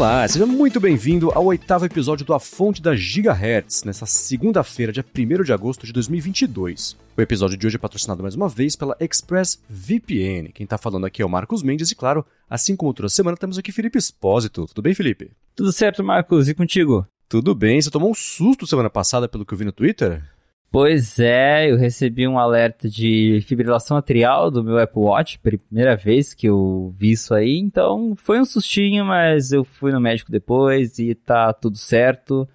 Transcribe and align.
Olá, 0.00 0.26
seja 0.26 0.46
muito 0.46 0.80
bem-vindo 0.80 1.30
ao 1.34 1.44
oitavo 1.44 1.84
episódio 1.84 2.24
do 2.24 2.32
A 2.32 2.40
Fonte 2.40 2.80
da 2.80 2.96
Gigahertz, 2.96 3.84
nessa 3.84 4.06
segunda-feira, 4.06 4.90
dia 4.90 5.04
1 5.04 5.42
de 5.44 5.52
agosto 5.52 5.84
de 5.84 5.92
2022. 5.92 6.96
O 7.14 7.20
episódio 7.20 7.54
de 7.54 7.66
hoje 7.66 7.76
é 7.76 7.78
patrocinado 7.78 8.22
mais 8.22 8.34
uma 8.34 8.48
vez 8.48 8.74
pela 8.74 8.96
ExpressVPN. 8.98 10.52
Quem 10.54 10.66
tá 10.66 10.78
falando 10.78 11.04
aqui 11.04 11.20
é 11.20 11.26
o 11.26 11.28
Marcos 11.28 11.62
Mendes 11.62 11.90
e, 11.90 11.94
claro, 11.94 12.24
assim 12.48 12.74
como 12.74 12.94
toda 12.94 13.10
semana, 13.10 13.36
temos 13.36 13.58
aqui 13.58 13.70
Felipe 13.72 13.98
Espósito. 13.98 14.66
Tudo 14.68 14.80
bem, 14.80 14.94
Felipe? 14.94 15.32
Tudo 15.54 15.70
certo, 15.70 16.02
Marcos. 16.02 16.48
E 16.48 16.54
contigo? 16.54 17.06
Tudo 17.28 17.54
bem. 17.54 17.78
Você 17.82 17.90
tomou 17.90 18.10
um 18.10 18.14
susto 18.14 18.66
semana 18.66 18.88
passada 18.88 19.28
pelo 19.28 19.44
que 19.44 19.52
eu 19.52 19.58
vi 19.58 19.66
no 19.66 19.70
Twitter? 19.70 20.24
Pois 20.72 21.18
é, 21.18 21.68
eu 21.68 21.76
recebi 21.76 22.28
um 22.28 22.38
alerta 22.38 22.88
de 22.88 23.42
fibrilação 23.44 23.96
atrial 23.96 24.52
do 24.52 24.62
meu 24.62 24.78
Apple 24.78 25.02
Watch, 25.02 25.40
primeira 25.40 25.96
vez 25.96 26.32
que 26.32 26.46
eu 26.46 26.94
vi 26.96 27.10
isso 27.10 27.34
aí, 27.34 27.58
então 27.58 28.14
foi 28.14 28.38
um 28.38 28.44
sustinho, 28.44 29.04
mas 29.04 29.50
eu 29.50 29.64
fui 29.64 29.90
no 29.90 30.00
médico 30.00 30.30
depois 30.30 30.96
e 31.00 31.12
tá 31.12 31.52
tudo 31.52 31.76
certo. 31.76 32.48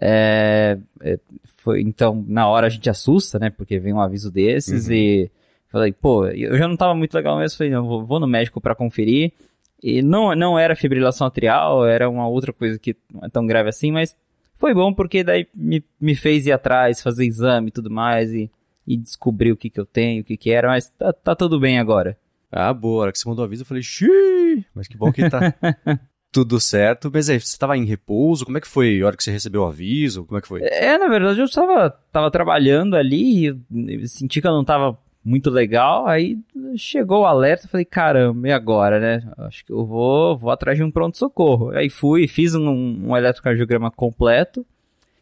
É, 0.00 0.78
é, 1.02 1.18
foi, 1.56 1.82
então, 1.82 2.24
na 2.26 2.48
hora 2.48 2.68
a 2.68 2.70
gente 2.70 2.88
assusta, 2.88 3.38
né, 3.38 3.50
porque 3.50 3.78
vem 3.78 3.92
um 3.92 4.00
aviso 4.00 4.30
desses 4.32 4.86
uhum. 4.86 4.94
e 4.94 5.30
falei, 5.70 5.92
pô, 5.92 6.26
eu 6.26 6.56
já 6.56 6.66
não 6.66 6.76
tava 6.76 6.94
muito 6.94 7.12
legal 7.12 7.36
mesmo, 7.38 7.58
falei, 7.58 7.72
não, 7.72 7.86
vou, 7.86 8.02
vou 8.02 8.18
no 8.18 8.26
médico 8.26 8.62
para 8.62 8.74
conferir. 8.74 9.32
E 9.82 10.00
não, 10.00 10.34
não 10.34 10.58
era 10.58 10.74
fibrilação 10.74 11.26
atrial, 11.26 11.86
era 11.86 12.08
uma 12.08 12.26
outra 12.26 12.52
coisa 12.52 12.78
que 12.78 12.96
não 13.12 13.26
é 13.26 13.28
tão 13.28 13.46
grave 13.46 13.68
assim, 13.68 13.92
mas 13.92 14.16
foi 14.58 14.74
bom 14.74 14.92
porque 14.92 15.24
daí 15.24 15.46
me, 15.54 15.82
me 16.00 16.14
fez 16.14 16.46
ir 16.46 16.52
atrás, 16.52 17.00
fazer 17.00 17.24
exame 17.24 17.68
e 17.68 17.72
tudo 17.72 17.90
mais 17.90 18.32
e, 18.32 18.50
e 18.86 18.96
descobrir 18.96 19.52
o 19.52 19.56
que 19.56 19.70
que 19.70 19.80
eu 19.80 19.86
tenho, 19.86 20.20
o 20.20 20.24
que 20.24 20.36
que 20.36 20.50
era, 20.50 20.68
mas 20.68 20.90
tá, 20.90 21.12
tá 21.12 21.34
tudo 21.34 21.58
bem 21.58 21.78
agora. 21.78 22.18
Ah, 22.50 22.74
boa, 22.74 22.96
a 22.96 23.02
hora 23.02 23.12
que 23.12 23.18
você 23.18 23.28
mandou 23.28 23.44
o 23.44 23.46
aviso 23.46 23.62
eu 23.62 23.66
falei, 23.66 23.82
xiii, 23.82 24.66
mas 24.74 24.88
que 24.88 24.96
bom 24.96 25.12
que 25.12 25.28
tá 25.30 25.54
tudo 26.32 26.58
certo. 26.60 27.10
Mas 27.12 27.30
aí, 27.30 27.38
você 27.38 27.46
estava 27.46 27.76
em 27.76 27.84
repouso, 27.84 28.44
como 28.44 28.58
é 28.58 28.60
que 28.60 28.66
foi 28.66 29.00
a 29.00 29.06
hora 29.06 29.16
que 29.16 29.22
você 29.22 29.30
recebeu 29.30 29.62
o 29.62 29.66
aviso, 29.66 30.24
como 30.24 30.38
é 30.38 30.42
que 30.42 30.48
foi? 30.48 30.62
É, 30.62 30.98
na 30.98 31.08
verdade 31.08 31.38
eu 31.38 31.44
estava 31.44 31.90
tava 32.12 32.30
trabalhando 32.30 32.96
ali 32.96 33.48
e 33.70 34.08
senti 34.08 34.40
que 34.40 34.46
eu 34.46 34.52
não 34.52 34.62
estava 34.62 34.98
muito 35.28 35.50
legal. 35.50 36.06
Aí 36.06 36.38
chegou 36.76 37.20
o 37.20 37.26
alerta, 37.26 37.68
falei, 37.68 37.84
caramba, 37.84 38.48
e 38.48 38.52
agora, 38.52 38.98
né? 38.98 39.30
Acho 39.38 39.64
que 39.64 39.72
eu 39.72 39.84
vou, 39.84 40.36
vou 40.36 40.50
atrás 40.50 40.78
de 40.78 40.82
um 40.82 40.90
pronto-socorro. 40.90 41.70
Aí 41.70 41.90
fui, 41.90 42.26
fiz 42.26 42.54
um, 42.54 43.08
um 43.08 43.16
eletrocardiograma 43.16 43.90
completo. 43.90 44.64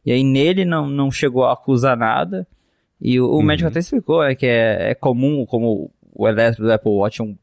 E 0.05 0.12
aí 0.12 0.23
nele 0.23 0.65
não, 0.65 0.89
não 0.89 1.11
chegou 1.11 1.45
a 1.45 1.53
acusar 1.53 1.97
nada. 1.97 2.47
E 3.01 3.21
o, 3.21 3.27
o 3.27 3.37
uhum. 3.37 3.43
médico 3.43 3.69
até 3.69 3.81
explicou 3.81 4.23
é, 4.23 4.34
que 4.37 4.47
é, 4.47 4.93
é 4.93 4.95
comum, 4.95 5.45
como 5.45 5.91
o 6.15 6.29
eletro 6.29 6.65
do 6.65 6.73
Apple 6.73 6.93
Watch 6.93 7.21
é 7.21 7.25
um, 7.25 7.37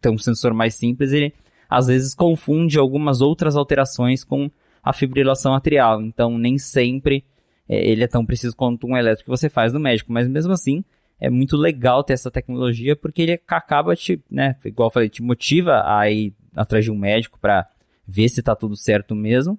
tem 0.00 0.12
um 0.12 0.18
sensor 0.18 0.52
mais 0.52 0.74
simples, 0.74 1.12
ele 1.12 1.32
às 1.68 1.86
vezes 1.86 2.14
confunde 2.14 2.78
algumas 2.78 3.22
outras 3.22 3.56
alterações 3.56 4.22
com 4.22 4.50
a 4.82 4.92
fibrilação 4.92 5.54
atrial. 5.54 6.02
Então 6.02 6.36
nem 6.36 6.58
sempre 6.58 7.24
é, 7.66 7.90
ele 7.90 8.04
é 8.04 8.06
tão 8.06 8.26
preciso 8.26 8.54
quanto 8.54 8.86
um 8.86 8.96
eletro 8.96 9.24
que 9.24 9.30
você 9.30 9.48
faz 9.48 9.72
no 9.72 9.80
médico. 9.80 10.12
Mas 10.12 10.28
mesmo 10.28 10.52
assim, 10.52 10.84
é 11.22 11.30
muito 11.30 11.56
legal 11.56 12.02
ter 12.02 12.14
essa 12.14 12.32
tecnologia 12.32 12.96
porque 12.96 13.22
ele 13.22 13.40
acaba 13.46 13.94
te, 13.94 14.20
né, 14.28 14.56
igual 14.64 14.88
eu 14.88 14.92
falei, 14.92 15.08
te 15.08 15.22
motiva 15.22 15.84
a 15.86 16.10
ir 16.10 16.34
atrás 16.52 16.84
de 16.84 16.90
um 16.90 16.98
médico 16.98 17.38
para 17.40 17.64
ver 18.06 18.28
se 18.28 18.42
tá 18.42 18.56
tudo 18.56 18.76
certo 18.76 19.14
mesmo. 19.14 19.56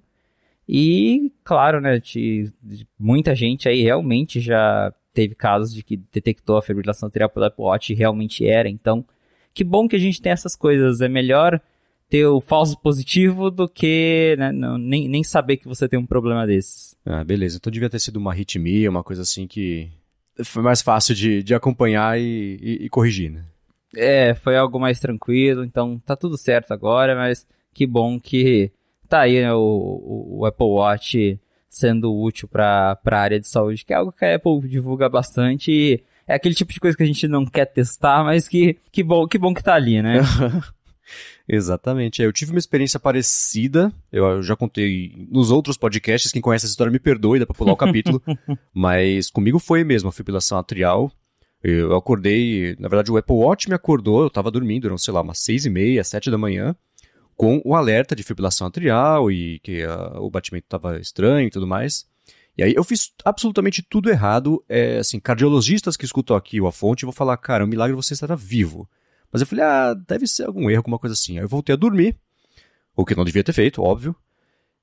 E, 0.68 1.32
claro, 1.42 1.80
né, 1.80 1.98
te, 2.00 2.52
muita 2.98 3.34
gente 3.34 3.66
aí 3.66 3.82
realmente 3.82 4.40
já 4.40 4.92
teve 5.14 5.34
casos 5.34 5.72
de 5.72 5.82
que 5.82 5.96
detectou 6.12 6.58
a 6.58 6.62
fibrilação 6.62 7.06
atrial 7.06 7.30
pelo 7.30 7.46
Apple 7.46 7.64
Watch 7.64 7.92
e 7.92 7.96
realmente 7.96 8.46
era. 8.46 8.68
Então, 8.68 9.02
que 9.54 9.64
bom 9.64 9.88
que 9.88 9.96
a 9.96 9.98
gente 9.98 10.20
tem 10.20 10.32
essas 10.32 10.54
coisas. 10.54 11.00
É 11.00 11.08
melhor 11.08 11.58
ter 12.10 12.26
o 12.26 12.42
falso 12.42 12.78
positivo 12.78 13.50
do 13.50 13.66
que 13.66 14.36
né, 14.38 14.52
não, 14.52 14.76
nem, 14.76 15.08
nem 15.08 15.24
saber 15.24 15.56
que 15.56 15.66
você 15.66 15.88
tem 15.88 15.98
um 15.98 16.06
problema 16.06 16.46
desses. 16.46 16.94
Ah, 17.06 17.24
beleza. 17.24 17.56
Então 17.56 17.70
devia 17.70 17.88
ter 17.88 18.00
sido 18.00 18.16
uma 18.18 18.32
arritmia, 18.32 18.90
uma 18.90 19.02
coisa 19.02 19.22
assim 19.22 19.46
que 19.46 19.90
foi 20.42 20.62
mais 20.62 20.82
fácil 20.82 21.14
de, 21.14 21.42
de 21.42 21.54
acompanhar 21.54 22.18
e, 22.18 22.58
e, 22.60 22.84
e, 22.86 22.88
corrigir, 22.88 23.30
né? 23.30 23.44
É, 23.96 24.34
foi 24.34 24.56
algo 24.56 24.80
mais 24.80 24.98
tranquilo, 24.98 25.64
então 25.64 26.00
tá 26.04 26.16
tudo 26.16 26.36
certo 26.36 26.72
agora, 26.72 27.14
mas 27.14 27.46
que 27.72 27.86
bom 27.86 28.18
que 28.18 28.72
tá 29.08 29.20
aí 29.20 29.40
né, 29.40 29.52
o, 29.52 30.38
o, 30.38 30.46
Apple 30.46 30.66
Watch 30.66 31.38
sendo 31.68 32.12
útil 32.12 32.48
para 32.48 32.98
a 33.04 33.16
área 33.16 33.38
de 33.38 33.46
saúde, 33.46 33.84
que 33.84 33.92
é 33.92 33.96
algo 33.96 34.12
que 34.12 34.24
a 34.24 34.34
Apple 34.34 34.68
divulga 34.68 35.08
bastante 35.08 35.70
e 35.70 36.02
é 36.26 36.34
aquele 36.34 36.54
tipo 36.54 36.72
de 36.72 36.80
coisa 36.80 36.96
que 36.96 37.02
a 37.02 37.06
gente 37.06 37.28
não 37.28 37.44
quer 37.44 37.66
testar, 37.66 38.24
mas 38.24 38.48
que, 38.48 38.78
que, 38.90 39.02
bom, 39.02 39.26
que 39.28 39.38
bom 39.38 39.54
que 39.54 39.62
tá 39.62 39.74
ali, 39.74 40.02
né? 40.02 40.20
Exatamente. 41.48 42.22
É, 42.22 42.26
eu 42.26 42.32
tive 42.32 42.52
uma 42.52 42.58
experiência 42.58 42.98
parecida, 42.98 43.92
eu 44.10 44.42
já 44.42 44.56
contei 44.56 45.26
nos 45.30 45.50
outros 45.50 45.76
podcasts, 45.76 46.32
quem 46.32 46.40
conhece 46.40 46.64
essa 46.64 46.72
história 46.72 46.90
me 46.90 46.98
perdoe, 46.98 47.38
dá 47.38 47.46
pra 47.46 47.54
pular 47.54 47.72
o 47.72 47.76
capítulo, 47.76 48.22
mas 48.72 49.30
comigo 49.30 49.58
foi 49.58 49.84
mesmo 49.84 50.08
a 50.08 50.12
fibrilação 50.12 50.58
atrial. 50.58 51.12
Eu 51.62 51.96
acordei, 51.96 52.76
na 52.78 52.88
verdade 52.88 53.10
o 53.10 53.16
Apple 53.16 53.36
Watch 53.36 53.68
me 53.68 53.74
acordou, 53.74 54.22
eu 54.22 54.30
tava 54.30 54.50
dormindo, 54.50 54.86
eram, 54.86 54.98
sei 54.98 55.14
lá, 55.14 55.22
umas 55.22 55.38
seis 55.38 55.64
e 55.64 55.70
meia, 55.70 56.04
sete 56.04 56.30
da 56.30 56.36
manhã, 56.36 56.76
com 57.36 57.60
o 57.64 57.74
alerta 57.74 58.14
de 58.14 58.22
fibrilação 58.22 58.66
atrial 58.66 59.30
e 59.30 59.58
que 59.60 59.82
a, 59.82 60.20
o 60.20 60.30
batimento 60.30 60.66
tava 60.68 60.98
estranho 60.98 61.46
e 61.48 61.50
tudo 61.50 61.66
mais. 61.66 62.06
E 62.56 62.62
aí 62.62 62.72
eu 62.74 62.84
fiz 62.84 63.12
absolutamente 63.24 63.82
tudo 63.82 64.10
errado, 64.10 64.64
é, 64.68 64.98
assim, 64.98 65.18
cardiologistas 65.18 65.96
que 65.96 66.04
escutam 66.04 66.36
aqui 66.36 66.60
o 66.60 66.66
A 66.66 66.72
Fonte 66.72 67.04
vão 67.04 67.12
falar, 67.12 67.36
cara, 67.36 67.64
é 67.64 67.66
um 67.66 67.68
milagre 67.68 67.96
você 67.96 68.14
estar 68.14 68.34
vivo. 68.36 68.88
Mas 69.34 69.40
eu 69.40 69.48
falei, 69.48 69.64
ah, 69.64 69.94
deve 69.94 70.28
ser 70.28 70.44
algum 70.44 70.70
erro, 70.70 70.78
alguma 70.78 70.96
coisa 70.96 71.12
assim. 71.12 71.38
Aí 71.38 71.44
eu 71.44 71.48
voltei 71.48 71.72
a 71.72 71.76
dormir, 71.76 72.16
o 72.94 73.04
que 73.04 73.16
não 73.16 73.24
devia 73.24 73.42
ter 73.42 73.52
feito, 73.52 73.82
óbvio. 73.82 74.14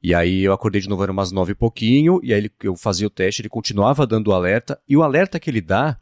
E 0.04 0.14
aí 0.14 0.44
eu 0.44 0.52
acordei 0.52 0.82
de 0.82 0.90
novo, 0.90 1.02
era 1.02 1.12
umas 1.12 1.32
nove 1.32 1.54
e 1.54 1.56
pouquinho, 1.56 2.20
e 2.22 2.34
aí 2.34 2.52
eu 2.62 2.76
fazia 2.76 3.08
o 3.08 3.10
teste, 3.10 3.42
ele 3.42 3.48
continuava 3.48 4.06
dando 4.06 4.28
o 4.28 4.34
alerta, 4.34 4.78
e 4.86 4.98
o 4.98 5.04
alerta 5.04 5.40
que 5.40 5.50
ele 5.50 5.62
dá, 5.62 5.98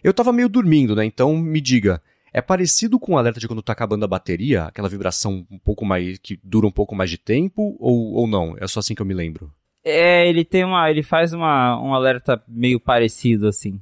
eu 0.00 0.14
tava 0.14 0.32
meio 0.32 0.48
dormindo, 0.48 0.94
né? 0.94 1.04
Então 1.04 1.36
me 1.36 1.60
diga, 1.60 2.00
é 2.32 2.40
parecido 2.40 3.00
com 3.00 3.14
o 3.14 3.18
alerta 3.18 3.40
de 3.40 3.48
quando 3.48 3.62
tá 3.62 3.72
acabando 3.72 4.04
a 4.04 4.08
bateria, 4.08 4.66
aquela 4.66 4.88
vibração 4.88 5.44
um 5.50 5.58
pouco 5.58 5.84
mais, 5.84 6.18
que 6.18 6.38
dura 6.44 6.68
um 6.68 6.70
pouco 6.70 6.94
mais 6.94 7.10
de 7.10 7.18
tempo, 7.18 7.76
ou, 7.80 8.12
ou 8.12 8.28
não? 8.28 8.54
É 8.60 8.68
só 8.68 8.78
assim 8.78 8.94
que 8.94 9.02
eu 9.02 9.06
me 9.06 9.14
lembro. 9.14 9.52
É, 9.82 10.28
ele 10.28 10.44
tem 10.44 10.64
uma, 10.64 10.88
ele 10.88 11.02
faz 11.02 11.32
uma, 11.32 11.82
um 11.82 11.92
alerta 11.92 12.40
meio 12.46 12.78
parecido, 12.78 13.48
assim. 13.48 13.80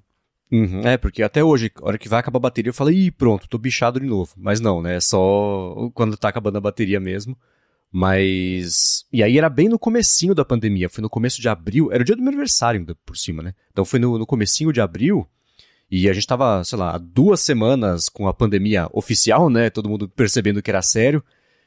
Uhum, 0.51 0.83
é, 0.83 0.97
porque 0.97 1.23
até 1.23 1.43
hoje, 1.43 1.73
a 1.77 1.87
hora 1.87 1.99
que 1.99 2.09
vai 2.09 2.21
acabar 2.21 2.39
a 2.39 2.41
bateria, 2.41 2.71
eu 2.71 2.75
falo, 2.75 2.91
ih, 2.91 3.11
pronto, 3.11 3.49
tô 3.49 3.59
bichado 3.59 3.99
de 3.99 4.07
novo. 4.07 4.33
Mas 4.37 4.61
não, 4.61 4.81
né? 4.81 4.97
É 4.97 5.01
só 5.01 5.91
quando 5.93 6.17
tá 6.17 6.29
acabando 6.29 6.59
a 6.59 6.61
bateria 6.61 7.01
mesmo. 7.01 7.37
Mas. 7.91 9.05
E 9.13 9.23
aí 9.23 9.39
era 9.39 9.49
bem 9.49 9.69
no 9.69 9.79
comecinho 9.79 10.35
da 10.35 10.45
pandemia, 10.45 10.89
foi 10.89 11.03
no 11.03 11.09
começo 11.09 11.41
de 11.41 11.49
abril, 11.49 11.91
era 11.93 12.03
o 12.03 12.05
dia 12.05 12.17
do 12.17 12.23
meu 12.23 12.29
aniversário 12.29 12.85
por 13.07 13.17
cima, 13.17 13.43
né? 13.43 13.55
Então 13.71 13.85
foi 13.85 13.99
no, 13.99 14.19
no 14.19 14.27
comecinho 14.27 14.73
de 14.73 14.81
abril, 14.81 15.27
e 15.91 16.09
a 16.09 16.13
gente 16.13 16.27
tava, 16.27 16.63
sei 16.65 16.79
lá, 16.79 16.99
duas 16.99 17.41
semanas 17.41 18.09
com 18.09 18.27
a 18.27 18.35
pandemia 18.35 18.89
oficial, 18.93 19.49
né? 19.49 19.71
Todo 19.71 19.89
mundo 19.89 20.09
percebendo 20.09 20.61
que 20.61 20.71
era 20.71 20.83
sério. 20.83 21.23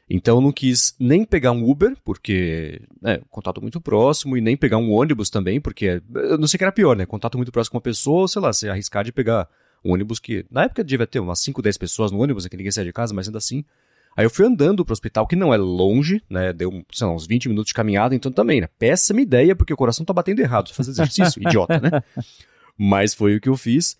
Então 0.09 0.37
eu 0.37 0.41
não 0.41 0.51
quis 0.51 0.95
nem 0.99 1.23
pegar 1.23 1.51
um 1.51 1.69
Uber, 1.69 1.95
porque, 2.03 2.81
né, 2.99 3.21
contato 3.29 3.61
muito 3.61 3.79
próximo, 3.79 4.35
e 4.35 4.41
nem 4.41 4.57
pegar 4.57 4.77
um 4.77 4.91
ônibus 4.91 5.29
também, 5.29 5.61
porque 5.61 6.01
eu 6.15 6.37
não 6.37 6.47
sei 6.47 6.57
o 6.57 6.59
que 6.59 6.63
era 6.63 6.71
pior, 6.71 6.95
né? 6.95 7.05
Contato 7.05 7.37
muito 7.37 7.51
próximo 7.51 7.73
com 7.73 7.77
uma 7.77 7.81
pessoa, 7.81 8.27
sei 8.27 8.41
lá, 8.41 8.51
se 8.51 8.67
arriscar 8.67 9.03
de 9.03 9.11
pegar 9.11 9.47
um 9.85 9.93
ônibus 9.93 10.19
que, 10.19 10.45
na 10.49 10.63
época 10.63 10.83
devia 10.83 11.05
ter 11.05 11.19
umas 11.19 11.39
5, 11.39 11.61
10 11.61 11.77
pessoas 11.77 12.11
no 12.11 12.19
ônibus, 12.19 12.43
né, 12.43 12.49
que 12.49 12.57
ninguém 12.57 12.71
saia 12.71 12.85
de 12.85 12.93
casa, 12.93 13.13
mas 13.13 13.27
ainda 13.27 13.37
assim. 13.37 13.63
Aí 14.17 14.25
eu 14.25 14.29
fui 14.29 14.45
andando 14.45 14.83
pro 14.83 14.91
hospital, 14.91 15.27
que 15.27 15.35
não 15.35 15.53
é 15.53 15.57
longe, 15.57 16.21
né? 16.29 16.51
Deu, 16.51 16.83
sei 16.91 17.07
lá, 17.07 17.13
uns 17.13 17.27
20 17.27 17.47
minutos 17.47 17.69
de 17.69 17.73
caminhada, 17.73 18.15
então 18.15 18.31
também, 18.31 18.59
né? 18.59 18.67
Péssima 18.79 19.21
ideia, 19.21 19.55
porque 19.55 19.73
o 19.73 19.77
coração 19.77 20.03
tá 20.03 20.11
batendo 20.11 20.39
errado. 20.39 20.73
Fazer 20.73 20.91
exercício, 20.91 21.39
idiota, 21.47 21.79
né? 21.79 22.03
Mas 22.77 23.13
foi 23.13 23.35
o 23.35 23.39
que 23.39 23.47
eu 23.47 23.55
fiz. 23.55 23.97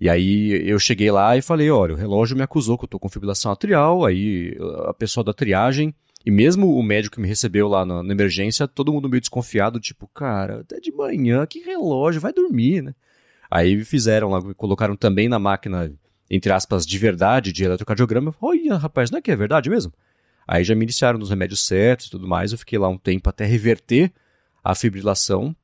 E 0.00 0.08
aí 0.08 0.66
eu 0.66 0.78
cheguei 0.78 1.10
lá 1.10 1.36
e 1.36 1.42
falei, 1.42 1.70
olha, 1.70 1.92
o 1.92 1.96
relógio 1.96 2.34
me 2.34 2.42
acusou 2.42 2.78
que 2.78 2.84
eu 2.84 2.88
tô 2.88 2.98
com 2.98 3.08
fibrilação 3.08 3.52
atrial, 3.52 4.04
aí 4.04 4.56
a 4.86 4.94
pessoa 4.94 5.22
da 5.22 5.34
triagem, 5.34 5.94
e 6.24 6.30
mesmo 6.30 6.74
o 6.74 6.82
médico 6.82 7.16
que 7.16 7.20
me 7.20 7.28
recebeu 7.28 7.68
lá 7.68 7.84
na, 7.84 8.02
na, 8.02 8.12
emergência, 8.12 8.66
todo 8.66 8.92
mundo 8.92 9.10
meio 9.10 9.20
desconfiado, 9.20 9.78
tipo, 9.78 10.08
cara, 10.08 10.60
até 10.60 10.80
de 10.80 10.90
manhã, 10.90 11.46
que 11.46 11.60
relógio, 11.60 12.20
vai 12.20 12.32
dormir, 12.32 12.82
né? 12.82 12.94
Aí 13.50 13.84
fizeram 13.84 14.30
lá, 14.30 14.40
colocaram 14.54 14.96
também 14.96 15.28
na 15.28 15.38
máquina, 15.38 15.92
entre 16.30 16.50
aspas, 16.50 16.86
de 16.86 16.98
verdade, 16.98 17.52
de 17.52 17.64
eletrocardiograma. 17.64 18.34
Olha, 18.40 18.76
rapaz, 18.76 19.10
não 19.10 19.18
é 19.18 19.22
que 19.22 19.30
é 19.30 19.36
verdade 19.36 19.68
mesmo? 19.68 19.92
Aí 20.46 20.64
já 20.64 20.74
me 20.74 20.84
iniciaram 20.84 21.18
nos 21.18 21.30
remédios 21.30 21.66
certos 21.66 22.06
e 22.06 22.10
tudo 22.10 22.26
mais, 22.26 22.52
eu 22.52 22.58
fiquei 22.58 22.78
lá 22.78 22.88
um 22.88 22.98
tempo 22.98 23.28
até 23.28 23.44
reverter 23.44 24.12
a 24.64 24.74
fibrilação, 24.74 25.54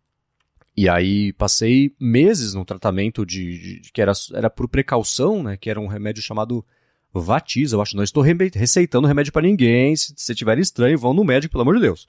e 0.77 0.89
aí 0.89 1.33
passei 1.33 1.95
meses 1.99 2.53
no 2.53 2.65
tratamento 2.65 3.25
de, 3.25 3.59
de, 3.59 3.81
de, 3.81 3.93
que 3.93 4.03
era, 4.03 4.13
era 4.35 4.51
por 4.51 4.69
precaução, 4.69 5.43
né? 5.43 5.57
Que 5.57 5.71
era 5.71 5.81
um 5.81 5.87
remédio 5.87 6.23
chamado 6.23 6.65
Vatiz, 7.15 7.73
eu 7.73 7.81
acho. 7.81 7.97
Não 7.97 8.05
estou 8.05 8.23
receitando 8.23 9.09
remédio 9.09 9.33
para 9.33 9.47
ninguém. 9.47 9.97
Se, 9.97 10.13
se 10.15 10.35
tiver 10.35 10.59
estranho, 10.59 10.99
vão 10.99 11.15
no 11.15 11.25
médico, 11.25 11.53
pelo 11.53 11.63
amor 11.63 11.77
de 11.77 11.81
Deus. 11.81 12.07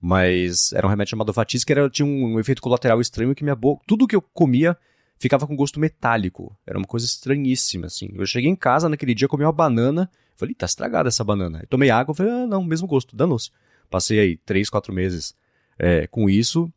Mas 0.00 0.72
era 0.72 0.86
um 0.86 0.90
remédio 0.90 1.10
chamado 1.10 1.32
Vatiz 1.32 1.62
que 1.62 1.72
era, 1.72 1.90
tinha 1.90 2.06
um, 2.06 2.34
um 2.34 2.40
efeito 2.40 2.62
colateral 2.62 3.02
estranho 3.02 3.34
que 3.34 3.44
minha 3.44 3.54
boca, 3.54 3.82
tudo 3.86 4.06
que 4.06 4.16
eu 4.16 4.22
comia 4.22 4.74
ficava 5.18 5.46
com 5.46 5.54
gosto 5.54 5.78
metálico. 5.78 6.56
Era 6.66 6.78
uma 6.78 6.86
coisa 6.86 7.04
estranhíssima, 7.04 7.86
assim. 7.86 8.08
Eu 8.14 8.24
cheguei 8.24 8.50
em 8.50 8.56
casa 8.56 8.88
naquele 8.88 9.14
dia, 9.14 9.28
comi 9.28 9.44
uma 9.44 9.52
banana, 9.52 10.10
falei, 10.36 10.54
tá 10.54 10.64
estragada 10.64 11.10
essa 11.10 11.22
banana. 11.22 11.60
Eu 11.60 11.66
tomei 11.66 11.90
água, 11.90 12.14
falei, 12.14 12.32
ah, 12.32 12.46
não, 12.46 12.64
mesmo 12.64 12.88
gosto, 12.88 13.14
danou-se. 13.14 13.50
Passei 13.90 14.18
aí 14.18 14.36
três, 14.38 14.70
quatro 14.70 14.94
meses 14.94 15.34
é, 15.78 16.06
com 16.06 16.30
isso. 16.30 16.72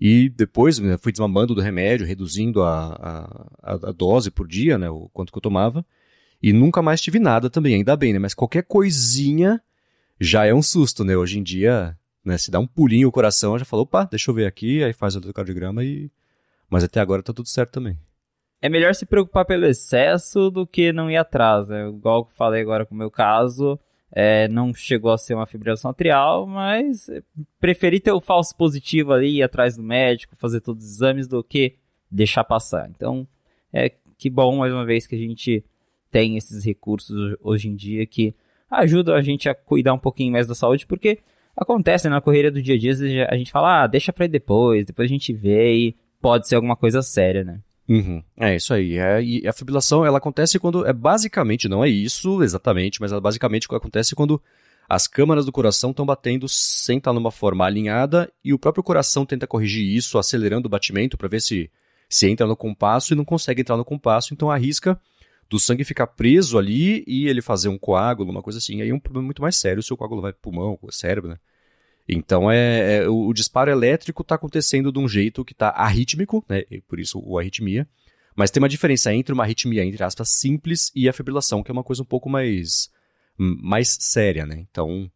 E 0.00 0.28
depois 0.28 0.78
né, 0.78 0.98
fui 0.98 1.10
desmamando 1.10 1.54
do 1.54 1.60
remédio, 1.60 2.06
reduzindo 2.06 2.62
a, 2.62 3.48
a, 3.62 3.72
a, 3.72 3.92
dose 3.92 4.30
por 4.30 4.46
dia, 4.46 4.76
né? 4.76 4.90
O 4.90 5.08
quanto 5.12 5.32
que 5.32 5.38
eu 5.38 5.42
tomava. 5.42 5.84
E 6.42 6.52
nunca 6.52 6.82
mais 6.82 7.00
tive 7.00 7.18
nada 7.18 7.48
também, 7.48 7.74
ainda 7.76 7.96
bem, 7.96 8.12
né? 8.12 8.18
Mas 8.18 8.34
qualquer 8.34 8.62
coisinha 8.64 9.60
já 10.20 10.44
é 10.44 10.52
um 10.52 10.62
susto, 10.62 11.02
né? 11.02 11.16
Hoje 11.16 11.38
em 11.38 11.42
dia, 11.42 11.96
né? 12.22 12.36
Se 12.36 12.50
dá 12.50 12.58
um 12.58 12.66
pulinho 12.66 13.08
o 13.08 13.12
coração, 13.12 13.58
já 13.58 13.64
falou, 13.64 13.84
opa, 13.84 14.04
deixa 14.04 14.30
eu 14.30 14.34
ver 14.34 14.46
aqui, 14.46 14.84
aí 14.84 14.92
faz 14.92 15.14
o 15.14 15.18
eletrocardiograma 15.18 15.82
e. 15.82 16.10
Mas 16.68 16.84
até 16.84 17.00
agora 17.00 17.22
tá 17.22 17.32
tudo 17.32 17.48
certo 17.48 17.72
também. 17.72 17.98
É 18.60 18.68
melhor 18.68 18.94
se 18.94 19.06
preocupar 19.06 19.44
pelo 19.44 19.66
excesso 19.66 20.50
do 20.50 20.66
que 20.66 20.92
não 20.92 21.10
ir 21.10 21.16
atrás, 21.16 21.68
né? 21.68 21.88
Igual 21.88 22.26
que 22.26 22.34
falei 22.34 22.60
agora 22.60 22.84
com 22.84 22.94
o 22.94 22.98
meu 22.98 23.10
caso, 23.10 23.78
é, 24.18 24.48
não 24.48 24.72
chegou 24.72 25.12
a 25.12 25.18
ser 25.18 25.34
uma 25.34 25.44
fibrilação 25.44 25.90
atrial, 25.90 26.46
mas 26.46 27.10
preferi 27.60 28.00
ter 28.00 28.12
o 28.12 28.20
falso 28.20 28.56
positivo 28.56 29.12
ali, 29.12 29.36
ir 29.36 29.42
atrás 29.42 29.76
do 29.76 29.82
médico, 29.82 30.34
fazer 30.36 30.62
todos 30.62 30.86
os 30.86 30.90
exames, 30.94 31.28
do 31.28 31.44
que 31.44 31.74
deixar 32.10 32.42
passar. 32.42 32.88
Então, 32.88 33.28
é 33.70 33.90
que 34.16 34.30
bom, 34.30 34.56
mais 34.56 34.72
uma 34.72 34.86
vez, 34.86 35.06
que 35.06 35.14
a 35.14 35.18
gente 35.18 35.62
tem 36.10 36.38
esses 36.38 36.64
recursos 36.64 37.36
hoje 37.42 37.68
em 37.68 37.76
dia 37.76 38.06
que 38.06 38.34
ajudam 38.70 39.14
a 39.14 39.20
gente 39.20 39.50
a 39.50 39.54
cuidar 39.54 39.92
um 39.92 39.98
pouquinho 39.98 40.32
mais 40.32 40.46
da 40.46 40.54
saúde, 40.54 40.86
porque 40.86 41.18
acontece 41.54 42.08
na 42.08 42.22
correria 42.22 42.50
do 42.50 42.62
dia 42.62 42.76
a 42.76 42.78
dia, 42.78 43.28
a 43.30 43.36
gente 43.36 43.52
fala, 43.52 43.82
ah, 43.82 43.86
deixa 43.86 44.14
pra 44.14 44.24
ir 44.24 44.28
depois, 44.28 44.86
depois 44.86 45.10
a 45.10 45.12
gente 45.12 45.30
vê 45.34 45.74
e 45.74 45.96
pode 46.22 46.48
ser 46.48 46.54
alguma 46.54 46.74
coisa 46.74 47.02
séria, 47.02 47.44
né? 47.44 47.60
Uhum. 47.88 48.22
É 48.36 48.56
isso 48.56 48.74
aí. 48.74 48.96
É, 48.98 49.22
e 49.22 49.46
a 49.46 49.52
fibrilação 49.52 50.04
ela 50.04 50.18
acontece 50.18 50.58
quando 50.58 50.86
é 50.86 50.92
basicamente 50.92 51.68
não 51.68 51.84
é 51.84 51.88
isso 51.88 52.42
exatamente, 52.42 53.00
mas 53.00 53.12
ela 53.12 53.20
basicamente 53.20 53.66
acontece 53.70 54.14
quando 54.14 54.42
as 54.88 55.06
câmaras 55.06 55.44
do 55.44 55.52
coração 55.52 55.90
estão 55.90 56.06
batendo 56.06 56.48
sem 56.48 56.98
estar 56.98 57.12
numa 57.12 57.30
forma 57.30 57.64
alinhada 57.64 58.32
e 58.44 58.52
o 58.52 58.58
próprio 58.58 58.84
coração 58.84 59.26
tenta 59.26 59.46
corrigir 59.46 59.84
isso, 59.84 60.18
acelerando 60.18 60.66
o 60.66 60.70
batimento 60.70 61.16
para 61.16 61.28
ver 61.28 61.40
se 61.40 61.70
se 62.08 62.28
entra 62.28 62.46
no 62.46 62.56
compasso 62.56 63.12
e 63.12 63.16
não 63.16 63.24
consegue 63.24 63.62
entrar 63.62 63.76
no 63.76 63.84
compasso, 63.84 64.32
então 64.32 64.48
arrisca 64.48 65.00
do 65.48 65.58
sangue 65.58 65.84
ficar 65.84 66.06
preso 66.06 66.58
ali 66.58 67.04
e 67.06 67.28
ele 67.28 67.42
fazer 67.42 67.68
um 67.68 67.78
coágulo, 67.78 68.30
uma 68.30 68.42
coisa 68.42 68.58
assim. 68.58 68.80
Aí 68.80 68.90
é 68.90 68.94
um 68.94 69.00
problema 69.00 69.26
muito 69.26 69.42
mais 69.42 69.56
sério 69.56 69.82
se 69.82 69.92
o 69.92 69.96
coágulo 69.96 70.22
vai 70.22 70.32
pro 70.32 70.42
pulmão, 70.42 70.78
cérebro, 70.90 71.30
né? 71.30 71.36
Então 72.08 72.50
é, 72.50 72.98
é 72.98 73.08
o, 73.08 73.26
o, 73.26 73.34
disparo 73.34 73.70
elétrico 73.70 74.22
está 74.22 74.36
acontecendo 74.36 74.92
de 74.92 74.98
um 74.98 75.08
jeito 75.08 75.44
que 75.44 75.52
está 75.52 75.70
arrítmico, 75.70 76.44
né? 76.48 76.62
Por 76.88 77.00
isso 77.00 77.20
o 77.24 77.38
arritmia. 77.38 77.86
Mas 78.36 78.50
tem 78.50 78.62
uma 78.62 78.68
diferença 78.68 79.12
entre 79.12 79.32
uma 79.32 79.42
arritmia, 79.42 79.84
entre 79.84 80.04
aspas, 80.04 80.28
simples 80.28 80.92
e 80.94 81.08
a 81.08 81.12
fibrilação, 81.12 81.62
que 81.62 81.70
é 81.70 81.72
uma 81.72 81.82
coisa 81.82 82.02
um 82.02 82.06
pouco 82.06 82.28
mais, 82.28 82.90
mais 83.38 83.96
séria, 83.98 84.44
né? 84.44 84.66
Então, 84.70 85.10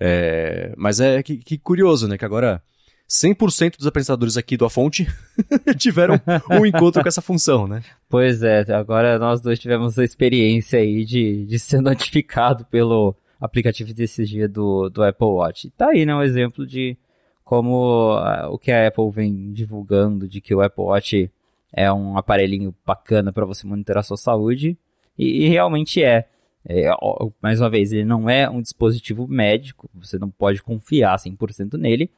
é, 0.00 0.72
mas 0.76 0.98
é 0.98 1.22
que, 1.22 1.36
que, 1.36 1.58
curioso, 1.58 2.08
né? 2.08 2.16
Que 2.16 2.24
agora 2.24 2.62
100% 3.08 3.76
dos 3.76 3.86
apresentadores 3.86 4.38
aqui 4.38 4.56
do 4.56 4.64
A 4.64 4.70
Fonte 4.70 5.06
tiveram 5.76 6.18
um 6.50 6.64
encontro 6.64 7.02
com 7.02 7.08
essa 7.08 7.20
função, 7.20 7.68
né? 7.68 7.82
Pois 8.08 8.42
é, 8.42 8.64
agora 8.72 9.18
nós 9.18 9.42
dois 9.42 9.58
tivemos 9.58 9.98
a 9.98 10.04
experiência 10.04 10.78
aí 10.78 11.04
de, 11.04 11.44
de 11.44 11.58
ser 11.58 11.82
notificado 11.82 12.64
pelo 12.64 13.14
aplicativo 13.42 13.92
desse 13.92 14.24
dia 14.24 14.48
do, 14.48 14.88
do 14.88 15.02
Apple 15.02 15.26
Watch. 15.26 15.66
E 15.66 15.70
tá 15.70 15.88
aí, 15.88 16.06
né, 16.06 16.14
um 16.14 16.22
exemplo 16.22 16.64
de 16.64 16.96
como 17.44 18.16
uh, 18.16 18.46
o 18.50 18.58
que 18.58 18.70
a 18.70 18.86
Apple 18.86 19.10
vem 19.10 19.52
divulgando, 19.52 20.28
de 20.28 20.40
que 20.40 20.54
o 20.54 20.62
Apple 20.62 20.84
Watch 20.84 21.30
é 21.72 21.92
um 21.92 22.16
aparelhinho 22.16 22.74
bacana 22.86 23.32
para 23.32 23.44
você 23.44 23.66
monitorar 23.66 24.00
a 24.00 24.04
sua 24.04 24.16
saúde, 24.16 24.78
e, 25.18 25.44
e 25.44 25.48
realmente 25.48 26.02
é. 26.02 26.28
é. 26.66 26.88
Mais 27.42 27.60
uma 27.60 27.68
vez, 27.68 27.92
ele 27.92 28.04
não 28.04 28.30
é 28.30 28.48
um 28.48 28.62
dispositivo 28.62 29.26
médico, 29.26 29.90
você 29.92 30.18
não 30.18 30.30
pode 30.30 30.62
confiar 30.62 31.16
100% 31.16 31.76
nele, 31.76 32.10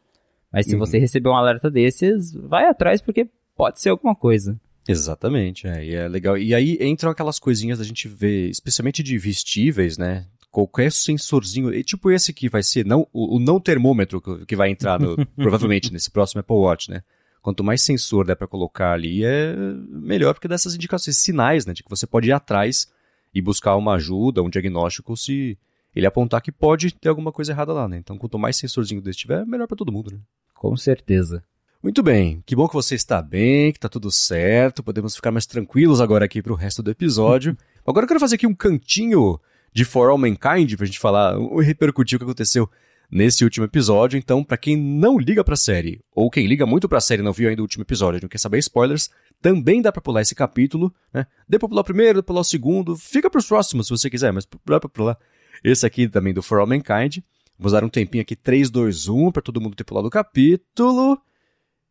mas 0.53 0.67
se 0.67 0.75
uhum. 0.75 0.79
você 0.79 0.99
receber 0.99 1.31
um 1.31 1.37
alerta 1.37 1.71
desses, 1.71 2.33
vai 2.35 2.67
atrás 2.67 3.01
porque 3.01 3.29
pode 3.57 3.81
ser 3.81 3.89
alguma 3.89 4.15
coisa. 4.15 4.61
Exatamente, 4.87 5.67
é, 5.67 5.85
e 5.85 5.95
é 5.95 6.07
legal. 6.07 6.37
E 6.37 6.55
aí 6.55 6.77
entram 6.81 7.11
aquelas 7.11 7.39
coisinhas 7.39 7.79
da 7.79 7.85
gente 7.85 8.07
ver, 8.07 8.51
especialmente 8.51 9.03
de 9.03 9.17
vestíveis, 9.17 9.97
né? 9.97 10.27
Qualquer 10.55 10.93
sensorzinho, 10.93 11.83
tipo 11.83 12.13
esse 12.13 12.33
que 12.33 12.49
vai 12.49 12.63
ser, 12.63 12.87
não, 12.87 13.09
o, 13.13 13.39
o 13.39 13.41
não 13.41 13.59
termômetro 13.59 14.23
que 14.47 14.55
vai 14.55 14.71
entrar 14.71 15.01
no, 15.01 15.17
provavelmente 15.35 15.93
nesse 15.93 16.09
próximo 16.09 16.43
Apple 16.43 16.55
Watch, 16.55 16.89
né? 16.89 17.03
Quanto 17.43 17.65
mais 17.65 17.83
sensor 17.83 18.25
der 18.25 18.37
para 18.37 18.47
colocar 18.47 18.93
ali, 18.93 19.25
é 19.25 19.53
melhor, 19.89 20.33
porque 20.33 20.47
dá 20.47 20.55
essas 20.55 20.77
indicações, 20.77 21.19
sinais, 21.19 21.67
né? 21.67 21.73
De 21.73 21.83
que 21.83 21.91
você 21.91 22.07
pode 22.07 22.29
ir 22.29 22.33
atrás 22.33 22.87
e 23.35 23.43
buscar 23.43 23.75
uma 23.75 23.95
ajuda, 23.95 24.45
um 24.45 24.49
diagnóstico, 24.49 25.17
se 25.17 25.59
ele 25.93 26.07
apontar 26.07 26.41
que 26.41 26.53
pode 26.53 26.95
ter 26.95 27.09
alguma 27.09 27.33
coisa 27.33 27.51
errada 27.51 27.73
lá, 27.73 27.89
né? 27.89 27.97
Então, 27.99 28.17
quanto 28.17 28.39
mais 28.39 28.57
sensorzinho 28.57 29.03
desse 29.03 29.19
tiver, 29.19 29.45
melhor 29.45 29.67
para 29.67 29.77
todo 29.77 29.91
mundo, 29.91 30.13
né? 30.13 30.21
Com 30.55 30.77
certeza. 30.77 31.43
Muito 31.83 32.01
bem, 32.01 32.45
que 32.47 32.55
bom 32.55 32.69
que 32.69 32.75
você 32.75 32.95
está 32.95 33.21
bem, 33.21 33.73
que 33.73 33.79
está 33.79 33.89
tudo 33.89 34.09
certo, 34.09 34.85
podemos 34.85 35.17
ficar 35.17 35.33
mais 35.33 35.47
tranquilos 35.47 36.01
agora 36.01 36.25
aqui 36.25 36.41
para 36.41 36.53
o 36.53 36.57
resto 36.57 36.81
do 36.81 36.93
episódio. 36.93 37.59
agora 37.85 38.05
eu 38.05 38.09
quero 38.09 38.21
fazer 38.21 38.37
aqui 38.37 38.47
um 38.47 38.55
cantinho 38.55 39.39
de 39.75 39.85
For 39.85 40.09
All 40.09 40.17
Mankind, 40.17 40.77
pra 40.77 40.87
gente 40.87 41.01
falar, 41.01 41.37
o 41.37 41.61
repercutir 41.61 42.17
o 42.17 42.19
que 42.21 42.25
aconteceu 42.25 42.71
nesse 43.11 43.45
último 43.45 43.67
episódio. 43.67 44.17
Então, 44.17 44.45
para 44.45 44.57
quem 44.57 44.77
não 44.77 45.19
liga 45.19 45.43
pra 45.43 45.57
série, 45.57 46.01
ou 46.15 46.31
quem 46.31 46.47
liga 46.47 46.65
muito 46.65 46.89
pra 46.89 47.01
série 47.01 47.21
e 47.21 47.25
não 47.25 47.33
viu 47.33 47.49
ainda 47.49 47.61
o 47.61 47.65
último 47.65 47.83
episódio 47.83 48.21
não 48.23 48.29
quer 48.29 48.39
saber 48.39 48.59
spoilers, 48.59 49.11
também 49.43 49.83
dá 49.83 49.91
pra 49.91 50.01
pular 50.01 50.23
esse 50.23 50.35
capítulo, 50.35 50.95
né? 51.13 51.27
Dê 51.49 51.59
pra 51.59 51.69
pular 51.69 51.81
o 51.83 51.85
primeiro, 51.85 52.15
dê 52.15 52.23
pra 52.23 52.29
pular 52.29 52.41
o 52.41 52.45
segundo, 52.45 52.97
fica 52.97 53.29
pros 53.29 53.47
próximos 53.47 53.89
se 53.89 53.91
você 53.91 54.09
quiser, 54.09 54.33
mas 54.33 54.47
dá 54.65 54.79
pra 54.79 54.89
pular 54.89 55.19
esse 55.63 55.85
aqui 55.85 56.09
também 56.09 56.33
do 56.33 56.43
For 56.43 56.61
All 56.61 56.67
Mankind. 56.67 57.19
Vamos 57.59 57.73
dar 57.73 57.85
um 57.85 57.89
tempinho 57.89 58.23
aqui, 58.23 58.37
3, 58.37 58.71
2, 58.71 59.09
1, 59.09 59.33
pra 59.33 59.43
todo 59.43 59.61
mundo 59.61 59.77
ter 59.77 59.85
pulado 59.85 60.07
o 60.07 60.11
capítulo. 60.11 61.21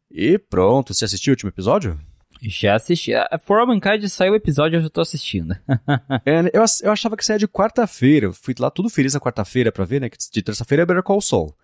E 0.10 0.38
pronto, 0.38 0.94
você 0.94 1.06
assistiu 1.06 1.32
o 1.32 1.34
último 1.34 1.50
episódio? 1.50 2.00
Já 2.46 2.76
assisti. 2.76 3.14
A 3.14 3.40
For 3.42 3.60
All 3.60 3.68
Mankind 3.68 4.06
saiu 4.08 4.34
o 4.34 4.36
episódio, 4.36 4.78
eu 4.78 4.82
já 4.82 4.90
tô 4.90 5.02
assistindo. 5.02 5.56
é, 6.26 6.42
eu, 6.54 6.64
eu 6.84 6.92
achava 6.92 7.16
que 7.16 7.26
saia 7.26 7.40
de 7.40 7.48
quarta-feira. 7.48 8.32
Fui 8.34 8.54
lá 8.60 8.70
tudo 8.70 8.90
feliz 8.90 9.14
na 9.14 9.20
quarta-feira 9.20 9.72
pra 9.72 9.86
ver, 9.86 10.02
né? 10.02 10.10
Que 10.10 10.18
de 10.18 10.42
terça-feira 10.42 10.84
é 10.84 10.86
Better 10.86 11.04
Call 11.04 11.22
Saul. 11.22 11.56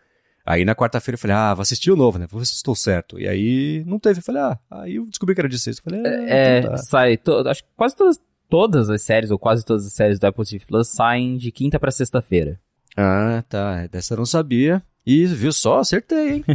Aí 0.46 0.64
na 0.64 0.74
quarta-feira 0.74 1.16
eu 1.16 1.20
falei, 1.20 1.36
ah, 1.36 1.54
vou 1.54 1.62
assistir 1.62 1.92
o 1.92 1.96
novo, 1.96 2.18
né? 2.18 2.26
Vou 2.30 2.40
ver 2.40 2.46
se 2.46 2.54
estou 2.54 2.76
certo. 2.76 3.20
E 3.20 3.28
aí 3.28 3.84
não 3.86 4.00
teve. 4.00 4.20
Eu 4.20 4.24
falei, 4.24 4.42
ah, 4.42 4.58
aí 4.72 4.96
eu 4.96 5.06
descobri 5.06 5.36
que 5.36 5.42
era 5.42 5.50
de 5.50 5.60
sexta. 5.60 5.82
Eu 5.86 5.92
falei, 5.92 6.12
ah, 6.12 6.30
é, 6.30 6.60
então 6.60 6.72
tá. 6.72 6.78
sai. 6.78 7.18
To, 7.18 7.48
acho 7.48 7.64
que 7.64 7.70
quase 7.76 7.96
todas, 7.96 8.20
todas 8.50 8.90
as 8.90 9.02
séries, 9.02 9.32
ou 9.32 9.38
quase 9.38 9.66
todas 9.66 9.86
as 9.86 9.94
séries 9.94 10.18
do 10.18 10.26
Apple 10.26 10.46
TV 10.46 10.66
Plus 10.66 10.88
saem 10.88 11.38
de 11.38 11.52
quinta 11.52 11.80
pra 11.80 11.92
sexta-feira. 11.92 12.60
Ah, 12.96 13.44
tá. 13.48 13.86
Dessa 13.88 14.14
eu 14.14 14.18
não 14.18 14.26
sabia. 14.26 14.82
E 15.12 15.26
viu 15.26 15.52
só, 15.52 15.80
acertei, 15.80 16.34
hein? 16.34 16.46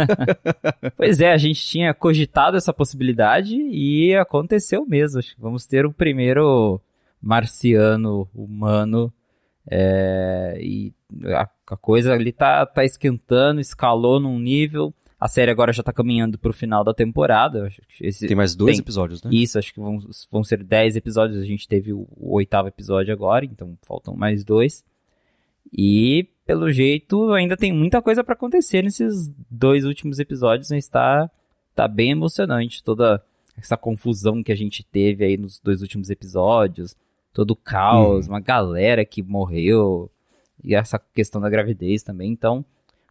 pois 0.96 1.20
é, 1.20 1.30
a 1.30 1.36
gente 1.36 1.62
tinha 1.62 1.92
cogitado 1.92 2.56
essa 2.56 2.72
possibilidade 2.72 3.54
e 3.54 4.16
aconteceu 4.16 4.86
mesmo. 4.86 5.20
Vamos 5.38 5.66
ter 5.66 5.84
o 5.84 5.92
primeiro 5.92 6.80
marciano 7.20 8.26
humano 8.34 9.12
é, 9.70 10.56
e 10.58 10.90
a, 11.26 11.46
a, 11.66 11.76
coisa 11.76 12.14
ali 12.14 12.32
tá, 12.32 12.64
tá 12.64 12.82
esquentando, 12.82 13.60
escalou 13.60 14.18
num 14.18 14.38
nível. 14.38 14.94
A 15.20 15.28
série 15.28 15.50
agora 15.50 15.70
já 15.70 15.82
tá 15.82 15.92
caminhando 15.92 16.38
pro 16.38 16.54
final 16.54 16.82
da 16.82 16.94
temporada. 16.94 17.70
Esse, 18.00 18.26
tem 18.26 18.34
mais 18.34 18.54
dois 18.54 18.76
tem, 18.76 18.82
episódios, 18.82 19.22
né? 19.22 19.30
Isso, 19.34 19.58
acho 19.58 19.74
que 19.74 19.80
vão, 19.80 19.98
vão 20.32 20.42
ser 20.42 20.64
dez 20.64 20.96
episódios. 20.96 21.38
A 21.38 21.44
gente 21.44 21.68
teve 21.68 21.92
o, 21.92 22.08
o 22.16 22.36
oitavo 22.36 22.68
episódio 22.68 23.12
agora, 23.12 23.44
então 23.44 23.76
faltam 23.82 24.16
mais 24.16 24.46
dois. 24.46 24.82
E, 25.72 26.28
pelo 26.44 26.70
jeito, 26.72 27.32
ainda 27.32 27.56
tem 27.56 27.72
muita 27.72 28.00
coisa 28.00 28.22
para 28.22 28.34
acontecer 28.34 28.82
nesses 28.82 29.30
dois 29.50 29.84
últimos 29.84 30.18
episódios, 30.18 30.70
mas 30.70 30.88
tá, 30.88 31.30
tá 31.74 31.88
bem 31.88 32.10
emocionante 32.10 32.82
toda 32.82 33.22
essa 33.56 33.76
confusão 33.76 34.42
que 34.42 34.52
a 34.52 34.56
gente 34.56 34.84
teve 34.84 35.24
aí 35.24 35.36
nos 35.36 35.58
dois 35.58 35.82
últimos 35.82 36.10
episódios, 36.10 36.96
todo 37.32 37.52
o 37.52 37.56
caos, 37.56 38.26
hum. 38.26 38.30
uma 38.32 38.40
galera 38.40 39.04
que 39.04 39.22
morreu, 39.22 40.10
e 40.62 40.74
essa 40.74 40.98
questão 40.98 41.40
da 41.40 41.50
gravidez 41.50 42.02
também, 42.02 42.30
então 42.30 42.64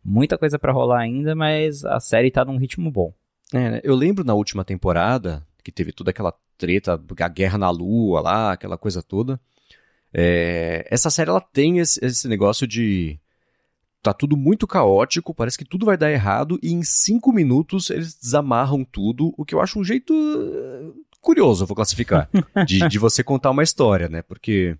muita 0.04 0.38
coisa 0.38 0.60
para 0.60 0.72
rolar 0.72 1.00
ainda, 1.00 1.36
mas 1.36 1.84
a 1.84 2.00
série 2.00 2.30
tá 2.30 2.46
num 2.46 2.58
ritmo 2.58 2.92
bom. 2.92 3.14
É, 3.54 3.72
né? 3.72 3.82
eu 3.84 3.96
lembro 3.96 4.24
na 4.24 4.34
última 4.34 4.64
temporada 4.64 5.46
que 5.64 5.72
teve 5.72 5.92
toda 5.92 6.12
aquela 6.12 6.34
treta, 6.58 6.94
a 7.20 7.28
guerra 7.28 7.58
na 7.58 7.70
lua 7.70 8.22
lá, 8.22 8.52
aquela 8.52 8.78
coisa 8.78 9.02
toda. 9.02 9.40
É, 10.18 10.88
essa 10.90 11.10
série 11.10 11.30
ela 11.30 11.42
tem 11.42 11.80
esse, 11.80 12.00
esse, 12.02 12.26
negócio 12.30 12.66
de. 12.66 13.20
Tá 14.02 14.14
tudo 14.14 14.38
muito 14.38 14.66
caótico, 14.66 15.34
parece 15.34 15.58
que 15.58 15.66
tudo 15.66 15.86
vai 15.86 15.98
dar 15.98 16.10
errado, 16.10 16.58
e 16.64 16.72
em 16.72 16.84
cinco 16.84 17.34
minutos 17.34 17.90
eles 17.90 18.16
desamarram 18.16 18.86
tudo, 18.86 19.34
o 19.36 19.44
que 19.44 19.54
eu 19.54 19.60
acho 19.60 19.78
um 19.78 19.84
jeito 19.84 20.14
uh, 20.14 20.96
curioso, 21.20 21.64
eu 21.64 21.68
vou 21.68 21.76
classificar, 21.76 22.30
de, 22.66 22.88
de 22.88 22.98
você 22.98 23.24
contar 23.24 23.52
uma 23.52 23.64
história, 23.64 24.08
né? 24.08 24.22
Porque. 24.22 24.78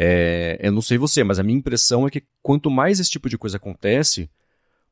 É, 0.00 0.60
eu 0.62 0.70
não 0.70 0.82
sei 0.82 0.96
você, 0.96 1.24
mas 1.24 1.40
a 1.40 1.42
minha 1.42 1.58
impressão 1.58 2.06
é 2.06 2.10
que 2.10 2.22
quanto 2.40 2.70
mais 2.70 3.00
esse 3.00 3.10
tipo 3.10 3.28
de 3.28 3.36
coisa 3.36 3.56
acontece, 3.56 4.30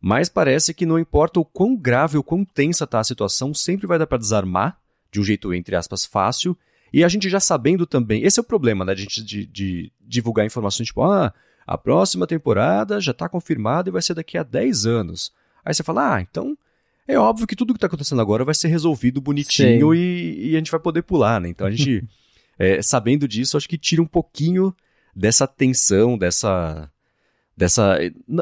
mais 0.01 0.29
parece 0.29 0.75
que 0.75 0.85
não 0.85 0.99
importa 0.99 1.39
o 1.39 1.45
quão 1.45 1.77
grave 1.77 2.17
ou 2.17 2.25
quão 2.25 2.45
tensa 2.45 2.89
tá 2.89 2.99
a 2.99 3.05
situação, 3.05 3.55
sempre 3.55 3.87
vai 3.87 4.01
dar 4.01 4.07
para 4.09 4.19
desarmar, 4.19 4.81
de 5.13 5.21
um 5.21 5.23
jeito, 5.23 5.55
entre 5.55 5.77
aspas, 5.77 6.05
fácil, 6.05 6.59
e 6.93 7.05
a 7.05 7.09
gente 7.09 7.29
já 7.29 7.41
sabendo 7.41 7.87
também, 7.87 8.23
esse 8.23 8.39
é 8.39 8.43
o 8.43 8.47
problema, 8.47 8.85
né, 8.85 8.95
de, 8.95 9.07
de, 9.07 9.47
de 9.47 9.93
divulgar 10.01 10.47
informações 10.47 10.87
tipo, 10.87 11.03
ah, 11.03 11.33
a 11.67 11.77
próxima 11.77 12.27
temporada 12.27 13.01
já 13.01 13.11
está 13.11 13.29
confirmada 13.29 13.89
e 13.89 13.93
vai 13.93 14.03
ser 14.03 14.15
daqui 14.15 14.39
a 14.39 14.43
10 14.43 14.87
anos. 14.87 15.33
Aí 15.65 15.75
você 15.75 15.83
fala, 15.83 16.15
ah, 16.15 16.21
então 16.21 16.57
é 17.09 17.19
óbvio 17.19 17.47
que 17.47 17.55
tudo 17.55 17.73
que 17.73 17.77
está 17.77 17.87
acontecendo 17.87 18.21
agora 18.21 18.45
vai 18.45 18.55
ser 18.55 18.69
resolvido 18.69 19.21
bonitinho 19.21 19.95
e, 19.95 20.51
e, 20.51 20.55
a 20.55 20.59
gente 20.59 20.71
vai 20.71 20.81
poder 20.81 21.03
pular, 21.03 21.41
né? 21.41 21.49
Então 21.49 21.67
a 21.67 21.71
gente, 21.71 22.05
é, 22.59 22.83
sabendo 22.83 23.29
disso, 23.29 23.57
acho 23.57 23.69
que 23.69 23.79
tira 23.79 24.03
um 24.03 24.07
pouquinho 24.07 24.75
dessa 25.15 25.47
tensão, 25.47 26.19
dessa. 26.19 26.91
dessa. 27.57 27.97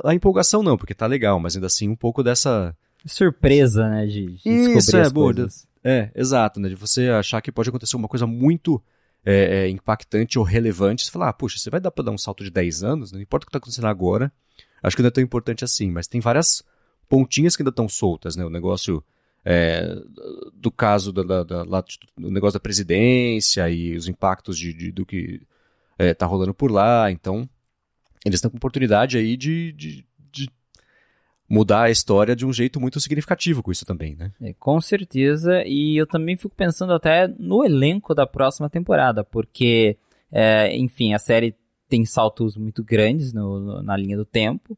A 0.04 0.14
empolgação 0.14 0.62
não, 0.62 0.78
porque 0.78 0.94
tá 0.94 1.06
legal, 1.06 1.38
mas 1.38 1.54
ainda 1.54 1.66
assim 1.66 1.88
um 1.88 1.96
pouco 1.96 2.22
dessa. 2.22 2.74
Surpresa, 3.04 3.88
né? 3.88 4.06
De, 4.06 4.32
de 4.32 4.48
Isso, 4.48 4.96
é, 4.96 5.10
boa. 5.10 5.34
É, 5.84 6.10
exato, 6.14 6.58
né? 6.58 6.68
De 6.68 6.74
você 6.74 7.10
achar 7.10 7.42
que 7.42 7.52
pode 7.52 7.68
acontecer 7.68 7.94
uma 7.96 8.08
coisa 8.08 8.26
muito 8.26 8.82
é, 9.24 9.64
é, 9.64 9.68
impactante 9.68 10.38
ou 10.38 10.44
relevante. 10.44 11.04
Você 11.04 11.10
fala, 11.10 11.28
ah, 11.28 11.32
puxa, 11.32 11.58
você 11.58 11.68
vai 11.68 11.80
dar 11.80 11.90
pra 11.90 12.04
dar 12.04 12.10
um 12.10 12.18
salto 12.18 12.42
de 12.42 12.50
10 12.50 12.82
anos? 12.82 13.12
Não 13.12 13.20
importa 13.20 13.44
o 13.44 13.46
que 13.46 13.52
tá 13.52 13.58
acontecendo 13.58 13.86
agora. 13.86 14.32
Acho 14.82 14.96
que 14.96 15.02
não 15.02 15.08
é 15.08 15.10
tão 15.10 15.22
importante 15.22 15.64
assim, 15.64 15.90
mas 15.90 16.06
tem 16.06 16.20
várias 16.20 16.62
pontinhas 17.08 17.54
que 17.56 17.62
ainda 17.62 17.70
estão 17.70 17.88
soltas, 17.88 18.34
né? 18.36 18.44
O 18.44 18.50
negócio 18.50 19.04
é, 19.44 19.94
do 20.54 20.70
caso 20.70 21.12
da, 21.12 21.22
da, 21.22 21.42
da, 21.42 21.84
do 22.16 22.30
negócio 22.30 22.54
da 22.54 22.60
presidência 22.60 23.68
e 23.68 23.94
os 23.94 24.08
impactos 24.08 24.58
de, 24.58 24.72
de 24.72 24.90
do 24.90 25.04
que 25.04 25.42
está 25.98 26.24
é, 26.24 26.28
rolando 26.28 26.54
por 26.54 26.70
lá. 26.70 27.10
Então, 27.10 27.48
eles 28.24 28.38
estão 28.38 28.50
com 28.50 28.56
oportunidade 28.56 29.18
aí 29.18 29.36
de, 29.36 29.72
de, 29.72 30.06
mudar 31.48 31.82
a 31.82 31.90
história 31.90 32.34
de 32.34 32.46
um 32.46 32.52
jeito 32.52 32.80
muito 32.80 33.00
significativo 33.00 33.62
com 33.62 33.70
isso 33.70 33.84
também, 33.84 34.16
né? 34.16 34.32
É, 34.40 34.52
com 34.54 34.80
certeza. 34.80 35.62
E 35.66 35.96
eu 35.96 36.06
também 36.06 36.36
fico 36.36 36.54
pensando 36.54 36.92
até 36.92 37.28
no 37.28 37.64
elenco 37.64 38.14
da 38.14 38.26
próxima 38.26 38.70
temporada, 38.70 39.22
porque, 39.22 39.96
é, 40.32 40.74
enfim, 40.76 41.14
a 41.14 41.18
série 41.18 41.54
tem 41.88 42.04
saltos 42.04 42.56
muito 42.56 42.82
grandes 42.82 43.32
no, 43.32 43.60
no, 43.60 43.82
na 43.82 43.96
linha 43.96 44.16
do 44.16 44.24
tempo. 44.24 44.76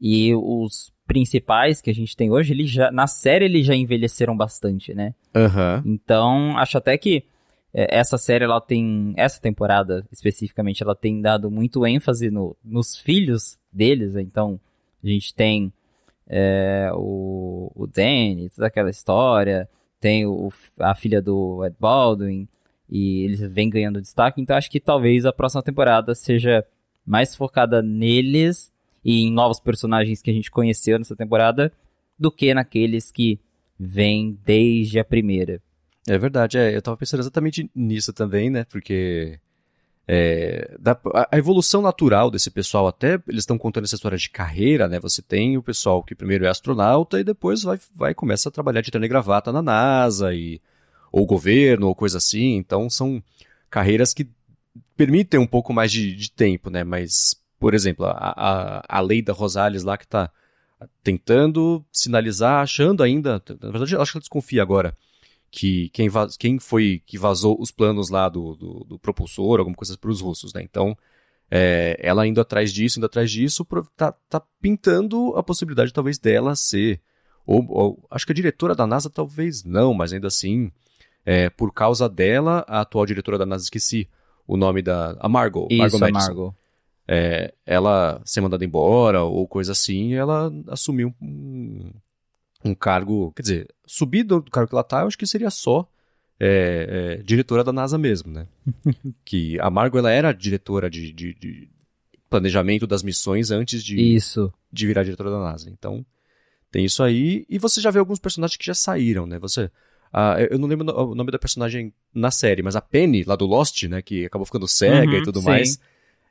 E 0.00 0.34
os 0.34 0.92
principais 1.06 1.80
que 1.80 1.90
a 1.90 1.94
gente 1.94 2.16
tem 2.16 2.30
hoje, 2.30 2.52
ele 2.52 2.66
já, 2.66 2.90
na 2.90 3.06
série 3.06 3.44
eles 3.44 3.64
já 3.64 3.74
envelheceram 3.74 4.36
bastante, 4.36 4.92
né? 4.92 5.14
Uhum. 5.34 5.92
Então, 5.94 6.58
acho 6.58 6.76
até 6.76 6.98
que 6.98 7.24
é, 7.72 7.98
essa 7.98 8.18
série, 8.18 8.44
ela 8.44 8.60
tem, 8.60 9.14
essa 9.16 9.40
temporada 9.40 10.06
especificamente, 10.10 10.82
ela 10.82 10.94
tem 10.94 11.20
dado 11.20 11.50
muito 11.50 11.86
ênfase 11.86 12.30
no, 12.30 12.56
nos 12.64 12.96
filhos 12.96 13.58
deles, 13.72 14.16
então 14.16 14.60
a 15.02 15.06
gente 15.06 15.34
tem 15.34 15.72
é, 16.26 16.90
o, 16.94 17.70
o 17.74 17.86
Danny, 17.86 18.48
toda 18.50 18.66
aquela 18.66 18.90
história, 18.90 19.68
tem 20.00 20.26
o, 20.26 20.50
a 20.78 20.94
filha 20.94 21.20
do 21.22 21.64
Ed 21.64 21.76
Baldwin, 21.78 22.48
e 22.88 23.24
eles 23.24 23.40
vêm 23.40 23.70
ganhando 23.70 24.02
destaque, 24.02 24.40
então 24.40 24.56
acho 24.56 24.70
que 24.70 24.78
talvez 24.78 25.24
a 25.24 25.32
próxima 25.32 25.62
temporada 25.62 26.14
seja 26.14 26.64
mais 27.06 27.34
focada 27.34 27.80
neles 27.80 28.70
e 29.04 29.22
em 29.22 29.32
novos 29.32 29.58
personagens 29.58 30.20
que 30.20 30.30
a 30.30 30.34
gente 30.34 30.50
conheceu 30.50 30.98
nessa 30.98 31.16
temporada 31.16 31.72
do 32.18 32.30
que 32.30 32.52
naqueles 32.52 33.10
que 33.10 33.40
vêm 33.78 34.38
desde 34.44 34.98
a 34.98 35.04
primeira. 35.04 35.60
É 36.06 36.18
verdade, 36.18 36.58
é, 36.58 36.74
eu 36.76 36.82
tava 36.82 36.96
pensando 36.96 37.20
exatamente 37.20 37.70
nisso 37.74 38.12
também, 38.12 38.50
né? 38.50 38.64
Porque 38.64 39.38
é, 40.06 40.76
da, 40.78 40.98
a, 41.30 41.38
evolução 41.38 41.80
natural 41.80 42.30
desse 42.30 42.50
pessoal, 42.50 42.88
até 42.88 43.14
eles 43.28 43.42
estão 43.42 43.56
contando 43.56 43.84
essa 43.84 43.94
história 43.94 44.18
de 44.18 44.28
carreira, 44.28 44.88
né? 44.88 44.98
Você 45.00 45.22
tem 45.22 45.56
o 45.56 45.62
pessoal 45.62 46.02
que 46.02 46.14
primeiro 46.14 46.44
é 46.44 46.48
astronauta 46.48 47.20
e 47.20 47.24
depois 47.24 47.62
vai, 47.62 47.78
vai 47.94 48.14
começa 48.14 48.48
a 48.48 48.52
trabalhar 48.52 48.80
de 48.80 48.90
terno 48.90 49.04
e 49.04 49.08
gravata 49.08 49.52
na 49.52 49.62
NASA 49.62 50.34
e 50.34 50.60
ou 51.12 51.24
governo 51.26 51.86
ou 51.86 51.94
coisa 51.94 52.18
assim. 52.18 52.56
Então 52.56 52.90
são 52.90 53.22
carreiras 53.70 54.12
que 54.12 54.28
permitem 54.96 55.38
um 55.38 55.46
pouco 55.46 55.72
mais 55.72 55.92
de, 55.92 56.14
de 56.14 56.30
tempo, 56.30 56.68
né? 56.68 56.82
Mas 56.82 57.40
por 57.62 57.74
exemplo, 57.74 58.06
a, 58.06 58.34
a, 58.36 58.98
a 58.98 59.00
lei 59.00 59.22
da 59.22 59.32
Rosales 59.32 59.84
lá 59.84 59.96
que 59.96 60.02
está 60.02 60.28
tentando 61.04 61.84
sinalizar, 61.92 62.60
achando 62.60 63.04
ainda, 63.04 63.40
na 63.60 63.70
verdade 63.70 63.96
acho 63.96 64.10
que 64.10 64.18
ela 64.18 64.22
desconfia 64.22 64.60
agora, 64.60 64.96
que 65.52 65.90
quem, 65.90 66.08
vaz, 66.08 66.36
quem 66.36 66.58
foi 66.58 67.02
que 67.04 67.18
vazou 67.18 67.60
os 67.60 67.70
planos 67.70 68.08
lá 68.08 68.28
do, 68.28 68.56
do, 68.56 68.84
do 68.84 68.98
propulsor, 68.98 69.58
alguma 69.58 69.76
coisa 69.76 69.96
para 69.98 70.10
os 70.10 70.22
russos, 70.22 70.54
né? 70.54 70.62
Então, 70.62 70.96
é, 71.50 71.94
ela 72.00 72.26
indo 72.26 72.40
atrás 72.40 72.72
disso, 72.72 72.98
indo 72.98 73.04
atrás 73.04 73.30
disso, 73.30 73.64
tá, 73.94 74.12
tá 74.30 74.42
pintando 74.60 75.36
a 75.36 75.42
possibilidade 75.42 75.92
talvez 75.92 76.18
dela 76.18 76.56
ser, 76.56 77.00
ou, 77.46 77.64
ou, 77.68 78.08
acho 78.10 78.24
que 78.24 78.32
a 78.32 78.34
diretora 78.34 78.74
da 78.74 78.86
NASA 78.86 79.10
talvez 79.10 79.62
não, 79.62 79.92
mas 79.92 80.14
ainda 80.14 80.28
assim, 80.28 80.72
é, 81.24 81.50
por 81.50 81.70
causa 81.70 82.08
dela, 82.08 82.64
a 82.66 82.80
atual 82.80 83.04
diretora 83.04 83.36
da 83.36 83.44
NASA, 83.44 83.64
esqueci 83.64 84.08
o 84.46 84.56
nome 84.56 84.80
da, 84.80 85.14
a 85.20 85.28
Margot, 85.28 85.68
Isso, 85.70 85.78
Margot 85.78 86.00
Madison. 86.00 86.26
Margot 86.26 86.54
é, 87.06 87.52
ela 87.66 88.22
ser 88.24 88.40
mandada 88.40 88.64
embora 88.64 89.22
ou 89.22 89.46
coisa 89.46 89.72
assim, 89.72 90.14
ela 90.14 90.50
assumiu 90.68 91.14
um, 91.20 91.92
um 92.64 92.74
cargo, 92.74 93.32
quer 93.32 93.42
dizer, 93.42 93.74
subir 93.86 94.22
do 94.22 94.42
cargo 94.42 94.68
que 94.68 94.74
ela 94.74 94.84
tá, 94.84 95.00
eu 95.00 95.06
acho 95.06 95.18
que 95.18 95.26
seria 95.26 95.50
só 95.50 95.88
é, 96.38 97.18
é, 97.20 97.22
diretora 97.22 97.62
da 97.62 97.72
NASA 97.72 97.96
mesmo, 97.96 98.32
né? 98.32 98.46
que 99.24 99.58
a 99.60 99.70
Margot, 99.70 99.98
ela 99.98 100.10
era 100.10 100.32
diretora 100.32 100.90
de, 100.90 101.12
de, 101.12 101.34
de, 101.34 101.68
planejamento 102.28 102.86
das 102.86 103.02
missões 103.02 103.50
antes 103.50 103.84
de, 103.84 104.00
isso. 104.00 104.52
de 104.72 104.86
virar 104.86 105.04
diretora 105.04 105.30
da 105.30 105.38
NASA. 105.38 105.70
Então, 105.70 106.04
tem 106.70 106.84
isso 106.84 107.02
aí. 107.02 107.44
E 107.48 107.58
você 107.58 107.80
já 107.80 107.90
vê 107.90 107.98
alguns 107.98 108.18
personagens 108.18 108.56
que 108.56 108.66
já 108.66 108.74
saíram, 108.74 109.26
né? 109.26 109.38
Você... 109.38 109.70
Eu 110.50 110.58
não 110.58 110.68
lembro 110.68 110.94
o 110.94 111.14
nome 111.14 111.30
da 111.30 111.38
personagem 111.38 111.90
na 112.14 112.30
série, 112.30 112.62
mas 112.62 112.76
a 112.76 112.82
Penny, 112.82 113.24
lá 113.24 113.34
do 113.34 113.46
Lost, 113.46 113.84
né? 113.84 114.02
Que 114.02 114.26
acabou 114.26 114.44
ficando 114.44 114.68
cega 114.68 115.10
uhum, 115.10 115.18
e 115.18 115.22
tudo 115.22 115.40
sim. 115.40 115.46
mais. 115.46 115.80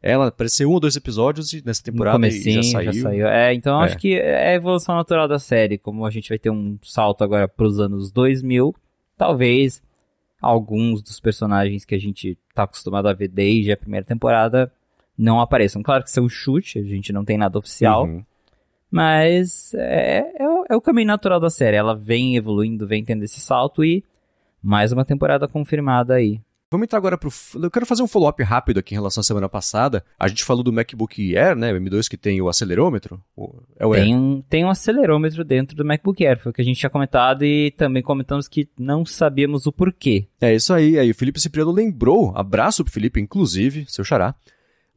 Ela 0.01 0.27
apareceu 0.27 0.69
um 0.69 0.73
ou 0.73 0.79
dois 0.79 0.95
episódios 0.95 1.53
nessa 1.63 1.83
temporada 1.83 2.27
e 2.27 2.31
já 2.31 2.63
saiu. 2.63 2.91
já 2.91 3.01
saiu. 3.01 3.27
É, 3.27 3.53
então 3.53 3.81
é. 3.81 3.85
acho 3.85 3.97
que 3.97 4.15
é 4.15 4.49
a 4.49 4.53
evolução 4.55 4.95
natural 4.95 5.27
da 5.27 5.37
série. 5.37 5.77
Como 5.77 6.05
a 6.05 6.09
gente 6.09 6.29
vai 6.29 6.39
ter 6.39 6.49
um 6.49 6.77
salto 6.81 7.23
agora 7.23 7.47
para 7.47 7.67
os 7.67 7.79
anos 7.79 8.11
2000, 8.11 8.75
talvez 9.15 9.81
alguns 10.41 11.03
dos 11.03 11.19
personagens 11.19 11.85
que 11.85 11.93
a 11.93 11.99
gente 11.99 12.35
tá 12.55 12.63
acostumado 12.63 13.07
a 13.07 13.13
ver 13.13 13.27
desde 13.27 13.71
a 13.71 13.77
primeira 13.77 14.05
temporada 14.05 14.71
não 15.15 15.39
apareçam. 15.39 15.83
Claro 15.83 16.03
que 16.03 16.09
isso 16.09 16.19
é 16.19 16.23
um 16.23 16.29
chute, 16.29 16.79
a 16.79 16.83
gente 16.83 17.13
não 17.13 17.23
tem 17.23 17.37
nada 17.37 17.59
oficial. 17.59 18.05
Uhum. 18.05 18.23
Mas 18.89 19.73
é, 19.75 20.19
é, 20.19 20.55
é, 20.69 20.75
o 20.75 20.81
caminho 20.81 21.07
natural 21.07 21.39
da 21.39 21.49
série. 21.49 21.77
Ela 21.77 21.95
vem 21.95 22.35
evoluindo, 22.35 22.87
vem 22.87 23.05
tendo 23.05 23.23
esse 23.23 23.39
salto 23.39 23.85
e 23.85 24.03
mais 24.61 24.91
uma 24.91 25.05
temporada 25.05 25.47
confirmada 25.47 26.15
aí. 26.15 26.41
Vamos 26.71 26.85
entrar 26.85 26.99
agora 26.99 27.17
pro. 27.17 27.29
Eu 27.61 27.69
quero 27.69 27.85
fazer 27.85 28.01
um 28.01 28.07
follow-up 28.07 28.41
rápido 28.43 28.79
aqui 28.79 28.95
em 28.95 28.97
relação 28.97 29.19
à 29.19 29.23
semana 29.25 29.49
passada. 29.49 30.05
A 30.17 30.29
gente 30.29 30.45
falou 30.45 30.63
do 30.63 30.71
MacBook 30.71 31.37
Air, 31.37 31.53
né? 31.53 31.73
O 31.73 31.75
M2 31.75 32.07
que 32.07 32.15
tem 32.15 32.41
o 32.41 32.47
acelerômetro. 32.47 33.21
É 33.77 33.85
o 33.85 33.91
tem, 33.91 34.15
um, 34.15 34.41
tem 34.41 34.63
um 34.63 34.69
acelerômetro 34.69 35.43
dentro 35.43 35.75
do 35.75 35.83
MacBook 35.83 36.25
Air, 36.25 36.39
foi 36.39 36.51
o 36.51 36.53
que 36.53 36.61
a 36.61 36.65
gente 36.65 36.79
tinha 36.79 36.89
comentado 36.89 37.43
e 37.43 37.71
também 37.71 38.01
comentamos 38.01 38.47
que 38.47 38.69
não 38.79 39.05
sabíamos 39.05 39.67
o 39.67 39.71
porquê. 39.73 40.27
É 40.39 40.55
isso 40.55 40.73
aí. 40.73 40.97
Aí 40.97 41.11
o 41.11 41.15
Felipe 41.15 41.41
Cipriano 41.41 41.71
lembrou, 41.71 42.31
abraço 42.37 42.85
pro 42.85 42.93
Felipe, 42.93 43.19
inclusive, 43.19 43.85
seu 43.89 44.05
xará 44.05 44.33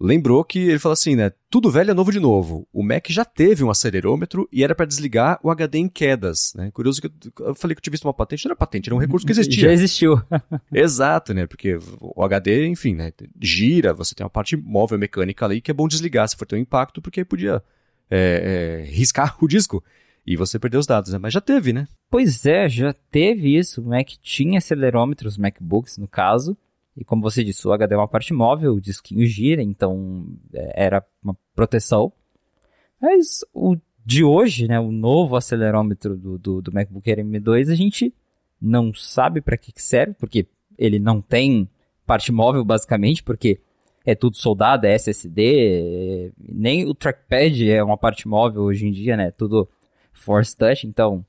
lembrou 0.00 0.44
que 0.44 0.58
ele 0.58 0.78
falou 0.78 0.94
assim, 0.94 1.14
né? 1.14 1.32
Tudo 1.48 1.70
velho 1.70 1.90
é 1.90 1.94
novo 1.94 2.10
de 2.10 2.18
novo. 2.18 2.66
O 2.72 2.82
Mac 2.82 3.08
já 3.08 3.24
teve 3.24 3.62
um 3.62 3.70
acelerômetro 3.70 4.48
e 4.52 4.64
era 4.64 4.74
para 4.74 4.86
desligar 4.86 5.38
o 5.42 5.50
HD 5.50 5.78
em 5.78 5.88
quedas, 5.88 6.52
né? 6.54 6.70
Curioso 6.72 7.00
que 7.00 7.10
eu 7.40 7.54
falei 7.54 7.74
que 7.74 7.78
eu 7.78 7.82
tinha 7.82 7.92
visto 7.92 8.04
uma 8.04 8.14
patente, 8.14 8.44
não 8.44 8.50
era 8.50 8.56
patente, 8.56 8.88
era 8.88 8.96
um 8.96 8.98
recurso 8.98 9.24
que 9.24 9.32
existia. 9.32 9.64
Já 9.64 9.72
existiu. 9.72 10.20
Exato, 10.72 11.32
né? 11.32 11.46
Porque 11.46 11.78
o 12.00 12.24
HD, 12.24 12.66
enfim, 12.66 12.94
né? 12.94 13.12
Gira, 13.40 13.94
você 13.94 14.14
tem 14.14 14.24
uma 14.24 14.30
parte 14.30 14.56
móvel 14.56 14.98
mecânica 14.98 15.44
ali 15.44 15.60
que 15.60 15.70
é 15.70 15.74
bom 15.74 15.88
desligar 15.88 16.28
se 16.28 16.36
for 16.36 16.46
ter 16.46 16.56
um 16.56 16.60
impacto, 16.60 17.00
porque 17.00 17.20
aí 17.20 17.24
podia 17.24 17.62
é, 18.10 18.82
é, 18.82 18.90
riscar 18.90 19.36
o 19.42 19.48
disco 19.48 19.82
e 20.26 20.36
você 20.36 20.58
perdeu 20.58 20.80
os 20.80 20.86
dados, 20.86 21.12
né? 21.12 21.18
Mas 21.18 21.32
já 21.32 21.40
teve, 21.40 21.72
né? 21.72 21.86
Pois 22.10 22.46
é, 22.46 22.68
já 22.68 22.94
teve 23.10 23.56
isso. 23.56 23.82
O 23.82 23.88
Mac 23.88 24.08
tinha 24.22 24.58
acelerômetros, 24.58 25.36
MacBooks 25.36 25.98
no 25.98 26.08
caso, 26.08 26.56
e 26.96 27.04
como 27.04 27.22
você 27.22 27.42
disse, 27.42 27.66
o 27.66 27.72
HD 27.72 27.94
é 27.94 27.98
uma 27.98 28.08
parte 28.08 28.32
móvel, 28.32 28.74
o 28.74 28.80
disquinho 28.80 29.26
gira, 29.26 29.62
então 29.62 30.26
é, 30.52 30.84
era 30.86 31.04
uma 31.22 31.36
proteção. 31.54 32.12
Mas 33.00 33.44
o 33.52 33.76
de 34.06 34.22
hoje, 34.22 34.68
né, 34.68 34.78
o 34.78 34.92
novo 34.92 35.34
acelerômetro 35.34 36.16
do, 36.16 36.38
do, 36.38 36.62
do 36.62 36.72
MacBook 36.72 37.10
Air 37.10 37.24
M2, 37.24 37.70
a 37.70 37.74
gente 37.74 38.12
não 38.60 38.92
sabe 38.92 39.40
para 39.40 39.56
que 39.56 39.72
serve, 39.76 40.14
porque 40.14 40.46
ele 40.76 40.98
não 40.98 41.20
tem 41.20 41.68
parte 42.06 42.30
móvel 42.30 42.64
basicamente, 42.64 43.22
porque 43.22 43.60
é 44.04 44.14
tudo 44.14 44.36
soldado, 44.36 44.86
é 44.86 44.94
SSD, 44.94 46.32
nem 46.38 46.86
o 46.86 46.94
trackpad 46.94 47.70
é 47.70 47.82
uma 47.82 47.96
parte 47.96 48.28
móvel 48.28 48.62
hoje 48.62 48.86
em 48.86 48.92
dia, 48.92 49.16
né? 49.16 49.30
Tudo 49.30 49.66
Force 50.12 50.54
Touch, 50.54 50.86
então 50.86 51.24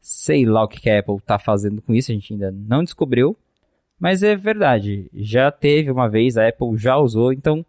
sei 0.00 0.44
lá 0.44 0.62
o 0.62 0.68
que 0.68 0.88
a 0.88 1.00
Apple 1.00 1.16
está 1.16 1.38
fazendo 1.38 1.82
com 1.82 1.92
isso, 1.94 2.12
a 2.12 2.14
gente 2.14 2.32
ainda 2.32 2.52
não 2.52 2.84
descobriu. 2.84 3.36
Mas 4.02 4.24
é 4.24 4.34
verdade, 4.34 5.08
já 5.14 5.52
teve 5.52 5.88
uma 5.88 6.08
vez, 6.08 6.36
a 6.36 6.48
Apple 6.48 6.76
já 6.76 6.96
usou, 6.96 7.32
então 7.32 7.64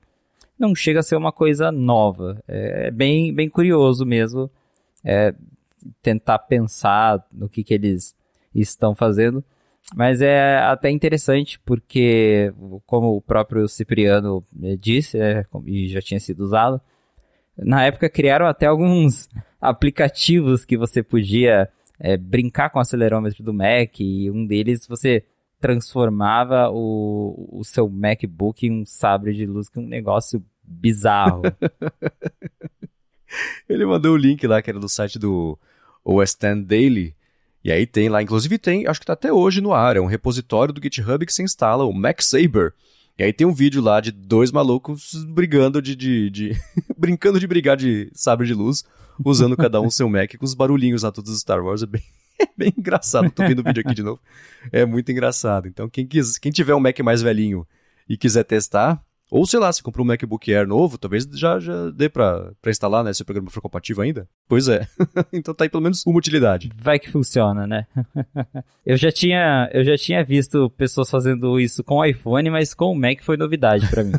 não 0.58 0.74
chega 0.74 1.00
a 1.00 1.04
ser 1.04 1.16
uma 1.16 1.32
coisa 1.32 1.72
nova. 1.72 2.44
É 2.48 2.90
bem, 2.90 3.32
bem 3.32 3.48
curioso 3.48 4.04
mesmo 4.04 4.50
é, 5.06 5.36
tentar 6.02 6.40
pensar 6.40 7.24
no 7.32 7.48
que, 7.48 7.64
que 7.64 7.76
eles 7.76 8.16
estão 8.56 8.96
fazendo. 8.96 9.44
Mas 9.94 10.24
é 10.24 10.58
até 10.58 10.90
interessante 10.90 11.60
porque, 11.60 12.52
como 12.88 13.16
o 13.16 13.22
próprio 13.22 13.68
Cipriano 13.68 14.44
disse, 14.80 15.20
é, 15.20 15.46
e 15.68 15.88
já 15.88 16.02
tinha 16.02 16.20
sido 16.20 16.44
usado, 16.44 16.82
Na 17.56 17.86
época 17.86 18.10
criaram 18.10 18.48
até 18.48 18.66
alguns 18.66 19.30
aplicativos 19.62 20.66
que 20.66 20.78
você 20.78 21.04
podia 21.04 21.70
é, 22.00 22.18
brincar 22.18 22.72
com 22.72 22.80
o 22.80 22.82
acelerômetro 22.82 23.44
do 23.44 23.54
Mac 23.54 24.00
e 24.00 24.32
um 24.32 24.48
deles 24.48 24.88
você 24.88 25.24
transformava 25.64 26.70
o, 26.70 27.48
o 27.50 27.64
seu 27.64 27.90
MacBook 27.90 28.68
em 28.68 28.82
um 28.82 28.86
sabre 28.86 29.34
de 29.34 29.46
luz, 29.46 29.70
que 29.70 29.80
é 29.80 29.82
um 29.82 29.88
negócio 29.88 30.44
bizarro. 30.62 31.44
Ele 33.70 33.86
mandou 33.86 34.14
o 34.14 34.18
link 34.18 34.46
lá, 34.46 34.62
que 34.62 34.70
era 34.70 34.78
do 34.78 34.90
site 34.90 35.18
do 35.18 35.58
OS 36.04 36.32
X 36.32 36.66
Daily, 36.66 37.16
e 37.64 37.72
aí 37.72 37.88
tem 37.88 38.10
lá, 38.10 38.22
inclusive 38.22 38.58
tem, 38.58 38.86
acho 38.86 39.00
que 39.00 39.06
tá 39.06 39.14
até 39.14 39.32
hoje 39.32 39.62
no 39.62 39.72
ar, 39.72 39.96
é 39.96 40.02
um 40.02 40.06
repositório 40.06 40.74
do 40.74 40.84
GitHub 40.84 41.26
que 41.26 41.34
você 41.34 41.44
instala, 41.44 41.86
o 41.86 41.94
Mac 41.94 42.22
Saber. 42.22 42.74
E 43.18 43.24
aí 43.24 43.32
tem 43.32 43.48
um 43.48 43.54
vídeo 43.54 43.82
lá 43.82 44.02
de 44.02 44.12
dois 44.12 44.52
malucos 44.52 45.14
brigando 45.30 45.82
de. 45.82 45.96
de, 45.96 46.30
de 46.30 46.52
brincando 46.98 47.40
de 47.40 47.48
brigar 47.48 47.78
de 47.78 48.12
sabre 48.14 48.46
de 48.46 48.54
luz, 48.54 48.84
usando 49.24 49.56
cada 49.56 49.80
um 49.80 49.90
seu 49.90 50.10
Mac 50.10 50.36
com 50.38 50.44
os 50.44 50.54
barulhinhos 50.54 51.04
lá 51.04 51.12
todos 51.12 51.32
dos 51.32 51.40
Star 51.40 51.64
Wars. 51.64 51.84
É 51.84 51.86
bem, 51.86 52.04
é 52.40 52.48
bem 52.58 52.74
engraçado. 52.78 53.32
Tô 53.32 53.44
vendo 53.44 53.60
o 53.60 53.64
vídeo 53.64 53.84
aqui 53.86 53.96
de 53.96 54.04
novo. 54.04 54.22
É 54.72 54.86
muito 54.86 55.12
engraçado. 55.12 55.68
Então, 55.68 55.90
quem, 55.90 56.06
quis, 56.06 56.38
quem 56.38 56.52
tiver 56.52 56.76
um 56.76 56.80
Mac 56.80 57.00
mais 57.00 57.22
velhinho 57.22 57.68
e 58.08 58.18
quiser 58.18 58.44
testar, 58.44 59.04
ou 59.34 59.48
sei 59.48 59.60
lá, 59.60 59.74
se 59.74 59.82
comprou 59.82 60.06
um 60.06 60.08
MacBook 60.08 60.54
Air 60.54 60.68
novo, 60.68 60.96
talvez 60.96 61.24
já, 61.34 61.60
já 61.60 61.90
dê 61.90 62.08
pra, 62.08 62.52
pra 62.62 62.70
instalar, 62.70 63.04
né? 63.04 63.12
Se 63.14 63.24
o 63.24 63.26
programa 63.26 63.50
for 63.50 63.62
compatível 63.62 64.04
ainda. 64.04 64.30
Pois 64.48 64.68
é. 64.68 64.88
então 65.34 65.56
tá 65.56 65.66
aí 65.66 65.70
pelo 65.70 65.82
menos 65.82 66.06
uma 66.06 66.20
utilidade. 66.20 66.70
Vai 66.76 67.00
que 67.00 67.10
funciona, 67.10 67.66
né? 67.66 67.88
eu, 68.86 68.96
já 68.96 69.12
tinha, 69.12 69.70
eu 69.74 69.84
já 69.84 69.98
tinha 69.98 70.24
visto 70.24 70.70
pessoas 70.78 71.10
fazendo 71.10 71.60
isso 71.60 71.84
com 71.84 71.96
o 71.96 72.06
iPhone, 72.06 72.50
mas 72.52 72.76
com 72.76 72.92
o 72.92 72.96
Mac 72.96 73.24
foi 73.24 73.36
novidade 73.36 73.90
para 73.90 74.04
mim. 74.04 74.14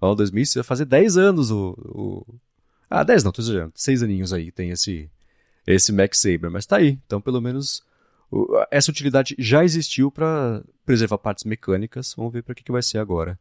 Ó, 0.00 0.12
2000 0.12 0.44
vai 0.56 0.64
fazer 0.64 0.84
10 0.84 1.16
anos 1.16 1.50
o, 1.52 1.76
o... 1.78 2.34
Ah, 2.90 3.04
10 3.04 3.22
não, 3.22 3.30
tô 3.30 3.40
exagerando. 3.42 3.72
6 3.76 4.02
aninhos 4.02 4.32
aí 4.32 4.50
tem 4.50 4.70
esse, 4.70 5.08
esse 5.74 5.92
Mac 5.92 6.14
Saber, 6.14 6.50
mas 6.50 6.66
tá 6.66 6.76
aí. 6.76 6.98
Então 7.06 7.20
pelo 7.20 7.40
menos 7.40 7.82
essa 8.70 8.90
utilidade 8.90 9.34
já 9.38 9.64
existiu 9.64 10.10
para 10.10 10.62
preservar 10.84 11.18
partes 11.18 11.44
mecânicas. 11.44 12.14
Vamos 12.16 12.32
ver 12.32 12.42
para 12.42 12.54
que, 12.54 12.62
que 12.62 12.72
vai 12.72 12.82
ser 12.82 12.98
agora 12.98 13.38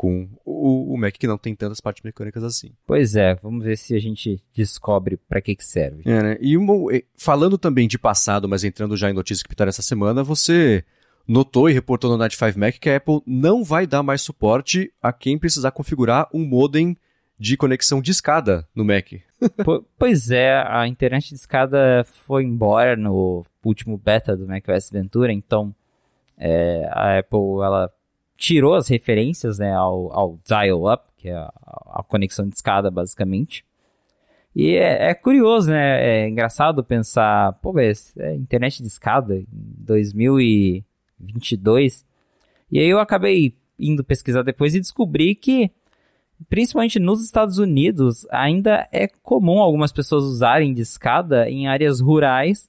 com 0.00 0.26
o, 0.46 0.94
o, 0.94 0.96
Mac 0.96 1.12
que 1.12 1.26
não 1.26 1.36
tem 1.36 1.54
tantas 1.54 1.78
partes 1.78 2.02
mecânicas 2.02 2.42
assim. 2.42 2.72
Pois 2.86 3.16
é, 3.16 3.34
vamos 3.34 3.62
ver 3.62 3.76
se 3.76 3.94
a 3.94 3.98
gente 3.98 4.42
descobre 4.54 5.18
para 5.28 5.42
que 5.42 5.54
que 5.54 5.62
serve. 5.62 6.02
É, 6.06 6.22
né? 6.22 6.38
E 6.40 6.56
uma, 6.56 6.74
falando 7.18 7.58
também 7.58 7.86
de 7.86 7.98
passado, 7.98 8.48
mas 8.48 8.64
entrando 8.64 8.96
já 8.96 9.10
em 9.10 9.12
notícias 9.12 9.42
que 9.42 9.50
pintaram 9.50 9.68
essa 9.68 9.82
semana, 9.82 10.24
você 10.24 10.82
notou 11.28 11.68
e 11.68 11.74
reportou 11.74 12.10
no 12.10 12.16
Night 12.16 12.34
5 12.34 12.58
Mac 12.58 12.78
que 12.78 12.88
a 12.88 12.96
Apple 12.96 13.20
não 13.26 13.62
vai 13.62 13.86
dar 13.86 14.02
mais 14.02 14.22
suporte 14.22 14.90
a 15.02 15.12
quem 15.12 15.38
precisar 15.38 15.70
configurar 15.70 16.30
um 16.32 16.46
modem 16.46 16.96
de 17.40 17.56
conexão 17.56 18.00
de 18.02 18.10
escada 18.10 18.68
no 18.74 18.84
Mac. 18.84 19.12
pois 19.98 20.30
é, 20.30 20.62
a 20.66 20.86
internet 20.86 21.30
de 21.30 21.36
escada 21.36 22.04
foi 22.26 22.44
embora 22.44 22.94
no 22.94 23.46
último 23.64 23.96
beta 23.96 24.36
do 24.36 24.46
macOS 24.46 24.90
Ventura, 24.90 25.32
então 25.32 25.74
é, 26.36 26.86
a 26.92 27.18
Apple 27.18 27.62
ela 27.64 27.90
tirou 28.36 28.74
as 28.74 28.88
referências 28.88 29.58
né, 29.58 29.72
ao, 29.72 30.12
ao 30.12 30.38
dial-up, 30.46 31.04
que 31.16 31.30
é 31.30 31.34
a, 31.34 31.50
a, 31.94 32.04
conexão 32.06 32.46
de 32.46 32.54
escada, 32.54 32.90
basicamente. 32.90 33.64
E 34.54 34.76
é, 34.76 35.08
é, 35.10 35.14
curioso, 35.14 35.70
né? 35.70 36.24
É 36.24 36.28
engraçado 36.28 36.84
pensar, 36.84 37.54
pô, 37.62 37.72
é, 37.78 37.90
é 38.18 38.34
internet 38.34 38.82
de 38.82 38.88
escada 38.88 39.36
em 39.36 39.46
2022. 39.50 42.04
E 42.70 42.78
aí 42.78 42.86
eu 42.86 42.98
acabei 42.98 43.56
indo 43.78 44.04
pesquisar 44.04 44.42
depois 44.42 44.74
e 44.74 44.80
descobri 44.80 45.34
que, 45.34 45.70
principalmente 46.48 46.98
nos 46.98 47.24
Estados 47.24 47.58
Unidos, 47.58 48.26
ainda 48.30 48.88
é 48.92 49.06
comum 49.06 49.60
algumas 49.60 49.92
pessoas 49.92 50.24
usarem 50.24 50.72
de 50.72 50.82
escada 50.82 51.48
em 51.48 51.68
áreas 51.68 52.00
rurais, 52.00 52.68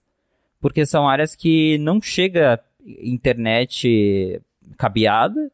porque 0.59 0.85
são 0.85 1.07
áreas 1.07 1.35
que 1.35 1.77
não 1.79 2.01
chega 2.01 2.59
internet 3.03 4.41
cabeada 4.77 5.51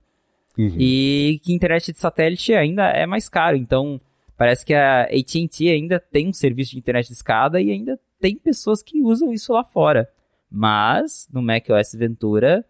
Uhum. 0.58 0.76
E 0.78 1.40
que 1.44 1.54
internet 1.54 1.92
de 1.92 2.00
satélite 2.00 2.54
ainda 2.54 2.90
é 2.90 3.06
mais 3.06 3.30
caro. 3.30 3.56
Então, 3.56 4.02
parece 4.36 4.66
que 4.66 4.74
a 4.74 5.04
AT&T 5.04 5.70
ainda 5.70 6.00
tem 6.00 6.28
um 6.28 6.34
serviço 6.34 6.72
de 6.72 6.80
internet 6.80 7.08
de 7.08 7.14
escada 7.14 7.62
e 7.62 7.72
ainda 7.72 8.00
tem 8.20 8.36
pessoas 8.36 8.82
que 8.82 9.02
usam 9.02 9.32
isso 9.32 9.54
lá 9.54 9.64
fora. 9.64 10.10
Mas, 10.50 11.28
no 11.32 11.42
macOS 11.42 11.94
Ventura, 11.94 12.66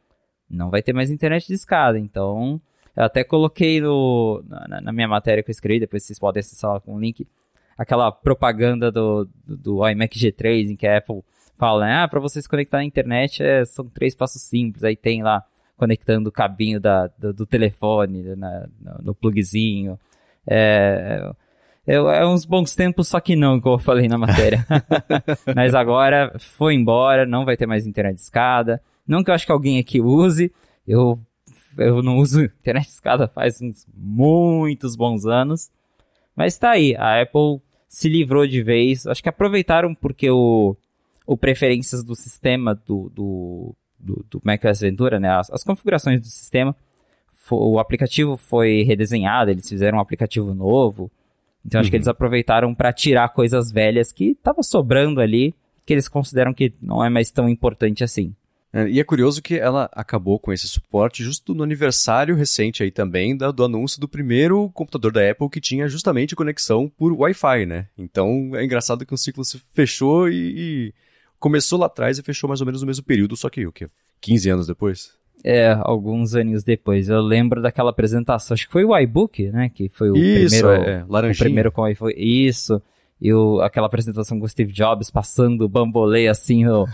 não 0.50 0.70
vai 0.70 0.82
ter 0.82 0.94
mais 0.94 1.10
internet 1.10 1.48
de 1.48 1.54
escada. 1.54 1.98
Então, 1.98 2.60
eu 2.98 3.04
até 3.04 3.24
coloquei 3.24 3.80
no, 3.80 4.44
na, 4.48 4.82
na 4.82 4.92
minha 4.92 5.08
matéria 5.08 5.44
que 5.44 5.52
eu 5.52 5.54
escrevi, 5.54 5.80
depois 5.80 6.04
vocês 6.04 6.18
podem 6.18 6.40
acessar 6.40 6.82
com 6.82 6.96
o 6.96 7.00
link, 7.00 7.28
aquela 7.78 8.12
propaganda 8.12 8.92
do, 8.92 9.30
do, 9.46 9.58
do 9.58 9.88
iMac 9.88 10.18
G3, 10.18 10.72
em 10.72 10.76
que 10.76 10.88
a 10.88 10.98
Apple 10.98 11.22
fala, 11.60 11.86
né, 11.86 11.94
ah, 12.04 12.08
para 12.08 12.20
você 12.20 12.42
se 12.42 12.50
conectar 12.50 12.78
na 12.78 12.84
internet 12.84 13.44
é, 13.44 13.64
são 13.66 13.88
três 13.88 14.16
passos 14.16 14.42
simples. 14.42 14.84
Aí 14.84 14.96
tem 14.96 15.22
lá 15.22 15.44
conectando 15.78 16.30
o 16.30 16.32
cabinho 16.32 16.80
da, 16.80 17.06
do, 17.20 17.32
do 17.32 17.46
telefone 17.46 18.24
no, 18.24 19.00
no 19.04 19.16
plugzinho. 19.16 20.00
É, 20.48 21.32
é, 21.86 21.96
é, 21.96 22.26
uns 22.26 22.46
bons 22.46 22.76
tempos, 22.76 23.08
só 23.08 23.20
que 23.20 23.36
não, 23.36 23.62
como 23.62 23.76
eu 23.76 23.80
falei 23.80 24.08
na 24.08 24.18
matéria. 24.18 24.66
Mas 25.56 25.76
agora 25.76 26.34
foi 26.40 26.74
embora, 26.74 27.28
não 27.28 27.46
vai 27.46 27.56
ter 27.56 27.68
mais 27.68 27.86
internet 27.86 28.16
de 28.16 28.22
escada. 28.22 28.82
Não 29.08 29.24
que 29.24 29.30
eu 29.30 29.36
acho 29.36 29.46
que 29.46 29.52
alguém 29.52 29.78
aqui 29.80 30.02
use, 30.02 30.52
eu, 30.88 31.20
eu 31.78 32.02
não 32.02 32.18
uso 32.18 32.44
internet 32.44 32.88
escada 32.88 33.28
faz 33.28 33.62
uns 33.62 33.86
muitos 33.96 34.96
bons 34.96 35.26
anos. 35.26 35.70
Mas 36.36 36.58
tá 36.58 36.72
aí, 36.72 36.96
a 36.96 37.22
Apple 37.22 37.62
se 37.88 38.10
livrou 38.10 38.46
de 38.46 38.62
vez. 38.62 39.08
Acho 39.08 39.24
que 39.24 39.30
aproveitaram 39.30 39.96
porque 39.96 40.30
o, 40.30 40.76
o 41.26 41.38
preferências 41.38 42.04
do 42.04 42.16
sistema 42.16 42.76
do, 42.76 43.12
do 43.14 43.76
do, 44.00 44.26
do 44.30 44.42
macOS 44.44 44.82
Ventura, 44.82 45.20
né, 45.20 45.30
as, 45.30 45.50
as 45.52 45.64
configurações 45.64 46.22
do 46.22 46.28
sistema, 46.28 46.76
o 47.50 47.80
aplicativo 47.80 48.36
foi 48.36 48.84
redesenhado, 48.84 49.52
eles 49.52 49.68
fizeram 49.68 49.98
um 49.98 50.02
aplicativo 50.02 50.54
novo, 50.54 51.10
então 51.66 51.80
acho 51.80 51.88
uhum. 51.88 51.92
que 51.92 51.98
eles 51.98 52.08
aproveitaram 52.08 52.74
para 52.76 52.94
tirar 52.94 53.30
coisas 53.30 53.72
velhas 53.72 54.12
que 54.12 54.32
estavam 54.32 54.64
sobrando 54.64 55.20
ali, 55.20 55.54
que 55.86 55.94
eles 55.94 56.08
consideram 56.08 56.54
que 56.54 56.74
não 56.82 57.04
é 57.04 57.10
mais 57.10 57.32
tão 57.32 57.48
importante 57.48 58.04
assim. 58.04 58.36
É, 58.72 58.88
e 58.90 59.00
é 59.00 59.04
curioso 59.04 59.42
que 59.42 59.56
ela 59.56 59.90
acabou 59.94 60.38
com 60.38 60.52
esse 60.52 60.68
suporte 60.68 61.24
justo 61.24 61.56
no 61.56 61.64
aniversário 61.64 62.36
recente 62.36 62.84
aí 62.84 62.92
também 62.92 63.36
da, 63.36 63.50
do 63.50 63.64
anúncio 63.64 64.00
do 64.00 64.08
primeiro 64.08 64.70
computador 64.72 65.12
da 65.12 65.30
Apple 65.30 65.50
que 65.50 65.62
tinha 65.62 65.88
justamente 65.88 66.36
conexão 66.36 66.92
por 66.98 67.14
Wi-Fi, 67.14 67.66
né? 67.66 67.88
Então 67.98 68.52
é 68.56 68.64
engraçado 68.64 69.06
que 69.06 69.14
o 69.14 69.18
ciclo 69.18 69.46
se 69.46 69.62
fechou 69.74 70.30
e, 70.30 70.36
e 70.36 70.94
começou 71.40 71.80
lá 71.80 71.86
atrás 71.86 72.18
e 72.18 72.24
fechou 72.24 72.48
mais 72.48 72.60
ou 72.60 72.66
menos 72.66 72.82
no 72.82 72.88
mesmo 72.88 73.06
período, 73.06 73.38
só 73.38 73.50
que 73.50 73.66
o 73.66 73.72
quê? 73.72 73.90
15 74.20 74.50
anos 74.50 74.68
depois? 74.68 75.12
É, 75.44 75.78
alguns 75.82 76.36
anos 76.36 76.64
depois. 76.64 77.10
Eu 77.10 77.22
lembro 77.22 77.62
daquela 77.62 77.92
apresentação, 77.92 78.56
acho 78.56 78.66
que 78.66 78.72
foi 78.72 78.84
o 78.84 78.98
iBook, 78.98 79.50
né? 79.50 79.70
Que 79.70 79.90
foi 79.90 80.10
o 80.10 80.18
Isso, 80.18 80.58
primeiro. 80.58 80.90
É, 80.90 81.04
o 81.04 81.38
primeiro 81.38 81.72
com 81.72 81.82
o 81.84 81.88
iPhone. 81.88 82.14
Isso. 82.18 82.82
E 83.20 83.34
o, 83.34 83.62
aquela 83.62 83.88
apresentação 83.88 84.40
com 84.40 84.46
o 84.46 84.50
Steve 84.50 84.72
Jobs 84.72 85.10
passando 85.10 85.62
o 85.62 85.70
bambolê 85.70 86.28
assim 86.28 86.66
no, 86.66 86.86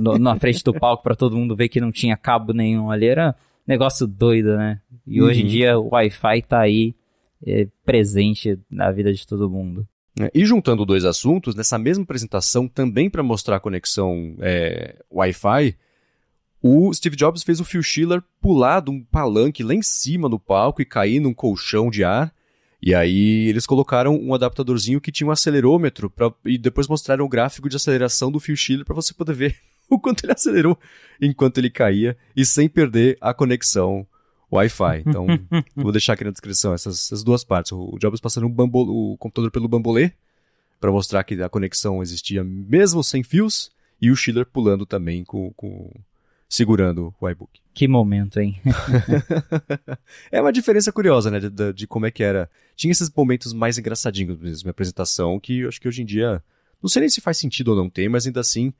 no, 0.00 0.18
na 0.18 0.36
frente 0.36 0.62
do 0.62 0.72
palco 0.72 1.02
para 1.02 1.16
todo 1.16 1.36
mundo 1.36 1.56
ver 1.56 1.68
que 1.68 1.80
não 1.80 1.90
tinha 1.90 2.16
cabo 2.16 2.52
nenhum 2.52 2.90
ali. 2.90 3.06
Era 3.06 3.34
negócio 3.66 4.06
doido, 4.06 4.56
né? 4.56 4.80
E 5.06 5.20
uhum. 5.20 5.28
hoje 5.28 5.42
em 5.42 5.46
dia 5.46 5.78
o 5.78 5.88
Wi-Fi 5.92 6.42
tá 6.42 6.60
aí 6.60 6.94
é, 7.44 7.66
presente 7.84 8.58
na 8.70 8.90
vida 8.92 9.12
de 9.12 9.26
todo 9.26 9.50
mundo. 9.50 9.86
É, 10.20 10.30
e 10.34 10.44
juntando 10.44 10.86
dois 10.86 11.04
assuntos, 11.04 11.54
nessa 11.54 11.78
mesma 11.78 12.04
apresentação, 12.04 12.66
também 12.66 13.10
para 13.10 13.22
mostrar 13.22 13.56
a 13.56 13.60
conexão 13.60 14.36
é, 14.40 15.02
Wi-Fi, 15.12 15.76
o 16.62 16.92
Steve 16.92 17.16
Jobs 17.16 17.42
fez 17.42 17.60
o 17.60 17.64
Phil 17.64 17.82
Schiller 17.82 18.22
pular 18.40 18.80
de 18.80 18.90
um 18.90 19.04
palanque 19.04 19.62
lá 19.62 19.74
em 19.74 19.82
cima 19.82 20.28
do 20.28 20.38
palco 20.38 20.80
e 20.80 20.86
cair 20.86 21.20
num 21.20 21.34
colchão 21.34 21.90
de 21.90 22.02
ar. 22.02 22.34
E 22.80 22.94
aí 22.94 23.48
eles 23.48 23.66
colocaram 23.66 24.14
um 24.14 24.34
adaptadorzinho 24.34 25.00
que 25.00 25.10
tinha 25.10 25.26
um 25.26 25.30
acelerômetro 25.30 26.10
pra, 26.10 26.32
e 26.44 26.58
depois 26.58 26.86
mostraram 26.88 27.24
o 27.24 27.28
gráfico 27.28 27.68
de 27.68 27.76
aceleração 27.76 28.30
do 28.30 28.38
Phil 28.38 28.56
Schiller 28.56 28.84
para 28.84 28.94
você 28.94 29.14
poder 29.14 29.34
ver 29.34 29.56
o 29.90 29.98
quanto 29.98 30.24
ele 30.24 30.32
acelerou 30.32 30.78
enquanto 31.20 31.58
ele 31.58 31.70
caía 31.70 32.16
e 32.36 32.44
sem 32.44 32.68
perder 32.68 33.16
a 33.20 33.32
conexão 33.32 34.06
Wi-Fi. 34.52 35.02
Então, 35.06 35.26
vou 35.74 35.92
deixar 35.92 36.12
aqui 36.12 36.24
na 36.24 36.30
descrição 36.30 36.74
essas, 36.74 37.06
essas 37.06 37.24
duas 37.24 37.44
partes. 37.44 37.72
O 37.72 37.96
Jobs 37.98 38.20
passando 38.20 38.46
o 38.46 39.16
computador 39.16 39.50
pelo 39.50 39.68
bambolê 39.68 40.12
para 40.80 40.92
mostrar 40.92 41.24
que 41.24 41.40
a 41.42 41.48
conexão 41.48 42.02
existia 42.02 42.44
mesmo 42.44 43.02
sem 43.02 43.22
fios 43.22 43.70
e 44.00 44.10
o 44.10 44.16
Schiller 44.16 44.46
pulando 44.46 44.84
também 44.84 45.24
com, 45.24 45.50
com 45.54 45.90
segurando 46.48 47.14
o 47.20 47.28
iBook. 47.28 47.60
Que 47.74 47.88
momento, 47.88 48.38
hein? 48.38 48.60
é 50.30 50.40
uma 50.40 50.52
diferença 50.52 50.92
curiosa, 50.92 51.30
né, 51.30 51.40
de, 51.40 51.72
de, 51.72 51.86
como 51.86 52.06
é 52.06 52.10
que 52.10 52.22
era. 52.22 52.48
Tinha 52.74 52.92
esses 52.92 53.10
momentos 53.10 53.52
mais 53.52 53.78
engraçadinhos 53.78 54.38
mesmo, 54.38 54.66
na 54.66 54.70
apresentação, 54.70 55.38
que 55.40 55.60
eu 55.60 55.68
acho 55.68 55.80
que 55.80 55.88
hoje 55.88 56.02
em 56.02 56.06
dia, 56.06 56.42
não 56.82 56.88
sei 56.88 57.00
nem 57.00 57.08
se 57.08 57.20
faz 57.20 57.38
sentido 57.38 57.68
ou 57.68 57.76
não 57.76 57.90
tem, 57.90 58.08
mas 58.08 58.26
ainda 58.26 58.40
assim, 58.40 58.72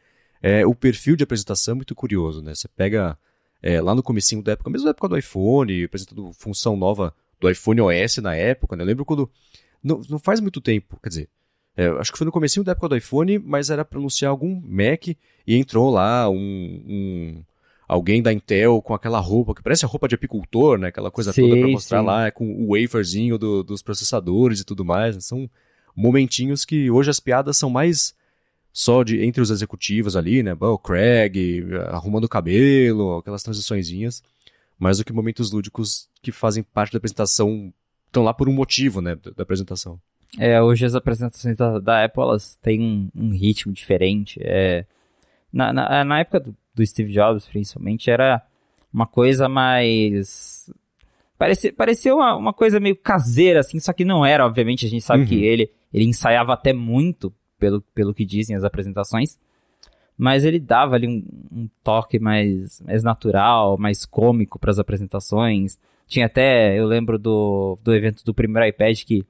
é, 0.42 0.66
o 0.66 0.74
perfil 0.74 1.16
de 1.16 1.24
apresentação 1.24 1.72
é 1.72 1.74
muito 1.76 1.94
curioso, 1.94 2.42
né? 2.42 2.54
Você 2.54 2.68
pega 2.68 3.18
é, 3.62 3.80
lá 3.80 3.94
no 3.94 4.02
comecinho 4.02 4.42
da 4.42 4.52
época, 4.52 4.70
mesmo 4.70 4.84
na 4.84 4.90
época 4.90 5.08
do 5.08 5.18
iPhone, 5.18 5.84
apresentando 5.84 6.32
função 6.32 6.76
nova 6.76 7.14
do 7.40 7.50
iPhone 7.50 7.80
OS 7.80 8.18
na 8.18 8.34
época, 8.34 8.76
né? 8.76 8.82
Eu 8.82 8.86
lembro 8.86 9.04
quando 9.04 9.30
não, 9.82 10.00
não 10.08 10.18
faz 10.18 10.40
muito 10.40 10.60
tempo, 10.60 10.98
quer 11.02 11.08
dizer, 11.08 11.28
é, 11.76 11.88
acho 11.88 12.10
que 12.10 12.18
foi 12.18 12.24
no 12.24 12.32
começo 12.32 12.64
da 12.64 12.72
época 12.72 12.88
do 12.88 12.96
iPhone, 12.96 13.38
mas 13.38 13.68
era 13.68 13.84
para 13.84 13.98
anunciar 13.98 14.30
algum 14.30 14.60
Mac 14.64 15.08
e 15.08 15.16
entrou 15.46 15.90
lá 15.90 16.28
um, 16.30 16.36
um, 16.36 17.44
alguém 17.86 18.22
da 18.22 18.32
Intel 18.32 18.82
com 18.82 18.94
aquela 18.94 19.20
roupa 19.20 19.54
que 19.54 19.62
parece 19.62 19.84
a 19.84 19.88
roupa 19.88 20.08
de 20.08 20.14
apicultor, 20.14 20.78
né? 20.78 20.88
Aquela 20.88 21.10
coisa 21.10 21.32
sim, 21.32 21.42
toda 21.42 21.60
para 21.60 21.68
mostrar 21.68 22.00
sim. 22.00 22.06
lá 22.06 22.30
com 22.30 22.64
o 22.64 22.74
waferzinho 22.74 23.38
do, 23.38 23.62
dos 23.62 23.82
processadores 23.82 24.60
e 24.60 24.64
tudo 24.64 24.84
mais. 24.84 25.14
Né? 25.14 25.20
São 25.20 25.48
momentinhos 25.94 26.64
que 26.64 26.90
hoje 26.90 27.10
as 27.10 27.20
piadas 27.20 27.56
são 27.56 27.70
mais 27.70 28.14
só 28.72 29.02
de 29.02 29.24
entre 29.24 29.40
os 29.40 29.50
executivos 29.50 30.16
ali, 30.16 30.42
né? 30.42 30.54
O 30.60 30.78
Craig 30.78 31.64
arrumando 31.88 32.24
o 32.24 32.28
cabelo, 32.28 33.18
aquelas 33.18 33.42
transiçõezinhas, 33.42 34.22
mais 34.78 34.98
do 34.98 35.04
que 35.04 35.12
momentos 35.12 35.50
lúdicos 35.50 36.08
que 36.20 36.30
fazem 36.30 36.62
parte 36.62 36.92
da 36.92 36.98
apresentação, 36.98 37.72
estão 38.06 38.22
lá 38.22 38.34
por 38.34 38.48
um 38.48 38.52
motivo, 38.52 39.00
né, 39.00 39.16
da, 39.16 39.30
da 39.30 39.42
apresentação. 39.44 39.98
É, 40.38 40.60
hoje 40.60 40.84
as 40.84 40.94
apresentações 40.94 41.56
da, 41.56 41.78
da 41.78 42.04
Apple, 42.04 42.22
elas 42.22 42.58
têm 42.60 42.82
um, 42.82 43.08
um 43.14 43.30
ritmo 43.30 43.72
diferente. 43.72 44.38
É, 44.42 44.84
na, 45.50 45.72
na, 45.72 46.04
na 46.04 46.20
época 46.20 46.40
do, 46.40 46.54
do 46.76 46.86
Steve 46.86 47.12
Jobs, 47.12 47.46
principalmente, 47.46 48.10
era 48.10 48.42
uma 48.92 49.06
coisa 49.06 49.48
mais 49.48 50.70
parecia, 51.38 51.72
parecia 51.72 52.14
uma, 52.14 52.36
uma 52.36 52.52
coisa 52.52 52.78
meio 52.78 52.96
caseira, 52.96 53.60
assim, 53.60 53.78
só 53.80 53.92
que 53.92 54.04
não 54.04 54.24
era, 54.24 54.44
obviamente, 54.44 54.86
a 54.86 54.88
gente 54.88 55.02
sabe 55.02 55.22
uhum. 55.22 55.28
que 55.28 55.44
ele, 55.44 55.70
ele 55.92 56.04
ensaiava 56.04 56.52
até 56.52 56.72
muito 56.72 57.32
pelo, 57.58 57.80
pelo 57.94 58.14
que 58.14 58.24
dizem 58.24 58.56
as 58.56 58.64
apresentações. 58.64 59.38
Mas 60.18 60.44
ele 60.44 60.58
dava 60.58 60.94
ali 60.94 61.06
um, 61.06 61.22
um 61.52 61.68
toque 61.84 62.18
mais, 62.18 62.80
mais 62.80 63.02
natural, 63.02 63.76
mais 63.76 64.06
cômico 64.06 64.58
para 64.58 64.70
as 64.70 64.78
apresentações. 64.78 65.78
Tinha 66.06 66.24
até, 66.24 66.78
eu 66.78 66.86
lembro 66.86 67.18
do, 67.18 67.78
do 67.84 67.94
evento 67.94 68.24
do 68.24 68.32
primeiro 68.32 68.66
iPad 68.66 68.98
que 69.04 69.26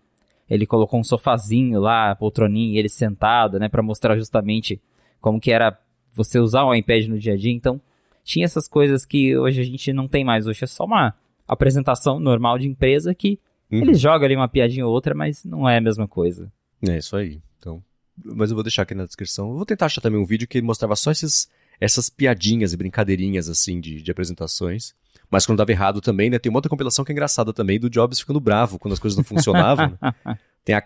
ele 0.49 0.65
colocou 0.65 1.01
um 1.01 1.05
sofazinho 1.05 1.81
lá, 1.81 2.15
poltroninha, 2.15 2.79
ele 2.79 2.89
sentado, 2.89 3.59
né, 3.59 3.69
para 3.69 3.83
mostrar 3.83 4.17
justamente 4.17 4.81
como 5.21 5.41
que 5.41 5.51
era 5.51 5.77
você 6.17 6.39
usar 6.39 6.65
o 6.65 6.75
iPad 6.75 7.07
no 7.07 7.19
dia 7.19 7.35
a 7.35 7.37
dia. 7.37 7.53
Então, 7.53 7.81
tinha 8.25 8.45
essas 8.45 8.67
coisas 8.67 9.05
que 9.05 9.37
hoje 9.37 9.61
a 9.61 9.65
gente 9.65 9.93
não 9.93 10.09
tem 10.09 10.25
mais. 10.25 10.47
Hoje 10.47 10.65
é 10.65 10.67
só 10.67 10.85
uma 10.85 11.15
apresentação 11.47 12.19
normal 12.19 12.59
de 12.59 12.67
empresa 12.67 13.15
que 13.15 13.39
uhum. 13.71 13.83
ele 13.83 13.95
joga 13.95 14.27
ali 14.27 14.35
uma 14.35 14.49
piadinha 14.49 14.87
ou 14.87 14.93
outra, 14.93 15.15
mas 15.15 15.45
não 15.45 15.69
é 15.69 15.79
a 15.79 15.81
mesma 15.81 16.09
coisa. 16.09 16.51
É 16.87 16.99
isso 16.99 17.17
aí. 17.17 17.41
Então, 17.59 17.83
mas 18.25 18.51
eu 18.51 18.57
vou 18.57 18.65
deixar 18.65 18.83
aqui 18.83 18.95
na 18.95 19.05
descrição. 19.05 19.51
Eu 19.51 19.57
vou 19.57 19.67
tentar 19.67 19.87
achar 19.87 20.01
também 20.01 20.21
um 20.21 20.27
vídeo 20.27 20.49
que 20.49 20.61
mostrava 20.61 20.97
só 20.97 21.11
esses, 21.11 21.49
essas 21.81 22.09
piadinhas 22.11 22.73
e 22.73 22.77
brincadeirinhas, 22.77 23.49
assim, 23.49 23.81
de, 23.81 24.03
de 24.03 24.11
apresentações. 24.11 24.95
Mas 25.31 25.45
quando 25.45 25.59
dava 25.59 25.71
errado 25.71 26.01
também, 26.01 26.31
né? 26.31 26.39
Tem 26.39 26.51
uma 26.51 26.59
outra 26.59 26.71
compilação 26.71 27.05
que 27.05 27.13
é 27.13 27.15
engraçada 27.15 27.53
também, 27.53 27.79
do 27.79 27.91
Jobs 27.91 28.21
ficando 28.21 28.41
bravo 28.41 28.79
quando 28.79 28.93
as 28.93 28.99
coisas 28.99 29.17
não 29.17 29.25
funcionavam. 29.25 29.97
Né? 30.01 30.39
Tem 30.65 30.75
a, 30.75 30.83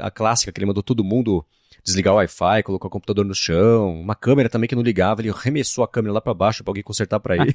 a 0.00 0.10
clássica 0.10 0.52
que 0.52 0.58
ele 0.58 0.66
mandou 0.66 0.82
todo 0.82 1.04
mundo 1.04 1.44
desligar 1.84 2.14
o 2.14 2.16
Wi-Fi, 2.16 2.62
colocou 2.62 2.88
o 2.88 2.90
computador 2.90 3.24
no 3.24 3.34
chão, 3.34 4.00
uma 4.00 4.14
câmera 4.14 4.48
também 4.48 4.68
que 4.68 4.74
não 4.74 4.82
ligava, 4.82 5.20
ele 5.20 5.30
arremessou 5.30 5.82
a 5.82 5.88
câmera 5.88 6.14
lá 6.14 6.20
para 6.20 6.34
baixo 6.34 6.62
para 6.62 6.70
alguém 6.70 6.82
consertar 6.82 7.18
para 7.20 7.36
ele. 7.36 7.54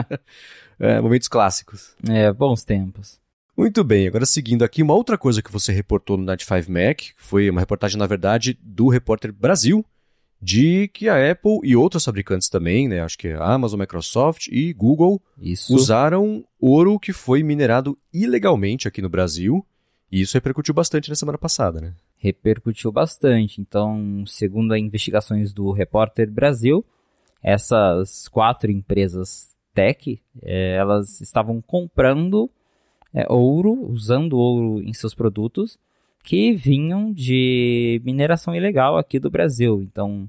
é, 0.78 1.00
momentos 1.00 1.28
clássicos. 1.28 1.94
É, 2.08 2.32
bons 2.32 2.62
tempos. 2.64 3.18
Muito 3.56 3.84
bem, 3.84 4.08
agora 4.08 4.26
seguindo 4.26 4.64
aqui, 4.64 4.82
uma 4.82 4.94
outra 4.94 5.16
coisa 5.16 5.40
que 5.40 5.52
você 5.52 5.72
reportou 5.72 6.16
no 6.16 6.24
Night 6.24 6.44
5 6.44 6.70
Mac, 6.70 7.02
foi 7.16 7.48
uma 7.48 7.60
reportagem, 7.60 7.96
na 7.96 8.06
verdade, 8.06 8.58
do 8.60 8.88
Repórter 8.88 9.32
Brasil, 9.32 9.84
de 10.42 10.88
que 10.88 11.08
a 11.08 11.30
Apple 11.30 11.60
e 11.62 11.76
outros 11.76 12.04
fabricantes 12.04 12.48
também, 12.48 12.88
né, 12.88 13.00
acho 13.00 13.16
que 13.16 13.28
a 13.28 13.44
Amazon, 13.44 13.80
Microsoft 13.80 14.48
e 14.48 14.72
Google, 14.72 15.22
isso. 15.38 15.74
usaram 15.74 16.44
ouro 16.60 16.98
que 16.98 17.12
foi 17.12 17.42
minerado 17.42 17.96
ilegalmente 18.12 18.88
aqui 18.88 19.00
no 19.00 19.08
Brasil, 19.08 19.64
e 20.10 20.20
isso 20.20 20.34
repercutiu 20.34 20.74
bastante 20.74 21.08
na 21.08 21.14
semana 21.14 21.38
passada, 21.38 21.80
né? 21.80 21.94
Repercutiu 22.24 22.90
bastante. 22.90 23.60
Então, 23.60 24.24
segundo 24.26 24.72
as 24.72 24.80
investigações 24.80 25.52
do 25.52 25.70
Repórter 25.72 26.30
Brasil, 26.30 26.82
essas 27.42 28.28
quatro 28.28 28.70
empresas 28.70 29.54
tech, 29.74 30.18
é, 30.42 30.76
elas 30.76 31.20
estavam 31.20 31.60
comprando 31.60 32.48
é, 33.12 33.30
ouro, 33.30 33.72
usando 33.90 34.38
ouro 34.38 34.82
em 34.82 34.94
seus 34.94 35.14
produtos, 35.14 35.78
que 36.22 36.54
vinham 36.54 37.12
de 37.12 38.00
mineração 38.02 38.54
ilegal 38.54 38.96
aqui 38.96 39.18
do 39.18 39.28
Brasil. 39.30 39.82
Então, 39.82 40.26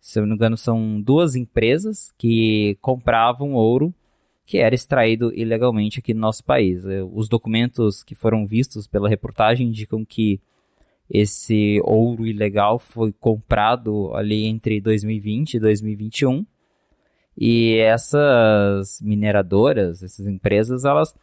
se 0.00 0.18
eu 0.18 0.22
não 0.22 0.30
me 0.30 0.34
engano, 0.34 0.56
são 0.56 1.00
duas 1.00 1.36
empresas 1.36 2.12
que 2.18 2.76
compravam 2.80 3.52
ouro 3.52 3.94
que 4.44 4.58
era 4.58 4.74
extraído 4.74 5.32
ilegalmente 5.32 6.00
aqui 6.00 6.12
no 6.12 6.20
nosso 6.20 6.42
país. 6.42 6.84
É, 6.84 7.04
os 7.04 7.28
documentos 7.28 8.02
que 8.02 8.16
foram 8.16 8.44
vistos 8.44 8.88
pela 8.88 9.08
reportagem 9.08 9.68
indicam 9.68 10.04
que 10.04 10.40
esse 11.10 11.80
ouro 11.84 12.26
ilegal 12.26 12.78
foi 12.78 13.12
comprado 13.12 14.12
ali 14.14 14.44
entre 14.44 14.80
2020 14.80 15.54
e 15.54 15.60
2021. 15.60 16.44
E 17.38 17.76
essas 17.78 19.00
mineradoras, 19.02 20.02
essas 20.02 20.26
empresas, 20.26 20.84
elas 20.84 21.14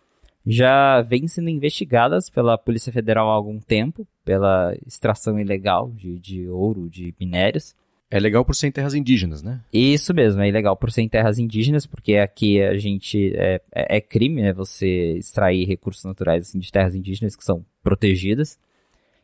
já 0.45 1.01
vêm 1.01 1.27
sendo 1.27 1.49
investigadas 1.49 2.29
pela 2.29 2.57
Polícia 2.57 2.91
Federal 2.91 3.29
há 3.29 3.33
algum 3.33 3.59
tempo, 3.59 4.07
pela 4.23 4.75
extração 4.85 5.39
ilegal 5.39 5.91
de, 5.91 6.19
de 6.19 6.47
ouro, 6.47 6.89
de 6.89 7.13
minérios. 7.19 7.75
É 8.11 8.19
legal 8.19 8.45
por 8.45 8.53
ser 8.53 8.67
em 8.67 8.71
terras 8.71 8.93
indígenas, 8.93 9.41
né? 9.41 9.61
Isso 9.73 10.13
mesmo, 10.13 10.39
é 10.41 10.47
ilegal 10.47 10.77
por 10.77 10.91
ser 10.91 11.01
em 11.01 11.09
terras 11.09 11.39
indígenas, 11.39 11.87
porque 11.87 12.17
aqui 12.17 12.61
a 12.61 12.77
gente. 12.77 13.33
É, 13.35 13.59
é, 13.73 13.97
é 13.97 14.01
crime, 14.01 14.43
né? 14.43 14.53
Você 14.53 15.13
extrair 15.17 15.65
recursos 15.65 16.03
naturais 16.03 16.47
assim, 16.47 16.59
de 16.59 16.71
terras 16.71 16.93
indígenas 16.93 17.35
que 17.35 17.43
são 17.43 17.65
protegidas. 17.81 18.59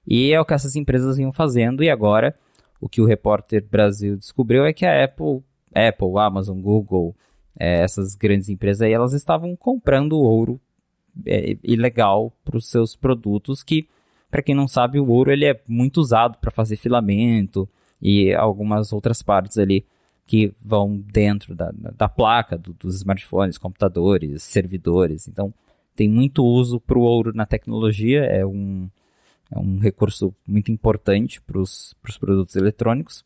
E 0.05 0.31
é 0.31 0.39
o 0.39 0.45
que 0.45 0.53
essas 0.53 0.75
empresas 0.75 1.17
vinham 1.17 1.31
fazendo, 1.31 1.83
e 1.83 1.89
agora 1.89 2.35
o 2.79 2.87
que 2.87 3.01
o 3.01 3.05
repórter 3.05 3.65
Brasil 3.69 4.15
descobriu 4.17 4.65
é 4.65 4.73
que 4.73 4.85
a 4.85 5.03
Apple, 5.03 5.43
Apple, 5.73 6.17
Amazon, 6.17 6.59
Google, 6.59 7.15
é, 7.59 7.81
essas 7.81 8.15
grandes 8.15 8.49
empresas 8.49 8.81
aí, 8.81 8.93
elas 8.93 9.13
estavam 9.13 9.55
comprando 9.55 10.17
ouro 10.17 10.59
é, 11.25 11.57
ilegal 11.63 12.31
para 12.43 12.57
os 12.57 12.69
seus 12.69 12.95
produtos 12.95 13.63
que, 13.63 13.87
para 14.31 14.41
quem 14.41 14.55
não 14.55 14.67
sabe, 14.67 14.99
o 14.99 15.09
ouro 15.09 15.31
ele 15.31 15.45
é 15.45 15.59
muito 15.67 15.99
usado 15.99 16.37
para 16.37 16.51
fazer 16.51 16.77
filamento 16.77 17.67
e 18.01 18.33
algumas 18.33 18.93
outras 18.93 19.21
partes 19.21 19.57
ali 19.57 19.85
que 20.25 20.53
vão 20.61 20.95
dentro 20.95 21.55
da, 21.55 21.71
da 21.73 22.07
placa 22.07 22.57
do, 22.57 22.71
dos 22.73 22.95
smartphones, 22.97 23.57
computadores, 23.57 24.43
servidores. 24.43 25.27
Então, 25.27 25.53
tem 25.95 26.07
muito 26.07 26.45
uso 26.45 26.79
para 26.79 26.97
o 26.97 27.01
ouro 27.01 27.33
na 27.33 27.45
tecnologia, 27.45 28.23
é 28.23 28.45
um, 28.45 28.87
é 29.51 29.57
um 29.57 29.79
recurso 29.79 30.33
muito 30.47 30.71
importante 30.71 31.41
para 31.41 31.59
os 31.59 31.95
produtos 32.19 32.55
eletrônicos. 32.55 33.23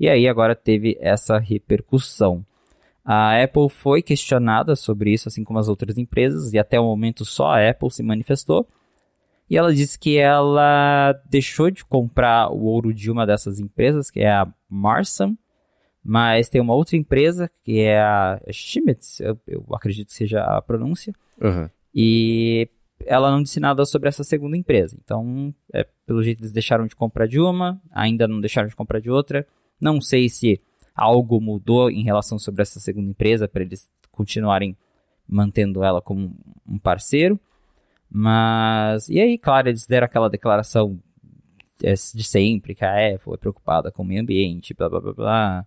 E 0.00 0.08
aí 0.08 0.28
agora 0.28 0.54
teve 0.54 0.96
essa 1.00 1.38
repercussão. 1.38 2.44
A 3.04 3.42
Apple 3.42 3.68
foi 3.68 4.02
questionada 4.02 4.76
sobre 4.76 5.12
isso, 5.12 5.28
assim 5.28 5.42
como 5.42 5.58
as 5.58 5.68
outras 5.68 5.96
empresas, 5.98 6.52
e 6.52 6.58
até 6.58 6.78
o 6.78 6.84
momento 6.84 7.24
só 7.24 7.52
a 7.52 7.70
Apple 7.70 7.90
se 7.90 8.02
manifestou. 8.02 8.66
E 9.50 9.56
ela 9.56 9.74
disse 9.74 9.98
que 9.98 10.18
ela 10.18 11.18
deixou 11.28 11.70
de 11.70 11.84
comprar 11.84 12.50
o 12.50 12.64
ouro 12.64 12.92
de 12.92 13.10
uma 13.10 13.26
dessas 13.26 13.58
empresas, 13.58 14.10
que 14.10 14.20
é 14.20 14.30
a 14.30 14.46
Marsam, 14.68 15.36
mas 16.04 16.48
tem 16.48 16.60
uma 16.60 16.74
outra 16.74 16.96
empresa, 16.96 17.50
que 17.64 17.80
é 17.80 17.98
a 17.98 18.40
Schmitz, 18.50 19.20
eu, 19.20 19.38
eu 19.46 19.64
acredito 19.72 20.08
que 20.08 20.14
seja 20.14 20.42
a 20.42 20.60
pronúncia, 20.60 21.14
uhum. 21.40 21.68
e 21.94 22.68
ela 23.06 23.30
não 23.30 23.42
disse 23.42 23.60
nada 23.60 23.84
sobre 23.84 24.08
essa 24.08 24.24
segunda 24.24 24.56
empresa. 24.56 24.96
Então, 25.02 25.54
é, 25.72 25.86
pelo 26.06 26.22
jeito, 26.22 26.40
eles 26.40 26.52
deixaram 26.52 26.86
de 26.86 26.96
comprar 26.96 27.26
de 27.26 27.40
uma, 27.40 27.80
ainda 27.90 28.26
não 28.26 28.40
deixaram 28.40 28.68
de 28.68 28.76
comprar 28.76 29.00
de 29.00 29.10
outra. 29.10 29.46
Não 29.80 30.00
sei 30.00 30.28
se 30.28 30.60
algo 30.94 31.40
mudou 31.40 31.90
em 31.90 32.02
relação 32.02 32.38
sobre 32.38 32.62
essa 32.62 32.80
segunda 32.80 33.10
empresa 33.10 33.46
para 33.46 33.62
eles 33.62 33.88
continuarem 34.10 34.76
mantendo 35.28 35.84
ela 35.84 36.00
como 36.00 36.34
um 36.66 36.78
parceiro. 36.78 37.38
Mas, 38.10 39.08
e 39.08 39.20
aí, 39.20 39.38
claro, 39.38 39.68
eles 39.68 39.86
deram 39.86 40.06
aquela 40.06 40.30
declaração 40.30 40.98
é, 41.82 41.92
de 41.92 42.24
sempre 42.24 42.74
que 42.74 42.84
a 42.84 43.14
Apple 43.14 43.34
é 43.34 43.36
preocupada 43.36 43.92
com 43.92 44.02
o 44.02 44.06
meio 44.06 44.22
ambiente, 44.22 44.74
blá 44.74 44.88
blá 44.88 45.00
blá 45.00 45.12
blá. 45.12 45.66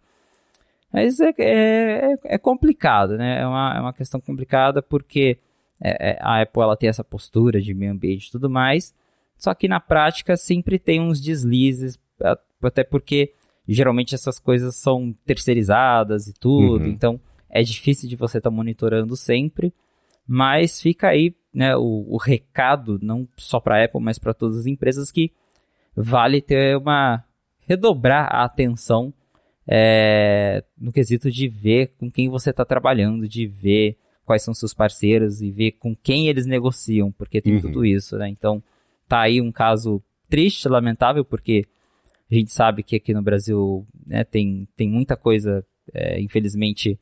Mas 0.92 1.20
é, 1.22 1.34
é, 1.38 2.14
é 2.26 2.38
complicado, 2.38 3.18
né? 3.18 3.42
É 3.42 3.48
uma, 3.48 3.78
é 3.78 3.80
uma 3.80 3.94
questão 3.94 4.20
complicada 4.20 4.82
porque 4.82 5.38
é, 5.82 6.12
é, 6.12 6.18
a 6.22 6.42
Apple 6.42 6.62
ela 6.62 6.78
tem 6.78 6.90
essa 6.90 7.04
postura 7.04 7.62
de 7.62 7.74
meio 7.74 7.92
ambiente 7.92 8.28
e 8.28 8.32
tudo 8.32 8.50
mais, 8.50 8.94
só 9.38 9.54
que 9.54 9.68
na 9.68 9.80
prática 9.80 10.38
sempre 10.38 10.78
tem 10.78 11.02
uns 11.02 11.20
deslizes, 11.20 12.00
até 12.62 12.84
porque 12.84 13.34
geralmente 13.68 14.14
essas 14.14 14.40
coisas 14.40 14.76
são 14.76 15.16
terceirizadas 15.26 16.28
e 16.28 16.34
tudo, 16.34 16.84
uhum. 16.84 16.90
então 16.90 17.20
é 17.50 17.62
difícil 17.64 18.08
de 18.08 18.16
você 18.16 18.38
estar 18.38 18.50
tá 18.50 18.56
monitorando 18.56 19.16
sempre, 19.16 19.74
mas 20.28 20.82
fica 20.82 21.10
aí 21.10 21.36
né, 21.54 21.76
o, 21.76 22.06
o 22.08 22.18
recado, 22.18 22.98
não 23.02 23.28
só 23.36 23.60
para 23.60 23.82
a 23.82 23.86
Apple, 23.86 24.02
mas 24.02 24.18
para 24.18 24.34
todas 24.34 24.58
as 24.58 24.66
empresas, 24.66 25.12
que 25.12 25.32
vale 25.96 26.42
ter 26.42 26.78
uma. 26.78 27.24
redobrar 27.68 28.28
a 28.34 28.44
atenção 28.44 29.14
é, 29.68 30.64
no 30.78 30.92
quesito 30.92 31.30
de 31.30 31.48
ver 31.48 31.94
com 31.98 32.10
quem 32.10 32.30
você 32.30 32.52
está 32.52 32.64
trabalhando, 32.64 33.28
de 33.28 33.48
ver 33.48 33.98
quais 34.26 34.44
são 34.44 34.54
seus 34.54 34.74
parceiros 34.74 35.42
e 35.42 35.52
ver 35.52 35.74
com 35.74 35.96
quem 35.96 36.28
eles 36.28 36.46
negociam, 36.46 37.12
porque 37.12 37.42
tem 37.42 37.56
uhum. 37.56 37.62
tudo 37.62 37.86
isso, 37.86 38.18
né? 38.18 38.30
Então, 38.30 38.62
tá 39.08 39.22
aí 39.22 39.42
um 39.42 39.52
caso 39.52 40.02
triste, 40.30 40.70
lamentável, 40.70 41.26
porque 41.26 41.66
a 42.32 42.36
gente 42.36 42.54
sabe 42.54 42.82
que 42.82 42.96
aqui 42.96 43.14
no 43.14 43.22
Brasil 43.22 43.86
né, 44.08 44.24
tem, 44.24 44.68
tem 44.76 44.90
muita 44.90 45.18
coisa, 45.18 45.66
é, 45.94 46.22
infelizmente, 46.22 46.98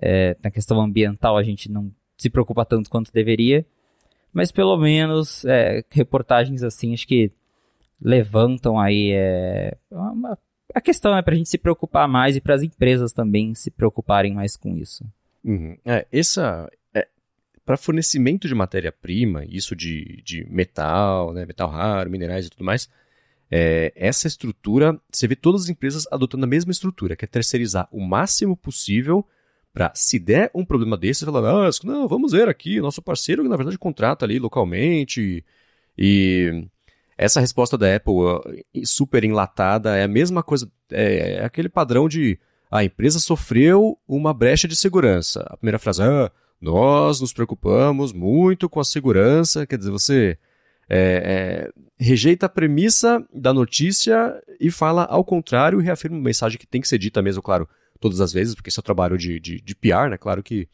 é, 0.00 0.36
na 0.42 0.50
questão 0.50 0.80
ambiental 0.80 1.36
a 1.36 1.42
gente 1.42 1.70
não 1.70 1.92
se 2.16 2.30
preocupa 2.30 2.64
tanto 2.64 2.88
quanto 2.88 3.12
deveria, 3.12 3.66
mas 4.32 4.50
pelo 4.50 4.76
menos 4.78 5.44
é, 5.44 5.84
reportagens 5.90 6.62
assim, 6.62 6.94
acho 6.94 7.06
que 7.06 7.30
levantam 8.00 8.80
aí 8.80 9.12
é, 9.12 9.76
uma, 9.90 10.38
a 10.74 10.80
questão 10.80 11.16
é 11.16 11.22
para 11.22 11.34
a 11.34 11.36
gente 11.36 11.50
se 11.50 11.58
preocupar 11.58 12.08
mais 12.08 12.36
e 12.36 12.40
para 12.40 12.54
as 12.54 12.62
empresas 12.62 13.12
também 13.12 13.54
se 13.54 13.70
preocuparem 13.70 14.32
mais 14.32 14.56
com 14.56 14.76
isso. 14.76 15.04
Uhum. 15.44 15.76
É, 15.84 16.06
essa, 16.12 16.70
é, 16.94 17.08
para 17.64 17.76
fornecimento 17.76 18.46
de 18.46 18.54
matéria-prima, 18.54 19.44
isso 19.44 19.74
de, 19.74 20.22
de 20.24 20.46
metal, 20.50 21.32
né, 21.32 21.44
metal 21.44 21.68
raro, 21.68 22.10
minerais 22.10 22.46
e 22.46 22.50
tudo 22.50 22.64
mais, 22.64 22.88
é, 23.50 23.92
essa 23.94 24.26
estrutura, 24.26 24.98
você 25.10 25.26
vê 25.26 25.36
todas 25.36 25.64
as 25.64 25.68
empresas 25.68 26.06
adotando 26.10 26.44
a 26.44 26.48
mesma 26.48 26.72
estrutura, 26.72 27.14
que 27.14 27.24
é 27.24 27.28
terceirizar 27.28 27.86
o 27.92 28.00
máximo 28.00 28.56
possível 28.56 29.26
para, 29.72 29.92
se 29.94 30.18
der 30.18 30.50
um 30.54 30.64
problema 30.64 30.96
desse, 30.96 31.24
falar, 31.24 31.68
ah, 31.68 31.70
não, 31.84 32.08
vamos 32.08 32.32
ver 32.32 32.48
aqui, 32.48 32.80
nosso 32.80 33.02
parceiro, 33.02 33.46
na 33.46 33.56
verdade, 33.56 33.78
contrata 33.78 34.24
ali 34.24 34.38
localmente. 34.38 35.44
E 35.98 36.66
essa 37.16 37.40
resposta 37.40 37.76
da 37.76 37.94
Apple, 37.94 38.14
super 38.84 39.24
enlatada, 39.24 39.96
é 39.96 40.04
a 40.04 40.08
mesma 40.08 40.42
coisa, 40.42 40.70
é, 40.90 41.34
é 41.34 41.44
aquele 41.44 41.68
padrão 41.68 42.08
de 42.08 42.38
a 42.72 42.82
empresa 42.82 43.18
sofreu 43.18 43.98
uma 44.08 44.32
brecha 44.32 44.66
de 44.66 44.74
segurança. 44.74 45.44
A 45.46 45.58
primeira 45.58 45.78
frase, 45.78 46.02
ah, 46.02 46.32
nós 46.58 47.20
nos 47.20 47.30
preocupamos 47.30 48.14
muito 48.14 48.66
com 48.66 48.80
a 48.80 48.84
segurança, 48.84 49.66
quer 49.66 49.76
dizer, 49.76 49.90
você 49.90 50.38
é, 50.88 51.68
é, 51.68 51.70
rejeita 52.02 52.46
a 52.46 52.48
premissa 52.48 53.22
da 53.30 53.52
notícia 53.52 54.42
e 54.58 54.70
fala 54.70 55.04
ao 55.04 55.22
contrário 55.22 55.82
e 55.82 55.84
reafirma 55.84 56.16
uma 56.16 56.24
mensagem 56.24 56.58
que 56.58 56.66
tem 56.66 56.80
que 56.80 56.88
ser 56.88 56.96
dita 56.96 57.20
mesmo, 57.20 57.42
claro, 57.42 57.68
todas 58.00 58.22
as 58.22 58.32
vezes, 58.32 58.54
porque 58.54 58.70
esse 58.70 58.78
é 58.78 58.80
o 58.80 58.84
trabalho 58.84 59.18
de, 59.18 59.38
de, 59.38 59.60
de 59.60 59.74
PR, 59.74 60.08
né? 60.08 60.16
Claro 60.16 60.42
que 60.42 60.66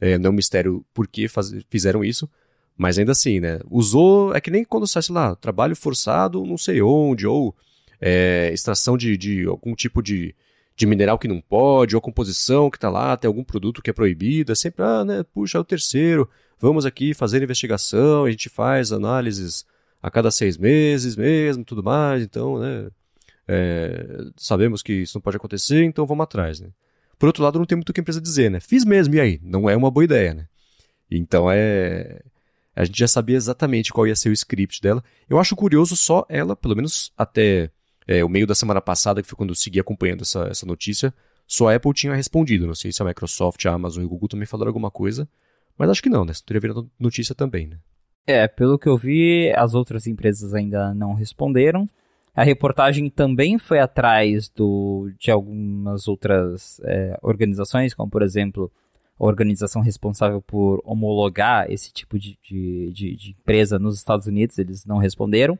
é, 0.00 0.18
não 0.18 0.28
é 0.28 0.30
um 0.32 0.36
mistério 0.36 0.84
por 0.92 1.06
que 1.06 1.28
faz, 1.28 1.54
fizeram 1.70 2.02
isso, 2.02 2.28
mas 2.76 2.98
ainda 2.98 3.12
assim, 3.12 3.38
né? 3.38 3.60
Usou, 3.70 4.34
é 4.34 4.40
que 4.40 4.50
nem 4.50 4.64
quando 4.64 4.84
sai, 4.84 5.02
sei 5.04 5.14
lá, 5.14 5.36
trabalho 5.36 5.76
forçado 5.76 6.44
não 6.44 6.58
sei 6.58 6.82
onde, 6.82 7.24
ou 7.24 7.54
é, 8.00 8.50
extração 8.52 8.96
de, 8.96 9.16
de 9.16 9.46
algum 9.46 9.76
tipo 9.76 10.02
de, 10.02 10.34
de 10.76 10.86
mineral 10.86 11.18
que 11.18 11.26
não 11.26 11.40
pode, 11.40 11.94
ou 11.94 12.02
composição 12.02 12.70
que 12.70 12.76
está 12.76 12.90
lá, 12.90 13.16
tem 13.16 13.26
algum 13.26 13.42
produto 13.42 13.80
que 13.80 13.88
é 13.88 13.92
proibido, 13.92 14.52
é 14.52 14.54
sempre, 14.54 14.84
ah, 14.84 15.04
né, 15.04 15.24
puxa, 15.32 15.56
é 15.56 15.60
o 15.60 15.64
terceiro, 15.64 16.28
vamos 16.58 16.84
aqui 16.84 17.14
fazer 17.14 17.42
investigação, 17.42 18.24
a 18.24 18.30
gente 18.30 18.48
faz 18.50 18.92
análises 18.92 19.64
a 20.02 20.10
cada 20.10 20.30
seis 20.30 20.58
meses 20.58 21.16
mesmo, 21.16 21.64
tudo 21.64 21.82
mais, 21.82 22.22
então, 22.22 22.58
né, 22.58 22.90
é, 23.48 24.26
sabemos 24.36 24.82
que 24.82 24.92
isso 24.92 25.16
não 25.16 25.22
pode 25.22 25.38
acontecer, 25.38 25.82
então 25.82 26.06
vamos 26.06 26.24
atrás, 26.24 26.60
né. 26.60 26.68
Por 27.18 27.26
outro 27.26 27.42
lado, 27.42 27.58
não 27.58 27.64
tem 27.64 27.76
muito 27.76 27.88
o 27.88 27.92
que 27.94 28.00
a 28.00 28.02
empresa 28.02 28.20
dizer, 28.20 28.50
né, 28.50 28.60
fiz 28.60 28.84
mesmo, 28.84 29.14
e 29.14 29.20
aí? 29.20 29.40
Não 29.42 29.70
é 29.70 29.74
uma 29.74 29.90
boa 29.90 30.04
ideia, 30.04 30.34
né. 30.34 30.46
Então, 31.10 31.50
é... 31.50 32.20
A 32.74 32.84
gente 32.84 32.98
já 32.98 33.08
sabia 33.08 33.38
exatamente 33.38 33.90
qual 33.90 34.06
ia 34.06 34.14
ser 34.14 34.28
o 34.28 34.34
script 34.34 34.82
dela. 34.82 35.02
Eu 35.30 35.38
acho 35.38 35.56
curioso 35.56 35.96
só 35.96 36.26
ela, 36.28 36.54
pelo 36.54 36.76
menos 36.76 37.10
até 37.16 37.70
é, 38.06 38.24
o 38.24 38.28
meio 38.28 38.46
da 38.46 38.54
semana 38.54 38.80
passada, 38.80 39.22
que 39.22 39.28
foi 39.28 39.36
quando 39.36 39.50
eu 39.50 39.54
segui 39.54 39.80
acompanhando 39.80 40.22
essa, 40.22 40.44
essa 40.44 40.66
notícia, 40.66 41.12
só 41.46 41.68
a 41.68 41.74
Apple 41.74 41.92
tinha 41.92 42.14
respondido. 42.14 42.66
Não 42.66 42.74
sei 42.74 42.92
se 42.92 43.02
a 43.02 43.04
Microsoft, 43.04 43.64
a 43.66 43.72
Amazon 43.72 44.02
e 44.02 44.06
o 44.06 44.08
Google 44.08 44.28
também 44.28 44.46
falaram 44.46 44.68
alguma 44.68 44.90
coisa, 44.90 45.28
mas 45.78 45.90
acho 45.90 46.02
que 46.02 46.08
não, 46.08 46.24
né? 46.24 46.32
Você 46.32 46.42
teria 46.44 46.60
virado 46.60 46.90
notícia 46.98 47.34
também, 47.34 47.66
né? 47.66 47.78
É, 48.26 48.48
pelo 48.48 48.78
que 48.78 48.88
eu 48.88 48.96
vi, 48.96 49.52
as 49.54 49.74
outras 49.74 50.06
empresas 50.06 50.52
ainda 50.52 50.92
não 50.92 51.14
responderam. 51.14 51.88
A 52.34 52.42
reportagem 52.42 53.08
também 53.08 53.58
foi 53.58 53.78
atrás 53.78 54.48
do, 54.48 55.10
de 55.18 55.30
algumas 55.30 56.06
outras 56.08 56.80
é, 56.84 57.16
organizações, 57.22 57.94
como 57.94 58.10
por 58.10 58.22
exemplo 58.22 58.70
a 59.18 59.24
organização 59.24 59.80
responsável 59.80 60.42
por 60.42 60.82
homologar 60.84 61.70
esse 61.70 61.90
tipo 61.92 62.18
de, 62.18 62.38
de, 62.42 62.92
de, 62.92 63.16
de 63.16 63.30
empresa 63.30 63.78
nos 63.78 63.96
Estados 63.96 64.26
Unidos, 64.26 64.58
eles 64.58 64.84
não 64.84 64.98
responderam. 64.98 65.58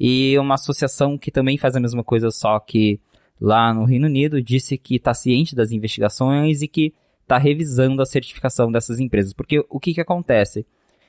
E 0.00 0.38
uma 0.38 0.54
associação 0.54 1.18
que 1.18 1.30
também 1.30 1.58
faz 1.58 1.76
a 1.76 1.80
mesma 1.80 2.02
coisa, 2.02 2.30
só 2.30 2.58
que 2.58 2.98
lá 3.40 3.74
no 3.74 3.84
Reino 3.84 4.06
Unido, 4.06 4.42
disse 4.42 4.78
que 4.78 4.96
está 4.96 5.12
ciente 5.12 5.54
das 5.54 5.72
investigações 5.72 6.62
e 6.62 6.68
que 6.68 6.94
está 7.22 7.36
revisando 7.38 8.00
a 8.00 8.06
certificação 8.06 8.72
dessas 8.72 8.98
empresas. 8.98 9.32
Porque 9.34 9.64
o 9.68 9.78
que, 9.78 9.94
que 9.94 10.00
acontece? 10.00 10.66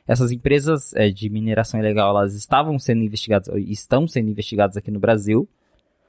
Essas 0.08 0.32
empresas 0.32 0.94
é, 0.94 1.10
de 1.10 1.30
mineração 1.30 1.80
ilegal, 1.80 2.10
elas 2.10 2.36
estavam 2.36 2.78
sendo 2.78 3.04
investigadas, 3.04 3.48
estão 3.68 4.08
sendo 4.08 4.30
investigadas 4.30 4.78
aqui 4.78 4.92
no 4.92 5.00
Brasil, 5.00 5.48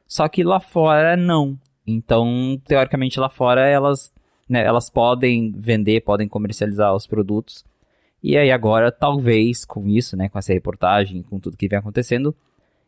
só 0.06 0.28
que 0.28 0.42
lá 0.42 0.60
fora 0.60 1.16
não. 1.16 1.58
Então, 1.86 2.60
teoricamente, 2.64 3.18
lá 3.18 3.28
fora 3.28 3.66
elas, 3.68 4.12
né, 4.48 4.64
elas 4.64 4.90
podem 4.90 5.52
vender, 5.52 6.02
podem 6.02 6.28
comercializar 6.28 6.94
os 6.94 7.06
produtos. 7.06 7.64
E 8.22 8.36
aí 8.36 8.50
agora, 8.50 8.92
talvez, 8.92 9.64
com 9.64 9.88
isso, 9.88 10.16
né, 10.16 10.28
com 10.28 10.38
essa 10.38 10.52
reportagem, 10.52 11.22
com 11.22 11.40
tudo 11.40 11.56
que 11.56 11.68
vem 11.68 11.78
acontecendo, 11.78 12.34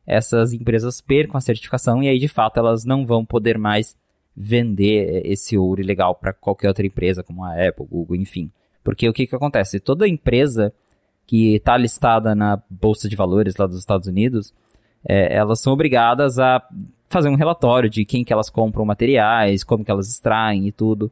essas 0.07 0.53
empresas 0.53 1.01
percam 1.01 1.37
a 1.37 1.41
certificação 1.41 2.03
e 2.03 2.09
aí 2.09 2.19
de 2.19 2.29
fato 2.29 2.59
elas 2.59 2.85
não 2.85 3.07
vão 3.07 3.25
poder 3.25 3.59
mais 3.59 3.97
vender 4.37 5.23
esse 5.25 5.57
ouro 5.57 5.81
ilegal 5.81 6.15
para 6.15 6.33
qualquer 6.33 6.69
outra 6.69 6.87
empresa, 6.87 7.23
como 7.23 7.45
a 7.45 7.53
Apple, 7.53 7.87
Google, 7.87 8.17
enfim. 8.17 8.51
Porque 8.83 9.09
o 9.09 9.13
que, 9.13 9.27
que 9.27 9.35
acontece? 9.35 9.81
Toda 9.81 10.09
empresa 10.09 10.73
que 11.27 11.55
está 11.55 11.77
listada 11.77 12.35
na 12.35 12.61
Bolsa 12.69 13.09
de 13.09 13.17
Valores 13.17 13.57
lá 13.57 13.67
dos 13.67 13.79
Estados 13.79 14.09
Unidos, 14.09 14.53
é, 15.07 15.35
elas 15.35 15.61
são 15.61 15.73
obrigadas 15.73 16.39
a 16.39 16.63
fazer 17.09 17.29
um 17.29 17.37
relatório 17.37 17.89
de 17.89 18.05
quem 18.05 18.25
que 18.25 18.33
elas 18.33 18.51
compram 18.51 18.85
materiais, 18.85 19.63
como 19.63 19.85
que 19.85 19.91
elas 19.91 20.09
extraem 20.09 20.67
e 20.67 20.73
tudo. 20.73 21.11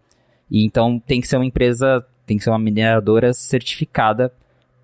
E 0.50 0.64
então 0.64 0.98
tem 0.98 1.20
que 1.20 1.28
ser 1.28 1.36
uma 1.36 1.46
empresa, 1.46 2.04
tem 2.26 2.36
que 2.36 2.44
ser 2.44 2.50
uma 2.50 2.58
mineradora 2.58 3.32
certificada 3.32 4.32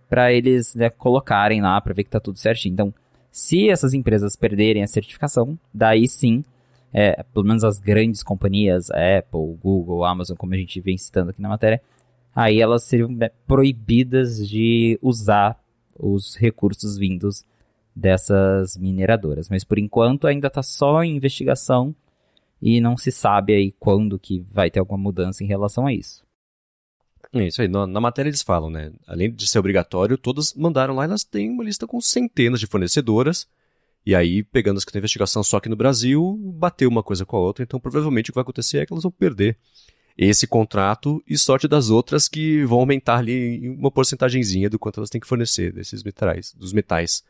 para 0.09 0.33
eles 0.33 0.75
né, 0.75 0.88
colocarem 0.88 1.61
lá 1.61 1.79
para 1.81 1.92
ver 1.92 2.05
que 2.05 2.09
está 2.09 2.21
tudo 2.21 2.38
certinho. 2.38 2.73
Então, 2.73 2.94
se 3.30 3.68
essas 3.68 3.94
empresas 3.94 4.36
perderem 4.36 4.82
a 4.82 4.86
certificação, 4.86 5.58
daí 5.72 6.08
sim, 6.08 6.44
é, 6.92 7.22
pelo 7.22 7.46
menos 7.46 7.64
as 7.64 7.78
grandes 7.78 8.22
companhias, 8.22 8.90
Apple, 8.90 9.56
Google, 9.62 10.04
Amazon, 10.04 10.36
como 10.36 10.54
a 10.54 10.56
gente 10.56 10.80
vem 10.80 10.96
citando 10.96 11.30
aqui 11.30 11.42
na 11.42 11.48
matéria, 11.48 11.80
aí 12.34 12.60
elas 12.60 12.84
seriam 12.84 13.08
né, 13.10 13.30
proibidas 13.46 14.48
de 14.48 14.98
usar 15.02 15.58
os 15.98 16.36
recursos 16.36 16.96
vindos 16.96 17.44
dessas 17.94 18.76
mineradoras. 18.76 19.48
Mas 19.48 19.64
por 19.64 19.78
enquanto 19.78 20.26
ainda 20.26 20.46
está 20.48 20.62
só 20.62 21.02
em 21.02 21.16
investigação 21.16 21.94
e 22.62 22.80
não 22.80 22.96
se 22.96 23.10
sabe 23.10 23.54
aí 23.54 23.72
quando 23.78 24.18
que 24.18 24.44
vai 24.50 24.70
ter 24.70 24.80
alguma 24.80 24.98
mudança 24.98 25.42
em 25.42 25.46
relação 25.46 25.86
a 25.86 25.92
isso. 25.92 26.24
É 27.32 27.46
isso 27.46 27.60
aí. 27.60 27.68
Na, 27.68 27.86
na, 27.86 28.00
matéria 28.00 28.28
eles 28.28 28.42
falam, 28.42 28.70
né? 28.70 28.92
Além 29.06 29.30
de 29.30 29.46
ser 29.46 29.58
obrigatório, 29.58 30.16
todas 30.16 30.54
mandaram 30.54 30.94
lá, 30.94 31.04
elas 31.04 31.24
têm 31.24 31.50
uma 31.50 31.64
lista 31.64 31.86
com 31.86 32.00
centenas 32.00 32.60
de 32.60 32.66
fornecedoras. 32.66 33.46
E 34.06 34.14
aí, 34.14 34.42
pegando 34.42 34.78
as 34.78 34.84
que 34.84 34.92
tem 34.92 35.00
investigação 35.00 35.42
só 35.42 35.58
aqui 35.58 35.68
no 35.68 35.76
Brasil, 35.76 36.38
bateu 36.54 36.88
uma 36.88 37.02
coisa 37.02 37.26
com 37.26 37.36
a 37.36 37.40
outra. 37.40 37.62
Então, 37.62 37.78
provavelmente 37.78 38.30
o 38.30 38.32
que 38.32 38.36
vai 38.36 38.42
acontecer 38.42 38.78
é 38.78 38.86
que 38.86 38.92
elas 38.92 39.02
vão 39.02 39.12
perder 39.12 39.58
esse 40.16 40.46
contrato 40.46 41.22
e 41.28 41.38
sorte 41.38 41.68
das 41.68 41.90
outras 41.90 42.28
que 42.28 42.64
vão 42.64 42.80
aumentar 42.80 43.18
ali 43.18 43.68
uma 43.68 43.90
porcentagemzinha 43.90 44.68
do 44.68 44.78
quanto 44.78 44.98
elas 44.98 45.10
têm 45.10 45.20
que 45.20 45.26
fornecer 45.28 45.72
desses 45.72 46.02
metais, 46.02 46.52
dos 46.54 46.72
metais 46.72 47.22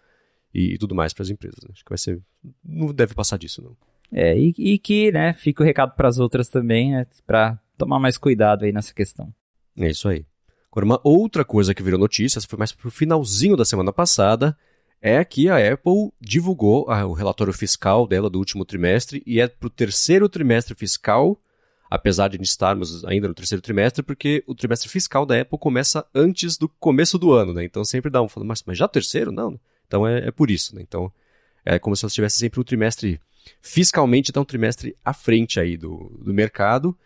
e, 0.54 0.74
e 0.74 0.78
tudo 0.78 0.94
mais 0.94 1.12
para 1.12 1.22
as 1.22 1.30
empresas. 1.30 1.58
Né? 1.64 1.70
Acho 1.72 1.84
que 1.84 1.90
vai 1.90 1.98
ser. 1.98 2.20
Não 2.64 2.94
deve 2.94 3.14
passar 3.14 3.36
disso, 3.38 3.60
não. 3.60 3.76
É, 4.10 4.38
e, 4.38 4.54
e 4.56 4.78
que, 4.78 5.12
né, 5.12 5.34
fica 5.34 5.62
o 5.62 5.66
recado 5.66 5.94
para 5.94 6.08
as 6.08 6.18
outras 6.18 6.48
também, 6.48 6.92
né, 6.92 7.06
para 7.26 7.58
tomar 7.76 7.98
mais 7.98 8.16
cuidado 8.16 8.64
aí 8.64 8.72
nessa 8.72 8.94
questão. 8.94 9.32
É 9.78 9.88
isso 9.88 10.08
aí. 10.08 10.24
Agora, 10.70 10.84
uma 10.84 11.00
outra 11.02 11.44
coisa 11.44 11.74
que 11.74 11.82
virou 11.82 11.98
notícia, 11.98 12.40
foi 12.40 12.58
mais 12.58 12.72
pro 12.72 12.90
finalzinho 12.90 13.56
da 13.56 13.64
semana 13.64 13.92
passada, 13.92 14.56
é 15.00 15.24
que 15.24 15.48
a 15.48 15.56
Apple 15.72 16.12
divulgou 16.20 16.86
o 16.88 17.12
relatório 17.12 17.52
fiscal 17.52 18.06
dela 18.06 18.28
do 18.28 18.38
último 18.38 18.64
trimestre 18.64 19.22
e 19.24 19.40
é 19.40 19.46
pro 19.46 19.70
terceiro 19.70 20.28
trimestre 20.28 20.74
fiscal, 20.74 21.40
apesar 21.88 22.28
de 22.28 22.42
estarmos 22.42 23.04
ainda 23.04 23.28
no 23.28 23.34
terceiro 23.34 23.62
trimestre, 23.62 24.02
porque 24.02 24.42
o 24.46 24.54
trimestre 24.54 24.88
fiscal 24.88 25.24
da 25.24 25.40
Apple 25.40 25.58
começa 25.58 26.04
antes 26.14 26.58
do 26.58 26.68
começo 26.68 27.18
do 27.18 27.32
ano, 27.32 27.54
né? 27.54 27.64
Então 27.64 27.84
sempre 27.84 28.10
dá 28.10 28.20
um 28.20 28.28
falando, 28.28 28.48
mas, 28.48 28.62
mas 28.66 28.76
já 28.76 28.88
terceiro? 28.88 29.30
Não. 29.30 29.58
Então 29.86 30.06
é, 30.06 30.28
é 30.28 30.30
por 30.30 30.50
isso, 30.50 30.74
né? 30.74 30.82
Então 30.82 31.12
é 31.64 31.78
como 31.78 31.96
se 31.96 32.04
ela 32.04 32.10
tivesse 32.10 32.38
sempre 32.38 32.60
um 32.60 32.64
trimestre 32.64 33.20
fiscalmente, 33.62 34.30
então 34.30 34.42
um 34.42 34.46
trimestre 34.46 34.96
à 35.04 35.14
frente 35.14 35.60
aí 35.60 35.76
do, 35.76 36.12
do 36.22 36.34
mercado. 36.34 36.96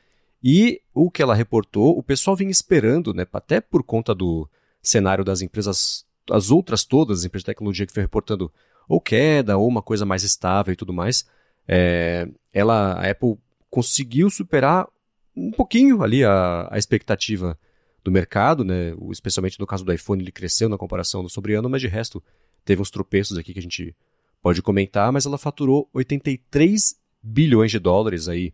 E 0.43 0.81
o 0.93 1.11
que 1.11 1.23
ela 1.23 1.35
reportou, 1.35 1.97
o 1.97 2.03
pessoal 2.03 2.37
vinha 2.37 2.51
esperando, 2.51 3.15
né, 3.15 3.27
até 3.33 3.61
por 3.61 3.83
conta 3.83 4.15
do 4.15 4.49
cenário 4.83 5.25
das 5.25 5.41
empresas, 5.41 6.05
as 6.31 6.51
outras 6.51 6.85
todas, 6.85 7.21
as 7.21 7.25
empresas 7.25 7.43
de 7.43 7.53
tecnologia 7.53 7.87
que 7.87 7.95
vem 7.95 8.03
reportando 8.03 8.53
ou 8.89 9.01
queda 9.01 9.57
ou 9.57 9.69
uma 9.69 9.81
coisa 9.81 10.05
mais 10.05 10.25
estável 10.25 10.73
e 10.73 10.77
tudo 10.77 10.93
mais, 10.93 11.25
é, 11.69 12.29
ela, 12.53 12.95
a 12.95 13.09
Apple 13.09 13.39
conseguiu 13.71 14.29
superar 14.29 14.89
um 15.37 15.53
pouquinho 15.53 16.03
ali 16.03 16.25
a, 16.25 16.69
a 16.71 16.77
expectativa 16.77 17.57
do 18.03 18.11
mercado, 18.11 18.65
né, 18.65 18.95
especialmente 19.13 19.61
no 19.61 19.67
caso 19.67 19.85
do 19.85 19.93
iPhone, 19.93 20.21
ele 20.21 20.33
cresceu 20.33 20.69
na 20.69 20.77
comparação 20.77 21.23
do 21.23 21.29
sobre 21.29 21.55
ano, 21.55 21.71
mas 21.71 21.81
de 21.81 21.87
resto 21.87 22.23
teve 22.65 22.83
uns 22.83 22.91
tropeços 22.91 23.39
aqui 23.39 23.53
que 23.53 23.61
a 23.61 23.63
gente 23.63 23.95
pode 24.43 24.61
comentar, 24.61 25.13
mas 25.13 25.25
ela 25.25 25.39
faturou 25.39 25.89
83 25.95 26.97
bilhões 27.23 27.71
de 27.71 27.79
dólares 27.79 28.27
aí 28.29 28.53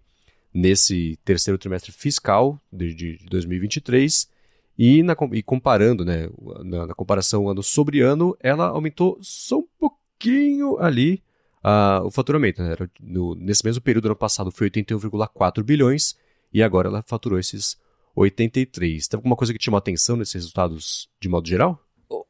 nesse 0.52 1.18
terceiro 1.24 1.58
trimestre 1.58 1.92
fiscal 1.92 2.60
de, 2.72 2.94
de 2.94 3.18
2023 3.28 4.28
e, 4.78 5.02
na, 5.02 5.16
e 5.32 5.42
comparando, 5.42 6.04
né, 6.04 6.28
na, 6.64 6.86
na, 6.86 6.94
comparação 6.94 7.48
ano 7.48 7.62
sobre 7.62 8.00
ano, 8.00 8.36
ela 8.40 8.68
aumentou 8.68 9.18
só 9.20 9.58
um 9.58 9.66
pouquinho 9.78 10.78
ali 10.78 11.22
uh, 11.64 12.06
o 12.06 12.10
faturamento. 12.10 12.62
Né? 12.62 12.76
No, 13.00 13.34
nesse 13.34 13.64
mesmo 13.64 13.82
período, 13.82 14.06
ano 14.06 14.16
passado, 14.16 14.50
foi 14.52 14.70
81,4 14.70 15.62
bilhões 15.62 16.16
e 16.52 16.62
agora 16.62 16.88
ela 16.88 17.02
faturou 17.02 17.38
esses 17.38 17.76
83. 18.14 19.08
Tem 19.08 19.18
alguma 19.18 19.36
coisa 19.36 19.52
que 19.52 19.58
te 19.58 19.64
chamou 19.64 19.76
a 19.76 19.80
atenção 19.80 20.16
nesses 20.16 20.34
resultados 20.34 21.08
de 21.20 21.28
modo 21.28 21.48
geral? 21.48 21.82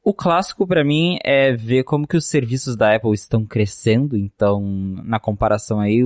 O 0.09 0.15
clássico 0.15 0.67
para 0.67 0.83
mim 0.83 1.19
é 1.23 1.53
ver 1.53 1.85
como 1.85 2.07
que 2.07 2.17
os 2.17 2.25
serviços 2.25 2.75
da 2.75 2.97
Apple 2.97 3.13
estão 3.13 3.45
crescendo. 3.45 4.17
Então, 4.17 4.63
na 5.05 5.21
comparação 5.21 5.81
aí, 5.81 6.01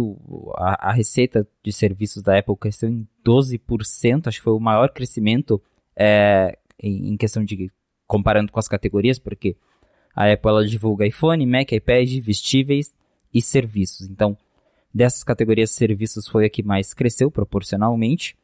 a, 0.56 0.88
a 0.88 0.92
receita 0.92 1.46
de 1.62 1.72
serviços 1.72 2.20
da 2.20 2.36
Apple 2.36 2.56
cresceu 2.56 2.88
em 2.88 3.06
12%. 3.24 4.26
Acho 4.26 4.38
que 4.38 4.42
foi 4.42 4.54
o 4.54 4.58
maior 4.58 4.88
crescimento 4.88 5.62
é, 5.94 6.58
em, 6.82 7.16
questão 7.16 7.44
de 7.44 7.70
comparando 8.04 8.50
com 8.50 8.58
as 8.58 8.66
categorias, 8.66 9.20
porque 9.20 9.54
a 10.16 10.32
Apple 10.32 10.50
ela 10.50 10.66
divulga 10.66 11.06
iPhone, 11.06 11.46
Mac, 11.46 11.70
iPad, 11.70 12.10
vestíveis 12.24 12.92
e 13.32 13.40
serviços. 13.40 14.08
Então, 14.08 14.36
dessas 14.92 15.22
categorias, 15.22 15.70
serviços 15.70 16.26
foi 16.26 16.44
a 16.44 16.50
que 16.50 16.64
mais 16.64 16.92
cresceu 16.92 17.30
proporcionalmente. 17.30 18.36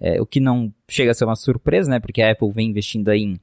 É, 0.00 0.18
o 0.18 0.24
que 0.24 0.40
não 0.40 0.72
chega 0.88 1.10
a 1.10 1.14
ser 1.14 1.26
uma 1.26 1.36
surpresa, 1.36 1.90
né? 1.90 2.00
Porque 2.00 2.22
a 2.22 2.30
Apple 2.30 2.50
vem 2.50 2.70
investindo 2.70 3.10
aí 3.10 3.20
em 3.20 3.38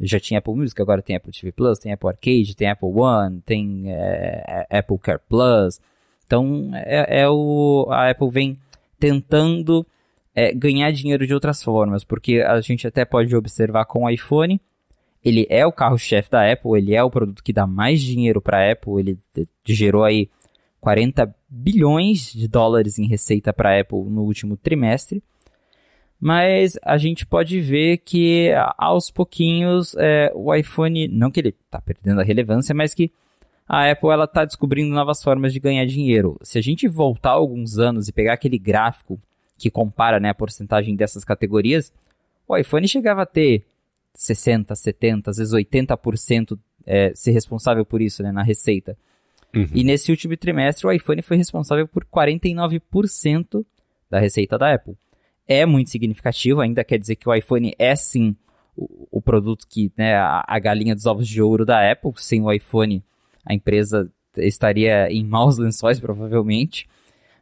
já 0.00 0.18
tinha 0.18 0.38
Apple 0.38 0.54
Music, 0.54 0.80
agora 0.80 1.02
tem 1.02 1.16
Apple 1.16 1.32
TV 1.32 1.52
Plus, 1.52 1.78
tem 1.78 1.92
Apple 1.92 2.08
Arcade, 2.08 2.56
tem 2.56 2.68
Apple 2.68 2.88
One, 2.88 3.40
tem 3.40 3.84
é, 3.86 4.66
Apple 4.70 4.98
Care 4.98 5.20
Plus. 5.28 5.80
Então, 6.26 6.70
é, 6.74 7.22
é, 7.22 7.28
o, 7.28 7.86
a 7.90 8.10
Apple 8.10 8.30
vem 8.30 8.58
tentando 8.98 9.86
é, 10.34 10.52
ganhar 10.52 10.90
dinheiro 10.90 11.26
de 11.26 11.34
outras 11.34 11.62
formas, 11.62 12.04
porque 12.04 12.40
a 12.40 12.60
gente 12.60 12.86
até 12.86 13.04
pode 13.04 13.34
observar 13.36 13.84
com 13.84 14.04
o 14.04 14.10
iPhone, 14.10 14.60
ele 15.24 15.46
é 15.48 15.64
o 15.66 15.72
carro-chefe 15.72 16.30
da 16.30 16.50
Apple, 16.50 16.76
ele 16.76 16.94
é 16.94 17.02
o 17.02 17.10
produto 17.10 17.42
que 17.42 17.52
dá 17.52 17.66
mais 17.66 18.02
dinheiro 18.02 18.42
para 18.42 18.58
a 18.58 18.72
Apple, 18.72 18.98
ele 18.98 19.18
gerou 19.64 20.04
aí 20.04 20.28
40 20.80 21.34
bilhões 21.48 22.32
de 22.32 22.46
dólares 22.46 22.98
em 22.98 23.06
receita 23.06 23.52
para 23.52 23.70
a 23.70 23.80
Apple 23.80 24.04
no 24.04 24.22
último 24.22 24.56
trimestre 24.56 25.22
mas 26.20 26.78
a 26.82 26.96
gente 26.96 27.26
pode 27.26 27.60
ver 27.60 27.98
que 27.98 28.50
aos 28.78 29.10
pouquinhos 29.10 29.94
é, 29.98 30.32
o 30.34 30.54
iPhone, 30.54 31.08
não 31.08 31.30
que 31.30 31.40
ele 31.40 31.54
está 31.64 31.80
perdendo 31.80 32.20
a 32.20 32.24
relevância, 32.24 32.74
mas 32.74 32.94
que 32.94 33.10
a 33.68 33.90
Apple 33.90 34.10
ela 34.10 34.24
está 34.24 34.44
descobrindo 34.44 34.94
novas 34.94 35.22
formas 35.22 35.52
de 35.52 35.60
ganhar 35.60 35.84
dinheiro. 35.86 36.38
Se 36.42 36.58
a 36.58 36.62
gente 36.62 36.86
voltar 36.86 37.30
alguns 37.30 37.78
anos 37.78 38.08
e 38.08 38.12
pegar 38.12 38.34
aquele 38.34 38.58
gráfico 38.58 39.18
que 39.58 39.70
compara 39.70 40.20
né, 40.20 40.30
a 40.30 40.34
porcentagem 40.34 40.94
dessas 40.94 41.24
categorias, 41.24 41.92
o 42.46 42.56
iPhone 42.56 42.86
chegava 42.86 43.22
a 43.22 43.26
ter 43.26 43.64
60, 44.14 44.74
70, 44.74 45.30
às 45.30 45.38
vezes 45.38 45.52
80% 45.52 46.58
é, 46.86 47.12
ser 47.14 47.30
responsável 47.32 47.84
por 47.84 48.02
isso 48.02 48.22
né, 48.22 48.30
na 48.30 48.42
receita. 48.42 48.96
Uhum. 49.54 49.66
E 49.72 49.84
nesse 49.84 50.10
último 50.10 50.36
trimestre, 50.36 50.86
o 50.86 50.92
iPhone 50.92 51.22
foi 51.22 51.36
responsável 51.36 51.88
por 51.88 52.04
49% 52.04 53.64
da 54.10 54.18
receita 54.18 54.58
da 54.58 54.74
Apple 54.74 54.94
é 55.46 55.66
muito 55.66 55.90
significativo, 55.90 56.60
ainda 56.60 56.84
quer 56.84 56.98
dizer 56.98 57.16
que 57.16 57.28
o 57.28 57.34
iPhone 57.34 57.74
é 57.78 57.94
sim 57.94 58.36
o, 58.76 59.08
o 59.10 59.22
produto 59.22 59.66
que, 59.68 59.92
né, 59.96 60.16
a, 60.16 60.44
a, 60.46 60.58
galinha 60.58 60.94
dos 60.94 61.06
ovos 61.06 61.28
de 61.28 61.40
ouro 61.40 61.64
da 61.64 61.90
Apple. 61.90 62.12
Sem 62.16 62.42
o 62.42 62.52
iPhone, 62.52 63.02
a 63.44 63.54
empresa 63.54 64.10
estaria 64.36 65.10
em 65.10 65.24
maus 65.24 65.58
lençóis, 65.58 66.00
provavelmente. 66.00 66.88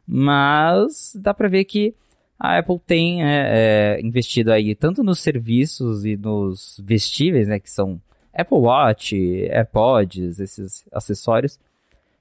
Mas 0.05 1.13
dá 1.15 1.33
para 1.33 1.47
ver 1.47 1.63
que 1.63 1.95
a 2.37 2.57
Apple 2.57 2.79
tem 2.85 3.23
é, 3.23 3.97
é, 3.97 4.01
investido 4.01 4.51
aí 4.51 4.75
tanto 4.75 5.01
nos 5.03 5.19
serviços 5.19 6.03
e 6.03 6.17
nos 6.17 6.81
vestíveis, 6.83 7.47
né, 7.47 7.57
que 7.59 7.69
são 7.69 8.01
Apple 8.33 8.57
Watch, 8.57 9.15
AirPods, 9.15 10.39
esses 10.39 10.83
acessórios, 10.91 11.59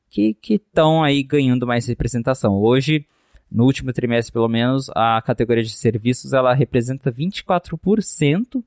que 0.09 0.37
estão 0.49 1.03
aí 1.03 1.23
ganhando 1.23 1.67
mais 1.67 1.87
representação. 1.87 2.55
Hoje, 2.55 3.05
no 3.53 3.65
último 3.65 3.93
trimestre, 3.93 4.33
pelo 4.33 4.49
menos, 4.49 4.89
a 4.95 5.21
categoria 5.21 5.63
de 5.63 5.71
serviços 5.71 6.33
ela 6.33 6.55
representa 6.55 7.13
24% 7.13 8.63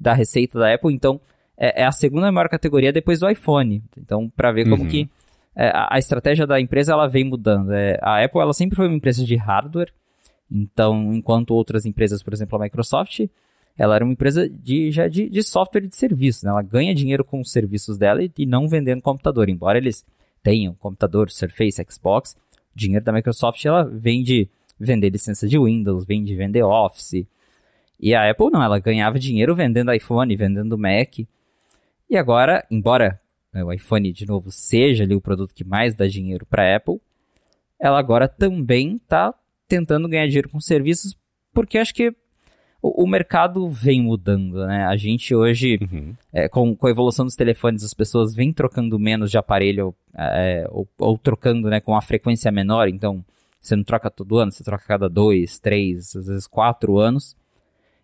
da 0.00 0.14
receita 0.14 0.58
da 0.58 0.74
Apple, 0.74 0.92
então 0.92 1.20
é, 1.56 1.82
é, 1.82 1.84
a 1.84 1.92
segunda 1.92 2.32
maior 2.32 2.48
categoria 2.48 2.92
depois 2.92 3.20
do 3.20 3.28
iPhone. 3.28 3.82
Então, 3.96 4.28
para 4.34 4.50
ver 4.50 4.68
como 4.68 4.84
uhum. 4.84 4.88
que 4.88 5.08
é, 5.54 5.68
a, 5.68 5.94
a, 5.94 5.98
estratégia 5.98 6.46
da 6.46 6.60
empresa 6.60 6.92
ela 6.92 7.06
vem 7.06 7.24
mudando. 7.24 7.72
É, 7.72 7.98
a 8.00 8.24
Apple 8.24 8.40
ela 8.40 8.52
sempre 8.54 8.76
foi 8.76 8.86
uma 8.86 8.96
empresa 8.96 9.24
de 9.24 9.36
hardware, 9.36 9.92
então 10.50 11.12
enquanto 11.12 11.54
outras 11.54 11.84
empresas, 11.84 12.22
por 12.22 12.32
exemplo 12.32 12.58
a 12.58 12.62
Microsoft, 12.62 13.20
ela 13.76 13.94
era 13.94 14.04
uma 14.04 14.12
empresa 14.12 14.48
de, 14.48 14.90
já 14.90 15.08
de, 15.08 15.28
de 15.28 15.42
software 15.42 15.84
e 15.84 15.88
de 15.88 15.96
serviço. 15.96 16.44
Né? 16.44 16.50
Ela 16.50 16.62
ganha 16.62 16.94
dinheiro 16.94 17.24
com 17.24 17.40
os 17.40 17.52
serviços 17.52 17.98
dela 17.98 18.22
e, 18.22 18.30
e 18.38 18.46
não 18.46 18.66
vendendo 18.66 19.02
computador, 19.02 19.48
embora 19.48 19.78
eles 19.78 20.04
tenham 20.42 20.74
computador, 20.74 21.30
Surface, 21.30 21.84
Xbox, 21.88 22.36
dinheiro 22.74 23.04
da 23.04 23.12
Microsoft 23.12 23.64
ela 23.64 23.84
vem 23.84 24.22
de 24.22 24.48
vender 24.78 25.10
licença 25.10 25.46
de 25.46 25.58
Windows, 25.58 26.04
vem 26.04 26.24
de 26.24 26.34
vender 26.34 26.62
Office. 26.62 27.26
E 28.00 28.14
a 28.14 28.28
Apple 28.28 28.50
não, 28.50 28.62
ela 28.62 28.78
ganhava 28.78 29.18
dinheiro 29.18 29.54
vendendo 29.54 29.92
iPhone, 29.92 30.34
vendendo 30.36 30.76
Mac. 30.76 31.18
E 32.10 32.16
agora, 32.16 32.66
embora 32.70 33.20
né, 33.52 33.62
o 33.62 33.72
iPhone 33.72 34.12
de 34.12 34.26
novo 34.26 34.50
seja 34.50 35.04
ali 35.04 35.14
o 35.14 35.20
produto 35.20 35.54
que 35.54 35.64
mais 35.64 35.94
dá 35.94 36.06
dinheiro 36.06 36.44
para 36.44 36.64
a 36.64 36.76
Apple, 36.76 37.00
ela 37.78 37.98
agora 37.98 38.26
também 38.26 38.96
está 38.96 39.34
tentando 39.68 40.08
ganhar 40.08 40.26
dinheiro 40.26 40.48
com 40.48 40.60
serviços, 40.60 41.16
porque 41.52 41.78
acho 41.78 41.94
que 41.94 42.14
o, 42.82 43.04
o, 43.04 43.06
mercado 43.06 43.70
vem 43.70 44.02
mudando, 44.02 44.66
né? 44.66 44.84
A 44.84 44.96
gente 44.96 45.32
hoje, 45.32 45.78
uhum. 45.80 46.14
é, 46.32 46.48
com, 46.48 46.74
com 46.74 46.86
a 46.88 46.90
evolução 46.90 47.24
dos 47.24 47.36
telefones, 47.36 47.84
as 47.84 47.94
pessoas 47.94 48.34
vêm 48.34 48.52
trocando 48.52 48.98
menos 48.98 49.30
de 49.30 49.38
aparelho 49.38 49.94
é, 50.12 50.66
ou, 50.68 50.88
ou, 50.98 51.16
trocando 51.16 51.70
né, 51.70 51.80
com 51.80 51.92
uma 51.92 52.02
frequência 52.02 52.50
menor, 52.50 52.88
então 52.88 53.24
você 53.60 53.76
não 53.76 53.84
troca 53.84 54.10
todo 54.10 54.36
ano, 54.36 54.50
você 54.50 54.64
troca 54.64 54.84
cada 54.84 55.08
dois, 55.08 55.60
três, 55.60 56.16
às 56.16 56.26
vezes 56.26 56.48
quatro 56.48 56.98
anos. 56.98 57.36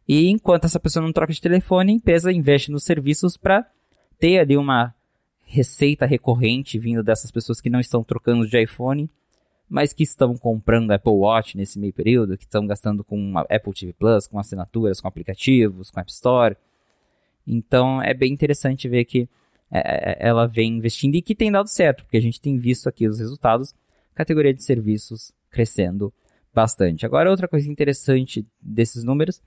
E 0.06 0.28
enquanto 0.28 0.64
essa 0.64 0.78
pessoa 0.78 1.04
não 1.04 1.12
troca 1.12 1.32
de 1.32 1.40
telefone, 1.40 1.92
a 1.92 1.96
empresa 1.96 2.32
investe 2.32 2.70
nos 2.70 2.84
serviços 2.84 3.36
para 3.36 3.66
ter 4.18 4.38
ali 4.38 4.56
uma 4.56 4.94
receita 5.44 6.06
recorrente 6.06 6.78
vindo 6.78 7.02
dessas 7.02 7.32
pessoas 7.32 7.60
que 7.60 7.68
não 7.68 7.80
estão 7.80 8.04
trocando 8.04 8.46
de 8.46 8.62
iPhone 8.62 9.10
mas 9.68 9.92
que 9.92 10.02
estão 10.02 10.37
comprando 10.37 10.90
Apple 10.90 11.12
Watch 11.12 11.57
nesse 11.57 11.78
meio 11.78 11.92
período, 11.92 12.38
que 12.38 12.44
estão 12.44 12.66
gastando 12.66 13.04
com 13.04 13.37
Apple 13.38 13.74
TV 13.74 13.92
Plus, 13.92 14.26
com 14.26 14.38
assinaturas, 14.38 15.00
com 15.00 15.09
aplicativos, 15.09 15.90
com 15.90 16.00
App 16.00 16.11
Store. 16.11 16.57
Então 17.46 18.02
é 18.02 18.14
bem 18.14 18.33
interessante 18.33 18.88
ver 18.88 19.04
que 19.04 19.28
é, 19.70 19.78
é, 19.78 20.28
ela 20.28 20.46
vem 20.46 20.76
investindo 20.76 21.14
e 21.14 21.22
que 21.22 21.35
tem 21.35 21.52
dado 21.52 21.68
certo, 21.68 22.04
porque 22.04 22.16
a 22.16 22.22
gente 22.22 22.40
tem 22.40 22.57
visto 22.59 22.88
aqui 22.88 23.07
os 23.07 23.18
resultados, 23.18 23.74
categoria 24.14 24.54
de 24.54 24.62
serviços 24.62 25.33
crescendo 25.50 26.12
bastante. 26.54 27.04
Agora, 27.04 27.31
outra 27.31 27.46
coisa 27.46 27.70
interessante 27.70 28.46
desses 28.61 29.04
números 29.04 29.40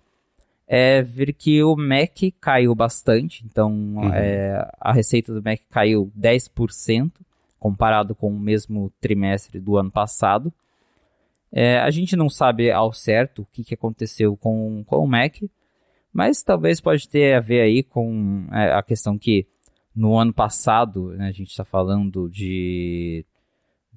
é 0.68 1.02
ver 1.02 1.34
que 1.34 1.62
o 1.64 1.76
Mac 1.76 2.18
caiu 2.40 2.74
bastante, 2.74 3.44
então 3.46 3.72
uhum. 3.96 4.14
é, 4.14 4.70
a 4.80 4.94
receita 4.94 5.34
do 5.34 5.44
Mac 5.44 5.60
caiu 5.70 6.12
10%, 6.18 7.12
comparado 7.62 8.16
com 8.16 8.28
o 8.28 8.40
mesmo 8.40 8.92
trimestre 9.00 9.60
do 9.60 9.78
ano 9.78 9.92
passado. 9.92 10.52
É, 11.52 11.78
a 11.78 11.92
gente 11.92 12.16
não 12.16 12.28
sabe 12.28 12.72
ao 12.72 12.92
certo 12.92 13.44
o 13.44 13.46
que, 13.46 13.64
que 13.64 13.76
aconteceu 13.76 14.36
com, 14.36 14.84
com 14.84 14.98
o 14.98 15.08
Mac, 15.08 15.36
mas 16.12 16.42
talvez 16.42 16.82
pode 16.82 17.08
ter 17.08 17.36
a 17.36 17.40
ver 17.40 17.62
aí 17.62 17.84
com 17.84 18.48
é, 18.52 18.74
a 18.74 18.82
questão 18.82 19.16
que 19.16 19.46
no 19.96 20.18
ano 20.18 20.34
passado, 20.34 21.10
né, 21.10 21.28
a 21.28 21.32
gente 21.32 21.52
está 21.52 21.64
falando 21.64 22.28
de 22.28 23.24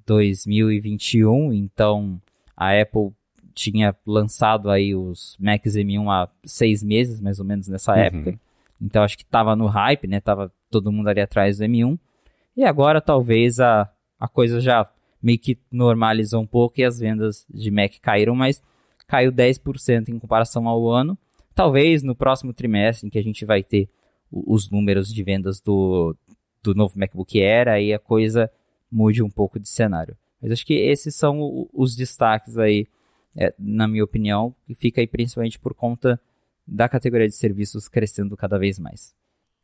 2021, 0.05 1.51
então 1.51 2.21
a 2.55 2.79
Apple 2.79 3.13
tinha 3.55 3.95
lançado 4.05 4.69
aí 4.69 4.93
os 4.93 5.35
Macs 5.39 5.75
M1 5.75 6.07
há 6.07 6.29
seis 6.43 6.83
meses, 6.83 7.19
mais 7.19 7.39
ou 7.39 7.45
menos 7.45 7.67
nessa 7.67 7.93
uhum. 7.93 7.99
época. 7.99 8.39
Então 8.79 9.01
acho 9.01 9.17
que 9.17 9.23
estava 9.23 9.55
no 9.55 9.65
hype, 9.65 10.05
né? 10.05 10.19
Tava 10.19 10.51
todo 10.69 10.91
mundo 10.91 11.07
ali 11.07 11.21
atrás 11.21 11.57
do 11.57 11.63
M1. 11.63 11.97
E 12.55 12.63
agora 12.63 13.01
talvez 13.01 13.59
a, 13.59 13.89
a 14.19 14.27
coisa 14.27 14.59
já 14.59 14.89
meio 15.21 15.39
que 15.39 15.57
normalizou 15.71 16.41
um 16.41 16.47
pouco 16.47 16.79
e 16.79 16.83
as 16.83 16.99
vendas 16.99 17.45
de 17.49 17.71
Mac 17.71 17.93
caíram, 18.01 18.35
mas 18.35 18.61
caiu 19.07 19.31
10% 19.31 20.09
em 20.09 20.19
comparação 20.19 20.67
ao 20.67 20.87
ano. 20.89 21.17
Talvez 21.53 22.03
no 22.03 22.15
próximo 22.15 22.53
trimestre, 22.53 23.07
em 23.07 23.09
que 23.09 23.17
a 23.17 23.23
gente 23.23 23.45
vai 23.45 23.63
ter 23.63 23.89
os 24.31 24.69
números 24.69 25.13
de 25.13 25.23
vendas 25.23 25.59
do, 25.59 26.15
do 26.61 26.73
novo 26.73 26.97
MacBook 26.99 27.41
Air, 27.41 27.67
aí 27.67 27.93
a 27.93 27.99
coisa 27.99 28.51
mude 28.91 29.23
um 29.23 29.29
pouco 29.29 29.59
de 29.59 29.67
cenário. 29.67 30.15
Mas 30.41 30.51
acho 30.51 30.65
que 30.65 30.73
esses 30.73 31.15
são 31.15 31.67
os 31.73 31.95
destaques 31.95 32.57
aí, 32.57 32.87
é, 33.35 33.53
na 33.57 33.87
minha 33.87 34.03
opinião, 34.03 34.53
e 34.67 34.75
fica 34.75 35.01
aí 35.01 35.07
principalmente 35.07 35.57
por 35.57 35.73
conta 35.73 36.19
da 36.67 36.89
categoria 36.89 37.27
de 37.27 37.35
serviços 37.35 37.87
crescendo 37.87 38.35
cada 38.35 38.57
vez 38.57 38.79
mais. 38.79 39.13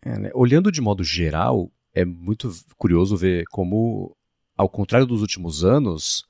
É, 0.02 0.18
né? 0.18 0.32
Olhando 0.34 0.72
de 0.72 0.82
modo 0.82 1.04
geral, 1.04 1.72
é 1.94 2.06
muito 2.06 2.52
curioso 2.78 3.16
ver 3.18 3.46
como 3.52 4.16
ao 4.62 4.70
contrário 4.70 5.08
dos 5.08 5.22
últimos 5.22 5.64
anos, 5.64 6.24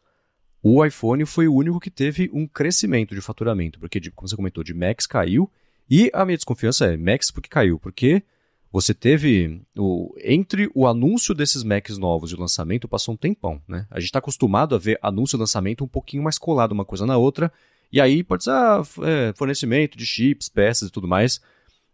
o 0.63 0.85
iPhone 0.85 1.25
foi 1.25 1.47
o 1.47 1.53
único 1.53 1.79
que 1.79 1.89
teve 1.89 2.29
um 2.33 2.47
crescimento 2.47 3.15
de 3.15 3.21
faturamento, 3.21 3.79
porque, 3.79 3.99
como 4.11 4.27
você 4.27 4.35
comentou, 4.35 4.63
de 4.63 4.73
Macs 4.73 5.05
caiu, 5.07 5.51
e 5.89 6.09
a 6.13 6.23
minha 6.23 6.37
desconfiança 6.37 6.85
é 6.85 6.95
Macs 6.95 7.31
porque 7.31 7.49
caiu, 7.49 7.77
porque 7.77 8.23
você 8.71 8.93
teve 8.93 9.61
o, 9.77 10.15
entre 10.23 10.71
o 10.73 10.87
anúncio 10.87 11.35
desses 11.35 11.63
Macs 11.63 11.97
novos 11.97 12.29
de 12.29 12.37
lançamento 12.37 12.87
passou 12.87 13.13
um 13.13 13.17
tempão, 13.17 13.61
né? 13.67 13.85
A 13.91 13.99
gente 13.99 14.07
está 14.07 14.19
acostumado 14.19 14.75
a 14.75 14.77
ver 14.77 14.97
anúncio 15.01 15.35
e 15.35 15.39
lançamento 15.39 15.83
um 15.83 15.87
pouquinho 15.87 16.23
mais 16.23 16.37
colado 16.37 16.71
uma 16.71 16.85
coisa 16.85 17.05
na 17.05 17.17
outra, 17.17 17.51
e 17.91 17.99
aí 17.99 18.23
pode 18.23 18.45
ser 18.45 18.51
ah, 18.51 18.81
é, 19.01 19.33
fornecimento 19.35 19.97
de 19.97 20.05
chips, 20.05 20.47
peças 20.47 20.87
e 20.87 20.91
tudo 20.91 21.07
mais, 21.07 21.41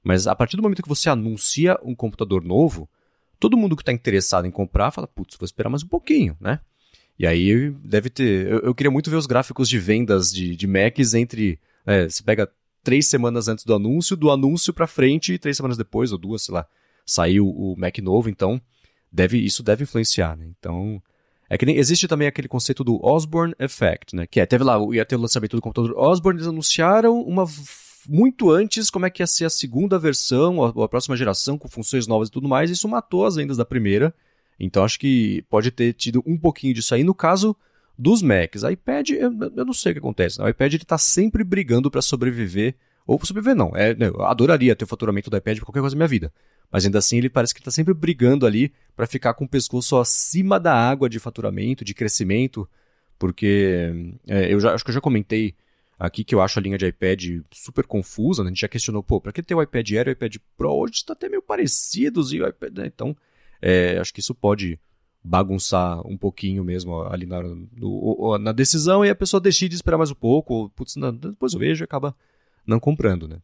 mas 0.04 0.28
a 0.28 0.36
partir 0.36 0.56
do 0.56 0.62
momento 0.62 0.84
que 0.84 0.90
você 0.90 1.10
anuncia 1.10 1.80
um 1.82 1.96
computador 1.96 2.44
novo, 2.44 2.88
todo 3.40 3.58
mundo 3.58 3.76
que 3.76 3.82
está 3.82 3.92
interessado 3.92 4.46
em 4.46 4.52
comprar 4.52 4.92
fala, 4.92 5.08
putz, 5.08 5.38
vou 5.38 5.46
esperar 5.46 5.70
mais 5.70 5.84
um 5.84 5.88
pouquinho, 5.88 6.36
né? 6.40 6.60
E 7.20 7.26
aí 7.26 7.72
deve 7.84 8.10
ter. 8.10 8.48
Eu, 8.48 8.60
eu 8.60 8.76
queria 8.76 8.92
muito 8.92 9.10
ver 9.10 9.16
os 9.16 9.26
gráficos 9.26 9.68
de 9.68 9.80
vendas 9.80 10.32
de, 10.32 10.56
de 10.56 10.68
Macs 10.68 11.14
entre. 11.14 11.60
É, 11.86 12.08
você 12.08 12.22
pega 12.22 12.50
três 12.84 13.08
semanas 13.08 13.48
antes 13.48 13.66
do 13.66 13.74
anúncio, 13.74 14.16
do 14.16 14.30
anúncio 14.30 14.74
para 14.74 14.88
frente, 14.88 15.34
e 15.34 15.40
três 15.40 15.58
semanas 15.58 15.78
depois, 15.78 16.12
ou 16.12 16.18
duas, 16.18 16.44
sei 16.44 16.54
lá, 16.54 16.66
saiu 17.06 17.48
o 17.48 17.76
Mac 17.78 17.98
novo, 18.00 18.30
então 18.30 18.62
deve, 19.12 19.38
isso 19.40 19.64
deve 19.64 19.84
influenciar, 19.84 20.38
né? 20.38 20.48
Então. 20.58 21.02
É 21.50 21.58
que 21.58 21.66
nem, 21.66 21.78
existe 21.78 22.10
também 22.10 22.28
aquele 22.28 22.50
conceito 22.50 22.84
do 22.84 23.00
Osborne 23.02 23.56
Effect, 23.58 24.14
né? 24.14 24.28
Que 24.28 24.42
é, 24.42 24.46
teve 24.46 24.66
lá, 24.66 24.78
ia 24.94 25.06
ter 25.06 25.16
o 25.16 25.22
lançamento 25.22 25.56
do 25.56 25.62
computador 25.62 25.98
Osborne, 25.98 26.40
eles 26.40 26.48
anunciaram 26.48 27.22
uma 27.22 27.46
muito 28.08 28.50
antes 28.52 28.90
como 28.90 29.06
é 29.06 29.10
que 29.10 29.22
ia 29.22 29.28
ser 29.28 29.46
a 29.46 29.50
segunda 29.50 30.00
versão, 30.00 30.64
a, 30.64 30.70
a 30.84 30.88
próxima 30.88 31.18
geração, 31.18 31.58
com 31.58 31.68
funções 31.68 32.08
novas 32.08 32.30
e 32.30 32.32
tudo 32.32 32.48
mais, 32.48 32.70
isso 32.70 32.88
matou 32.88 33.26
as 33.26 33.36
vendas 33.36 33.58
da 33.58 33.66
primeira. 33.66 34.14
Então 34.60 34.84
acho 34.84 35.00
que 35.00 35.44
pode 35.50 35.72
ter 35.72 35.94
tido 35.94 36.24
um 36.26 36.38
pouquinho 36.38 36.74
disso 36.74 36.96
aí. 36.96 37.04
No 37.04 37.14
caso 37.14 37.56
dos 37.98 38.22
Macs, 38.22 38.64
iPad, 38.64 39.10
eu, 39.10 39.32
eu 39.56 39.66
não 39.66 39.74
sei 39.74 39.92
o 39.92 39.96
que 39.96 40.00
acontece. 40.00 40.40
Né? 40.40 40.46
O 40.46 40.50
iPad 40.50 40.74
ele 40.74 40.84
está 40.84 40.98
sempre 40.98 41.44
brigando 41.44 41.92
para 41.92 42.02
sobreviver. 42.02 42.76
Ou 43.06 43.24
sobreviver 43.24 43.56
não, 43.56 43.76
é, 43.76 43.96
né, 43.96 44.08
eu 44.08 44.24
adoraria 44.24 44.76
ter 44.76 44.84
o 44.84 44.88
faturamento 44.88 45.30
do 45.30 45.38
iPad 45.38 45.58
para 45.58 45.66
qualquer 45.66 45.82
coisa 45.82 45.96
na 45.96 46.00
minha 46.00 46.08
vida. 46.08 46.32
Mas 46.72 46.86
ainda 46.86 47.00
assim 47.00 47.18
ele 47.18 47.30
parece 47.30 47.54
que 47.54 47.62
está 47.62 47.72
sempre 47.72 47.94
brigando 47.94 48.46
ali 48.46 48.74
para 48.96 49.08
ficar 49.08 49.34
com 49.34 49.46
o 49.46 49.48
pescoço 49.48 49.98
acima 49.98 50.60
da 50.60 50.74
água 50.74 51.10
de 51.10 51.18
faturamento, 51.18 51.86
de 51.86 51.94
crescimento. 51.94 52.68
Porque 53.18 54.14
é, 54.28 54.54
eu 54.54 54.60
já, 54.60 54.74
acho 54.74 54.84
que 54.84 54.90
eu 54.90 54.96
já 54.96 55.02
comentei 55.02 55.56
aqui 55.98 56.24
que 56.24 56.36
eu 56.36 56.42
acho 56.42 56.60
a 56.60 56.62
linha 56.62 56.78
de 56.78 56.88
iPad 56.88 57.42
super 57.52 57.86
confusa, 57.86 58.44
né? 58.44 58.50
A 58.50 58.52
gente 58.52 58.62
já 58.62 58.68
questionou, 58.68 59.02
pô, 59.02 59.20
para 59.20 59.32
que 59.32 59.42
ter 59.42 59.56
o 59.56 59.62
iPad 59.62 59.92
Air 59.92 60.08
e 60.08 60.10
o 60.10 60.14
iPad 60.14 60.36
Pro? 60.56 60.72
Hoje 60.74 60.96
está 60.96 61.14
até 61.14 61.28
meio 61.28 61.42
parecidos 61.42 62.32
e 62.34 62.42
o 62.42 62.48
iPad, 62.48 62.78
né? 62.78 62.86
Então, 62.86 63.16
é, 63.62 63.98
acho 63.98 64.14
que 64.14 64.20
isso 64.20 64.36
pode 64.36 64.80
bagunçar 65.24 66.06
um 66.08 66.18
pouquinho 66.18 66.64
mesmo 66.64 67.02
ali 67.04 67.26
na, 67.26 67.42
no, 67.42 68.38
na 68.38 68.52
decisão 68.52 69.04
e 69.04 69.10
a 69.10 69.16
pessoa 69.16 69.42
decide 69.42 69.76
esperar 69.76 69.98
mais 69.98 70.12
um 70.12 70.16
pouco, 70.16 70.54
ou, 70.54 70.70
putz, 70.70 70.96
não, 70.96 71.14
depois 71.14 71.54
eu 71.54 71.60
vejo 71.60 71.84
e 71.84 71.86
acaba 71.86 72.16
não 72.66 72.80
comprando, 72.80 73.28
né? 73.28 73.40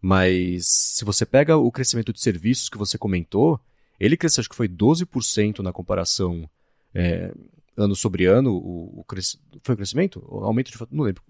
Mas 0.00 0.66
se 0.66 1.04
você 1.04 1.24
pega 1.24 1.56
o 1.56 1.72
crescimento 1.72 2.12
de 2.12 2.20
serviços 2.20 2.68
que 2.68 2.76
você 2.76 2.98
comentou, 2.98 3.58
ele 3.98 4.16
cresceu, 4.18 4.42
acho 4.42 4.50
que 4.50 4.56
foi 4.56 4.68
12% 4.68 5.60
na 5.60 5.72
comparação 5.72 6.48
é, 6.94 7.32
ano 7.76 7.96
sobre 7.96 8.26
ano. 8.26 8.52
O, 8.52 9.00
o. 9.00 9.04
Foi 9.62 9.74
o 9.74 9.76
crescimento? 9.76 10.22
O 10.28 10.44
aumento 10.44 10.70
de. 10.70 10.78
Não 10.90 11.04
lembro. 11.04 11.22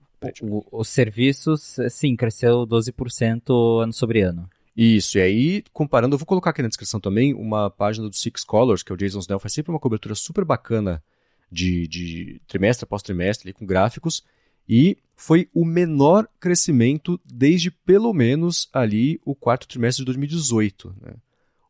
O, 0.43 0.65
os 0.81 0.89
serviços, 0.89 1.77
sim, 1.91 2.17
cresceu 2.17 2.67
12% 2.67 3.83
ano 3.83 3.93
sobre 3.93 4.23
ano. 4.23 4.49
Isso, 4.77 5.19
e 5.19 5.21
aí, 5.21 5.65
comparando, 5.73 6.15
eu 6.15 6.19
vou 6.19 6.27
colocar 6.27 6.51
aqui 6.51 6.63
na 6.63 6.69
descrição 6.69 6.99
também 6.99 7.33
uma 7.33 7.71
página 7.71 8.09
do 8.09 8.15
Six 8.15 8.43
Colors, 8.43 8.83
que 8.83 8.91
é 8.91 8.95
o 8.95 8.99
Jason 8.99 9.21
Snell, 9.21 9.39
faz 9.39 9.53
sempre 9.53 9.71
uma 9.71 9.79
cobertura 9.79 10.17
super 10.17 10.45
bacana 10.45 11.03
de, 11.51 11.87
de 11.87 12.41
trimestre 12.49 12.85
após 12.85 13.03
trimestre, 13.03 13.49
ali, 13.49 13.55
com 13.55 13.65
gráficos, 13.65 14.25
e 14.69 14.99
foi 15.15 15.49
o 15.55 15.65
menor 15.65 16.29
crescimento 16.41 17.21
desde 17.25 17.71
pelo 17.71 18.13
menos 18.13 18.69
ali 18.73 19.21
o 19.25 19.35
quarto 19.35 19.69
trimestre 19.69 20.03
de 20.03 20.07
2018. 20.07 20.97
Né? 21.01 21.15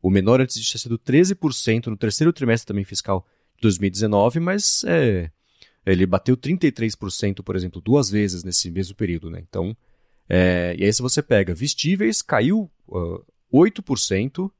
O 0.02 0.08
menor 0.08 0.40
antes 0.40 0.56
disso 0.56 0.70
tinha 0.70 0.80
sido 0.80 0.98
13% 0.98 1.86
no 1.88 1.96
terceiro 1.96 2.32
trimestre 2.32 2.68
também 2.68 2.84
fiscal 2.84 3.26
de 3.56 3.62
2019, 3.62 4.40
mas 4.40 4.82
é, 4.84 5.30
ele 5.86 6.06
bateu 6.06 6.36
33%, 6.36 7.42
por 7.42 7.56
exemplo, 7.56 7.80
duas 7.80 8.10
vezes 8.10 8.42
nesse 8.42 8.70
mesmo 8.70 8.94
período. 8.94 9.30
Né? 9.30 9.42
Então, 9.48 9.76
é, 10.28 10.74
e 10.78 10.84
aí 10.84 10.92
se 10.92 11.02
você 11.02 11.22
pega 11.22 11.54
vestíveis, 11.54 12.22
caiu 12.22 12.70
uh, 12.88 13.24
8%, 13.52 14.50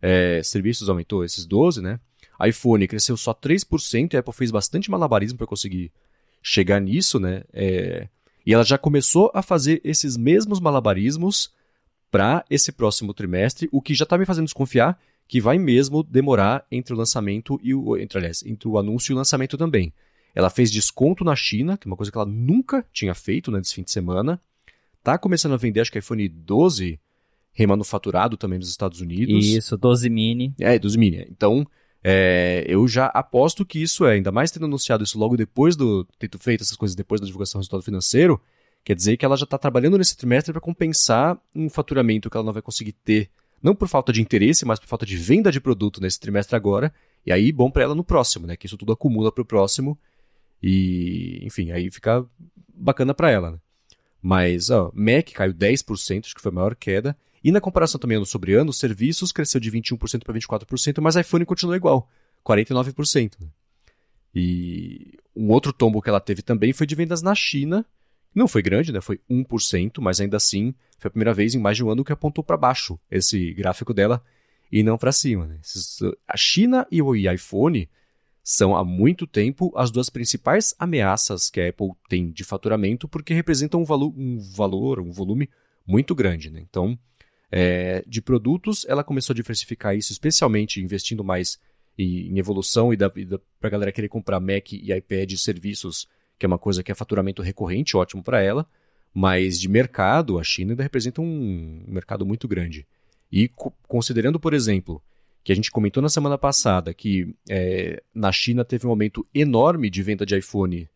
é, 0.00 0.42
serviços 0.42 0.88
aumentou 0.88 1.24
esses 1.24 1.46
12%, 1.46 1.80
né? 1.80 2.00
iPhone 2.44 2.88
cresceu 2.88 3.16
só 3.16 3.32
3%, 3.32 4.14
a 4.14 4.18
Apple 4.18 4.34
fez 4.34 4.50
bastante 4.50 4.90
malabarismo 4.90 5.38
para 5.38 5.46
conseguir 5.46 5.92
chegar 6.42 6.80
nisso, 6.80 7.20
né? 7.20 7.44
É, 7.52 8.08
e 8.44 8.52
ela 8.52 8.64
já 8.64 8.76
começou 8.76 9.30
a 9.32 9.42
fazer 9.42 9.80
esses 9.84 10.16
mesmos 10.16 10.58
malabarismos 10.58 11.52
para 12.10 12.44
esse 12.50 12.72
próximo 12.72 13.14
trimestre, 13.14 13.68
o 13.70 13.80
que 13.80 13.94
já 13.94 14.02
está 14.02 14.18
me 14.18 14.26
fazendo 14.26 14.46
desconfiar 14.46 14.98
que 15.28 15.40
vai 15.40 15.56
mesmo 15.56 16.02
demorar 16.02 16.66
entre 16.70 16.92
o 16.92 16.96
lançamento 16.96 17.58
e 17.62 17.74
o 17.74 17.96
entre, 17.96 18.18
aliás, 18.18 18.42
entre 18.44 18.68
o 18.68 18.76
anúncio 18.76 19.12
e 19.12 19.14
o 19.14 19.16
lançamento 19.16 19.56
também. 19.56 19.92
Ela 20.34 20.50
fez 20.50 20.70
desconto 20.70 21.24
na 21.24 21.36
China, 21.36 21.76
que 21.76 21.86
é 21.86 21.90
uma 21.90 21.96
coisa 21.96 22.10
que 22.10 22.16
ela 22.16 22.26
nunca 22.26 22.84
tinha 22.92 23.14
feito 23.14 23.50
né, 23.50 23.58
nesse 23.58 23.74
fim 23.74 23.82
de 23.82 23.90
semana. 23.90 24.40
Tá 25.02 25.18
começando 25.18 25.52
a 25.52 25.56
vender, 25.56 25.80
acho 25.80 25.92
que 25.92 25.98
iPhone 25.98 26.28
12 26.28 26.98
remanufaturado 27.52 28.36
também 28.36 28.58
nos 28.58 28.68
Estados 28.68 29.00
Unidos. 29.00 29.44
Isso, 29.44 29.76
12 29.76 30.08
mini. 30.08 30.54
É, 30.58 30.78
12 30.78 30.98
mini. 30.98 31.26
Então, 31.30 31.66
é, 32.02 32.64
eu 32.66 32.88
já 32.88 33.06
aposto 33.06 33.64
que 33.64 33.80
isso 33.80 34.04
é, 34.04 34.14
ainda 34.14 34.32
mais 34.32 34.50
tendo 34.50 34.66
anunciado 34.66 35.04
isso 35.04 35.18
logo 35.18 35.36
depois 35.36 35.76
do. 35.76 36.06
tendo 36.18 36.38
feito 36.38 36.62
essas 36.62 36.76
coisas 36.76 36.96
depois 36.96 37.20
da 37.20 37.26
divulgação 37.26 37.58
do 37.58 37.62
resultado 37.62 37.82
financeiro, 37.82 38.40
quer 38.84 38.96
dizer 38.96 39.16
que 39.16 39.24
ela 39.24 39.36
já 39.36 39.44
está 39.44 39.56
trabalhando 39.56 39.98
nesse 39.98 40.16
trimestre 40.16 40.52
para 40.52 40.60
compensar 40.60 41.38
um 41.54 41.68
faturamento 41.68 42.28
que 42.28 42.36
ela 42.36 42.44
não 42.44 42.52
vai 42.52 42.62
conseguir 42.62 42.92
ter, 42.92 43.30
não 43.62 43.74
por 43.74 43.86
falta 43.86 44.12
de 44.12 44.20
interesse, 44.20 44.64
mas 44.64 44.80
por 44.80 44.88
falta 44.88 45.06
de 45.06 45.16
venda 45.16 45.52
de 45.52 45.60
produto 45.60 46.00
nesse 46.00 46.18
trimestre 46.18 46.56
agora. 46.56 46.92
E 47.24 47.30
aí, 47.30 47.52
bom 47.52 47.70
para 47.70 47.84
ela 47.84 47.94
no 47.94 48.02
próximo, 48.02 48.46
né? 48.48 48.56
Que 48.56 48.66
isso 48.66 48.76
tudo 48.76 48.92
acumula 48.92 49.30
para 49.30 49.42
o 49.42 49.44
próximo. 49.46 49.96
E, 50.62 51.40
enfim, 51.42 51.72
aí 51.72 51.90
fica 51.90 52.24
bacana 52.72 53.12
para 53.12 53.30
ela, 53.30 53.52
né? 53.52 53.58
Mas, 54.20 54.70
ó, 54.70 54.92
Mac 54.94 55.32
caiu 55.32 55.52
10%, 55.52 56.26
acho 56.26 56.34
que 56.34 56.40
foi 56.40 56.52
a 56.52 56.54
maior 56.54 56.76
queda. 56.76 57.16
E 57.42 57.50
na 57.50 57.60
comparação 57.60 57.98
também 57.98 58.16
ano 58.16 58.26
sobre 58.26 58.54
ano, 58.54 58.72
serviços 58.72 59.32
cresceu 59.32 59.60
de 59.60 59.70
21% 59.70 60.22
para 60.22 60.34
24%, 60.34 61.00
mas 61.00 61.16
iPhone 61.16 61.44
continuou 61.44 61.74
igual, 61.74 62.08
49%. 62.46 63.32
E 64.32 65.18
um 65.34 65.50
outro 65.50 65.72
tombo 65.72 66.00
que 66.00 66.08
ela 66.08 66.20
teve 66.20 66.40
também 66.40 66.72
foi 66.72 66.86
de 66.86 66.94
vendas 66.94 67.20
na 67.20 67.34
China. 67.34 67.84
Não 68.32 68.46
foi 68.46 68.62
grande, 68.62 68.92
né? 68.92 69.00
Foi 69.00 69.20
1%, 69.28 70.00
mas 70.00 70.20
ainda 70.20 70.36
assim 70.36 70.72
foi 70.98 71.08
a 71.08 71.10
primeira 71.10 71.34
vez 71.34 71.54
em 71.54 71.58
mais 71.58 71.76
de 71.76 71.84
um 71.84 71.90
ano 71.90 72.04
que 72.04 72.12
apontou 72.12 72.44
para 72.44 72.56
baixo 72.56 72.98
esse 73.10 73.52
gráfico 73.52 73.92
dela 73.92 74.22
e 74.70 74.82
não 74.84 74.96
para 74.96 75.10
cima. 75.10 75.46
Né? 75.46 75.58
A 76.26 76.36
China 76.36 76.86
e 76.90 77.02
o 77.02 77.14
iPhone 77.14 77.90
são 78.42 78.76
há 78.76 78.84
muito 78.84 79.26
tempo 79.26 79.72
as 79.76 79.90
duas 79.90 80.10
principais 80.10 80.74
ameaças 80.78 81.48
que 81.48 81.60
a 81.60 81.68
Apple 81.68 81.90
tem 82.08 82.30
de 82.30 82.42
faturamento, 82.42 83.06
porque 83.06 83.32
representam 83.32 83.82
um, 83.82 83.84
valo 83.84 84.12
um 84.16 84.38
valor, 84.38 84.98
um 85.00 85.12
volume 85.12 85.48
muito 85.86 86.14
grande. 86.14 86.50
Né? 86.50 86.60
Então, 86.60 86.98
é, 87.50 88.02
de 88.06 88.20
produtos, 88.20 88.84
ela 88.88 89.04
começou 89.04 89.32
a 89.32 89.36
diversificar 89.36 89.94
isso, 89.94 90.12
especialmente 90.12 90.80
investindo 90.82 91.22
mais 91.22 91.60
em, 91.96 92.32
em 92.32 92.38
evolução 92.38 92.92
e, 92.92 92.96
e 92.96 93.26
para 93.60 93.68
a 93.68 93.70
galera 93.70 93.92
querer 93.92 94.08
comprar 94.08 94.40
Mac 94.40 94.72
e 94.72 94.92
iPad 94.92 95.32
serviços, 95.36 96.08
que 96.38 96.44
é 96.44 96.48
uma 96.48 96.58
coisa 96.58 96.82
que 96.82 96.90
é 96.90 96.94
faturamento 96.94 97.42
recorrente, 97.42 97.96
ótimo 97.96 98.22
para 98.22 98.40
ela, 98.40 98.66
mas 99.14 99.60
de 99.60 99.68
mercado, 99.68 100.38
a 100.38 100.42
China 100.42 100.72
ainda 100.72 100.82
representa 100.82 101.20
um 101.20 101.84
mercado 101.86 102.24
muito 102.24 102.48
grande. 102.48 102.86
E 103.30 103.48
co 103.48 103.72
considerando, 103.86 104.40
por 104.40 104.54
exemplo, 104.54 105.02
que 105.44 105.52
a 105.52 105.54
gente 105.54 105.70
comentou 105.70 106.02
na 106.02 106.08
semana 106.08 106.38
passada 106.38 106.94
que 106.94 107.34
é, 107.48 108.02
na 108.14 108.30
China 108.30 108.64
teve 108.64 108.86
um 108.86 108.90
aumento 108.90 109.26
enorme 109.34 109.90
de 109.90 110.02
venda 110.02 110.24
de 110.24 110.36
iPhone 110.36 110.88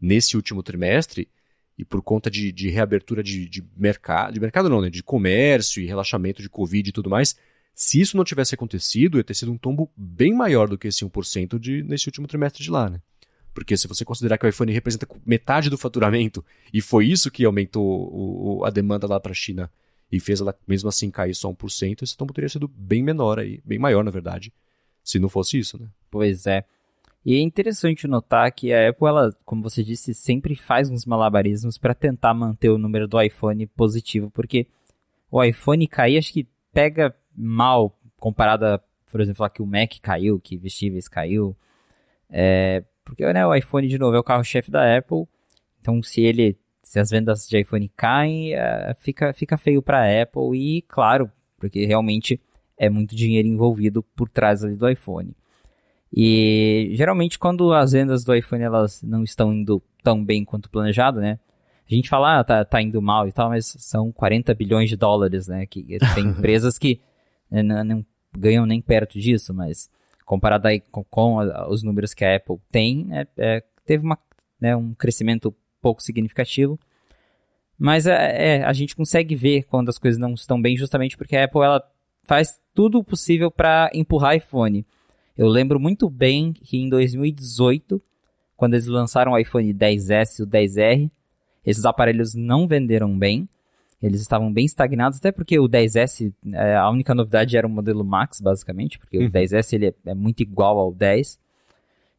nesse 0.00 0.36
último 0.36 0.62
trimestre, 0.62 1.28
e 1.76 1.84
por 1.84 2.02
conta 2.02 2.30
de, 2.30 2.52
de 2.52 2.68
reabertura 2.68 3.22
de, 3.22 3.48
de, 3.48 3.64
mercado, 3.76 4.34
de 4.34 4.40
mercado 4.40 4.68
não, 4.68 4.80
né, 4.80 4.90
de 4.90 5.02
comércio 5.02 5.82
e 5.82 5.86
relaxamento 5.86 6.40
de 6.40 6.48
Covid 6.48 6.88
e 6.88 6.92
tudo 6.92 7.10
mais, 7.10 7.36
se 7.74 8.00
isso 8.00 8.16
não 8.16 8.24
tivesse 8.24 8.54
acontecido, 8.54 9.18
ia 9.18 9.24
ter 9.24 9.34
sido 9.34 9.50
um 9.50 9.58
tombo 9.58 9.90
bem 9.96 10.32
maior 10.32 10.68
do 10.68 10.78
que 10.78 10.86
esse 10.86 11.04
1% 11.04 11.58
de, 11.58 11.82
nesse 11.82 12.06
último 12.06 12.28
trimestre 12.28 12.62
de 12.62 12.70
lá, 12.70 12.88
né? 12.88 13.00
Porque 13.52 13.76
se 13.76 13.88
você 13.88 14.04
considerar 14.04 14.38
que 14.38 14.46
o 14.46 14.48
iPhone 14.48 14.72
representa 14.72 15.08
metade 15.24 15.70
do 15.70 15.78
faturamento 15.78 16.44
e 16.72 16.80
foi 16.80 17.06
isso 17.06 17.30
que 17.30 17.44
aumentou 17.44 18.10
o, 18.12 18.64
a 18.64 18.70
demanda 18.70 19.06
lá 19.06 19.18
para 19.18 19.32
a 19.32 19.34
China 19.34 19.70
e 20.14 20.20
fez 20.20 20.40
ela 20.40 20.56
mesmo 20.64 20.88
assim 20.88 21.10
cair 21.10 21.34
só 21.34 21.52
1%, 21.52 22.02
esse 22.02 22.16
tombo 22.16 22.32
teria 22.32 22.48
sido 22.48 22.68
bem 22.68 23.02
menor 23.02 23.40
aí, 23.40 23.60
bem 23.64 23.80
maior 23.80 24.04
na 24.04 24.12
verdade, 24.12 24.52
se 25.02 25.18
não 25.18 25.28
fosse 25.28 25.58
isso, 25.58 25.76
né? 25.76 25.88
Pois 26.08 26.46
é. 26.46 26.64
E 27.26 27.34
é 27.34 27.40
interessante 27.40 28.06
notar 28.06 28.52
que 28.52 28.72
a 28.72 28.90
Apple, 28.90 29.08
ela, 29.08 29.36
como 29.44 29.60
você 29.60 29.82
disse, 29.82 30.14
sempre 30.14 30.54
faz 30.54 30.88
uns 30.88 31.04
malabarismos 31.04 31.78
para 31.78 31.94
tentar 31.94 32.32
manter 32.32 32.68
o 32.68 32.78
número 32.78 33.08
do 33.08 33.20
iPhone 33.20 33.66
positivo, 33.66 34.30
porque 34.30 34.68
o 35.28 35.42
iPhone 35.42 35.88
cair 35.88 36.18
acho 36.18 36.32
que 36.32 36.46
pega 36.72 37.12
mal 37.34 37.98
comparado 38.16 38.66
a, 38.66 38.80
por 39.10 39.20
exemplo, 39.20 39.42
lá 39.42 39.50
que 39.50 39.62
o 39.62 39.66
Mac 39.66 39.98
caiu, 40.00 40.38
que 40.38 40.56
vestíveis 40.56 41.08
caiu. 41.08 41.56
É, 42.30 42.84
porque 43.04 43.24
né, 43.32 43.44
o 43.44 43.52
iPhone, 43.52 43.88
de 43.88 43.98
novo, 43.98 44.14
é 44.14 44.20
o 44.20 44.24
carro-chefe 44.24 44.70
da 44.70 44.96
Apple. 44.96 45.26
Então, 45.80 46.00
se 46.02 46.20
ele, 46.20 46.56
se 46.84 47.00
as 47.00 47.10
vendas 47.10 47.48
de 47.48 47.58
iPhone 47.58 47.90
caem, 47.96 48.54
é, 48.54 48.94
fica, 49.00 49.32
fica 49.32 49.56
feio 49.56 49.82
para 49.82 50.02
a 50.02 50.22
Apple. 50.22 50.54
E, 50.54 50.82
claro, 50.82 51.30
porque 51.58 51.84
realmente 51.86 52.40
é 52.78 52.88
muito 52.88 53.16
dinheiro 53.16 53.48
envolvido 53.48 54.02
por 54.02 54.28
trás 54.28 54.62
ali 54.62 54.76
do 54.76 54.88
iPhone. 54.88 55.34
E 56.16 56.90
geralmente 56.92 57.38
quando 57.38 57.72
as 57.72 57.92
vendas 57.92 58.22
do 58.22 58.34
iPhone 58.34 58.62
elas 58.62 59.02
não 59.02 59.24
estão 59.24 59.52
indo 59.52 59.82
tão 60.02 60.24
bem 60.24 60.44
quanto 60.44 60.70
planejado, 60.70 61.20
né? 61.20 61.40
A 61.90 61.94
gente 61.94 62.08
fala, 62.08 62.38
ah, 62.38 62.44
tá, 62.44 62.64
tá 62.64 62.80
indo 62.80 63.00
mal 63.02 63.26
e 63.26 63.32
tal, 63.32 63.48
mas 63.48 63.74
são 63.78 64.12
40 64.12 64.54
bilhões 64.54 64.88
de 64.88 64.96
dólares, 64.96 65.48
né? 65.48 65.66
Que 65.66 65.98
tem 66.14 66.24
empresas 66.26 66.78
que 66.78 67.00
né, 67.50 67.62
não, 67.62 67.82
não, 67.82 68.06
ganham 68.36 68.64
nem 68.64 68.80
perto 68.80 69.18
disso, 69.18 69.52
mas 69.52 69.90
comparado 70.24 70.68
aí 70.68 70.80
com, 70.80 71.02
com 71.04 71.36
os 71.68 71.82
números 71.82 72.14
que 72.14 72.24
a 72.24 72.36
Apple 72.36 72.58
tem, 72.70 73.08
é, 73.10 73.26
é, 73.36 73.62
teve 73.84 74.04
uma, 74.04 74.18
né, 74.60 74.76
um 74.76 74.94
crescimento 74.94 75.54
pouco 75.84 76.02
significativo. 76.02 76.80
Mas 77.78 78.06
é, 78.06 78.12
é, 78.56 78.64
a 78.64 78.72
gente 78.72 78.96
consegue 78.96 79.36
ver 79.36 79.64
quando 79.64 79.90
as 79.90 79.98
coisas 79.98 80.18
não 80.18 80.32
estão 80.32 80.60
bem, 80.60 80.76
justamente 80.78 81.14
porque 81.14 81.36
a 81.36 81.44
Apple 81.44 81.60
ela 81.60 81.82
faz 82.24 82.58
tudo 82.72 82.98
o 82.98 83.04
possível 83.04 83.50
para 83.50 83.90
empurrar 83.92 84.34
iPhone. 84.34 84.86
Eu 85.36 85.46
lembro 85.46 85.78
muito 85.78 86.08
bem 86.08 86.54
que 86.54 86.78
em 86.78 86.88
2018, 86.88 88.00
quando 88.56 88.74
eles 88.74 88.86
lançaram 88.86 89.32
o 89.32 89.38
iPhone 89.38 89.74
10S 89.74 90.38
e 90.38 90.42
o 90.42 90.46
10R, 90.46 91.10
esses 91.66 91.84
aparelhos 91.84 92.34
não 92.34 92.66
venderam 92.66 93.18
bem. 93.18 93.46
Eles 94.00 94.20
estavam 94.22 94.52
bem 94.52 94.64
estagnados, 94.64 95.18
até 95.18 95.32
porque 95.32 95.58
o 95.58 95.68
10S, 95.68 96.32
é, 96.52 96.76
a 96.76 96.88
única 96.90 97.14
novidade 97.14 97.56
era 97.56 97.66
o 97.66 97.70
modelo 97.70 98.04
Max, 98.04 98.40
basicamente, 98.40 98.98
porque 98.98 99.18
uhum. 99.18 99.26
o 99.26 99.30
10S 99.30 99.72
ele 99.74 99.86
é, 99.88 99.94
é, 100.06 100.14
muito 100.14 100.40
igual 100.40 100.78
ao 100.78 100.92
10. 100.92 101.38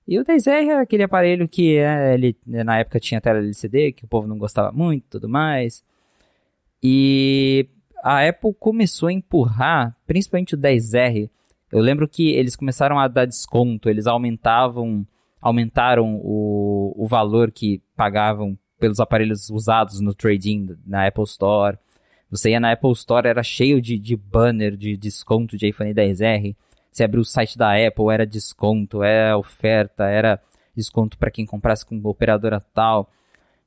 E 0.07 0.19
o 0.19 0.23
10R 0.23 0.67
é 0.69 0.73
aquele 0.75 1.03
aparelho 1.03 1.47
que 1.47 1.77
é, 1.77 2.13
ele, 2.13 2.37
na 2.45 2.77
época 2.77 2.99
tinha 2.99 3.19
tela 3.19 3.39
LCD, 3.39 3.91
que 3.91 4.05
o 4.05 4.07
povo 4.07 4.27
não 4.27 4.37
gostava 4.37 4.71
muito 4.71 5.05
tudo 5.09 5.27
mais. 5.27 5.83
E 6.81 7.67
a 8.03 8.27
Apple 8.27 8.53
começou 8.59 9.09
a 9.09 9.13
empurrar, 9.13 9.95
principalmente 10.05 10.53
o 10.53 10.57
10R. 10.57 11.29
Eu 11.71 11.79
lembro 11.79 12.07
que 12.07 12.29
eles 12.29 12.55
começaram 12.55 12.99
a 12.99 13.07
dar 13.07 13.25
desconto, 13.25 13.89
eles 13.89 14.05
aumentavam, 14.05 15.05
aumentaram 15.41 16.21
o, 16.23 16.93
o 16.95 17.07
valor 17.07 17.51
que 17.51 17.81
pagavam 17.95 18.57
pelos 18.79 18.99
aparelhos 18.99 19.49
usados 19.49 19.99
no 19.99 20.13
trading 20.13 20.77
na 20.85 21.07
Apple 21.07 21.23
Store. 21.23 21.79
Você 22.29 22.51
ia 22.51 22.59
na 22.59 22.71
Apple 22.71 22.91
Store, 22.91 23.27
era 23.27 23.41
cheio 23.41 23.81
de, 23.81 23.97
de 23.97 24.15
banner 24.15 24.77
de 24.77 24.95
desconto 24.95 25.57
de 25.57 25.67
iPhone 25.67 25.91
10R. 25.91 26.55
Você 26.95 27.03
abriu 27.03 27.23
o 27.23 27.25
site 27.25 27.57
da 27.57 27.73
Apple, 27.75 28.09
era 28.09 28.25
desconto, 28.25 29.03
era 29.03 29.37
oferta, 29.37 30.05
era 30.05 30.41
desconto 30.73 31.17
para 31.17 31.29
quem 31.29 31.45
comprasse 31.45 31.85
com 31.85 31.99
operadora 32.05 32.61
tal. 32.73 33.11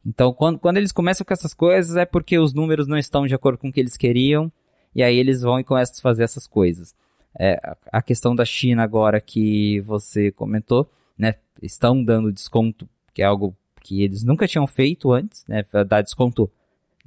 Então, 0.04 0.32
quando, 0.32 0.58
quando 0.58 0.78
eles 0.78 0.92
começam 0.92 1.26
com 1.26 1.34
essas 1.34 1.52
coisas, 1.52 1.94
é 1.94 2.06
porque 2.06 2.38
os 2.38 2.54
números 2.54 2.86
não 2.86 2.96
estão 2.96 3.26
de 3.26 3.34
acordo 3.34 3.58
com 3.58 3.68
o 3.68 3.72
que 3.72 3.80
eles 3.80 3.98
queriam, 3.98 4.50
e 4.94 5.02
aí 5.02 5.18
eles 5.18 5.42
vão 5.42 5.60
e 5.60 5.64
começam 5.64 5.96
a 5.98 6.00
fazer 6.00 6.24
essas 6.24 6.46
coisas. 6.46 6.94
É, 7.38 7.58
a 7.92 8.00
questão 8.00 8.34
da 8.34 8.46
China 8.46 8.82
agora 8.82 9.20
que 9.20 9.78
você 9.82 10.32
comentou, 10.32 10.90
né? 11.18 11.34
Estão 11.60 12.02
dando 12.02 12.32
desconto, 12.32 12.88
que 13.12 13.20
é 13.20 13.26
algo 13.26 13.54
que 13.82 14.02
eles 14.02 14.24
nunca 14.24 14.48
tinham 14.48 14.66
feito 14.66 15.12
antes, 15.12 15.44
né? 15.46 15.66
Dar 15.86 16.00
desconto 16.00 16.50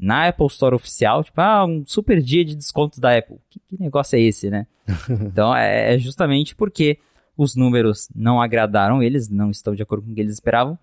na 0.01 0.27
Apple 0.27 0.47
Store 0.47 0.75
oficial, 0.75 1.23
tipo, 1.23 1.39
ah, 1.39 1.63
um 1.63 1.83
super 1.85 2.19
dia 2.19 2.43
de 2.43 2.55
descontos 2.55 2.97
da 2.97 3.15
Apple. 3.15 3.37
Que, 3.49 3.59
que 3.59 3.79
negócio 3.79 4.17
é 4.17 4.21
esse, 4.21 4.49
né? 4.49 4.65
então 5.09 5.55
é, 5.55 5.93
é 5.93 5.99
justamente 5.99 6.55
porque 6.55 6.97
os 7.37 7.55
números 7.55 8.09
não 8.13 8.41
agradaram 8.41 9.01
eles, 9.01 9.29
não 9.29 9.51
estão 9.51 9.75
de 9.75 9.83
acordo 9.83 10.05
com 10.05 10.11
o 10.11 10.15
que 10.15 10.21
eles 10.21 10.33
esperavam. 10.33 10.77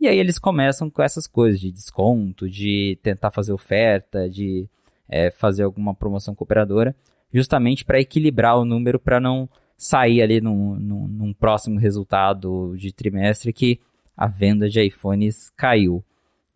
E 0.00 0.08
aí 0.08 0.18
eles 0.18 0.38
começam 0.38 0.90
com 0.90 1.02
essas 1.02 1.26
coisas 1.26 1.60
de 1.60 1.70
desconto, 1.70 2.48
de 2.48 2.98
tentar 3.02 3.30
fazer 3.30 3.52
oferta, 3.52 4.28
de 4.28 4.66
é, 5.08 5.30
fazer 5.30 5.62
alguma 5.62 5.94
promoção 5.94 6.34
cooperadora, 6.34 6.96
justamente 7.32 7.84
para 7.84 8.00
equilibrar 8.00 8.58
o 8.58 8.64
número 8.64 8.98
para 8.98 9.20
não 9.20 9.48
sair 9.76 10.22
ali 10.22 10.40
num, 10.40 10.74
num, 10.76 11.06
num 11.06 11.32
próximo 11.32 11.78
resultado 11.78 12.74
de 12.76 12.92
trimestre 12.92 13.52
que 13.52 13.78
a 14.16 14.26
venda 14.26 14.68
de 14.68 14.82
iPhones 14.82 15.50
caiu. 15.56 16.02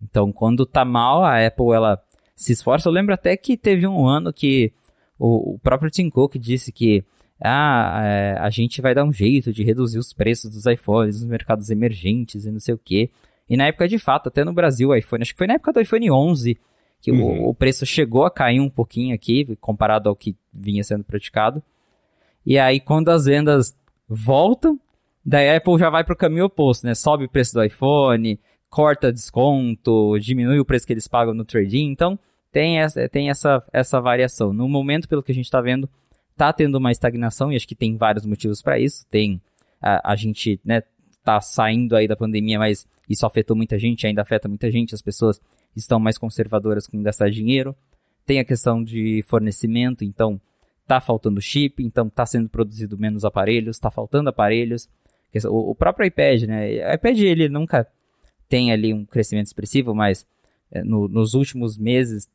Então, 0.02 0.32
quando 0.32 0.64
tá 0.64 0.84
mal, 0.84 1.24
a 1.24 1.44
Apple 1.44 1.72
ela 1.72 2.00
se 2.34 2.52
esforça. 2.52 2.88
Eu 2.88 2.92
lembro 2.92 3.14
até 3.14 3.36
que 3.36 3.56
teve 3.56 3.86
um 3.86 4.06
ano 4.06 4.32
que 4.32 4.72
o, 5.18 5.54
o 5.54 5.58
próprio 5.58 5.90
Tim 5.90 6.08
Cook 6.08 6.36
disse 6.36 6.70
que 6.70 7.04
ah, 7.40 8.00
é, 8.04 8.36
a 8.38 8.50
gente 8.50 8.80
vai 8.80 8.94
dar 8.94 9.04
um 9.04 9.12
jeito 9.12 9.52
de 9.52 9.62
reduzir 9.62 9.98
os 9.98 10.12
preços 10.12 10.50
dos 10.50 10.66
iPhones 10.66 11.20
nos 11.20 11.28
mercados 11.28 11.70
emergentes 11.70 12.44
e 12.44 12.50
não 12.50 12.60
sei 12.60 12.74
o 12.74 12.78
que. 12.78 13.10
E 13.48 13.56
na 13.56 13.66
época, 13.66 13.88
de 13.88 13.98
fato, 13.98 14.28
até 14.28 14.44
no 14.44 14.52
Brasil, 14.52 14.90
o 14.90 14.94
iPhone, 14.94 15.22
acho 15.22 15.32
que 15.32 15.38
foi 15.38 15.46
na 15.46 15.54
época 15.54 15.72
do 15.72 15.80
iPhone 15.80 16.10
11 16.10 16.58
que 17.00 17.12
uhum. 17.12 17.44
o, 17.44 17.50
o, 17.50 17.54
preço 17.54 17.86
chegou 17.86 18.24
a 18.24 18.30
cair 18.30 18.58
um 18.58 18.68
pouquinho 18.68 19.14
aqui, 19.14 19.56
comparado 19.60 20.08
ao 20.08 20.16
que 20.16 20.36
vinha 20.52 20.82
sendo 20.82 21.04
praticado. 21.04 21.62
E 22.44 22.58
aí, 22.58 22.80
quando 22.80 23.08
as 23.08 23.26
vendas 23.26 23.76
voltam, 24.08 24.80
Daí 25.28 25.50
a 25.50 25.58
Apple 25.58 25.78
já 25.78 25.90
vai 25.90 26.02
para 26.02 26.14
o 26.14 26.16
caminho 26.16 26.46
oposto, 26.46 26.86
né? 26.86 26.94
Sobe 26.94 27.26
o 27.26 27.28
preço 27.28 27.52
do 27.52 27.62
iPhone, 27.62 28.40
corta 28.68 29.12
desconto, 29.12 30.18
diminui 30.18 30.58
o 30.58 30.64
preço 30.64 30.86
que 30.86 30.92
eles 30.92 31.08
pagam 31.08 31.34
no 31.34 31.44
trading. 31.44 31.90
Então, 31.90 32.18
tem 32.52 32.80
essa, 32.80 33.08
tem 33.08 33.30
essa, 33.30 33.62
essa 33.72 34.00
variação. 34.00 34.52
No 34.52 34.68
momento, 34.68 35.08
pelo 35.08 35.22
que 35.22 35.32
a 35.32 35.34
gente 35.34 35.46
está 35.46 35.60
vendo, 35.60 35.88
tá 36.36 36.52
tendo 36.52 36.76
uma 36.76 36.92
estagnação 36.92 37.52
e 37.52 37.56
acho 37.56 37.68
que 37.68 37.74
tem 37.74 37.96
vários 37.96 38.24
motivos 38.24 38.62
para 38.62 38.78
isso. 38.78 39.06
Tem 39.10 39.40
a, 39.80 40.12
a 40.12 40.16
gente, 40.16 40.60
né, 40.64 40.82
tá 41.24 41.40
saindo 41.40 41.96
aí 41.96 42.08
da 42.08 42.16
pandemia, 42.16 42.58
mas 42.58 42.86
isso 43.08 43.26
afetou 43.26 43.56
muita 43.56 43.78
gente, 43.78 44.06
ainda 44.06 44.22
afeta 44.22 44.48
muita 44.48 44.70
gente. 44.70 44.94
As 44.94 45.02
pessoas 45.02 45.40
estão 45.76 45.98
mais 45.98 46.18
conservadoras 46.18 46.86
com 46.86 47.02
gastar 47.02 47.30
dinheiro. 47.30 47.76
Tem 48.24 48.38
a 48.38 48.44
questão 48.44 48.82
de 48.82 49.22
fornecimento, 49.26 50.04
então 50.04 50.40
tá 50.86 51.00
faltando 51.00 51.40
chip, 51.40 51.82
então 51.82 52.08
tá 52.08 52.24
sendo 52.24 52.48
produzido 52.48 52.96
menos 52.98 53.24
aparelhos, 53.24 53.78
tá 53.78 53.90
faltando 53.90 54.30
aparelhos. 54.30 54.88
O, 55.50 55.74
próprio 55.74 56.06
iPad, 56.06 56.42
né? 56.44 56.90
O 56.90 56.94
iPad 56.94 57.18
ele 57.18 57.48
nunca 57.50 57.86
tem 58.48 58.72
ali 58.72 58.94
um 58.94 59.04
crescimento 59.04 59.46
expressivo, 59.46 59.94
mas 59.94 60.26
é, 60.70 60.82
no, 60.82 61.08
nos 61.08 61.34
últimos 61.34 61.76
meses 61.76 62.28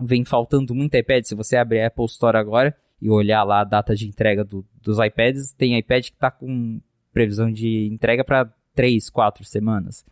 vem 0.00 0.24
faltando 0.24 0.74
muito 0.74 0.96
iPad. 0.96 1.24
Se 1.24 1.34
você 1.34 1.56
abrir 1.56 1.80
a 1.80 1.88
Apple 1.88 2.04
Store 2.06 2.36
agora 2.36 2.76
e 3.00 3.10
olhar 3.10 3.42
lá 3.44 3.60
a 3.60 3.64
data 3.64 3.94
de 3.94 4.06
entrega 4.06 4.44
do, 4.44 4.64
dos 4.82 4.98
iPads, 4.98 5.52
tem 5.52 5.78
iPad 5.78 6.04
que 6.04 6.12
está 6.12 6.30
com 6.30 6.80
previsão 7.12 7.50
de 7.50 7.88
entrega 7.90 8.24
para 8.24 8.52
3, 8.74 9.10
4 9.10 9.44
semanas. 9.44 10.04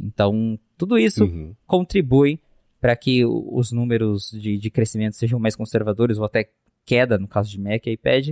Então, 0.00 0.58
tudo 0.76 0.98
isso 0.98 1.24
uhum. 1.24 1.54
contribui 1.66 2.38
para 2.80 2.94
que 2.94 3.24
os 3.24 3.72
números 3.72 4.30
de, 4.30 4.56
de 4.56 4.70
crescimento 4.70 5.16
sejam 5.16 5.38
mais 5.40 5.56
conservadores 5.56 6.18
ou 6.18 6.24
até 6.24 6.48
queda, 6.86 7.18
no 7.18 7.26
caso 7.26 7.50
de 7.50 7.60
Mac 7.60 7.86
e 7.86 7.92
iPad. 7.92 8.30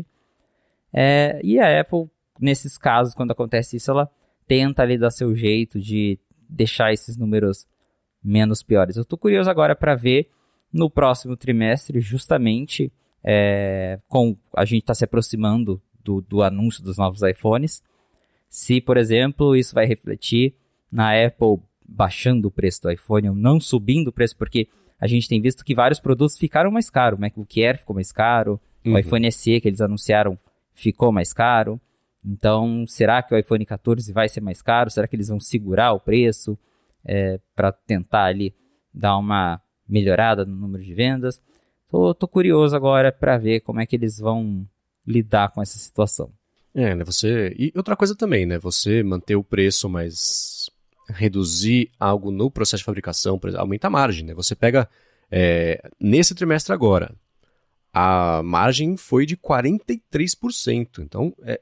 É, 0.93 1.41
e 1.43 1.59
a 1.59 1.81
Apple 1.81 2.09
nesses 2.41 2.79
casos, 2.79 3.15
quando 3.15 3.33
acontece 3.33 3.77
isso, 3.77 3.91
ela 3.91 4.11
tenta 4.47 4.83
ali 4.83 4.97
dar 4.97 5.11
seu 5.11 5.35
jeito 5.35 5.81
de 5.81 6.19
deixar 6.49 6.93
esses 6.93 7.17
números 7.17 7.67
menos 8.23 8.63
piores. 8.63 8.97
Eu 8.97 9.03
estou 9.03 9.19
curioso 9.19 9.49
agora 9.49 9.75
para 9.75 9.95
ver 9.95 10.31
no 10.73 10.91
próximo 10.91 11.37
trimestre, 11.37 12.01
justamente 12.01 12.93
é, 13.23 13.99
com 14.09 14.37
a 14.55 14.65
gente 14.65 14.83
está 14.83 14.95
se 14.95 15.05
aproximando 15.05 15.81
do, 16.03 16.21
do 16.21 16.43
anúncio 16.43 16.83
dos 16.83 16.97
novos 16.97 17.23
iPhones, 17.23 17.83
se, 18.49 18.81
por 18.81 18.97
exemplo, 18.97 19.57
isso 19.57 19.75
vai 19.75 19.87
refletir 19.87 20.55
na 20.91 21.13
Apple 21.13 21.59
baixando 21.87 22.49
o 22.49 22.51
preço 22.51 22.83
do 22.83 22.91
iPhone 22.91 23.31
ou 23.31 23.35
não 23.35 23.61
subindo 23.61 24.09
o 24.09 24.13
preço, 24.13 24.37
porque 24.37 24.69
a 24.99 25.07
gente 25.07 25.29
tem 25.29 25.41
visto 25.41 25.65
que 25.65 25.75
vários 25.75 26.01
produtos 26.01 26.39
ficaram 26.39 26.71
mais 26.71 26.89
caros. 26.89 27.19
O 27.19 27.21
MacBook 27.21 27.63
Air 27.63 27.79
ficou 27.79 27.95
mais 27.95 28.13
caro, 28.13 28.61
uhum. 28.85 28.95
o 28.95 28.99
iPhone 28.99 29.31
SE 29.31 29.61
que 29.61 29.69
eles 29.69 29.81
anunciaram 29.81 30.39
ficou 30.73 31.13
mais 31.13 31.33
caro. 31.33 31.81
Então, 32.27 32.85
será 32.89 33.22
que 33.22 33.33
o 33.33 33.39
iPhone 33.39 33.64
14 33.64 34.12
vai 34.12 34.29
ser 34.29 34.41
mais 34.41 34.61
caro? 34.61 34.91
Será 34.91 35.07
que 35.07 35.14
eles 35.14 35.29
vão 35.29 35.39
segurar 35.39 35.93
o 35.93 36.01
preço 36.01 36.59
é, 37.05 37.39
para 37.55 37.70
tentar 37.70 38.24
ali 38.24 38.53
dar 38.93 39.16
uma 39.16 39.61
melhorada 39.89 40.45
no 40.45 40.57
número 40.57 40.83
de 40.83 40.93
vendas? 40.93 41.41
Tô, 41.89 42.12
tô 42.12 42.27
curioso 42.27 42.74
agora 42.74 43.12
para 43.12 43.39
ver 43.39 43.61
como 43.61 43.81
é 43.81 43.87
que 43.87 43.95
eles 43.95 44.18
vão 44.18 44.66
lidar 45.07 45.51
com 45.51 45.62
essa 45.62 45.79
situação. 45.79 46.31
É, 46.74 46.97
né? 46.97 47.05
Você 47.05 47.55
e 47.57 47.72
outra 47.77 47.95
coisa 47.95 48.14
também, 48.16 48.45
né? 48.45 48.59
Você 48.59 49.05
manter 49.05 49.37
o 49.37 49.45
preço, 49.45 49.89
mas 49.89 50.68
reduzir 51.09 51.91
algo 51.99 52.33
no 52.33 52.51
processo 52.51 52.81
de 52.81 52.85
fabricação, 52.85 53.41
aumenta 53.57 53.87
a 53.87 53.91
margem, 53.91 54.24
né? 54.24 54.35
Você 54.35 54.57
pega 54.57 54.89
é, 55.31 55.81
nesse 56.01 56.35
trimestre 56.35 56.72
agora, 56.72 57.14
a 57.93 58.43
margem 58.43 58.97
foi 58.97 59.24
de 59.24 59.37
43%. 59.37 60.99
Então, 60.99 61.33
é, 61.45 61.61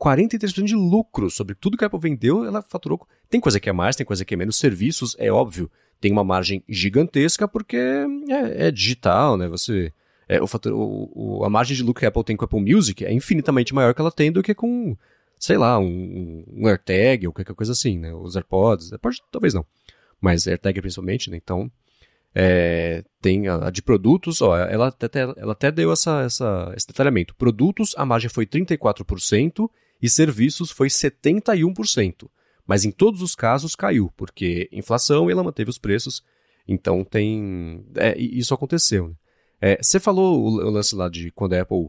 43% 0.00 0.64
de 0.64 0.74
lucro 0.74 1.30
sobre 1.30 1.54
tudo 1.54 1.76
que 1.76 1.84
a 1.84 1.86
Apple 1.86 2.00
vendeu, 2.00 2.44
ela 2.44 2.62
faturou. 2.62 3.06
Tem 3.28 3.40
coisa 3.40 3.58
que 3.58 3.68
é 3.68 3.72
mais, 3.72 3.96
tem 3.96 4.06
coisa 4.06 4.24
que 4.24 4.34
é 4.34 4.36
menos. 4.36 4.58
Serviços, 4.58 5.16
é 5.18 5.30
óbvio, 5.30 5.70
tem 6.00 6.12
uma 6.12 6.24
margem 6.24 6.62
gigantesca 6.68 7.48
porque 7.48 7.76
é, 7.76 8.66
é 8.66 8.70
digital, 8.70 9.36
né? 9.36 9.48
Você. 9.48 9.92
É, 10.28 10.42
o, 10.42 10.46
fator, 10.46 10.72
o, 10.72 11.10
o, 11.14 11.44
a 11.44 11.50
margem 11.50 11.76
de 11.76 11.82
lucro 11.82 12.00
que 12.00 12.04
a 12.04 12.08
Apple 12.08 12.24
tem 12.24 12.36
com 12.36 12.44
a 12.44 12.46
Apple 12.46 12.60
Music 12.60 13.04
é 13.04 13.12
infinitamente 13.12 13.72
maior 13.72 13.94
que 13.94 14.00
ela 14.00 14.10
tem 14.10 14.32
do 14.32 14.42
que 14.42 14.54
com 14.54 14.96
sei 15.38 15.56
lá, 15.56 15.78
um, 15.78 16.44
um 16.48 16.66
AirTag 16.66 17.26
ou 17.26 17.32
qualquer 17.32 17.54
coisa 17.54 17.72
assim, 17.72 17.98
né? 17.98 18.12
Os 18.12 18.36
AirPods, 18.36 18.92
AirPods 18.92 19.20
talvez 19.30 19.54
não, 19.54 19.64
mas 20.20 20.46
AirTag 20.46 20.80
principalmente, 20.80 21.30
né? 21.30 21.36
Então, 21.36 21.70
é, 22.34 23.04
tem 23.20 23.48
a, 23.48 23.66
a, 23.66 23.70
de 23.70 23.82
produtos, 23.82 24.42
ó, 24.42 24.56
ela 24.56 24.88
até, 24.88 25.20
ela 25.20 25.52
até 25.52 25.70
deu 25.70 25.92
essa, 25.92 26.22
essa, 26.22 26.72
esse 26.76 26.86
detalhamento. 26.86 27.34
Produtos, 27.34 27.94
a 27.96 28.04
margem 28.04 28.30
foi 28.30 28.46
34% 28.46 29.70
e 30.00 30.08
serviços 30.08 30.70
foi 30.70 30.88
71%. 30.88 32.28
Mas 32.66 32.84
em 32.84 32.90
todos 32.90 33.22
os 33.22 33.34
casos 33.34 33.76
caiu, 33.76 34.12
porque 34.16 34.68
inflação 34.72 35.28
e 35.28 35.32
ela 35.32 35.44
manteve 35.44 35.70
os 35.70 35.78
preços. 35.78 36.22
Então 36.66 37.04
tem. 37.04 37.86
É, 37.94 38.18
isso 38.18 38.52
aconteceu. 38.52 39.08
Né? 39.08 39.14
É, 39.60 39.78
você 39.80 40.00
falou 40.00 40.42
o, 40.42 40.70
lance 40.70 40.94
lá 40.94 41.08
de 41.08 41.30
quando 41.30 41.54
a 41.54 41.62
Apple 41.62 41.88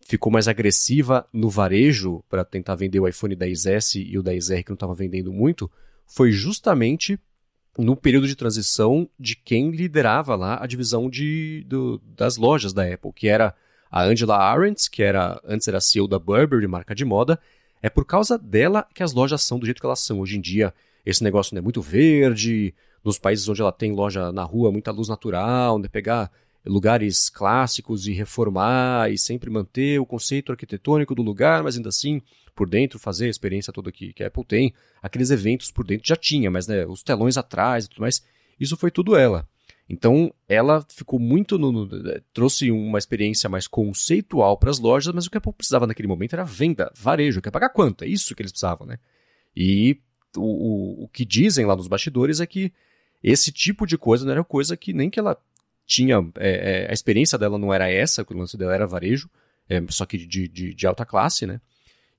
ficou 0.00 0.32
mais 0.32 0.48
agressiva 0.48 1.28
no 1.32 1.50
varejo 1.50 2.24
para 2.28 2.44
tentar 2.44 2.76
vender 2.76 3.00
o 3.00 3.08
iPhone 3.08 3.36
10S 3.36 4.02
e 4.06 4.18
o 4.18 4.22
10R 4.22 4.64
que 4.64 4.70
não 4.70 4.74
estava 4.74 4.94
vendendo 4.94 5.32
muito, 5.32 5.70
foi 6.06 6.30
justamente 6.30 7.18
no 7.76 7.96
período 7.96 8.26
de 8.26 8.36
transição 8.36 9.08
de 9.18 9.36
quem 9.36 9.70
liderava 9.70 10.34
lá 10.34 10.62
a 10.62 10.66
divisão 10.66 11.10
de, 11.10 11.64
do, 11.68 12.00
das 12.16 12.36
lojas 12.36 12.72
da 12.72 12.84
Apple, 12.84 13.12
que 13.12 13.28
era 13.28 13.54
a 13.90 14.02
Angela 14.04 14.36
Arendt, 14.36 14.90
que 14.90 15.02
era 15.02 15.40
antes 15.44 15.68
era 15.68 15.80
CEO 15.80 16.08
da 16.08 16.18
Burberry, 16.18 16.66
marca 16.66 16.94
de 16.94 17.04
moda. 17.04 17.38
É 17.82 17.90
por 17.90 18.04
causa 18.04 18.38
dela 18.38 18.86
que 18.94 19.02
as 19.02 19.12
lojas 19.12 19.42
são 19.42 19.58
do 19.58 19.66
jeito 19.66 19.80
que 19.80 19.86
elas 19.86 20.00
são. 20.00 20.20
Hoje 20.20 20.36
em 20.36 20.40
dia, 20.40 20.74
esse 21.04 21.22
negócio 21.22 21.54
não 21.54 21.60
é 21.60 21.62
muito 21.62 21.80
verde, 21.80 22.74
nos 23.04 23.18
países 23.18 23.48
onde 23.48 23.60
ela 23.60 23.72
tem 23.72 23.92
loja 23.92 24.32
na 24.32 24.42
rua, 24.42 24.72
muita 24.72 24.90
luz 24.90 25.08
natural, 25.08 25.78
né, 25.78 25.88
pegar 25.88 26.30
lugares 26.64 27.30
clássicos 27.30 28.08
e 28.08 28.12
reformar 28.12 29.10
e 29.12 29.16
sempre 29.16 29.48
manter 29.48 30.00
o 30.00 30.06
conceito 30.06 30.50
arquitetônico 30.50 31.14
do 31.14 31.22
lugar, 31.22 31.62
mas 31.62 31.76
ainda 31.76 31.88
assim 31.88 32.20
por 32.56 32.68
dentro 32.68 32.98
fazer 32.98 33.26
a 33.26 33.30
experiência 33.30 33.72
toda 33.72 33.92
que, 33.92 34.12
que 34.12 34.24
a 34.24 34.26
Apple 34.26 34.44
tem. 34.44 34.74
Aqueles 35.00 35.30
eventos 35.30 35.70
por 35.70 35.86
dentro 35.86 36.08
já 36.08 36.16
tinha, 36.16 36.50
mas 36.50 36.66
né, 36.66 36.84
os 36.86 37.02
telões 37.02 37.36
atrás 37.36 37.84
e 37.84 37.88
tudo 37.88 38.00
mais, 38.00 38.24
isso 38.58 38.76
foi 38.76 38.90
tudo 38.90 39.14
ela. 39.14 39.46
Então 39.88 40.34
ela 40.48 40.84
ficou 40.88 41.18
muito 41.18 41.58
no, 41.58 41.70
no, 41.70 41.88
trouxe 42.32 42.70
uma 42.72 42.98
experiência 42.98 43.48
mais 43.48 43.68
conceitual 43.68 44.56
para 44.56 44.70
as 44.70 44.80
lojas, 44.80 45.14
mas 45.14 45.26
o 45.26 45.30
que 45.30 45.36
a 45.36 45.38
Apple 45.38 45.52
precisava 45.52 45.86
naquele 45.86 46.08
momento 46.08 46.32
era 46.32 46.44
venda, 46.44 46.90
varejo, 46.94 47.40
quer 47.40 47.52
pagar 47.52 47.68
quanto? 47.68 48.02
É 48.02 48.08
isso 48.08 48.34
que 48.34 48.42
eles 48.42 48.50
precisavam, 48.50 48.86
né? 48.86 48.98
E 49.56 50.00
o, 50.36 50.40
o, 50.40 51.04
o 51.04 51.08
que 51.08 51.24
dizem 51.24 51.64
lá 51.64 51.76
nos 51.76 51.86
bastidores 51.86 52.40
é 52.40 52.46
que 52.46 52.72
esse 53.22 53.52
tipo 53.52 53.86
de 53.86 53.96
coisa 53.96 54.24
não 54.24 54.32
era 54.32 54.44
coisa 54.44 54.76
que 54.76 54.92
nem 54.92 55.08
que 55.08 55.20
ela 55.20 55.38
tinha. 55.86 56.16
É, 56.36 56.84
é, 56.84 56.90
a 56.90 56.92
experiência 56.92 57.38
dela 57.38 57.58
não 57.58 57.72
era 57.72 57.90
essa, 57.90 58.26
o 58.28 58.36
lance 58.36 58.56
dela 58.56 58.74
era 58.74 58.86
varejo, 58.86 59.30
é, 59.68 59.80
só 59.88 60.04
que 60.04 60.18
de, 60.18 60.48
de, 60.48 60.74
de, 60.74 60.86
alta 60.86 61.06
classe, 61.06 61.46
né? 61.46 61.60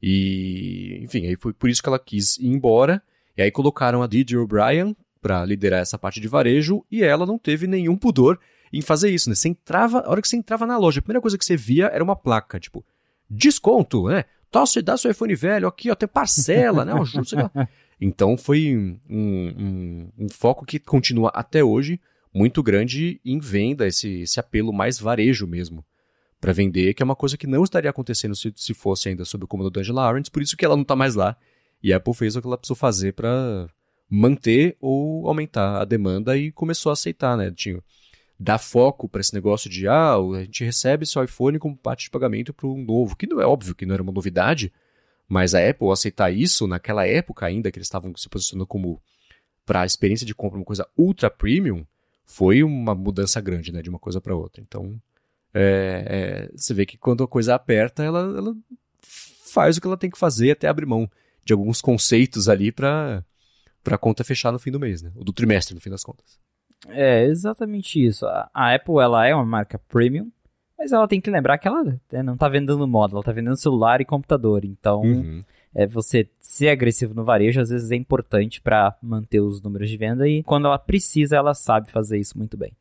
E, 0.01 0.99
enfim, 1.01 1.26
aí 1.28 1.36
foi 1.36 1.53
por 1.53 1.70
isso 1.70 1.82
que 1.82 1.89
ela 1.89 1.99
quis 1.99 2.38
ir 2.38 2.47
embora. 2.47 3.01
E 3.36 3.41
aí 3.41 3.51
colocaram 3.51 4.01
a 4.01 4.07
Didi 4.07 4.38
O'Brien 4.38 4.95
para 5.22 5.45
liderar 5.45 5.82
essa 5.82 5.97
parte 5.97 6.20
de 6.20 6.28
varejo 6.28 6.84
e 6.91 7.03
ela 7.03 7.26
não 7.26 7.38
teve 7.38 7.68
nenhum 7.68 7.97
pudor 7.97 8.39
em 8.72 8.82
fazer 8.82 9.09
isso, 9.09 9.30
né? 9.30 9.36
Você 9.36 9.49
entrava, 9.49 9.99
a 9.99 10.09
hora 10.09 10.22
que 10.22 10.28
você 10.28 10.36
entrava 10.36 10.65
na 10.65 10.78
loja, 10.78 10.99
a 10.99 11.01
primeira 11.01 11.22
coisa 11.22 11.38
que 11.38 11.45
você 11.45 11.55
via 11.55 11.88
era 11.88 12.03
uma 12.03 12.15
placa, 12.15 12.59
tipo, 12.59 12.86
desconto, 13.30 14.07
né? 14.07 14.26
Tosse, 14.49 14.82
dá 14.82 14.97
seu 14.97 15.11
iPhone 15.11 15.36
velho 15.36 15.68
aqui, 15.68 15.89
ó, 15.89 15.95
tem 15.95 16.07
parcela, 16.07 16.86
né? 16.86 16.93
Então 17.99 18.38
foi 18.38 18.78
um, 18.78 18.99
um, 19.09 20.09
um 20.20 20.30
foco 20.30 20.63
que 20.63 20.78
continua 20.78 21.32
até 21.34 21.63
hoje 21.63 21.99
muito 22.32 22.61
grande 22.61 23.20
em 23.26 23.39
venda, 23.39 23.88
esse, 23.88 24.22
esse 24.22 24.39
apelo 24.39 24.72
mais 24.72 24.99
varejo 24.99 25.47
mesmo 25.47 25.84
para 26.39 26.53
vender, 26.53 26.93
que 26.93 27.01
é 27.01 27.05
uma 27.05 27.15
coisa 27.15 27.36
que 27.36 27.47
não 27.47 27.63
estaria 27.63 27.89
acontecendo 27.89 28.36
se, 28.36 28.53
se 28.55 28.74
fosse 28.74 29.09
ainda 29.09 29.26
sob 29.26 29.45
o 29.45 29.47
comando 29.47 29.72
da 29.72 29.82
Angela 29.82 30.07
Arendt, 30.07 30.30
por 30.30 30.41
isso 30.41 30.55
que 30.55 30.63
ela 30.63 30.76
não 30.76 30.84
está 30.84 30.95
mais 30.95 31.15
lá. 31.15 31.36
E 31.82 31.93
a 31.93 31.97
Apple 31.97 32.13
fez 32.13 32.36
o 32.36 32.41
que 32.41 32.47
ela 32.47 32.57
precisou 32.57 32.76
fazer 32.76 33.13
para 33.13 33.68
manter 34.09 34.77
ou 34.79 35.27
aumentar 35.27 35.81
a 35.81 35.85
demanda 35.85 36.37
e 36.37 36.51
começou 36.51 36.89
a 36.89 36.93
aceitar, 36.93 37.35
né? 37.37 37.51
Tinha, 37.51 37.81
dar 38.39 38.57
foco 38.57 39.09
para 39.09 39.21
esse 39.21 39.33
negócio 39.33 39.69
de 39.69 39.87
ah, 39.87 40.15
a 40.15 40.43
gente 40.43 40.63
recebe 40.63 41.05
seu 41.05 41.23
iPhone 41.23 41.57
como 41.57 41.75
parte 41.75 42.05
de 42.05 42.09
pagamento 42.09 42.53
para 42.53 42.67
um 42.67 42.83
novo, 42.83 43.15
que 43.15 43.27
não 43.27 43.41
é 43.41 43.45
óbvio 43.45 43.75
que 43.75 43.85
não 43.85 43.93
era 43.93 44.03
uma 44.03 44.11
novidade, 44.11 44.71
mas 45.27 45.55
a 45.55 45.69
Apple 45.69 45.89
aceitar 45.91 46.31
isso 46.31 46.67
naquela 46.67 47.05
época 47.05 47.45
ainda 47.45 47.71
que 47.71 47.77
eles 47.77 47.87
estavam 47.87 48.15
se 48.15 48.29
posicionando 48.29 48.67
como 48.67 49.01
para 49.65 49.81
a 49.81 49.85
experiência 49.85 50.25
de 50.25 50.35
compra 50.35 50.57
uma 50.57 50.65
coisa 50.65 50.87
ultra 50.97 51.29
premium, 51.29 51.85
foi 52.25 52.63
uma 52.63 52.95
mudança 52.95 53.41
grande, 53.41 53.71
né, 53.71 53.81
de 53.81 53.89
uma 53.89 53.99
coisa 53.99 54.21
para 54.21 54.35
outra. 54.35 54.61
Então, 54.61 54.99
é, 55.53 56.47
é, 56.49 56.49
você 56.55 56.73
vê 56.73 56.85
que 56.85 56.97
quando 56.97 57.23
a 57.23 57.27
coisa 57.27 57.55
aperta, 57.55 58.03
ela, 58.03 58.19
ela 58.37 58.55
faz 59.01 59.77
o 59.77 59.81
que 59.81 59.87
ela 59.87 59.97
tem 59.97 60.09
que 60.09 60.17
fazer 60.17 60.51
até 60.51 60.67
abrir 60.67 60.85
mão 60.85 61.09
de 61.43 61.53
alguns 61.53 61.81
conceitos 61.81 62.47
ali 62.47 62.71
para 62.71 63.23
a 63.95 63.97
conta 63.97 64.23
fechar 64.23 64.51
no 64.51 64.59
fim 64.59 64.71
do 64.71 64.79
mês, 64.79 65.01
né? 65.01 65.11
Ou 65.15 65.23
do 65.23 65.33
trimestre, 65.33 65.75
no 65.75 65.81
fim 65.81 65.89
das 65.89 66.03
contas. 66.03 66.39
É, 66.89 67.25
exatamente 67.25 68.03
isso. 68.03 68.25
A, 68.25 68.49
a 68.53 68.75
Apple, 68.75 68.99
ela 68.99 69.25
é 69.25 69.33
uma 69.33 69.45
marca 69.45 69.79
premium, 69.89 70.31
mas 70.77 70.91
ela 70.91 71.07
tem 71.07 71.19
que 71.19 71.31
lembrar 71.31 71.57
que 71.57 71.67
ela 71.67 71.83
né, 71.83 71.99
não 72.23 72.35
está 72.35 72.47
vendendo 72.47 72.88
moda, 72.88 73.13
ela 73.13 73.21
está 73.21 73.31
vendendo 73.31 73.57
celular 73.57 73.99
e 73.99 74.05
computador. 74.05 74.63
Então, 74.63 75.01
uhum 75.01 75.41
é, 75.77 75.85
você 75.85 76.27
ser 76.39 76.69
agressivo 76.69 77.13
no 77.13 77.23
varejo 77.23 77.61
às 77.61 77.69
vezes 77.69 77.91
é 77.91 77.95
importante 77.95 78.59
para 78.59 78.97
manter 78.99 79.39
os 79.39 79.61
números 79.61 79.88
de 79.88 79.95
venda 79.95 80.27
e 80.27 80.41
quando 80.41 80.65
ela 80.65 80.79
precisa, 80.79 81.35
ela 81.35 81.53
sabe 81.53 81.91
fazer 81.91 82.17
isso 82.17 82.35
muito 82.35 82.57
bem. 82.57 82.73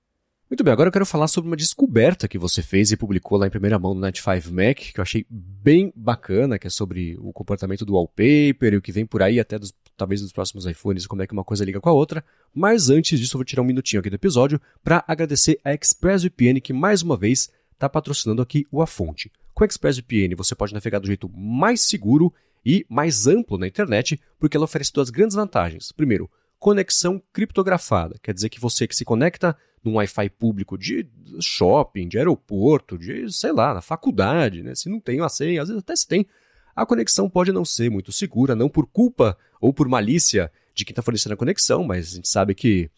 Muito 0.48 0.64
bem, 0.64 0.72
agora 0.72 0.88
eu 0.88 0.92
quero 0.92 1.04
falar 1.04 1.28
sobre 1.28 1.50
uma 1.50 1.56
descoberta 1.56 2.26
que 2.26 2.38
você 2.38 2.62
fez 2.62 2.92
e 2.92 2.96
publicou 2.96 3.36
lá 3.36 3.48
em 3.48 3.50
primeira 3.50 3.78
mão 3.78 3.94
no 3.94 4.00
Night 4.00 4.22
5 4.22 4.54
Mac, 4.54 4.76
que 4.76 4.98
eu 4.98 5.02
achei 5.02 5.26
bem 5.28 5.92
bacana, 5.94 6.58
que 6.58 6.68
é 6.68 6.70
sobre 6.70 7.18
o 7.20 7.32
comportamento 7.32 7.84
do 7.84 7.94
wallpaper 7.94 8.72
e 8.72 8.76
o 8.76 8.82
que 8.82 8.92
vem 8.92 9.04
por 9.04 9.22
aí 9.22 9.38
até 9.38 9.58
dos, 9.58 9.74
talvez 9.96 10.20
dos 10.20 10.32
próximos 10.32 10.66
iPhones, 10.66 11.06
como 11.06 11.22
é 11.22 11.26
que 11.26 11.32
uma 11.32 11.44
coisa 11.44 11.64
liga 11.64 11.80
com 11.80 11.88
a 11.88 11.92
outra. 11.92 12.24
Mas 12.54 12.90
antes 12.90 13.18
disso, 13.18 13.36
eu 13.36 13.38
vou 13.38 13.44
tirar 13.44 13.62
um 13.62 13.66
minutinho 13.66 14.00
aqui 14.00 14.10
do 14.10 14.16
episódio 14.16 14.60
para 14.82 15.04
agradecer 15.06 15.58
a 15.64 15.72
ExpressVPN 15.72 16.60
que 16.60 16.72
mais 16.72 17.02
uma 17.02 17.16
vez 17.16 17.50
está 17.72 17.88
patrocinando 17.88 18.42
aqui 18.42 18.66
o 18.70 18.82
A 18.82 18.86
Fonte. 18.86 19.30
Com 19.54 19.64
a 19.64 19.66
ExpressVPN 19.66 20.34
você 20.34 20.54
pode 20.54 20.74
navegar 20.74 20.98
do 20.98 21.06
jeito 21.06 21.28
mais 21.28 21.80
seguro 21.80 22.32
e 22.64 22.84
mais 22.88 23.26
amplo 23.26 23.56
na 23.56 23.66
internet, 23.66 24.20
porque 24.38 24.56
ela 24.56 24.64
oferece 24.64 24.92
duas 24.92 25.08
grandes 25.08 25.36
vantagens. 25.36 25.92
Primeiro, 25.92 26.28
conexão 26.58 27.22
criptografada, 27.32 28.16
quer 28.20 28.34
dizer 28.34 28.48
que 28.48 28.60
você 28.60 28.86
que 28.86 28.96
se 28.96 29.04
conecta 29.04 29.56
num 29.84 29.94
Wi-Fi 29.94 30.30
público 30.30 30.76
de 30.76 31.08
shopping, 31.40 32.08
de 32.08 32.18
aeroporto, 32.18 32.98
de, 32.98 33.32
sei 33.32 33.52
lá, 33.52 33.72
na 33.72 33.80
faculdade, 33.80 34.62
né? 34.62 34.74
Se 34.74 34.88
não 34.88 34.98
tem 34.98 35.20
uma 35.20 35.28
senha, 35.28 35.62
às 35.62 35.68
vezes 35.68 35.80
até 35.80 35.94
se 35.94 36.08
tem, 36.08 36.26
a 36.76 36.84
conexão 36.84 37.28
pode 37.30 37.50
não 37.50 37.64
ser 37.64 37.90
muito 37.90 38.12
segura, 38.12 38.54
não 38.54 38.68
por 38.68 38.86
culpa 38.86 39.36
ou 39.58 39.72
por 39.72 39.88
malícia 39.88 40.52
de 40.74 40.84
quem 40.84 40.92
está 40.92 41.00
fornecendo 41.00 41.32
a 41.32 41.36
conexão, 41.36 41.82
mas 41.82 42.12
a 42.12 42.16
gente 42.16 42.28
sabe 42.28 42.54
que, 42.54 42.90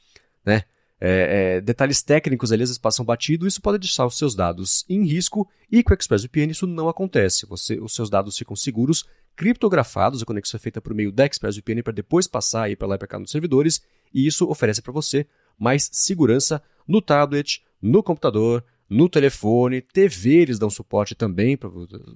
né, 0.44 0.64
é, 1.00 1.56
é, 1.56 1.60
detalhes 1.60 2.02
técnicos 2.02 2.50
ali 2.50 2.64
às 2.64 2.70
vezes 2.70 2.78
passam 2.78 3.04
batido, 3.04 3.46
isso 3.46 3.62
pode 3.62 3.78
deixar 3.78 4.04
os 4.04 4.18
seus 4.18 4.34
dados 4.34 4.84
em 4.88 5.04
risco 5.04 5.48
e 5.70 5.80
com 5.84 5.92
o 5.92 5.94
ExpressVPN 5.94 6.50
isso 6.50 6.66
não 6.66 6.88
acontece. 6.88 7.46
Você, 7.46 7.78
os 7.78 7.94
seus 7.94 8.10
dados 8.10 8.36
ficam 8.36 8.56
seguros 8.56 9.06
criptografados, 9.36 10.20
a 10.20 10.26
conexão 10.26 10.58
é 10.58 10.60
feita 10.60 10.80
por 10.80 10.92
meio 10.92 11.12
da 11.12 11.24
ExpressVPN 11.24 11.84
para 11.84 11.92
depois 11.92 12.26
passar 12.26 12.64
aí 12.64 12.74
para 12.74 12.88
lá 12.88 12.96
e 12.96 12.98
para 12.98 13.06
cá 13.06 13.18
nos 13.20 13.30
servidores, 13.30 13.80
e 14.12 14.26
isso 14.26 14.50
oferece 14.50 14.82
para 14.82 14.92
você 14.92 15.24
mais 15.56 15.88
segurança 15.92 16.60
no 16.86 17.00
tablet, 17.00 17.62
no 17.80 18.02
computador, 18.02 18.64
no 18.90 19.08
telefone, 19.08 19.82
TV 19.82 20.38
eles 20.38 20.58
dão 20.58 20.68
suporte 20.68 21.14
também 21.14 21.56
para 21.56 21.70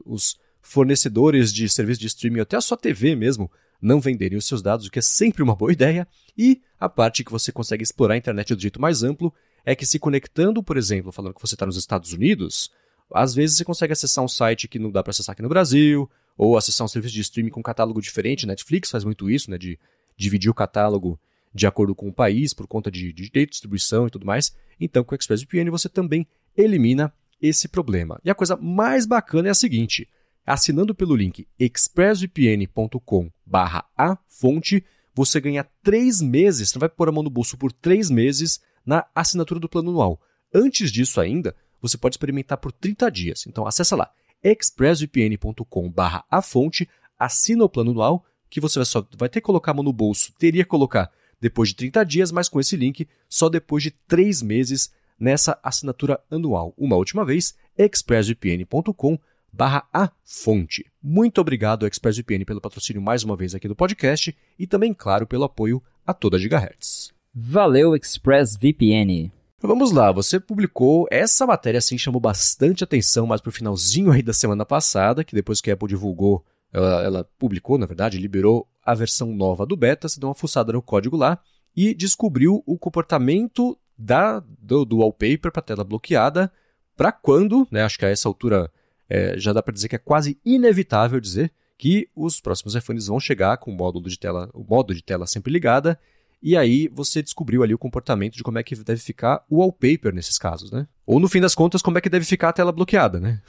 os 0.04 0.36
fornecedores 0.62 1.52
de 1.52 1.68
serviço 1.68 2.00
de 2.00 2.06
streaming, 2.06 2.40
até 2.40 2.56
a 2.56 2.60
sua 2.60 2.76
TV 2.76 3.14
mesmo, 3.16 3.50
não 3.80 4.00
venderem 4.00 4.38
os 4.38 4.46
seus 4.46 4.62
dados, 4.62 4.86
o 4.86 4.90
que 4.90 5.00
é 5.00 5.02
sempre 5.02 5.42
uma 5.42 5.56
boa 5.56 5.72
ideia. 5.72 6.06
E 6.38 6.62
a 6.78 6.88
parte 6.88 7.24
que 7.24 7.32
você 7.32 7.50
consegue 7.50 7.82
explorar 7.82 8.14
a 8.14 8.16
internet 8.16 8.54
do 8.54 8.62
jeito 8.62 8.80
mais 8.80 9.02
amplo 9.02 9.34
é 9.64 9.74
que 9.74 9.84
se 9.84 9.98
conectando, 9.98 10.62
por 10.62 10.76
exemplo, 10.76 11.12
falando 11.12 11.34
que 11.34 11.40
você 11.40 11.54
está 11.54 11.66
nos 11.66 11.76
Estados 11.76 12.12
Unidos, 12.12 12.70
às 13.12 13.34
vezes 13.34 13.56
você 13.56 13.64
consegue 13.64 13.92
acessar 13.92 14.24
um 14.24 14.28
site 14.28 14.68
que 14.68 14.78
não 14.78 14.90
dá 14.90 15.02
para 15.02 15.10
acessar 15.10 15.32
aqui 15.32 15.42
no 15.42 15.48
Brasil, 15.48 16.08
ou 16.36 16.56
acessar 16.56 16.84
um 16.84 16.88
serviço 16.88 17.14
de 17.14 17.20
streaming 17.20 17.50
com 17.50 17.60
um 17.60 17.64
catálogo 17.64 18.00
diferente. 18.00 18.46
Netflix 18.46 18.90
faz 18.90 19.04
muito 19.04 19.28
isso, 19.28 19.50
né, 19.50 19.58
de 19.58 19.78
dividir 20.16 20.50
o 20.50 20.54
catálogo 20.54 21.20
de 21.54 21.66
acordo 21.66 21.94
com 21.94 22.08
o 22.08 22.12
país, 22.12 22.54
por 22.54 22.66
conta 22.66 22.90
de, 22.90 23.12
de 23.12 23.28
direito 23.28 23.48
de 23.48 23.52
distribuição 23.52 24.06
e 24.06 24.10
tudo 24.10 24.24
mais. 24.24 24.54
Então, 24.80 25.04
com 25.04 25.14
o 25.14 25.16
ExpressVPN 25.16 25.70
você 25.70 25.88
também 25.88 26.26
elimina 26.56 27.12
esse 27.40 27.68
problema. 27.68 28.20
E 28.24 28.30
a 28.30 28.34
coisa 28.34 28.56
mais 28.56 29.04
bacana 29.04 29.48
é 29.48 29.50
a 29.50 29.54
seguinte: 29.54 30.08
assinando 30.47 30.95
pelo 30.95 31.16
link 31.16 31.49
expressvpn.com/a 31.59 34.18
fonte, 34.28 34.84
você 35.14 35.40
ganha 35.40 35.66
três 35.82 36.20
meses, 36.20 36.68
você 36.70 36.78
vai 36.78 36.88
pôr 36.88 37.09
a 37.09 37.12
mão 37.12 37.22
no 37.22 37.30
bolso 37.30 37.57
por 37.57 37.72
três 37.72 38.11
meses 38.11 38.61
na 38.84 39.07
assinatura 39.14 39.61
do 39.61 39.68
plano 39.68 39.90
anual. 39.90 40.20
Antes 40.55 40.90
disso 40.90 41.20
ainda, 41.20 41.55
você 41.80 41.97
pode 41.97 42.14
experimentar 42.14 42.59
por 42.59 42.72
30 42.72 43.11
dias. 43.11 43.47
Então 43.47 43.66
acessa 43.66 43.97
lá 43.97 44.11
expressvpn.com/a 44.43 46.43
fonte, 46.43 46.88
assina 47.18 47.64
o 47.64 47.68
plano 47.68 47.93
anual 47.93 48.24
que 48.51 48.61
você 48.61 48.78
vai 48.78 48.86
só 48.86 49.07
vai 49.16 49.28
ter 49.28 49.40
que 49.40 49.47
colocar 49.47 49.70
a 49.70 49.74
mão 49.74 49.84
no 49.84 49.93
bolso, 49.93 50.32
teria 50.38 50.64
que 50.64 50.70
colocar 50.70 51.11
depois 51.40 51.70
de 51.70 51.76
30 51.76 52.05
dias, 52.05 52.30
mas 52.30 52.49
com 52.49 52.61
esse 52.61 52.76
link 52.76 53.09
só 53.28 53.49
depois 53.49 53.82
de 53.82 53.90
3 53.90 54.43
meses 54.43 54.93
nessa 55.18 55.59
assinatura 55.62 56.22
anual. 56.30 56.74
Uma 56.76 56.97
última 56.97 57.24
vez, 57.24 57.55
expressvpn.com 57.78 59.18
barra 59.53 59.86
a 59.92 60.11
fonte. 60.24 60.86
Muito 61.03 61.40
obrigado, 61.40 61.86
ExpressVPN, 61.86 62.44
pelo 62.44 62.61
patrocínio 62.61 63.03
mais 63.03 63.22
uma 63.22 63.36
vez 63.36 63.55
aqui 63.55 63.68
do 63.68 63.76
podcast 63.76 64.36
e 64.59 64.66
também, 64.66 64.94
claro, 64.94 65.26
pelo 65.26 65.44
apoio 65.44 65.82
a 66.07 66.14
toda 66.14 66.38
Gigahertz. 66.38 67.12
Valeu, 67.34 67.94
ExpressVPN. 67.94 69.30
Vamos 69.61 69.92
lá, 69.92 70.11
você 70.11 70.40
publicou 70.40 71.07
essa 71.09 71.46
matéria 71.46 71.78
assim 71.78 71.96
chamou 71.96 72.20
bastante 72.20 72.82
atenção 72.82 73.26
mais 73.26 73.40
pro 73.40 73.53
finalzinho 73.53 74.11
aí 74.11 74.20
da 74.20 74.32
semana 74.32 74.66
passada, 74.66 75.22
que 75.22 75.36
depois 75.36 75.61
que 75.61 75.70
a 75.70 75.74
Apple 75.74 75.86
divulgou, 75.86 76.44
ela, 76.72 77.03
ela 77.03 77.28
publicou, 77.38 77.78
na 77.78 77.86
verdade, 77.86 78.18
liberou 78.18 78.66
a 78.84 78.92
versão 78.92 79.32
nova 79.32 79.64
do 79.64 79.76
beta, 79.76 80.09
você 80.09 80.18
deu 80.18 80.28
uma 80.28 80.34
fuçada 80.34 80.72
no 80.72 80.82
código 80.82 81.16
lá 81.16 81.38
e 81.76 81.94
descobriu 81.94 82.62
o 82.66 82.76
comportamento 82.76 83.78
da, 83.96 84.40
do, 84.40 84.84
do 84.84 84.98
wallpaper 84.98 85.53
para 85.53 85.62
tela 85.62 85.84
bloqueada 85.84 86.50
para 86.96 87.12
quando, 87.12 87.66
né, 87.70 87.82
acho 87.82 87.98
que 87.98 88.05
a 88.05 88.09
essa 88.09 88.28
altura 88.28 88.70
é, 89.12 89.38
já 89.38 89.52
dá 89.52 89.62
para 89.62 89.74
dizer 89.74 89.88
que 89.88 89.96
é 89.96 89.98
quase 89.98 90.38
inevitável 90.42 91.20
dizer 91.20 91.52
que 91.76 92.08
os 92.16 92.40
próximos 92.40 92.74
iPhones 92.74 93.08
vão 93.08 93.20
chegar 93.20 93.58
com 93.58 93.70
o 93.70 93.76
módulo 93.76 94.08
de 94.08 94.18
tela, 94.18 94.48
o 94.54 94.64
modo 94.64 94.94
de 94.94 95.02
tela 95.02 95.26
sempre 95.26 95.52
ligada, 95.52 96.00
e 96.42 96.56
aí 96.56 96.88
você 96.88 97.22
descobriu 97.22 97.62
ali 97.62 97.74
o 97.74 97.78
comportamento 97.78 98.36
de 98.36 98.42
como 98.42 98.58
é 98.58 98.62
que 98.62 98.74
deve 98.74 99.00
ficar 99.02 99.44
o 99.50 99.58
wallpaper 99.58 100.14
nesses 100.14 100.38
casos, 100.38 100.72
né? 100.72 100.88
Ou 101.06 101.20
no 101.20 101.28
fim 101.28 101.42
das 101.42 101.54
contas, 101.54 101.82
como 101.82 101.98
é 101.98 102.00
que 102.00 102.08
deve 102.08 102.24
ficar 102.24 102.48
a 102.48 102.52
tela 102.54 102.72
bloqueada, 102.72 103.20
né? 103.20 103.42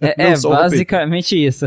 É, 0.00 0.14
é 0.32 0.40
basicamente 0.40 1.36
isso. 1.36 1.66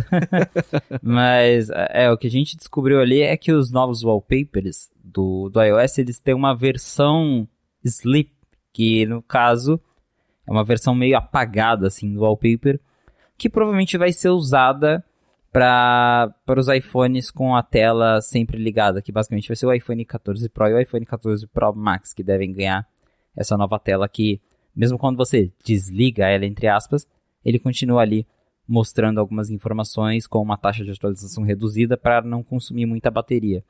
Mas 0.99 1.69
é, 1.69 2.09
o 2.11 2.17
que 2.17 2.25
a 2.25 2.31
gente 2.31 2.57
descobriu 2.57 2.99
ali 2.99 3.21
é 3.21 3.37
que 3.37 3.51
os 3.51 3.69
novos 3.69 4.03
wallpapers 4.03 4.89
do, 5.03 5.47
do 5.49 5.61
iOS, 5.61 5.99
eles 5.99 6.19
têm 6.19 6.33
uma 6.33 6.55
versão 6.55 7.47
Sleep, 7.83 8.31
que 8.73 9.05
no 9.05 9.21
caso 9.21 9.79
é 10.47 10.51
uma 10.51 10.63
versão 10.63 10.95
meio 10.95 11.15
apagada 11.15 11.85
assim 11.85 12.11
do 12.11 12.21
wallpaper, 12.21 12.79
que 13.37 13.49
provavelmente 13.49 13.97
vai 13.97 14.11
ser 14.11 14.29
usada 14.29 15.03
para 15.51 16.33
os 16.57 16.67
iPhones 16.67 17.29
com 17.29 17.55
a 17.55 17.61
tela 17.61 18.19
sempre 18.21 18.57
ligada, 18.57 19.01
que 19.01 19.11
basicamente 19.11 19.47
vai 19.47 19.55
ser 19.55 19.67
o 19.67 19.73
iPhone 19.73 20.03
14 20.03 20.49
Pro 20.49 20.67
e 20.67 20.73
o 20.73 20.79
iPhone 20.79 21.05
14 21.05 21.47
Pro 21.47 21.75
Max 21.75 22.13
que 22.13 22.23
devem 22.23 22.51
ganhar 22.51 22.87
essa 23.35 23.55
nova 23.55 23.79
tela 23.79 24.09
que, 24.09 24.41
mesmo 24.75 24.97
quando 24.97 25.17
você 25.17 25.51
desliga 25.63 26.27
ela, 26.27 26.45
entre 26.45 26.67
aspas, 26.67 27.07
ele 27.45 27.59
continua 27.59 28.01
ali 28.01 28.25
mostrando 28.67 29.19
algumas 29.19 29.49
informações 29.51 30.25
com 30.25 30.41
uma 30.41 30.57
taxa 30.57 30.83
de 30.83 30.91
atualização 30.91 31.43
reduzida 31.43 31.97
para 31.97 32.21
não 32.21 32.41
consumir 32.41 32.85
muita 32.85 33.11
bateria. 33.11 33.63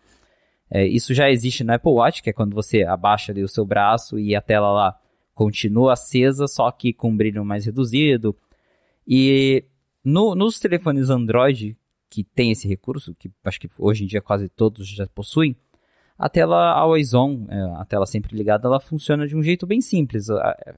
É, 0.70 0.86
isso 0.86 1.14
já 1.14 1.30
existe 1.30 1.64
no 1.64 1.74
Apple 1.74 1.92
Watch, 1.92 2.24
que 2.24 2.30
é 2.30 2.34
quando 2.34 2.54
você 2.54 2.84
abaixa 2.84 3.32
ali 3.32 3.44
o 3.44 3.48
seu 3.48 3.66
braço 3.66 4.18
e 4.18 4.36
a 4.36 4.42
tela 4.42 4.72
lá 4.72 4.98
continua 5.34 5.94
acesa, 5.94 6.48
só 6.48 6.72
que 6.72 6.94
com 6.94 7.10
um 7.10 7.18
brilho 7.18 7.44
mais 7.44 7.66
reduzido. 7.66 8.36
E 9.08 9.66
no, 10.04 10.36
nos 10.36 10.60
telefones 10.60 11.10
Android 11.10 11.78
que 12.14 12.24
tem 12.24 12.52
esse 12.52 12.68
recurso, 12.68 13.16
que 13.16 13.32
acho 13.44 13.60
que 13.60 13.68
hoje 13.80 14.04
em 14.04 14.08
dia 14.08 14.22
quase 14.22 14.48
todos 14.48 14.88
já 14.88 15.08
possuem, 15.08 15.56
a 16.16 16.30
tela 16.30 16.72
always 16.72 17.12
on, 17.16 17.48
é, 17.50 17.60
a 17.82 17.86
tela 17.86 18.06
sempre 18.06 18.38
ligada, 18.38 18.68
ela 18.68 18.80
funciona 18.80 19.28
de 19.28 19.36
um 19.36 19.42
jeito 19.42 19.66
bem 19.66 19.82
simples. 19.82 20.28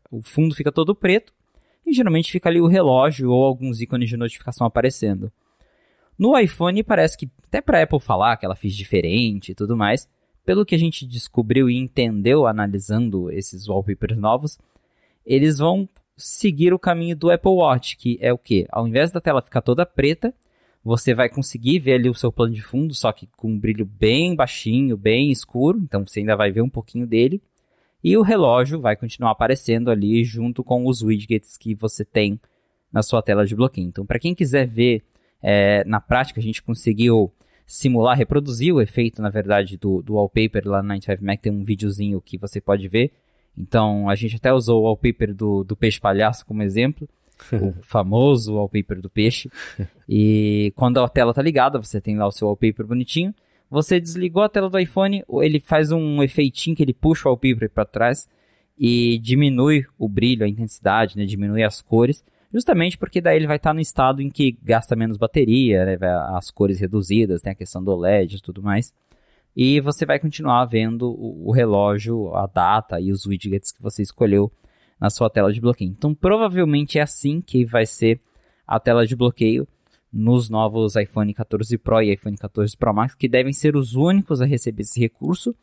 O 0.09 0.21
fundo 0.21 0.55
fica 0.55 0.71
todo 0.71 0.95
preto 0.95 1.33
e 1.85 1.91
geralmente 1.91 2.31
fica 2.31 2.47
ali 2.47 2.61
o 2.61 2.67
relógio 2.67 3.29
ou 3.31 3.43
alguns 3.43 3.81
ícones 3.81 4.07
de 4.07 4.15
notificação 4.15 4.65
aparecendo. 4.65 5.29
No 6.17 6.39
iPhone 6.39 6.81
parece 6.83 7.17
que 7.17 7.29
até 7.43 7.59
para 7.59 7.83
Apple 7.83 7.99
falar 7.99 8.37
que 8.37 8.45
ela 8.45 8.55
fez 8.55 8.73
diferente 8.73 9.51
e 9.51 9.55
tudo 9.55 9.75
mais, 9.75 10.07
pelo 10.45 10.65
que 10.65 10.73
a 10.73 10.79
gente 10.79 11.05
descobriu 11.05 11.69
e 11.69 11.75
entendeu 11.75 12.47
analisando 12.47 13.29
esses 13.29 13.67
wallpapers 13.67 14.17
novos, 14.17 14.57
eles 15.25 15.57
vão 15.57 15.89
seguir 16.17 16.73
o 16.73 16.79
caminho 16.79 17.15
do 17.15 17.31
Apple 17.31 17.51
Watch, 17.51 17.97
que 17.97 18.17
é 18.21 18.31
o 18.31 18.37
que? 18.37 18.65
Ao 18.71 18.87
invés 18.87 19.11
da 19.11 19.19
tela 19.19 19.41
ficar 19.41 19.61
toda 19.61 19.85
preta, 19.85 20.33
você 20.83 21.13
vai 21.13 21.29
conseguir 21.29 21.79
ver 21.79 21.93
ali 21.93 22.09
o 22.09 22.13
seu 22.13 22.31
plano 22.31 22.53
de 22.53 22.61
fundo, 22.61 22.93
só 22.93 23.11
que 23.11 23.27
com 23.35 23.49
um 23.49 23.59
brilho 23.59 23.85
bem 23.85 24.35
baixinho, 24.35 24.95
bem 24.95 25.31
escuro, 25.31 25.79
então 25.79 26.05
você 26.05 26.19
ainda 26.19 26.35
vai 26.35 26.51
ver 26.51 26.61
um 26.61 26.69
pouquinho 26.69 27.07
dele. 27.07 27.41
E 28.03 28.15
o 28.15 28.21
relógio 28.21 28.79
vai 28.79 28.95
continuar 28.95 29.31
aparecendo 29.31 29.89
ali 29.89 30.23
junto 30.23 30.63
com 30.63 30.85
os 30.85 31.01
widgets 31.01 31.57
que 31.57 31.73
você 31.73 32.05
tem 32.05 32.39
na 32.93 33.01
sua 33.01 33.21
tela 33.21 33.45
de 33.45 33.55
bloqueio. 33.55 33.87
Então, 33.87 34.05
para 34.05 34.19
quem 34.19 34.35
quiser 34.35 34.67
ver 34.67 35.03
é, 35.41 35.83
na 35.85 35.99
prática, 35.99 36.39
a 36.39 36.43
gente 36.43 36.61
conseguiu 36.61 37.33
simular, 37.65 38.15
reproduzir 38.15 38.73
o 38.73 38.79
efeito, 38.79 39.21
na 39.23 39.29
verdade, 39.29 39.75
do, 39.75 40.03
do 40.03 40.13
wallpaper 40.13 40.67
lá 40.67 40.83
na 40.83 40.95
95Mac. 40.95 41.39
Tem 41.41 41.51
um 41.51 41.63
videozinho 41.63 42.21
que 42.21 42.37
você 42.37 42.61
pode 42.61 42.87
ver. 42.87 43.11
Então, 43.57 44.09
a 44.09 44.15
gente 44.15 44.35
até 44.35 44.53
usou 44.53 44.81
o 44.81 44.83
wallpaper 44.85 45.33
do, 45.33 45.63
do 45.63 45.75
peixe 45.75 45.99
palhaço 45.99 46.45
como 46.45 46.63
exemplo. 46.63 47.07
o 47.51 47.73
famoso 47.81 48.55
wallpaper 48.55 49.01
do 49.01 49.09
peixe. 49.09 49.49
E 50.07 50.71
quando 50.75 50.99
a 50.99 51.09
tela 51.09 51.33
tá 51.33 51.41
ligada, 51.41 51.81
você 51.81 51.99
tem 51.99 52.15
lá 52.17 52.25
o 52.25 52.31
seu 52.31 52.47
wallpaper 52.47 52.85
bonitinho. 52.85 53.33
Você 53.69 53.99
desligou 53.99 54.43
a 54.43 54.49
tela 54.49 54.69
do 54.69 54.79
iPhone, 54.79 55.23
ele 55.41 55.59
faz 55.59 55.91
um 55.91 56.23
efeitinho 56.23 56.75
que 56.75 56.83
ele 56.83 56.93
puxa 56.93 57.27
o 57.27 57.31
wallpaper 57.31 57.69
para 57.69 57.83
trás 57.83 58.29
e 58.77 59.17
diminui 59.19 59.85
o 59.97 60.07
brilho, 60.07 60.45
a 60.45 60.47
intensidade, 60.47 61.17
né? 61.17 61.25
diminui 61.25 61.63
as 61.63 61.81
cores 61.81 62.23
justamente 62.55 62.97
porque 62.97 63.19
daí 63.19 63.35
ele 63.35 63.47
vai 63.47 63.57
estar 63.57 63.73
no 63.73 63.81
estado 63.81 64.21
em 64.21 64.29
que 64.29 64.57
gasta 64.63 64.95
menos 64.95 65.17
bateria, 65.17 65.85
né, 65.85 65.97
as 66.37 66.49
cores 66.49 66.79
reduzidas, 66.79 67.41
tem 67.41 67.51
a 67.51 67.55
questão 67.55 67.83
do 67.83 67.93
LED 67.93 68.37
e 68.37 68.41
tudo 68.41 68.63
mais. 68.63 68.93
E 69.55 69.79
você 69.79 70.05
vai 70.05 70.19
continuar 70.19 70.65
vendo 70.65 71.09
o, 71.09 71.47
o 71.47 71.51
relógio, 71.51 72.35
a 72.35 72.45
data 72.45 72.99
e 72.99 73.11
os 73.11 73.25
widgets 73.25 73.71
que 73.71 73.81
você 73.81 74.01
escolheu 74.01 74.51
na 74.99 75.09
sua 75.09 75.29
tela 75.29 75.51
de 75.51 75.61
bloqueio. 75.61 75.91
Então, 75.91 76.13
provavelmente 76.13 76.99
é 76.99 77.01
assim 77.01 77.41
que 77.41 77.65
vai 77.65 77.85
ser 77.85 78.19
a 78.67 78.79
tela 78.79 79.05
de 79.05 79.15
bloqueio 79.15 79.67
nos 80.11 80.49
novos 80.49 80.95
iPhone 80.95 81.33
14 81.33 81.77
Pro 81.77 82.01
e 82.01 82.13
iPhone 82.13 82.37
14 82.37 82.75
Pro 82.77 82.93
Max, 82.93 83.15
que 83.15 83.27
devem 83.27 83.53
ser 83.53 83.75
os 83.75 83.95
únicos 83.95 84.41
a 84.41 84.45
receber 84.45 84.83
esse 84.83 84.99
recurso, 84.99 85.55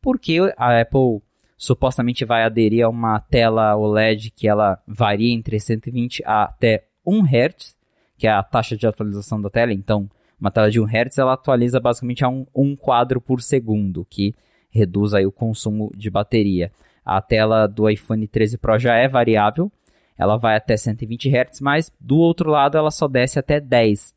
porque 0.00 0.38
a 0.56 0.80
Apple 0.80 1.22
supostamente 1.56 2.24
vai 2.24 2.42
aderir 2.42 2.84
a 2.84 2.88
uma 2.88 3.20
tela 3.20 3.76
OLED 3.76 4.32
que 4.32 4.48
ela 4.48 4.82
varia 4.86 5.32
entre 5.32 5.60
120 5.60 6.22
a 6.26 6.44
até 6.44 6.86
1 7.06 7.24
Hz, 7.24 7.76
que 8.18 8.26
é 8.26 8.30
a 8.30 8.42
taxa 8.42 8.76
de 8.76 8.86
atualização 8.86 9.40
da 9.40 9.48
tela. 9.48 9.72
Então, 9.72 10.10
uma 10.42 10.50
tela 10.50 10.68
de 10.68 10.80
1 10.80 10.86
Hz 10.86 11.18
ela 11.18 11.34
atualiza 11.34 11.78
basicamente 11.78 12.24
a 12.24 12.28
um, 12.28 12.44
um 12.52 12.74
quadro 12.74 13.20
por 13.20 13.40
segundo, 13.40 14.04
que 14.10 14.34
reduz 14.70 15.14
aí 15.14 15.24
o 15.24 15.30
consumo 15.30 15.92
de 15.96 16.10
bateria. 16.10 16.72
A 17.04 17.22
tela 17.22 17.68
do 17.68 17.88
iPhone 17.88 18.26
13 18.26 18.58
Pro 18.58 18.76
já 18.76 18.96
é 18.96 19.06
variável, 19.06 19.70
ela 20.18 20.36
vai 20.36 20.56
até 20.56 20.76
120 20.76 21.28
Hz, 21.28 21.60
mas 21.60 21.92
do 22.00 22.16
outro 22.16 22.50
lado 22.50 22.76
ela 22.76 22.90
só 22.90 23.06
desce 23.06 23.38
até 23.38 23.60
10. 23.60 24.16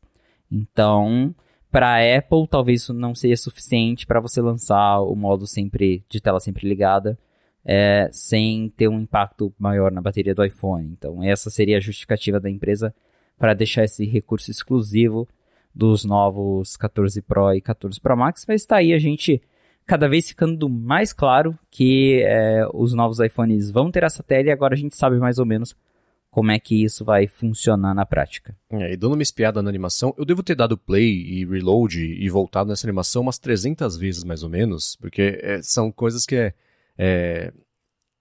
Então, 0.50 1.32
para 1.70 1.94
a 1.94 2.18
Apple, 2.18 2.48
talvez 2.48 2.82
isso 2.82 2.92
não 2.92 3.14
seja 3.14 3.36
suficiente 3.36 4.04
para 4.04 4.18
você 4.18 4.40
lançar 4.40 5.00
o 5.02 5.14
modo 5.14 5.46
sempre 5.46 6.04
de 6.08 6.20
tela 6.20 6.40
sempre 6.40 6.68
ligada 6.68 7.16
é, 7.64 8.08
sem 8.10 8.68
ter 8.76 8.88
um 8.88 9.00
impacto 9.00 9.54
maior 9.56 9.92
na 9.92 10.00
bateria 10.00 10.34
do 10.34 10.44
iPhone. 10.44 10.88
Então, 10.90 11.22
essa 11.22 11.50
seria 11.50 11.76
a 11.76 11.80
justificativa 11.80 12.40
da 12.40 12.50
empresa 12.50 12.92
para 13.38 13.54
deixar 13.54 13.84
esse 13.84 14.04
recurso 14.06 14.50
exclusivo 14.50 15.28
dos 15.76 16.06
novos 16.06 16.74
14 16.76 17.20
Pro 17.20 17.52
e 17.52 17.60
14 17.60 18.00
Pro 18.00 18.16
Max. 18.16 18.46
Mas 18.48 18.62
está 18.62 18.76
aí 18.76 18.94
a 18.94 18.98
gente 18.98 19.42
cada 19.84 20.08
vez 20.08 20.28
ficando 20.28 20.68
mais 20.68 21.12
claro 21.12 21.56
que 21.70 22.22
é, 22.24 22.66
os 22.72 22.94
novos 22.94 23.20
iPhones 23.20 23.70
vão 23.70 23.90
ter 23.90 24.02
essa 24.02 24.22
tela 24.22 24.48
e 24.48 24.50
agora 24.50 24.74
a 24.74 24.76
gente 24.76 24.96
sabe 24.96 25.18
mais 25.18 25.38
ou 25.38 25.44
menos 25.44 25.76
como 26.30 26.50
é 26.50 26.58
que 26.58 26.82
isso 26.82 27.04
vai 27.04 27.26
funcionar 27.26 27.94
na 27.94 28.04
prática. 28.04 28.56
É, 28.70 28.92
e 28.92 28.96
dando 28.96 29.14
uma 29.14 29.22
espiada 29.22 29.62
na 29.62 29.68
animação, 29.68 30.14
eu 30.18 30.24
devo 30.24 30.42
ter 30.42 30.54
dado 30.54 30.76
play 30.76 31.08
e 31.08 31.46
reload 31.46 31.98
e 31.98 32.28
voltado 32.28 32.68
nessa 32.68 32.86
animação 32.86 33.22
umas 33.22 33.38
300 33.38 33.96
vezes 33.96 34.24
mais 34.24 34.42
ou 34.42 34.48
menos, 34.48 34.96
porque 34.96 35.38
é, 35.42 35.62
são 35.62 35.92
coisas 35.92 36.26
que 36.26 36.36
é, 36.36 36.54
é, 36.98 37.52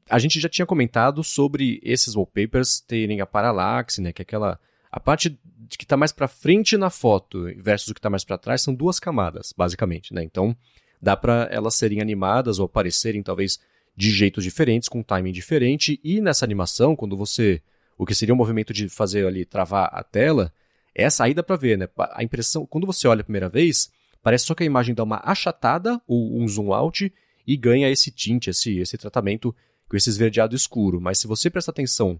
a 0.09 0.19
gente 0.19 0.39
já 0.39 0.47
tinha 0.47 0.65
comentado 0.65 1.23
sobre 1.23 1.79
esses 1.83 2.15
wallpapers 2.15 2.79
terem 2.79 3.21
a 3.21 3.25
paralaxe, 3.25 4.01
né, 4.01 4.13
que 4.13 4.21
é 4.21 4.23
aquela 4.23 4.59
a 4.95 4.99
parte 4.99 5.37
que 5.77 5.83
está 5.83 5.97
mais 5.97 6.13
para 6.13 6.25
frente 6.25 6.77
na 6.77 6.89
foto 6.89 7.51
versus 7.57 7.89
o 7.89 7.93
que 7.93 7.99
está 7.99 8.09
mais 8.09 8.23
para 8.23 8.37
trás 8.37 8.61
são 8.61 8.73
duas 8.73 8.97
camadas, 8.97 9.53
basicamente, 9.55 10.13
né? 10.13 10.23
Então, 10.23 10.55
dá 11.01 11.17
para 11.17 11.49
elas 11.51 11.75
serem 11.75 11.99
animadas 11.99 12.59
ou 12.59 12.65
aparecerem 12.65 13.21
talvez 13.21 13.59
de 13.93 14.09
jeitos 14.09 14.41
diferentes, 14.41 14.87
com 14.87 15.03
timing 15.03 15.33
diferente, 15.33 15.99
e 16.01 16.21
nessa 16.21 16.45
animação, 16.45 16.95
quando 16.95 17.17
você 17.17 17.61
o 17.97 18.05
que 18.05 18.15
seria 18.15 18.33
o 18.33 18.35
um 18.35 18.37
movimento 18.37 18.71
de 18.71 18.87
fazer 18.87 19.27
ali 19.27 19.43
travar 19.43 19.89
a 19.91 20.01
tela, 20.01 20.53
é 20.93 21.03
a 21.03 21.11
saída 21.11 21.43
para 21.43 21.57
ver, 21.57 21.77
né? 21.77 21.89
A 22.13 22.23
impressão, 22.23 22.65
quando 22.65 22.87
você 22.87 23.05
olha 23.05 23.19
a 23.19 23.25
primeira 23.25 23.49
vez, 23.49 23.91
parece 24.23 24.45
só 24.45 24.55
que 24.55 24.63
a 24.63 24.65
imagem 24.65 24.95
dá 24.95 25.03
uma 25.03 25.21
achatada 25.25 26.01
ou 26.07 26.41
um 26.41 26.47
zoom 26.47 26.71
out 26.73 27.13
e 27.45 27.57
ganha 27.57 27.89
esse 27.89 28.11
tint, 28.11 28.47
esse, 28.47 28.79
esse 28.79 28.97
tratamento 28.97 29.53
com 29.89 29.97
esse 29.97 30.09
esverdeado 30.09 30.55
escuro. 30.55 31.01
Mas 31.01 31.19
se 31.19 31.27
você 31.27 31.49
prestar 31.49 31.71
atenção 31.71 32.17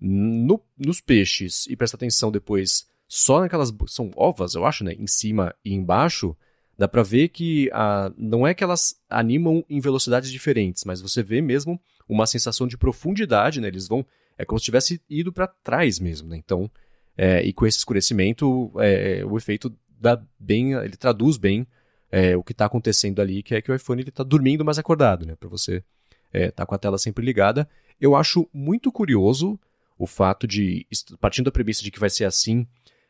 no, 0.00 0.62
nos 0.76 1.00
peixes 1.00 1.66
e 1.66 1.76
prestar 1.76 1.96
atenção 1.96 2.30
depois 2.30 2.86
só 3.08 3.40
naquelas. 3.40 3.72
São 3.86 4.10
ovas, 4.16 4.54
eu 4.54 4.64
acho, 4.64 4.84
né? 4.84 4.92
Em 4.92 5.06
cima 5.06 5.54
e 5.64 5.74
embaixo, 5.74 6.36
dá 6.76 6.86
pra 6.86 7.02
ver 7.02 7.28
que 7.28 7.70
ah, 7.72 8.12
não 8.16 8.46
é 8.46 8.54
que 8.54 8.64
elas 8.64 9.00
animam 9.08 9.64
em 9.68 9.80
velocidades 9.80 10.30
diferentes, 10.30 10.84
mas 10.84 11.00
você 11.00 11.22
vê 11.22 11.40
mesmo 11.40 11.80
uma 12.08 12.26
sensação 12.26 12.66
de 12.66 12.76
profundidade, 12.76 13.60
né? 13.60 13.68
Eles 13.68 13.88
vão. 13.88 14.04
É 14.38 14.44
como 14.44 14.58
se 14.58 14.66
tivesse 14.66 15.00
ido 15.08 15.32
para 15.32 15.46
trás 15.46 15.98
mesmo, 15.98 16.28
né? 16.28 16.36
Então, 16.36 16.70
é, 17.16 17.42
e 17.42 17.52
com 17.52 17.66
esse 17.66 17.78
escurecimento, 17.78 18.70
é, 18.78 19.24
o 19.24 19.36
efeito 19.38 19.74
dá 19.98 20.22
bem, 20.38 20.74
ele 20.74 20.96
traduz 20.96 21.38
bem 21.38 21.66
é, 22.10 22.36
o 22.36 22.42
que 22.42 22.52
está 22.52 22.66
acontecendo 22.66 23.20
ali, 23.20 23.42
que 23.42 23.54
é 23.54 23.62
que 23.62 23.72
o 23.72 23.74
iPhone 23.74 24.02
está 24.02 24.22
dormindo, 24.22 24.64
mas 24.64 24.78
acordado, 24.78 25.24
né? 25.24 25.34
Para 25.36 25.48
você 25.48 25.82
estar 26.26 26.38
é, 26.38 26.50
tá 26.50 26.66
com 26.66 26.74
a 26.74 26.78
tela 26.78 26.98
sempre 26.98 27.24
ligada. 27.24 27.68
Eu 27.98 28.14
acho 28.14 28.46
muito 28.52 28.92
curioso 28.92 29.58
o 29.98 30.06
fato 30.06 30.46
de, 30.46 30.86
partindo 31.20 31.46
da 31.46 31.52
premissa 31.52 31.82
de 31.82 31.90
que 31.90 32.00
vai 32.00 32.10
ser 32.10 32.24
assim, 32.24 32.66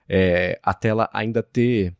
é, 0.08 0.58
a 0.62 0.72
tela 0.72 1.08
ainda 1.12 1.42
ter 1.42 1.94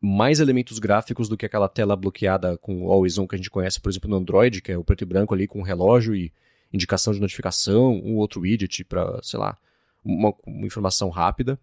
mais 0.00 0.40
elementos 0.40 0.78
gráficos 0.78 1.28
do 1.28 1.36
que 1.36 1.44
aquela 1.44 1.68
tela 1.68 1.94
bloqueada 1.94 2.56
com 2.56 2.86
o 2.86 2.90
Always 2.90 3.18
On 3.18 3.28
que 3.28 3.34
a 3.34 3.38
gente 3.38 3.50
conhece, 3.50 3.78
por 3.80 3.90
exemplo, 3.90 4.08
no 4.08 4.16
Android, 4.16 4.62
que 4.62 4.72
é 4.72 4.78
o 4.78 4.84
preto 4.84 5.02
e 5.02 5.04
branco 5.04 5.34
ali 5.34 5.46
com 5.46 5.60
relógio 5.60 6.14
e 6.14 6.32
indicação 6.72 7.12
de 7.12 7.20
notificação, 7.20 8.00
um 8.02 8.16
outro 8.16 8.40
widget 8.40 8.84
para, 8.84 9.20
sei 9.22 9.38
lá, 9.38 9.58
uma, 10.02 10.32
uma, 10.46 10.66
informação 10.66 11.10
rápida. 11.10 11.60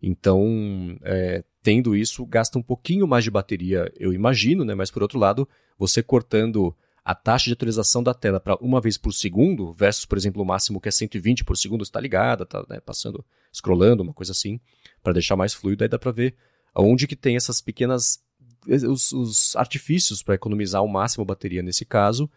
Então, 0.00 0.96
é, 1.02 1.42
tendo 1.62 1.96
isso, 1.96 2.24
gasta 2.24 2.58
um 2.58 2.62
pouquinho 2.62 3.08
mais 3.08 3.24
de 3.24 3.30
bateria, 3.30 3.92
eu 3.98 4.12
imagino, 4.12 4.64
né? 4.64 4.74
Mas 4.74 4.90
por 4.90 5.02
outro 5.02 5.18
lado, 5.18 5.48
você 5.78 6.02
cortando 6.02 6.74
a 7.10 7.14
taxa 7.14 7.46
de 7.46 7.54
atualização 7.54 8.02
da 8.04 8.14
tela 8.14 8.38
para 8.38 8.56
uma 8.60 8.80
vez 8.80 8.96
por 8.96 9.12
segundo, 9.12 9.72
versus, 9.72 10.04
por 10.06 10.16
exemplo, 10.16 10.40
o 10.40 10.44
máximo 10.44 10.80
que 10.80 10.88
é 10.88 10.92
120 10.92 11.44
por 11.44 11.56
segundo, 11.56 11.82
está 11.82 11.98
ligada, 11.98 12.44
está 12.44 12.64
né, 12.68 12.78
passando, 12.78 13.24
scrollando, 13.52 14.02
uma 14.04 14.14
coisa 14.14 14.30
assim, 14.30 14.60
para 15.02 15.12
deixar 15.12 15.34
mais 15.34 15.52
fluido, 15.52 15.82
aí 15.82 15.88
dá 15.88 15.98
para 15.98 16.12
ver 16.12 16.36
onde 16.72 17.08
que 17.08 17.16
tem 17.16 17.34
essas 17.34 17.60
pequenas 17.60 18.22
os, 18.64 19.10
os 19.10 19.56
artifícios 19.56 20.22
para 20.22 20.36
economizar 20.36 20.80
ao 20.80 20.86
máximo 20.86 21.22
a 21.22 21.26
bateria 21.26 21.62
nesse 21.62 21.84
caso. 21.84 22.30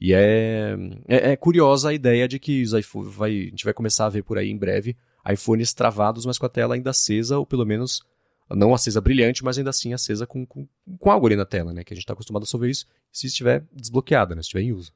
E 0.00 0.12
é, 0.12 0.76
é, 1.06 1.32
é, 1.32 1.36
curiosa 1.36 1.90
a 1.90 1.94
ideia 1.94 2.26
de 2.26 2.40
que 2.40 2.62
os 2.62 2.72
iPhone 2.72 3.08
vai, 3.08 3.30
a 3.30 3.50
gente 3.50 3.64
vai 3.64 3.72
começar 3.72 4.06
a 4.06 4.10
ver 4.10 4.24
por 4.24 4.38
aí 4.38 4.50
em 4.50 4.58
breve 4.58 4.96
iPhones 5.30 5.72
travados, 5.72 6.26
mas 6.26 6.36
com 6.36 6.46
a 6.46 6.48
tela 6.48 6.74
ainda 6.74 6.90
acesa, 6.90 7.38
ou 7.38 7.46
pelo 7.46 7.64
menos 7.64 8.02
não 8.50 8.72
acesa 8.72 9.00
brilhante, 9.00 9.42
mas 9.42 9.58
ainda 9.58 9.70
assim 9.70 9.92
acesa 9.92 10.26
com, 10.26 10.46
com, 10.46 10.66
com 10.98 11.10
algo 11.10 11.26
ali 11.26 11.36
na 11.36 11.44
tela, 11.44 11.72
né? 11.72 11.82
Que 11.82 11.92
a 11.92 11.96
gente 11.96 12.04
está 12.04 12.12
acostumado 12.12 12.44
a 12.44 12.46
só 12.46 12.58
ver 12.58 12.70
isso 12.70 12.86
se 13.10 13.26
estiver 13.26 13.64
desbloqueada, 13.72 14.34
né? 14.34 14.42
Se 14.42 14.46
estiver 14.46 14.62
em 14.62 14.72
uso. 14.72 14.92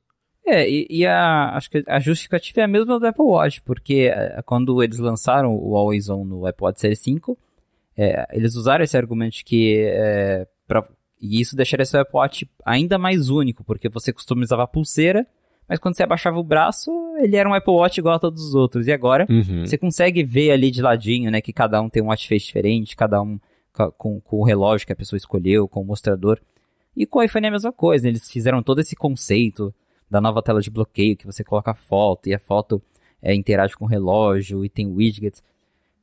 É, 0.46 0.68
e, 0.68 0.86
e, 0.90 1.06
a, 1.06 1.56
acho 1.56 1.70
que 1.70 1.84
a 1.86 2.00
justificativa 2.00 2.60
é 2.60 2.64
a 2.64 2.68
mesma 2.68 2.98
do 2.98 3.06
Apple 3.06 3.24
Watch, 3.24 3.62
porque 3.62 4.10
é, 4.12 4.40
quando 4.42 4.82
eles 4.82 4.98
lançaram 4.98 5.54
o 5.54 5.76
Always 5.76 6.08
On 6.08 6.24
no 6.24 6.46
Apple 6.46 6.64
Watch 6.64 6.80
Series 6.80 6.98
5, 7.00 7.38
é, 7.96 8.26
eles 8.32 8.56
usaram 8.56 8.82
esse 8.82 8.96
argumento 8.96 9.44
que 9.44 9.84
é, 9.86 10.46
pra, 10.66 10.88
e 11.20 11.40
isso 11.40 11.54
deixaria 11.54 11.84
seu 11.84 12.00
Apple 12.00 12.16
Watch 12.16 12.50
ainda 12.64 12.98
mais 12.98 13.28
único, 13.28 13.62
porque 13.62 13.88
você 13.88 14.12
customizava 14.12 14.64
a 14.64 14.66
pulseira, 14.66 15.26
mas 15.70 15.78
quando 15.78 15.94
você 15.94 16.02
abaixava 16.02 16.36
o 16.36 16.42
braço, 16.42 16.90
ele 17.18 17.36
era 17.36 17.48
um 17.48 17.54
Apple 17.54 17.72
Watch 17.72 18.00
igual 18.00 18.16
a 18.16 18.18
todos 18.18 18.44
os 18.44 18.56
outros. 18.56 18.88
E 18.88 18.92
agora, 18.92 19.24
uhum. 19.30 19.64
você 19.64 19.78
consegue 19.78 20.24
ver 20.24 20.50
ali 20.50 20.68
de 20.68 20.82
ladinho, 20.82 21.30
né, 21.30 21.40
que 21.40 21.52
cada 21.52 21.80
um 21.80 21.88
tem 21.88 22.02
um 22.02 22.08
watch 22.08 22.26
face 22.26 22.44
diferente, 22.44 22.96
cada 22.96 23.22
um 23.22 23.38
com, 23.96 24.20
com 24.20 24.38
o 24.38 24.42
relógio 24.42 24.84
que 24.84 24.92
a 24.92 24.96
pessoa 24.96 25.16
escolheu, 25.16 25.68
com 25.68 25.80
o 25.80 25.84
mostrador. 25.84 26.40
E 26.96 27.06
com 27.06 27.20
o 27.20 27.22
iPhone 27.22 27.46
é 27.46 27.48
a 27.50 27.52
mesma 27.52 27.72
coisa, 27.72 28.08
eles 28.08 28.28
fizeram 28.28 28.64
todo 28.64 28.80
esse 28.80 28.96
conceito 28.96 29.72
da 30.10 30.20
nova 30.20 30.42
tela 30.42 30.60
de 30.60 30.70
bloqueio, 30.72 31.16
que 31.16 31.24
você 31.24 31.44
coloca 31.44 31.70
a 31.70 31.74
foto 31.74 32.28
e 32.28 32.34
a 32.34 32.40
foto 32.40 32.82
é, 33.22 33.32
interage 33.32 33.76
com 33.76 33.84
o 33.84 33.88
relógio 33.88 34.64
e 34.64 34.68
tem 34.68 34.88
widgets. 34.88 35.40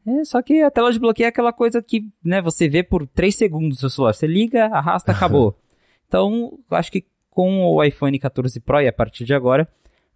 É, 0.06 0.24
só 0.24 0.42
que 0.42 0.62
a 0.62 0.72
tela 0.72 0.94
de 0.94 0.98
bloqueio 0.98 1.26
é 1.26 1.28
aquela 1.28 1.52
coisa 1.52 1.82
que 1.82 2.08
né, 2.24 2.42
você 2.42 2.70
vê 2.70 2.84
por 2.84 3.06
3 3.06 3.36
segundos 3.36 3.80
o 3.80 3.82
seu 3.82 3.90
celular. 3.90 4.14
Você 4.14 4.28
liga, 4.28 4.68
arrasta, 4.68 5.12
acabou. 5.12 5.58
então, 6.08 6.58
acho 6.72 6.90
que 6.90 7.04
com 7.38 7.68
o 7.68 7.84
iPhone 7.84 8.18
14 8.18 8.60
Pro 8.62 8.82
e 8.82 8.88
a 8.88 8.92
partir 8.92 9.24
de 9.24 9.32
agora, 9.32 9.68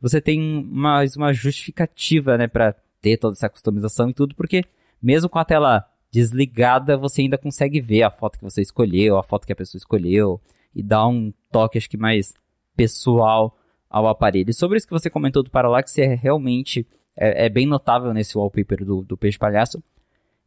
você 0.02 0.20
tem 0.20 0.40
mais 0.66 1.16
uma 1.16 1.32
justificativa, 1.32 2.36
né, 2.36 2.48
para 2.48 2.74
ter 3.00 3.16
toda 3.18 3.36
essa 3.36 3.48
customização 3.48 4.10
e 4.10 4.14
tudo, 4.16 4.34
porque 4.34 4.66
mesmo 5.00 5.30
com 5.30 5.38
a 5.38 5.46
tela 5.46 5.86
desligada, 6.12 6.98
você 6.98 7.22
ainda 7.22 7.38
consegue 7.38 7.80
ver 7.80 8.02
a 8.02 8.10
foto 8.10 8.40
que 8.40 8.44
você 8.44 8.60
escolheu, 8.64 9.20
a 9.20 9.24
foto 9.24 9.46
que 9.46 9.54
a 9.54 9.56
pessoa 9.56 9.78
escolheu, 9.78 10.42
e 10.74 10.82
dá 10.82 11.08
um 11.08 11.32
toque, 11.52 11.78
acho 11.78 11.88
que 11.88 11.96
mais 11.96 12.34
pessoal 12.76 13.56
ao 13.88 14.08
aparelho. 14.08 14.50
E 14.50 14.54
sobre 14.56 14.80
isso 14.80 14.88
que 14.88 14.94
você 14.94 15.08
comentou 15.08 15.44
do 15.44 15.52
Parallax, 15.52 15.96
é 16.00 16.16
realmente 16.16 16.88
é, 17.16 17.46
é 17.46 17.50
bem 17.50 17.68
notável 17.68 18.12
nesse 18.16 18.36
wallpaper 18.36 18.84
do, 18.84 19.04
do 19.04 19.16
Peixe 19.16 19.38
Palhaço. 19.38 19.80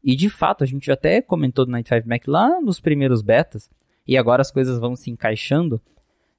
E 0.02 0.16
de 0.16 0.28
fato, 0.28 0.64
a 0.64 0.66
gente 0.66 0.90
até 0.90 1.22
comentou 1.22 1.64
do 1.64 1.70
Night 1.70 1.88
5 1.88 2.08
Mac 2.08 2.26
lá 2.26 2.60
nos 2.60 2.80
primeiros 2.80 3.22
betas, 3.22 3.70
e 4.04 4.18
agora 4.18 4.42
as 4.42 4.50
coisas 4.50 4.80
vão 4.80 4.96
se 4.96 5.08
encaixando. 5.08 5.80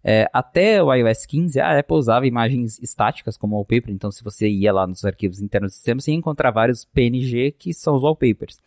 É, 0.08 0.30
até 0.32 0.84
o 0.84 0.93
iOS 0.93 1.26
15, 1.26 1.60
a 1.60 1.80
Apple 1.80 1.97
usava 1.97 2.28
imagens 2.28 2.78
estáticas 2.80 3.36
como 3.36 3.56
wallpaper, 3.56 3.91
então 3.91 4.12
se 4.12 4.24
você 4.24 4.47
ia 4.47 4.72
lá 4.72 4.86
nos 4.86 5.03
arquivos 5.03 5.41
internos 5.41 5.72
do 5.72 5.74
sistema, 5.74 5.99
você 5.99 6.12
ia 6.12 6.18
encontrar 6.18 6.51
vários 6.51 6.86
PNG 6.86 7.56
que 7.58 7.74
são 7.74 7.95
os 7.95 8.03
wallpapers. 8.03 8.60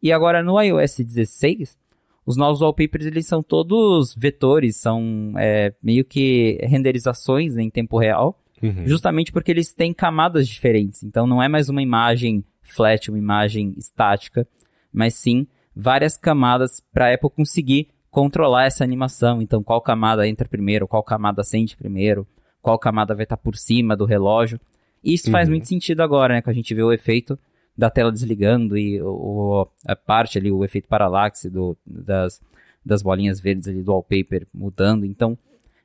E 0.00 0.12
agora 0.12 0.44
no 0.44 0.62
iOS 0.62 0.98
16, 0.98 1.76
os 2.24 2.36
novos 2.36 2.60
wallpapers 2.60 3.04
eles 3.04 3.26
são 3.26 3.42
todos 3.42 4.14
vetores, 4.14 4.76
são 4.76 5.32
é, 5.36 5.74
meio 5.82 6.04
que 6.04 6.60
renderizações 6.62 7.56
em 7.56 7.68
tempo 7.68 7.98
real, 7.98 8.40
uhum. 8.62 8.86
justamente 8.86 9.32
porque 9.32 9.50
eles 9.50 9.74
têm 9.74 9.92
camadas 9.92 10.46
diferentes. 10.46 11.02
Então 11.02 11.26
não 11.26 11.42
é 11.42 11.48
mais 11.48 11.68
uma 11.68 11.82
imagem 11.82 12.44
flat, 12.62 13.10
uma 13.10 13.18
imagem 13.18 13.74
estática, 13.76 14.46
mas 14.92 15.14
sim 15.14 15.48
várias 15.74 16.16
camadas 16.16 16.80
para 16.92 17.10
a 17.10 17.14
Apple 17.14 17.30
conseguir 17.30 17.88
controlar 18.10 18.64
essa 18.64 18.84
animação. 18.84 19.40
Então, 19.40 19.62
qual 19.62 19.80
camada 19.80 20.26
entra 20.26 20.48
primeiro, 20.48 20.88
qual 20.88 21.02
camada 21.02 21.40
acende 21.42 21.76
primeiro, 21.76 22.26
qual 22.60 22.78
camada 22.78 23.14
vai 23.14 23.24
estar 23.24 23.36
por 23.36 23.56
cima 23.56 23.96
do 23.96 24.04
relógio. 24.04 24.60
Isso 25.02 25.28
uhum. 25.28 25.32
faz 25.32 25.48
muito 25.48 25.66
sentido 25.66 26.02
agora, 26.02 26.34
né? 26.34 26.42
Que 26.42 26.50
a 26.50 26.52
gente 26.52 26.74
vê 26.74 26.82
o 26.82 26.92
efeito 26.92 27.38
da 27.76 27.88
tela 27.88 28.12
desligando 28.12 28.76
e 28.76 29.00
o, 29.00 29.66
a 29.86 29.96
parte 29.96 30.36
ali, 30.36 30.50
o 30.50 30.64
efeito 30.64 30.88
paralaxe 30.88 31.48
do, 31.48 31.76
das, 31.86 32.40
das 32.84 33.02
bolinhas 33.02 33.40
verdes 33.40 33.66
ali 33.66 33.82
do 33.82 33.92
wallpaper 33.92 34.46
mudando. 34.52 35.06
Então, 35.06 35.38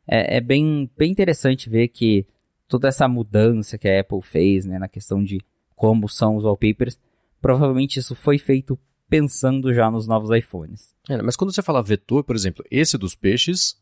é, 0.07 0.37
é 0.37 0.41
bem, 0.41 0.89
bem 0.97 1.11
interessante 1.11 1.69
ver 1.69 1.87
que 1.87 2.25
toda 2.67 2.87
essa 2.87 3.07
mudança 3.07 3.77
que 3.77 3.87
a 3.87 4.01
Apple 4.01 4.21
fez, 4.21 4.65
né, 4.65 4.77
na 4.77 4.89
questão 4.89 5.23
de 5.23 5.39
como 5.75 6.09
são 6.09 6.35
os 6.35 6.43
wallpapers, 6.43 6.99
provavelmente 7.41 7.99
isso 7.99 8.15
foi 8.15 8.37
feito 8.37 8.77
pensando 9.09 9.73
já 9.73 9.89
nos 9.89 10.07
novos 10.07 10.35
iPhones. 10.35 10.93
É, 11.09 11.21
mas 11.21 11.35
quando 11.35 11.53
você 11.53 11.61
fala 11.61 11.81
vetor, 11.81 12.23
por 12.23 12.35
exemplo, 12.35 12.63
esse 12.69 12.97
dos 12.97 13.15
peixes 13.15 13.77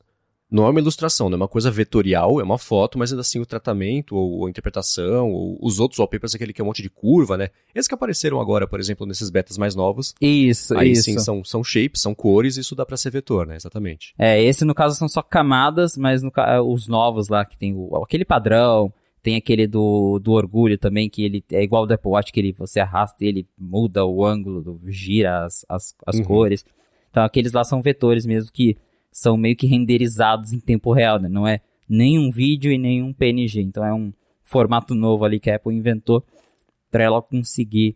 não 0.53 0.67
é 0.67 0.69
uma 0.69 0.79
ilustração, 0.79 1.29
não 1.29 1.35
é 1.35 1.41
uma 1.41 1.47
coisa 1.47 1.71
vetorial, 1.71 2.39
é 2.39 2.43
uma 2.43 2.59
foto, 2.59 2.99
mas 2.99 3.11
ainda 3.11 3.21
assim 3.21 3.39
o 3.39 3.45
tratamento, 3.45 4.15
ou 4.15 4.45
a 4.45 4.49
interpretação, 4.49 5.31
ou 5.31 5.57
os 5.59 5.79
outros 5.79 5.97
wallpapers, 5.97 6.35
aquele 6.35 6.53
que 6.53 6.61
é 6.61 6.63
um 6.63 6.67
monte 6.67 6.83
de 6.83 6.91
curva, 6.91 7.35
né? 7.35 7.49
Esses 7.73 7.87
que 7.87 7.95
apareceram 7.95 8.39
agora, 8.39 8.67
por 8.67 8.79
exemplo, 8.79 9.07
nesses 9.07 9.31
betas 9.31 9.57
mais 9.57 9.73
novos. 9.73 10.13
Isso, 10.21 10.77
aí 10.77 10.91
isso. 10.91 11.03
sim, 11.03 11.17
são, 11.17 11.43
são 11.43 11.63
shapes, 11.63 12.01
são 12.01 12.13
cores, 12.13 12.55
isso 12.55 12.75
dá 12.75 12.85
pra 12.85 12.95
ser 12.95 13.09
vetor, 13.09 13.47
né? 13.47 13.55
Exatamente. 13.55 14.13
É, 14.15 14.43
esse 14.43 14.63
no 14.63 14.75
caso 14.75 14.95
são 14.95 15.09
só 15.09 15.23
camadas, 15.23 15.97
mas 15.97 16.21
no, 16.21 16.31
os 16.71 16.87
novos 16.87 17.29
lá, 17.29 17.43
que 17.43 17.57
tem 17.57 17.73
o, 17.73 18.03
aquele 18.03 18.23
padrão, 18.23 18.93
tem 19.23 19.37
aquele 19.37 19.65
do, 19.65 20.19
do 20.19 20.33
orgulho 20.33 20.77
também, 20.77 21.09
que 21.09 21.23
ele 21.23 21.43
é 21.53 21.63
igual 21.63 21.87
do 21.87 21.93
Apple 21.93 22.11
Watch, 22.11 22.31
que 22.31 22.41
ele, 22.41 22.51
você 22.51 22.81
arrasta 22.81 23.23
ele 23.23 23.47
muda 23.57 24.05
o 24.05 24.25
ângulo, 24.25 24.81
gira 24.87 25.45
as, 25.45 25.65
as, 25.69 25.95
as 26.05 26.17
uhum. 26.17 26.25
cores. 26.25 26.65
Então 27.09 27.23
aqueles 27.23 27.53
lá 27.53 27.63
são 27.63 27.81
vetores 27.81 28.25
mesmo 28.25 28.51
que 28.51 28.77
são 29.09 29.37
meio 29.37 29.55
que 29.55 29.65
renderizados 29.65 30.51
em 30.51 30.59
tempo 30.59 30.91
real, 30.91 31.21
né? 31.21 31.29
Não 31.29 31.47
é 31.47 31.61
nem 31.87 32.19
um 32.19 32.29
vídeo 32.29 32.69
e 32.69 32.77
nem 32.77 33.01
um 33.01 33.13
PNG. 33.13 33.61
Então 33.61 33.85
é 33.85 33.93
um 33.93 34.11
formato 34.43 34.93
novo 34.93 35.23
ali 35.23 35.39
que 35.39 35.49
a 35.49 35.55
Apple 35.55 35.73
inventou 35.73 36.21
para 36.91 37.05
ela 37.05 37.21
conseguir 37.21 37.95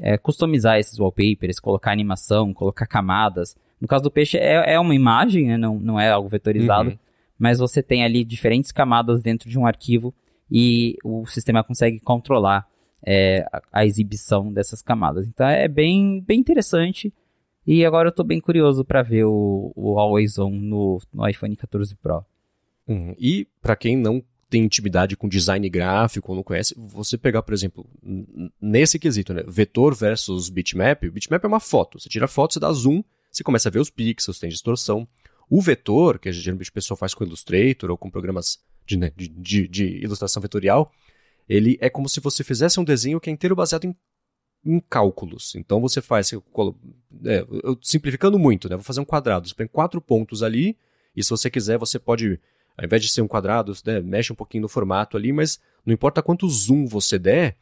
é, 0.00 0.18
customizar 0.18 0.78
esses 0.78 0.98
wallpapers, 0.98 1.60
colocar 1.60 1.92
animação, 1.92 2.52
colocar 2.52 2.86
camadas. 2.86 3.56
No 3.80 3.86
caso 3.86 4.02
do 4.02 4.10
peixe 4.10 4.38
é, 4.38 4.74
é 4.74 4.80
uma 4.80 4.94
imagem, 4.94 5.46
né? 5.46 5.56
não, 5.56 5.78
não 5.78 6.00
é 6.00 6.10
algo 6.10 6.28
vetorizado, 6.28 6.90
uhum. 6.90 6.98
mas 7.38 7.60
você 7.60 7.80
tem 7.80 8.02
ali 8.02 8.24
diferentes 8.24 8.72
camadas 8.72 9.22
dentro 9.22 9.48
de 9.48 9.56
um 9.56 9.66
arquivo 9.66 10.12
e 10.56 10.96
o 11.02 11.26
sistema 11.26 11.64
consegue 11.64 11.98
controlar 11.98 12.64
é, 13.04 13.44
a, 13.72 13.84
exibição 13.84 14.52
dessas 14.52 14.80
camadas. 14.80 15.26
Então 15.26 15.48
é 15.48 15.66
bem, 15.66 16.20
bem 16.20 16.38
interessante. 16.38 17.12
E 17.66 17.84
agora 17.84 18.06
eu 18.06 18.10
estou 18.10 18.24
bem 18.24 18.40
curioso 18.40 18.84
para 18.84 19.02
ver 19.02 19.24
o, 19.24 19.72
o 19.74 19.98
Always 19.98 20.38
On 20.38 20.50
no, 20.50 21.02
no 21.12 21.28
iPhone 21.28 21.56
14 21.56 21.96
Pro. 21.96 22.24
Uhum. 22.86 23.16
E 23.18 23.48
para 23.60 23.74
quem 23.74 23.96
não 23.96 24.22
tem 24.48 24.62
intimidade 24.62 25.16
com 25.16 25.28
design 25.28 25.68
gráfico 25.68 26.30
ou 26.30 26.36
não 26.36 26.44
conhece, 26.44 26.72
você 26.76 27.18
pegar, 27.18 27.42
por 27.42 27.52
exemplo, 27.52 27.84
nesse 28.60 28.96
quesito, 28.96 29.34
né, 29.34 29.42
vetor 29.48 29.92
versus 29.92 30.48
bitmap, 30.50 31.02
o 31.02 31.10
bitmap 31.10 31.42
é 31.42 31.48
uma 31.48 31.58
foto. 31.58 31.98
Você 31.98 32.08
tira 32.08 32.26
a 32.26 32.28
foto, 32.28 32.54
você 32.54 32.60
dá 32.60 32.72
zoom, 32.72 33.02
você 33.28 33.42
começa 33.42 33.68
a 33.68 33.72
ver 33.72 33.80
os 33.80 33.90
pixels, 33.90 34.38
tem 34.38 34.50
distorção. 34.50 35.08
O 35.50 35.60
vetor, 35.60 36.20
que 36.20 36.30
geralmente 36.30 36.70
o 36.70 36.72
pessoal 36.72 36.96
faz 36.96 37.12
com 37.12 37.24
Illustrator 37.24 37.90
ou 37.90 37.98
com 37.98 38.08
programas 38.08 38.60
de, 38.86 38.96
né, 38.96 39.12
de, 39.16 39.28
de, 39.28 39.68
de 39.68 39.84
ilustração 39.98 40.40
vetorial, 40.40 40.92
ele 41.48 41.76
é 41.80 41.90
como 41.90 42.08
se 42.08 42.20
você 42.20 42.42
fizesse 42.42 42.80
um 42.80 42.84
desenho 42.84 43.20
que 43.20 43.28
é 43.28 43.32
inteiro 43.32 43.56
baseado 43.56 43.84
em 43.84 43.96
em 44.64 44.80
cálculos. 44.80 45.54
Então 45.54 45.80
você 45.80 46.00
faz, 46.00 46.32
é, 46.32 46.38
eu, 47.62 47.78
simplificando 47.82 48.38
muito, 48.38 48.68
né? 48.68 48.76
Vou 48.76 48.84
fazer 48.84 49.00
um 49.00 49.04
quadrado. 49.04 49.46
Você 49.46 49.54
põe 49.54 49.66
quatro 49.66 50.00
pontos 50.00 50.42
ali, 50.42 50.76
e 51.14 51.22
se 51.22 51.30
você 51.30 51.50
quiser, 51.50 51.78
você 51.78 51.98
pode, 51.98 52.40
ao 52.76 52.84
invés 52.84 53.02
de 53.02 53.08
ser 53.08 53.20
um 53.20 53.28
quadrado, 53.28 53.72
né, 53.84 54.00
mexe 54.00 54.32
um 54.32 54.36
pouquinho 54.36 54.62
no 54.62 54.68
formato 54.68 55.16
ali, 55.16 55.32
mas 55.32 55.60
não 55.84 55.92
importa 55.92 56.22
quanto 56.22 56.48
zoom 56.48 56.86
você 56.86 57.18
der, 57.18 57.56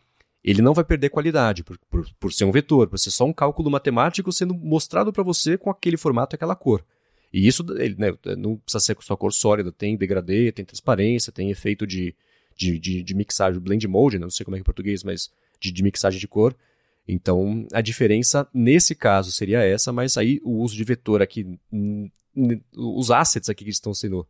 ele 0.45 0.63
não 0.63 0.75
vai 0.75 0.85
perder 0.85 1.11
qualidade 1.11 1.63
por, 1.63 1.79
por, 1.91 2.09
por 2.19 2.33
ser 2.33 2.45
um 2.45 2.53
vetor, 2.53 2.89
por 2.89 2.99
ser 2.99 3.11
só 3.11 3.25
um 3.25 3.33
cálculo 3.33 3.71
matemático 3.71 4.33
sendo 4.33 4.55
mostrado 4.55 5.13
para 5.13 5.23
você 5.23 5.59
com 5.59 5.71
aquele 5.71 5.97
formato 5.97 6.35
e 6.35 6.37
aquela 6.37 6.57
cor. 6.57 6.85
E 7.33 7.47
isso 7.47 7.65
ele, 7.79 7.97
né, 7.97 8.13
não 8.37 8.57
precisa 8.57 8.81
ser 8.81 8.97
sua 9.01 9.17
cor 9.17 9.33
sólida, 9.33 9.73
tem 9.73 9.97
degradê, 9.97 10.53
tem 10.53 10.65
transparência, 10.65 11.33
tem 11.33 11.51
efeito 11.51 11.87
de, 11.87 12.15
de, 12.57 12.79
de, 12.79 13.03
de 13.03 13.15
mixagem, 13.15 13.61
blend 13.61 13.87
mode, 13.89 14.19
né, 14.19 14.23
não 14.23 14.31
sei 14.31 14.45
como 14.45 14.57
é 14.57 14.59
que 14.59 14.61
é 14.61 14.63
em 14.63 14.65
português, 14.65 15.03
mas 15.03 15.31
de, 15.59 15.73
de 15.73 15.83
mixagem 15.83 16.21
de 16.21 16.29
cor. 16.29 16.55
Então, 17.09 17.67
a 17.73 17.81
diferença 17.81 18.47
nesse 18.53 18.95
caso 18.95 19.33
seria 19.33 19.63
essa, 19.63 19.93
mas 19.93 20.17
aí 20.17 20.41
o 20.45 20.59
uso 20.59 20.77
de 20.77 20.85
vetor 20.85 21.23
aqui, 21.23 21.59
os 22.77 23.11
assets 23.11 23.49
aqui 23.49 23.65
que 23.65 23.71
estão 23.71 23.93
sendo 23.93 24.27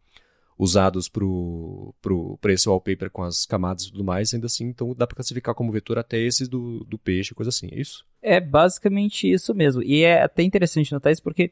usados 0.58 1.08
para 1.08 2.52
esse 2.52 2.68
wallpaper 2.68 3.10
com 3.10 3.22
as 3.22 3.44
camadas 3.44 3.84
e 3.84 3.90
tudo 3.90 4.04
mais, 4.04 4.32
ainda 4.32 4.46
assim, 4.46 4.66
então 4.66 4.94
dá 4.94 5.06
para 5.06 5.16
classificar 5.16 5.54
como 5.54 5.72
vetor 5.72 5.98
até 5.98 6.18
esses 6.18 6.48
do, 6.48 6.84
do 6.84 6.96
peixe, 6.96 7.34
coisa 7.34 7.48
assim, 7.48 7.68
é 7.72 7.80
isso? 7.80 8.06
É 8.22 8.40
basicamente 8.40 9.30
isso 9.30 9.52
mesmo. 9.54 9.82
E 9.82 10.02
é 10.02 10.22
até 10.22 10.42
interessante 10.42 10.92
notar 10.92 11.12
isso 11.12 11.22
porque 11.22 11.50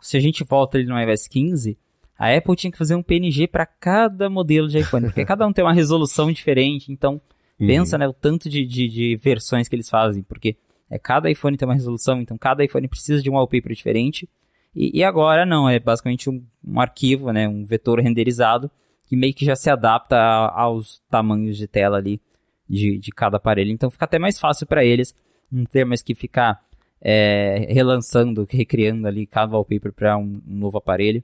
se 0.00 0.16
a 0.16 0.20
gente 0.20 0.44
volta 0.44 0.78
ali 0.78 0.86
no 0.86 0.98
iOS 0.98 1.26
15, 1.28 1.76
a 2.18 2.34
Apple 2.34 2.56
tinha 2.56 2.70
que 2.70 2.78
fazer 2.78 2.94
um 2.94 3.02
PNG 3.02 3.46
para 3.46 3.64
cada 3.64 4.28
modelo 4.28 4.68
de 4.68 4.78
iPhone, 4.78 5.06
porque 5.06 5.24
cada 5.24 5.46
um 5.46 5.52
tem 5.52 5.64
uma 5.64 5.72
resolução 5.72 6.32
diferente, 6.32 6.90
então 6.90 7.20
uhum. 7.60 7.66
pensa 7.66 7.96
né, 7.96 8.08
o 8.08 8.12
tanto 8.12 8.48
de, 8.48 8.66
de, 8.66 8.88
de, 8.88 9.16
versões 9.16 9.68
que 9.68 9.76
eles 9.76 9.88
fazem, 9.88 10.22
porque 10.22 10.56
é, 10.90 10.98
cada 10.98 11.30
iPhone 11.30 11.56
tem 11.56 11.66
uma 11.66 11.74
resolução, 11.74 12.20
então 12.20 12.36
cada 12.36 12.64
iPhone 12.64 12.88
precisa 12.88 13.22
de 13.22 13.30
um 13.30 13.34
wallpaper 13.34 13.72
diferente, 13.72 14.28
e, 14.74 14.98
e 14.98 15.04
agora 15.04 15.46
não, 15.46 15.68
é 15.68 15.78
basicamente 15.78 16.28
um, 16.28 16.44
um, 16.64 16.80
arquivo, 16.80 17.32
né, 17.32 17.48
um 17.48 17.64
vetor 17.64 18.00
renderizado, 18.00 18.70
que 19.06 19.16
meio 19.16 19.32
que 19.32 19.44
já 19.44 19.56
se 19.56 19.70
adapta 19.70 20.16
a, 20.16 20.62
aos 20.62 21.00
tamanhos 21.10 21.56
de 21.56 21.66
tela 21.66 21.96
ali 21.96 22.20
de, 22.68 22.98
de 22.98 23.10
cada 23.10 23.38
aparelho. 23.38 23.70
Então 23.70 23.90
fica 23.90 24.04
até 24.04 24.18
mais 24.18 24.38
fácil 24.38 24.66
para 24.66 24.84
eles 24.84 25.14
não 25.50 25.64
ter 25.64 25.84
mais 25.84 26.02
que 26.02 26.14
ficar 26.14 26.60
é, 27.00 27.66
relançando, 27.70 28.46
recriando 28.48 29.06
ali 29.06 29.26
cada 29.26 29.52
wallpaper 29.54 29.92
para 29.92 30.16
um, 30.16 30.40
um, 30.46 30.56
novo 30.56 30.78
aparelho. 30.78 31.22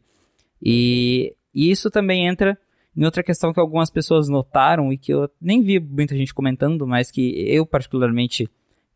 E, 0.63 1.35
e, 1.55 1.71
isso 1.71 1.91
também 1.91 2.27
entra 2.27 2.59
em 2.97 3.05
outra 3.05 3.23
questão 3.23 3.53
que 3.53 3.61
algumas 3.61 3.91
pessoas 3.91 4.29
notaram 4.29 4.93
e 4.93 4.99
que 4.99 5.13
eu 5.13 5.29
nem 5.41 5.63
vi 5.63 5.81
muita 5.81 6.17
gente 6.17 6.33
comentando, 6.33 6.87
mas 6.87 7.11
que 7.11 7.35
eu 7.49 7.67
particularmente 7.67 8.49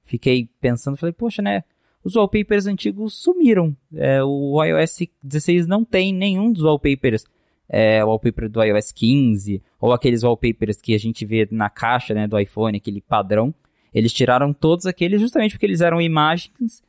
fiquei 0.04 0.48
pensando, 0.60 0.96
falei, 0.96 1.12
poxa, 1.12 1.42
né? 1.42 1.64
os 2.08 2.16
wallpapers 2.16 2.66
antigos 2.66 3.14
sumiram. 3.14 3.76
É, 3.94 4.22
o 4.22 4.62
iOS 4.64 5.08
16 5.22 5.66
não 5.66 5.84
tem 5.84 6.12
nenhum 6.12 6.52
dos 6.52 6.62
wallpapers. 6.62 7.24
É, 7.68 8.02
o 8.02 8.08
wallpaper 8.08 8.48
do 8.48 8.62
iOS 8.62 8.92
15, 8.92 9.62
ou 9.78 9.92
aqueles 9.92 10.22
wallpapers 10.22 10.80
que 10.80 10.94
a 10.94 10.98
gente 10.98 11.26
vê 11.26 11.46
na 11.50 11.68
caixa 11.68 12.14
né, 12.14 12.26
do 12.26 12.38
iPhone, 12.38 12.78
aquele 12.78 13.02
padrão. 13.02 13.54
Eles 13.98 14.12
tiraram 14.12 14.52
todos 14.52 14.86
aqueles 14.86 15.20
justamente 15.20 15.52
porque 15.52 15.66
eles 15.66 15.80
eram 15.80 16.00
imagens 16.00 16.82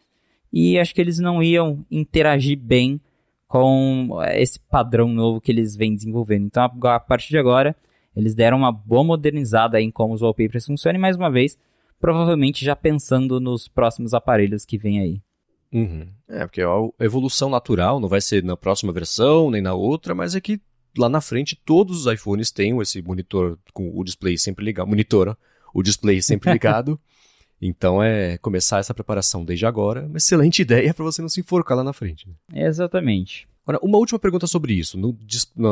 e 0.54 0.78
acho 0.78 0.94
que 0.94 1.02
eles 1.02 1.18
não 1.18 1.42
iam 1.42 1.84
interagir 1.90 2.58
bem 2.58 3.02
com 3.48 4.20
esse 4.34 4.60
padrão 4.60 5.08
novo 5.08 5.42
que 5.42 5.52
eles 5.52 5.76
vêm 5.76 5.96
desenvolvendo. 5.96 6.46
Então, 6.46 6.64
a 6.64 7.00
partir 7.00 7.30
de 7.30 7.40
agora, 7.40 7.76
eles 8.16 8.36
deram 8.36 8.58
uma 8.58 8.72
boa 8.72 9.04
modernizada 9.04 9.82
em 9.82 9.90
como 9.90 10.14
os 10.14 10.22
wallpapers 10.22 10.68
funcionam 10.68 11.00
e, 11.00 11.02
mais 11.02 11.18
uma 11.18 11.32
vez, 11.32 11.58
provavelmente 12.00 12.64
já 12.64 12.76
pensando 12.76 13.40
nos 13.40 13.68
próximos 13.68 14.14
aparelhos 14.14 14.66
que 14.66 14.78
vem 14.78 15.00
aí. 15.00 15.22
Uhum. 15.74 16.08
É, 16.28 16.46
porque 16.46 16.62
a 16.62 17.04
evolução 17.04 17.50
natural 17.50 18.00
não 18.00 18.08
vai 18.08 18.22
ser 18.22 18.44
na 18.44 18.56
próxima 18.56 18.94
versão, 18.94 19.50
nem 19.50 19.64
na 19.64 19.74
outra, 19.74 20.14
mas 20.14 20.36
é 20.36 20.42
que 20.42 20.62
lá 20.96 21.10
na 21.10 21.20
frente 21.20 21.60
todos 21.66 22.06
os 22.06 22.14
iPhones 22.14 22.52
têm 22.52 22.80
esse 22.82 23.02
monitor 23.02 23.58
com 23.74 23.90
o 23.98 24.04
display 24.04 24.38
sempre 24.38 24.64
ligado, 24.64 24.88
monitor, 24.88 25.36
o 25.74 25.84
display 25.84 26.22
sempre 26.22 26.52
ligado. 26.54 27.00
então 27.62 28.02
é 28.02 28.38
começar 28.38 28.80
essa 28.80 28.94
preparação 28.94 29.44
desde 29.44 29.66
agora, 29.66 30.06
uma 30.06 30.18
excelente 30.18 30.62
ideia 30.62 30.94
para 30.94 31.06
você 31.06 31.22
não 31.22 31.30
se 31.30 31.40
enforcar 31.40 31.78
lá 31.78 31.84
na 31.84 31.94
frente. 31.94 32.28
Né? 32.28 32.68
Exatamente. 32.68 33.48
Agora, 33.70 33.86
uma 33.86 34.00
última 34.00 34.18
pergunta 34.18 34.48
sobre 34.48 34.74
isso. 34.74 34.98
No, 34.98 35.16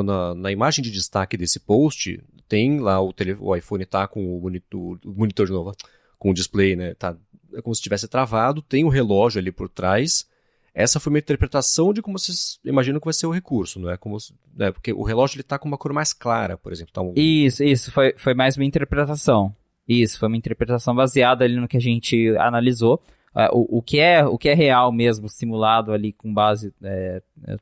na, 0.03 0.35
na, 0.35 0.51
imagem 0.51 0.83
de 0.83 0.91
destaque 0.91 1.35
desse 1.35 1.59
post, 1.59 2.23
tem 2.47 2.79
lá 2.79 3.01
o, 3.01 3.11
tele, 3.11 3.35
o 3.39 3.55
iPhone 3.55 3.83
tá 3.87 4.07
com 4.07 4.37
o 4.37 4.39
monitor, 4.39 4.99
o 5.03 5.13
monitor 5.13 5.47
de 5.47 5.51
novo, 5.51 5.75
com 6.19 6.29
o 6.29 6.33
display, 6.33 6.75
né? 6.75 6.93
Tá, 6.93 7.17
é 7.55 7.61
como 7.61 7.73
se 7.73 7.81
tivesse 7.81 8.07
travado, 8.07 8.61
tem 8.61 8.83
o 8.83 8.89
relógio 8.89 9.39
ali 9.39 9.51
por 9.51 9.67
trás. 9.67 10.27
Essa 10.75 10.99
foi 10.99 11.11
uma 11.11 11.17
interpretação 11.17 11.91
de 11.91 12.03
como 12.03 12.19
vocês 12.19 12.59
imaginam 12.63 12.99
que 12.99 13.05
vai 13.05 13.13
ser 13.15 13.25
o 13.25 13.31
recurso, 13.31 13.79
não 13.79 13.89
é? 13.89 13.97
Como, 13.97 14.15
né? 14.55 14.71
Porque 14.71 14.93
o 14.93 15.01
relógio 15.01 15.37
ele 15.37 15.43
tá 15.43 15.57
com 15.57 15.67
uma 15.67 15.77
cor 15.77 15.91
mais 15.91 16.13
clara, 16.13 16.55
por 16.55 16.71
exemplo. 16.71 16.93
Tá 16.93 17.01
um... 17.01 17.13
Isso, 17.15 17.63
isso, 17.63 17.91
foi, 17.91 18.13
foi 18.15 18.35
mais 18.35 18.55
uma 18.55 18.65
interpretação. 18.65 19.55
Isso, 19.87 20.19
foi 20.19 20.27
uma 20.27 20.37
interpretação 20.37 20.93
baseada 20.93 21.45
ali 21.45 21.55
no 21.55 21.67
que 21.67 21.77
a 21.77 21.81
gente 21.81 22.35
analisou. 22.37 23.01
Uh, 23.33 23.55
o, 23.55 23.77
o, 23.77 23.81
que 23.81 23.99
é, 23.99 24.25
o 24.25 24.37
que 24.37 24.49
é 24.49 24.53
real 24.53 24.91
mesmo, 24.91 25.29
simulado 25.29 25.91
ali 25.91 26.11
com 26.11 26.33
base 26.33 26.73
é, 26.81 27.21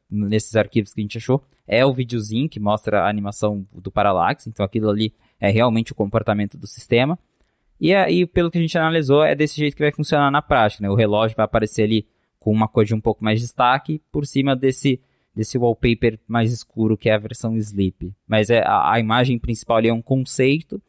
nesses 0.09 0.55
arquivos 0.55 0.93
que 0.93 1.01
a 1.01 1.03
gente 1.03 1.17
achou, 1.17 1.43
é 1.67 1.85
o 1.85 1.93
videozinho 1.93 2.47
que 2.47 2.59
mostra 2.59 3.01
a 3.01 3.09
animação 3.09 3.67
do 3.73 3.91
Parallax. 3.91 4.47
Então 4.47 4.65
aquilo 4.65 4.89
ali 4.89 5.13
é 5.39 5.49
realmente 5.49 5.91
o 5.91 5.95
comportamento 5.95 6.57
do 6.57 6.65
sistema. 6.65 7.19
E 7.79 7.93
aí, 7.93 8.25
pelo 8.25 8.49
que 8.49 8.57
a 8.57 8.61
gente 8.61 8.77
analisou, 8.77 9.23
é 9.23 9.35
desse 9.35 9.57
jeito 9.57 9.75
que 9.75 9.83
vai 9.83 9.91
funcionar 9.91 10.31
na 10.31 10.41
prática, 10.41 10.81
né? 10.81 10.89
O 10.89 10.95
relógio 10.95 11.35
vai 11.35 11.43
aparecer 11.43 11.83
ali 11.83 12.07
com 12.39 12.51
uma 12.51 12.67
cor 12.67 12.85
de 12.85 12.95
um 12.95 13.01
pouco 13.01 13.23
mais 13.23 13.39
de 13.39 13.45
destaque 13.45 14.01
por 14.11 14.25
cima 14.25 14.55
desse, 14.55 15.01
desse 15.35 15.57
wallpaper 15.57 16.17
mais 16.25 16.53
escuro 16.53 16.95
que 16.95 17.09
é 17.09 17.15
a 17.15 17.17
versão 17.17 17.57
Sleep. 17.57 18.13
Mas 18.25 18.49
é, 18.49 18.63
a, 18.65 18.93
a 18.93 18.99
imagem 18.99 19.37
principal 19.37 19.77
ali 19.77 19.89
é 19.89 19.93
um 19.93 20.01
conceito 20.01 20.81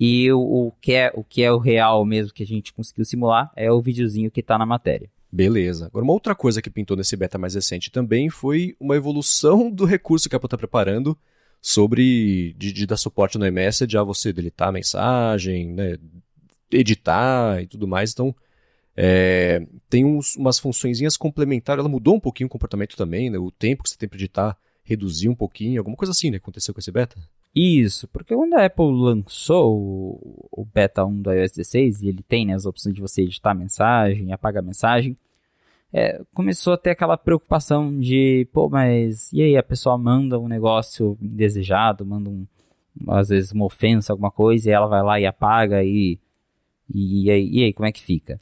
e 0.00 0.32
o, 0.32 0.40
o, 0.40 0.72
que 0.80 0.94
é, 0.94 1.12
o 1.14 1.22
que 1.22 1.42
é 1.42 1.52
o 1.52 1.58
real 1.58 2.06
mesmo 2.06 2.32
que 2.32 2.42
a 2.42 2.46
gente 2.46 2.72
conseguiu 2.72 3.04
simular 3.04 3.52
é 3.54 3.70
o 3.70 3.82
videozinho 3.82 4.30
que 4.30 4.40
está 4.40 4.56
na 4.56 4.64
matéria. 4.64 5.10
Beleza. 5.30 5.86
Agora, 5.86 6.02
uma 6.02 6.14
outra 6.14 6.34
coisa 6.34 6.62
que 6.62 6.70
pintou 6.70 6.96
nesse 6.96 7.14
beta 7.16 7.36
mais 7.36 7.54
recente 7.54 7.90
também 7.90 8.30
foi 8.30 8.74
uma 8.80 8.96
evolução 8.96 9.70
do 9.70 9.84
recurso 9.84 10.26
que 10.26 10.34
a 10.34 10.38
Apple 10.38 10.46
está 10.46 10.56
preparando 10.56 11.16
sobre 11.60 12.54
de, 12.56 12.72
de, 12.72 12.86
dar 12.86 12.96
suporte 12.96 13.36
no 13.36 13.46
iMessage 13.46 13.98
a 13.98 14.02
você 14.02 14.32
deletar 14.32 14.68
a 14.68 14.72
mensagem, 14.72 15.68
né, 15.68 15.98
editar 16.72 17.62
e 17.62 17.66
tudo 17.66 17.86
mais. 17.86 18.12
Então, 18.12 18.34
é, 18.96 19.64
tem 19.90 20.06
uns, 20.06 20.34
umas 20.34 20.58
funçõezinhas 20.58 21.18
complementares. 21.18 21.80
Ela 21.80 21.88
mudou 21.90 22.14
um 22.14 22.20
pouquinho 22.20 22.46
o 22.46 22.50
comportamento 22.50 22.96
também, 22.96 23.28
né? 23.28 23.38
O 23.38 23.50
tempo 23.50 23.82
que 23.82 23.90
você 23.90 23.98
tem 23.98 24.08
para 24.08 24.16
editar 24.16 24.56
reduziu 24.82 25.30
um 25.30 25.36
pouquinho, 25.36 25.78
alguma 25.78 25.96
coisa 25.96 26.12
assim, 26.12 26.30
né? 26.30 26.38
Aconteceu 26.38 26.72
com 26.72 26.80
esse 26.80 26.90
beta? 26.90 27.16
Isso, 27.54 28.06
porque 28.08 28.34
quando 28.34 28.54
a 28.54 28.64
Apple 28.64 28.92
lançou 28.92 30.20
o, 30.52 30.64
beta 30.72 31.04
1 31.04 31.22
do 31.22 31.32
iOS 31.32 31.52
16, 31.52 32.02
e 32.02 32.08
ele 32.08 32.22
tem 32.22 32.46
né, 32.46 32.54
as 32.54 32.64
opções 32.64 32.94
de 32.94 33.00
você 33.00 33.22
editar 33.22 33.50
a 33.50 33.54
mensagem, 33.54 34.32
apagar 34.32 34.62
a 34.62 34.66
mensagem, 34.66 35.16
é, 35.92 36.22
começou 36.32 36.74
a 36.74 36.78
ter 36.78 36.90
aquela 36.90 37.16
preocupação 37.16 37.98
de, 37.98 38.46
pô, 38.52 38.68
mas 38.68 39.32
e 39.32 39.42
aí 39.42 39.56
a 39.56 39.62
pessoa 39.62 39.98
manda 39.98 40.38
um 40.38 40.46
negócio 40.46 41.18
indesejado, 41.20 42.06
manda 42.06 42.30
um, 42.30 42.46
às 43.08 43.30
vezes 43.30 43.50
uma 43.50 43.64
ofensa, 43.64 44.12
alguma 44.12 44.30
coisa, 44.30 44.70
e 44.70 44.72
ela 44.72 44.86
vai 44.86 45.02
lá 45.02 45.20
e 45.20 45.26
apaga 45.26 45.82
e, 45.82 46.20
e, 46.88 47.24
e, 47.24 47.30
aí, 47.30 47.50
e 47.50 47.64
aí 47.64 47.72
como 47.72 47.88
é 47.88 47.92
que 47.92 48.00
fica? 48.00 48.40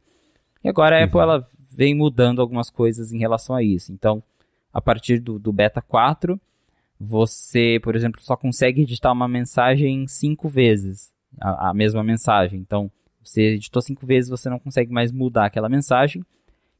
E 0.62 0.68
agora 0.68 0.96
a 0.96 0.98
uhum. 0.98 1.04
Apple 1.06 1.20
ela 1.20 1.48
vem 1.70 1.94
mudando 1.94 2.42
algumas 2.42 2.68
coisas 2.68 3.12
em 3.12 3.18
relação 3.18 3.56
a 3.56 3.62
isso. 3.62 3.90
Então, 3.90 4.22
a 4.72 4.82
partir 4.82 5.18
do, 5.18 5.38
do 5.38 5.52
beta 5.52 5.80
4, 5.80 6.38
você, 7.00 7.78
por 7.82 7.94
exemplo, 7.94 8.20
só 8.20 8.36
consegue 8.36 8.82
editar 8.82 9.12
uma 9.12 9.28
mensagem 9.28 10.06
cinco 10.06 10.48
vezes, 10.48 11.12
a, 11.40 11.70
a 11.70 11.74
mesma 11.74 12.02
mensagem. 12.02 12.58
Então, 12.60 12.90
você 13.22 13.54
editou 13.54 13.82
cinco 13.82 14.06
vezes, 14.06 14.30
você 14.30 14.48
não 14.48 14.58
consegue 14.58 14.92
mais 14.92 15.12
mudar 15.12 15.46
aquela 15.46 15.68
mensagem 15.68 16.22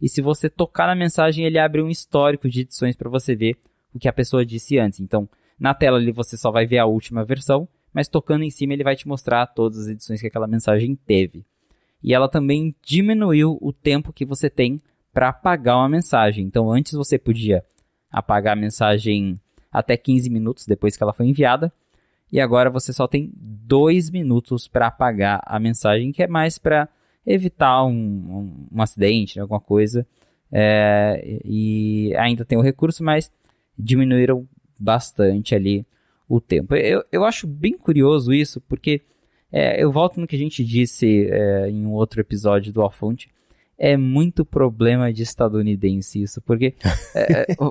e 0.01 0.09
se 0.09 0.23
você 0.23 0.49
tocar 0.49 0.87
na 0.87 0.95
mensagem, 0.95 1.45
ele 1.45 1.59
abre 1.59 1.83
um 1.83 1.89
histórico 1.89 2.49
de 2.49 2.61
edições 2.61 2.97
para 2.97 3.11
você 3.11 3.35
ver 3.35 3.57
o 3.93 3.99
que 3.99 4.09
a 4.09 4.13
pessoa 4.13 4.47
disse 4.47 4.79
antes. 4.79 5.01
Então, 5.01 5.29
na 5.59 5.75
tela 5.75 5.99
ali 5.99 6.13
você 6.13 6.37
só 6.37 6.51
vai 6.51 6.67
ver 6.67 6.79
a 6.79 6.87
última 6.87 7.25
versão, 7.25 7.69
mas 7.93 8.09
tocando 8.09 8.45
em 8.45 8.51
cima 8.51 8.75
ele 8.75 8.85
vai 8.85 8.95
te 8.95 9.09
mostrar 9.09 9.47
todas 9.47 9.79
as 9.79 9.89
edições 9.89 10.21
que 10.21 10.27
aquela 10.27 10.47
mensagem 10.47 10.95
teve. 10.95 11.45
E 12.03 12.15
ela 12.15 12.29
também 12.29 12.75
diminuiu 12.81 13.59
o 13.61 13.73
tempo 13.73 14.13
que 14.13 14.25
você 14.25 14.49
tem 14.49 14.81
para 15.13 15.31
apagar 15.31 15.77
uma 15.79 15.89
mensagem. 15.89 16.45
Então, 16.45 16.71
antes 16.71 16.93
você 16.93 17.19
podia 17.19 17.65
apagar 18.09 18.57
a 18.57 18.61
mensagem 18.61 19.35
até 19.73 19.97
15 19.97 20.31
minutos 20.31 20.67
depois 20.67 20.97
que 20.97 21.03
ela 21.03 21.13
foi 21.13 21.27
enviada, 21.27 21.73
e 22.31 22.41
agora 22.41 22.71
você 22.71 22.93
só 22.93 23.07
tem 23.07 23.33
2 23.35 24.11
minutos 24.11 24.69
para 24.69 24.89
apagar 24.89 25.41
a 25.45 25.59
mensagem, 25.59 26.13
que 26.13 26.23
é 26.23 26.27
mais 26.27 26.59
para 26.59 26.89
evitar 27.27 27.85
um, 27.85 27.93
um, 27.93 28.67
um 28.73 28.83
acidente, 28.83 29.37
né, 29.37 29.43
alguma 29.43 29.61
coisa. 29.61 30.07
É, 30.51 31.41
e 31.45 32.15
ainda 32.17 32.45
tem 32.45 32.57
o 32.57 32.63
recurso, 32.63 33.05
mas 33.05 33.31
diminuíram 33.79 34.49
bastante 34.79 35.55
ali 35.55 35.87
o 36.29 36.41
tempo. 36.41 36.75
Eu, 36.75 37.05
eu 37.11 37.25
acho 37.25 37.47
bem 37.47 37.77
curioso 37.77 38.33
isso, 38.33 38.61
porque 38.63 39.03
é, 39.51 39.83
eu 39.83 39.91
volto 39.91 40.21
no 40.21 40.27
que 40.27 40.37
a 40.37 40.39
gente 40.39 40.65
disse 40.65 41.27
é, 41.31 41.71
em 41.71 41.87
um 41.87 41.93
outro 41.93 42.21
episódio 42.21 42.73
do 42.73 42.83
Alfonte. 42.83 43.29
É 43.79 43.97
muito 43.97 44.45
problema 44.45 45.13
de 45.13 45.23
estadunidense 45.23 46.21
isso, 46.21 46.43
porque 46.43 46.75
é, 47.15 47.43
é 47.43 47.57
o, 47.59 47.71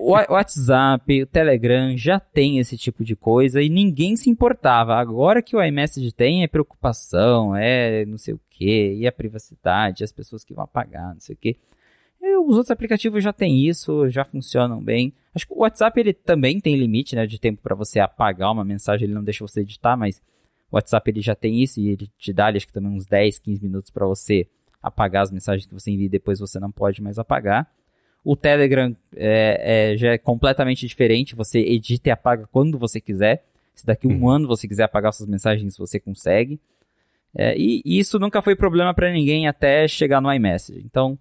o, 0.00 0.10
WhatsApp, 0.12 1.22
o 1.22 1.26
Telegram 1.26 1.96
já 1.96 2.20
tem 2.20 2.58
esse 2.58 2.78
tipo 2.78 3.04
de 3.04 3.16
coisa 3.16 3.60
e 3.60 3.68
ninguém 3.68 4.16
se 4.16 4.30
importava. 4.30 4.94
Agora 4.94 5.42
que 5.42 5.56
o 5.56 5.62
iMessage 5.62 6.12
tem 6.12 6.44
é 6.44 6.46
preocupação, 6.46 7.56
é 7.56 8.06
não 8.06 8.16
sei 8.16 8.34
o 8.34 8.40
que, 8.48 8.94
e 8.94 9.06
a 9.08 9.12
privacidade, 9.12 10.04
as 10.04 10.12
pessoas 10.12 10.44
que 10.44 10.54
vão 10.54 10.64
apagar, 10.64 11.12
não 11.12 11.20
sei 11.20 11.34
o 11.34 11.38
que. 11.38 11.56
Os 12.46 12.56
outros 12.56 12.70
aplicativos 12.70 13.22
já 13.22 13.32
têm 13.32 13.66
isso, 13.66 14.08
já 14.08 14.24
funcionam 14.24 14.82
bem. 14.82 15.12
Acho 15.34 15.46
que 15.46 15.52
o 15.52 15.58
WhatsApp 15.58 15.98
ele 15.98 16.14
também 16.14 16.58
tem 16.58 16.76
limite 16.76 17.14
né, 17.14 17.26
de 17.26 17.38
tempo 17.38 17.60
para 17.60 17.74
você 17.74 18.00
apagar 18.00 18.50
uma 18.52 18.64
mensagem, 18.64 19.04
ele 19.04 19.14
não 19.14 19.24
deixa 19.24 19.46
você 19.46 19.60
editar, 19.60 19.96
mas 19.96 20.22
o 20.70 20.76
WhatsApp 20.76 21.10
ele 21.10 21.20
já 21.20 21.34
tem 21.34 21.62
isso 21.62 21.80
e 21.80 21.88
ele 21.88 22.08
te 22.16 22.32
dá, 22.32 22.48
acho 22.48 22.66
que 22.66 22.72
também 22.72 22.92
uns 22.92 23.04
10, 23.04 23.40
15 23.40 23.62
minutos 23.62 23.90
para 23.90 24.06
você 24.06 24.48
apagar 24.84 25.22
as 25.22 25.32
mensagens 25.32 25.66
que 25.66 25.72
você 25.72 25.90
envia 25.90 26.06
e 26.06 26.10
depois 26.10 26.38
você 26.38 26.60
não 26.60 26.70
pode 26.70 27.02
mais 27.02 27.18
apagar. 27.18 27.66
O 28.22 28.36
Telegram 28.36 28.94
é, 29.16 29.92
é, 29.92 29.96
já 29.96 30.12
é 30.12 30.18
completamente 30.18 30.86
diferente, 30.86 31.34
você 31.34 31.58
edita 31.58 32.08
e 32.08 32.12
apaga 32.12 32.46
quando 32.52 32.78
você 32.78 33.00
quiser. 33.00 33.44
Se 33.74 33.84
daqui 33.84 34.06
um 34.06 34.22
uhum. 34.22 34.28
ano 34.28 34.48
você 34.48 34.68
quiser 34.68 34.84
apagar 34.84 35.12
suas 35.12 35.28
mensagens, 35.28 35.76
você 35.76 35.98
consegue. 35.98 36.60
É, 37.34 37.56
e, 37.56 37.82
e, 37.84 37.98
isso 37.98 38.18
nunca 38.18 38.40
foi 38.40 38.54
problema 38.54 38.94
para 38.94 39.10
ninguém 39.10 39.48
até 39.48 39.88
chegar 39.88 40.20
no 40.20 40.32
iMessage. 40.32 40.82
Então, 40.84 41.18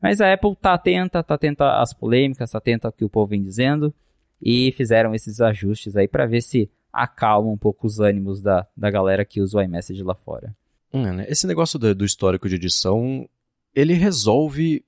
mas 0.00 0.20
a 0.20 0.32
Apple 0.32 0.54
tá 0.54 0.74
atenta, 0.74 1.22
tá 1.22 1.34
atenta 1.34 1.80
às 1.80 1.92
polêmicas, 1.92 2.52
tá 2.52 2.58
atenta 2.58 2.88
ao 2.88 2.92
que 2.92 3.04
o 3.04 3.08
povo 3.08 3.30
vem 3.30 3.42
dizendo 3.42 3.92
e 4.40 4.70
fizeram 4.72 5.14
esses 5.14 5.40
ajustes 5.40 5.96
aí 5.96 6.06
para 6.06 6.26
ver 6.26 6.42
se 6.42 6.70
acalma 6.92 7.50
um 7.50 7.58
pouco 7.58 7.86
os 7.86 7.98
ânimos 7.98 8.40
da, 8.40 8.66
da 8.76 8.90
galera 8.90 9.24
que 9.24 9.40
usa 9.40 9.58
o 9.58 9.62
iMessage 9.62 10.02
lá 10.02 10.14
fora. 10.14 10.54
É, 10.92 11.12
né? 11.12 11.26
Esse 11.28 11.46
negócio 11.46 11.78
do, 11.78 12.04
histórico 12.04 12.48
de 12.48 12.54
edição, 12.54 13.28
ele 13.74 13.92
resolve 13.92 14.84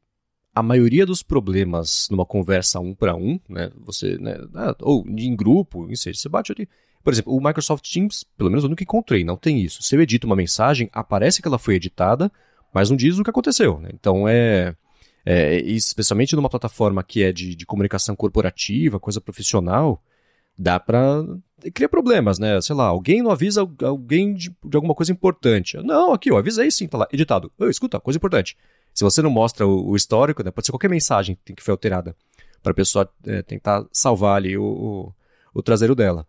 a 0.55 0.63
maioria 0.63 1.07
dos 1.07 1.23
problemas 1.23 2.09
numa 2.11 2.27
conversa 2.27 2.81
um 2.81 2.95
para 2.95 3.15
um, 3.15 3.39
né? 3.49 3.71
Você, 3.85 4.19
né? 4.19 4.37
Ah, 4.55 4.75
ou 4.81 5.05
em 5.07 5.37
grupo, 5.37 5.87
ou 5.87 5.97
seja, 5.97 6.19
você 6.19 6.29
bate 6.29 6.53
ali. 6.53 6.69
Por 7.03 7.13
exemplo, 7.13 7.35
o 7.35 7.41
Microsoft 7.43 7.91
Teams, 7.91 8.25
pelo 8.37 8.51
menos 8.51 8.65
eu 8.65 8.71
nunca 8.71 8.83
encontrei, 8.83 9.25
não 9.25 9.37
tem 9.37 9.61
isso. 9.61 9.83
Se 9.83 9.97
eu 9.97 10.03
edito 10.03 10.27
uma 10.27 10.37
mensagem, 10.37 10.91
aparece 10.93 11.41
que 11.41 11.49
ela 11.49 11.59
foi 11.59 11.77
editada, 11.77 12.31
mas 12.75 12.91
não 12.91 12.97
diz 12.97 13.19
o 13.19 13.25
que 13.25 13.31
aconteceu, 13.31 13.79
né? 13.81 13.91
Então 13.95 14.29
é, 14.29 14.75
é 15.25 15.61
especialmente 15.61 16.37
numa 16.37 16.51
plataforma 16.51 17.03
que 17.03 17.23
é 17.23 17.33
de, 17.33 17.55
de 17.55 17.65
comunicação 17.65 18.15
corporativa, 18.15 19.01
coisa 19.01 19.21
profissional, 19.21 20.03
dá 20.59 20.79
para 20.79 21.25
cria 21.75 21.89
problemas, 21.89 22.39
né? 22.39 22.61
Sei 22.61 22.75
lá, 22.75 22.87
alguém 22.87 23.23
não 23.23 23.31
avisa 23.31 23.69
alguém 23.83 24.33
de, 24.33 24.51
de, 24.65 24.77
alguma 24.77 24.95
coisa 24.95 25.13
importante. 25.13 25.77
Não, 25.79 26.13
aqui, 26.13 26.31
eu 26.31 26.37
avisei 26.39 26.71
sim, 26.71 26.87
tá 26.87 26.99
lá, 26.99 27.09
editado. 27.13 27.53
Oh, 27.59 27.67
escuta, 27.67 28.01
coisa 28.01 28.17
importante. 28.17 28.57
Se 28.95 29.05
você 29.05 29.21
não 29.21 29.31
mostra 29.31 29.67
o, 29.67 29.91
o 29.91 29.97
histórico, 29.97 30.43
né, 30.43 30.51
pode 30.51 30.67
ser 30.67 30.73
qualquer 30.73 30.89
mensagem 30.89 31.39
que 31.45 31.63
foi 31.63 31.73
alterada 31.73 32.17
para 32.63 32.73
a 32.73 32.75
pessoa 32.75 33.11
é, 33.27 33.43
tentar 33.43 33.85
salvar 33.93 34.37
ali 34.37 34.57
o, 34.57 34.65
o, 34.65 35.15
o, 35.55 35.63
traseiro 35.63 35.95
dela. 35.95 36.27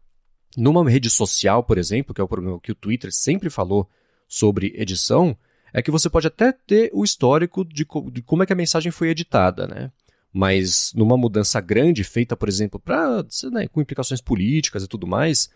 Numa 0.57 0.87
rede 0.89 1.09
social, 1.09 1.63
por 1.63 1.77
exemplo, 1.77 2.13
que 2.13 2.21
é 2.21 2.23
o 2.23 2.27
problema 2.27 2.59
que 2.59 2.71
o 2.71 2.75
Twitter 2.75 3.11
sempre 3.13 3.49
falou 3.49 3.89
sobre 4.27 4.73
edição, 4.75 5.35
é 5.73 5.81
que 5.81 5.91
você 5.91 6.09
pode 6.09 6.27
até 6.27 6.51
ter 6.51 6.89
o 6.93 7.03
histórico 7.03 7.63
de, 7.63 7.85
de 8.11 8.21
como 8.21 8.43
é 8.43 8.45
que 8.45 8.53
a 8.53 8.55
mensagem 8.55 8.91
foi 8.91 9.09
editada, 9.09 9.67
né? 9.67 9.91
Mas 10.33 10.93
numa 10.95 11.17
mudança 11.17 11.59
grande, 11.59 12.03
feita, 12.03 12.35
por 12.37 12.47
exemplo, 12.47 12.79
pra, 12.79 13.23
né, 13.51 13.67
com 13.67 13.81
implicações 13.81 14.21
políticas 14.21 14.83
e 14.83 14.87
tudo 14.87 15.05
mais, 15.05 15.49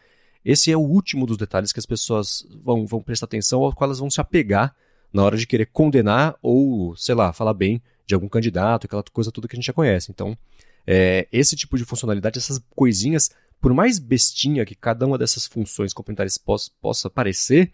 esse 0.43 0.71
é 0.71 0.77
o 0.77 0.81
último 0.81 1.25
dos 1.25 1.37
detalhes 1.37 1.71
que 1.71 1.79
as 1.79 1.85
pessoas 1.85 2.45
vão, 2.63 2.85
vão 2.85 3.01
prestar 3.01 3.25
atenção, 3.25 3.63
ao 3.63 3.73
qual 3.73 3.87
elas 3.87 3.99
vão 3.99 4.09
se 4.09 4.21
apegar 4.21 4.75
na 5.11 5.23
hora 5.23 5.37
de 5.37 5.47
querer 5.47 5.67
condenar 5.67 6.35
ou, 6.41 6.95
sei 6.95 7.15
lá, 7.15 7.31
falar 7.31 7.53
bem 7.53 7.81
de 8.05 8.13
algum 8.13 8.27
candidato, 8.27 8.85
aquela 8.85 9.03
coisa 9.11 9.31
toda 9.31 9.47
que 9.47 9.55
a 9.55 9.57
gente 9.57 9.65
já 9.65 9.73
conhece. 9.73 10.11
Então, 10.11 10.37
é, 10.85 11.27
esse 11.31 11.55
tipo 11.55 11.77
de 11.77 11.85
funcionalidade, 11.85 12.37
essas 12.37 12.61
coisinhas, 12.75 13.31
por 13.59 13.73
mais 13.73 13.97
bestinha 13.97 14.65
que 14.65 14.75
cada 14.75 15.07
uma 15.07 15.17
dessas 15.17 15.47
funções 15.47 15.93
complementares 15.93 16.37
possa, 16.37 16.69
possa 16.81 17.09
parecer, 17.09 17.71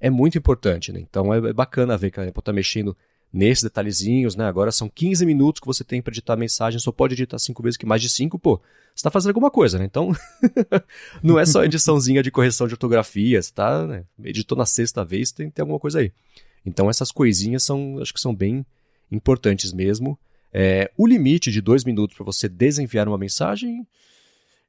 é 0.00 0.08
muito 0.08 0.38
importante. 0.38 0.92
Né? 0.92 1.00
Então, 1.00 1.34
é, 1.34 1.38
é 1.38 1.52
bacana 1.52 1.98
ver 1.98 2.10
que 2.10 2.20
a 2.20 2.22
Apple 2.22 2.38
está 2.38 2.52
mexendo 2.52 2.96
nesses 3.34 3.64
detalhezinhos, 3.64 4.36
né? 4.36 4.46
Agora 4.46 4.70
são 4.70 4.88
15 4.88 5.26
minutos 5.26 5.58
que 5.60 5.66
você 5.66 5.82
tem 5.82 6.00
para 6.00 6.12
editar 6.12 6.34
a 6.34 6.36
mensagem, 6.36 6.78
só 6.78 6.92
pode 6.92 7.14
editar 7.14 7.36
cinco 7.36 7.64
vezes, 7.64 7.76
que 7.76 7.84
mais 7.84 8.00
de 8.00 8.08
cinco, 8.08 8.38
pô, 8.38 8.58
você 8.58 9.00
está 9.00 9.10
fazendo 9.10 9.30
alguma 9.30 9.50
coisa, 9.50 9.76
né? 9.76 9.84
Então, 9.84 10.12
não 11.20 11.36
é 11.36 11.44
só 11.44 11.64
ediçãozinha 11.64 12.22
de 12.22 12.30
correção 12.30 12.68
de 12.68 12.74
ortografia, 12.74 13.42
você 13.42 13.52
tá, 13.52 13.84
né? 13.84 14.04
editou 14.22 14.56
na 14.56 14.64
sexta 14.64 15.04
vez, 15.04 15.32
tem, 15.32 15.50
tem 15.50 15.64
alguma 15.64 15.80
coisa 15.80 15.98
aí. 15.98 16.12
Então, 16.64 16.88
essas 16.88 17.10
coisinhas 17.10 17.64
são, 17.64 17.98
acho 18.00 18.14
que 18.14 18.20
são 18.20 18.32
bem 18.32 18.64
importantes 19.10 19.72
mesmo. 19.72 20.16
É, 20.52 20.88
o 20.96 21.04
limite 21.04 21.50
de 21.50 21.60
dois 21.60 21.82
minutos 21.82 22.16
para 22.16 22.24
você 22.24 22.48
desenviar 22.48 23.08
uma 23.08 23.18
mensagem, 23.18 23.84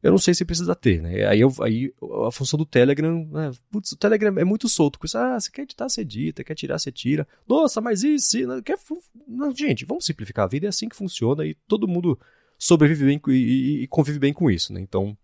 eu 0.05 0.11
não 0.11 0.19
sei 0.19 0.35
se 0.35 0.45
precisa 0.45 0.75
ter, 0.75 1.01
né? 1.01 1.25
Aí, 1.25 1.41
eu, 1.41 1.51
aí 1.61 1.91
a 2.27 2.31
função 2.31 2.59
do 2.59 2.65
Telegram, 2.65 3.27
né? 3.31 3.51
Putz, 3.71 3.93
o 3.93 3.97
Telegram 3.97 4.37
é 4.37 4.43
muito 4.43 4.69
solto 4.69 4.99
com 4.99 5.07
isso. 5.07 5.17
Ah, 5.17 5.39
você 5.39 5.49
quer 5.49 5.63
editar, 5.63 5.89
você 5.89 6.01
edita, 6.01 6.43
quer 6.43 6.53
tirar, 6.53 6.77
você 6.77 6.91
tira. 6.91 7.27
Nossa, 7.47 7.81
mas 7.81 8.03
isso, 8.03 8.37
não, 8.45 8.61
quer... 8.61 8.77
não, 9.27 9.51
gente, 9.51 9.83
vamos 9.83 10.05
simplificar 10.05 10.45
a 10.45 10.47
vida, 10.47 10.67
é 10.67 10.69
assim 10.69 10.87
que 10.87 10.95
funciona 10.95 11.43
e 11.43 11.55
todo 11.67 11.87
mundo 11.87 12.19
sobrevive 12.55 13.03
bem 13.03 13.19
e, 13.29 13.31
e, 13.31 13.83
e 13.83 13.87
convive 13.87 14.19
bem 14.19 14.31
com 14.31 14.51
isso, 14.51 14.71
né? 14.71 14.79
Então, 14.79 15.17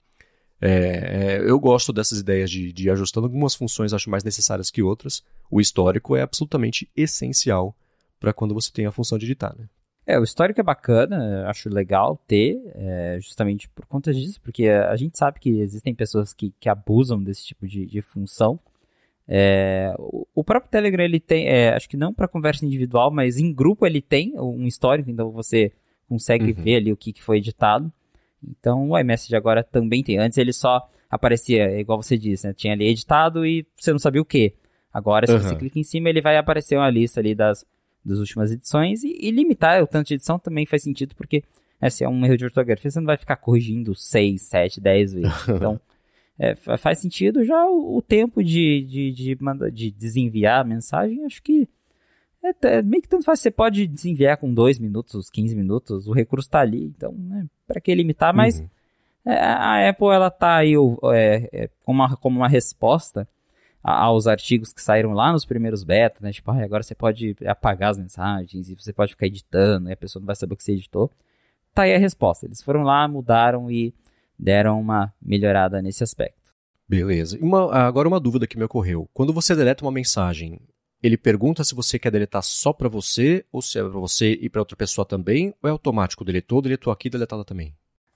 é, 0.60 0.72
é, 0.72 1.42
eu 1.48 1.60
gosto 1.60 1.94
dessas 1.94 2.18
ideias 2.18 2.50
de, 2.50 2.74
de 2.74 2.90
ajustando 2.90 3.28
algumas 3.28 3.54
funções, 3.54 3.94
acho 3.94 4.10
mais 4.10 4.24
necessárias 4.24 4.72
que 4.72 4.82
outras. 4.82 5.24
O 5.52 5.62
histórico 5.62 6.16
é 6.16 6.24
absolutamente 6.24 6.90
essencial 6.98 7.78
para 8.20 8.34
quando 8.34 8.56
você 8.56 8.72
tem 8.72 8.88
a 8.88 8.92
função 8.92 9.20
de 9.20 9.26
editar, 9.26 9.56
né? 9.56 9.70
É, 10.06 10.20
o 10.20 10.24
histórico 10.24 10.60
é 10.60 10.64
bacana, 10.64 11.47
acho 11.47 11.70
legal 11.70 12.20
ter, 12.28 12.60
é, 12.74 13.18
justamente 13.22 13.70
por 13.70 13.86
conta 13.86 14.12
disso, 14.14 14.41
porque 14.41 14.68
a 14.68 14.95
gente 14.95 15.18
sabe 15.18 15.39
que 15.39 15.60
existem 15.60 15.93
pessoas 15.93 16.34
que, 16.34 16.54
que 16.60 16.68
abusam 16.68 17.24
desse 17.24 17.45
tipo 17.45 17.68
de, 17.68 17.86
de 17.86 18.02
função. 18.02 18.60
É, 19.28 19.93
o, 19.99 20.28
o, 20.34 20.43
próprio 20.43 20.72
Telegram 20.72 21.04
ele 21.04 21.20
tem, 21.20 21.47
é, 21.47 21.74
acho 21.74 21.88
que 21.88 21.95
não 21.95 22.14
para 22.14 22.28
conversa 22.28 22.66
individual, 22.66 23.12
mas 23.12 23.38
em 23.38 23.54
grupo 23.54 23.86
ele 23.86 24.02
tem 24.02 24.34
um 24.39 24.66
histórico, 24.66 25.10
então 25.10 25.32
você 25.32 25.72
consegue 26.10 26.52
uhum. 26.52 26.64
ver 26.64 26.76
ali 26.78 26.91
o 26.91 26.97
que, 26.97 27.14
que 27.14 27.22
foi 27.22 27.38
editado. 27.38 27.91
Então 28.43 28.89
o 28.89 28.97
iMessage 28.97 29.36
agora 29.36 29.64
também 29.64 30.04
tem. 30.04 30.18
Antes 30.18 30.38
ele 30.38 30.52
só 30.52 30.89
aparecia, 31.10 31.80
igual 31.80 32.02
você 32.02 32.18
disse, 32.18 32.47
né? 32.47 32.54
Tinha 32.54 32.74
ali 32.74 32.88
editado 32.88 33.45
e 33.45 33.66
você 33.78 33.91
não 33.91 33.99
sabia 33.99 34.22
o 34.22 34.26
que. 34.26 34.54
Agora, 34.91 35.28
se 35.28 35.34
uhum. 35.34 35.39
você 35.39 35.56
clica 35.56 35.80
em 35.80 35.84
cima, 35.84 36.10
ele 36.10 36.22
vai 36.22 36.36
aparecer 36.36 36.76
uma 36.76 36.89
lista 36.89 37.20
ali 37.20 37.34
das 37.34 37.66
das 38.04 38.18
últimas 38.18 38.52
edições 38.52 39.04
e, 39.04 39.16
e, 39.20 39.32
limitar 39.32 39.82
o 39.84 39.88
tanto 39.88 40.08
de 40.08 40.16
edição 40.16 40.40
também 40.40 40.66
faz 40.66 40.84
sentido 40.84 41.16
porque 41.16 41.44
né, 41.80 41.90
se 41.90 42.04
é 42.04 42.10
um 42.10 42.26
erro 42.26 42.38
de 42.38 42.46
ortografia 42.46 42.90
você 42.90 43.00
não 43.00 43.08
vai 43.08 43.18
ficar 43.18 43.36
corrigindo 43.36 43.94
6, 43.94 44.42
7, 44.42 44.82
10 44.82 45.14
vezes. 45.14 45.32
Então 45.48 45.80
é, 46.40 46.56
faz 46.56 46.98
sentido 46.98 47.46
já 47.46 47.66
o, 47.68 47.98
o 47.98 48.02
tempo 48.02 48.44
de, 48.44 48.82
de, 48.90 49.12
de, 49.12 49.38
de, 49.72 49.92
desenviar 49.92 50.62
a 50.62 50.64
mensagem, 50.64 51.24
acho 51.24 51.42
que 51.44 51.70
é, 52.44 52.78
é, 52.78 52.82
meio 52.82 53.04
que 53.04 53.08
tanto 53.08 53.24
faz. 53.24 53.40
Você 53.40 53.52
pode 53.52 53.86
desenviar 53.86 54.38
com 54.38 54.52
2 54.52 54.80
minutos, 54.80 55.30
15 55.30 55.56
minutos, 55.56 56.08
o 56.08 56.14
recurso 56.14 56.48
está 56.48 56.62
ali, 56.62 56.86
então 56.86 57.12
né, 57.12 57.46
para 57.68 57.80
que 57.80 57.94
limitar, 57.94 58.34
mas 58.34 58.60
uhum. 58.60 58.68
é, 59.26 59.38
a 59.38 59.88
Apple 59.90 60.08
ela 60.08 60.32
tá 60.32 60.56
aí 60.56 60.74
é, 61.14 61.50
é, 61.54 61.70
como, 61.86 62.02
uma, 62.02 62.18
como 62.18 62.40
uma 62.40 62.48
resposta 62.48 63.28
aos 63.83 64.28
artigos 64.28 64.71
que 64.71 64.82
saíram 64.82 65.13
lá 65.13 65.32
nos 65.32 65.45
primeiros 65.45 65.83
betas, 65.83 66.21
né? 66.21 66.32
Tipo, 66.32 66.51
ah, 66.51 66.63
agora 66.63 66.83
você 66.83 66.93
pode 66.93 67.36
apagar 67.45 67.91
as 67.91 67.97
mensagens 67.97 68.70
e 68.70 68.75
você 68.75 68.93
pode 68.93 69.12
ficar 69.12 69.25
editando 69.25 69.89
e 69.89 69.93
a 69.93 69.97
pessoa 69.97 70.21
não 70.21 70.28
vai 70.28 70.36
saber 70.36 70.53
o 70.53 70.58
que 70.58 70.63
você 70.63 70.74
editou. 70.74 71.09
Tá 71.74 71.83
aí 71.83 71.95
a 71.95 71.97
resposta. 71.97 72.45
Eles 72.45 72.62
foram 72.62 72.83
lá, 72.83 73.08
mudaram 73.08 73.71
e 73.71 73.93
deram 74.37 74.79
uma 74.79 75.13
melhorada 75.21 75.82
nesse 75.82 76.03
aspecto. 76.03 76.53
Beleza. 76.87 77.37
Uma, 77.41 77.74
agora 77.74 78.08
uma 78.08 78.20
dúvida 78.20 78.45
que 78.45 78.58
me 78.58 78.66
ocorreu. 78.66 79.09
Quando 79.13 79.32
você 79.32 79.55
deleta 79.55 79.86
uma 79.86 79.91
mensagem, 79.91 80.59
ele 81.01 81.17
pergunta 81.17 81.63
se 81.63 81.74
você 81.74 81.97
quer 81.97 82.12
deletar 82.12 82.43
só 82.43 82.74
para 82.74 82.89
você 82.89 83.45
ou 83.51 83.62
se 83.62 83.79
é 83.79 83.82
para 83.82 83.91
você 83.91 84.33
e 84.33 84.49
para 84.49 84.62
outra 84.62 84.75
pessoa 84.75 85.05
também, 85.05 85.53
ou 85.63 85.70
é 85.70 85.71
automático? 85.71 86.25
Deletou, 86.25 86.62
deletou 86.62 86.91
aqui, 86.91 87.09
deletada 87.09 87.45
também? 87.45 87.74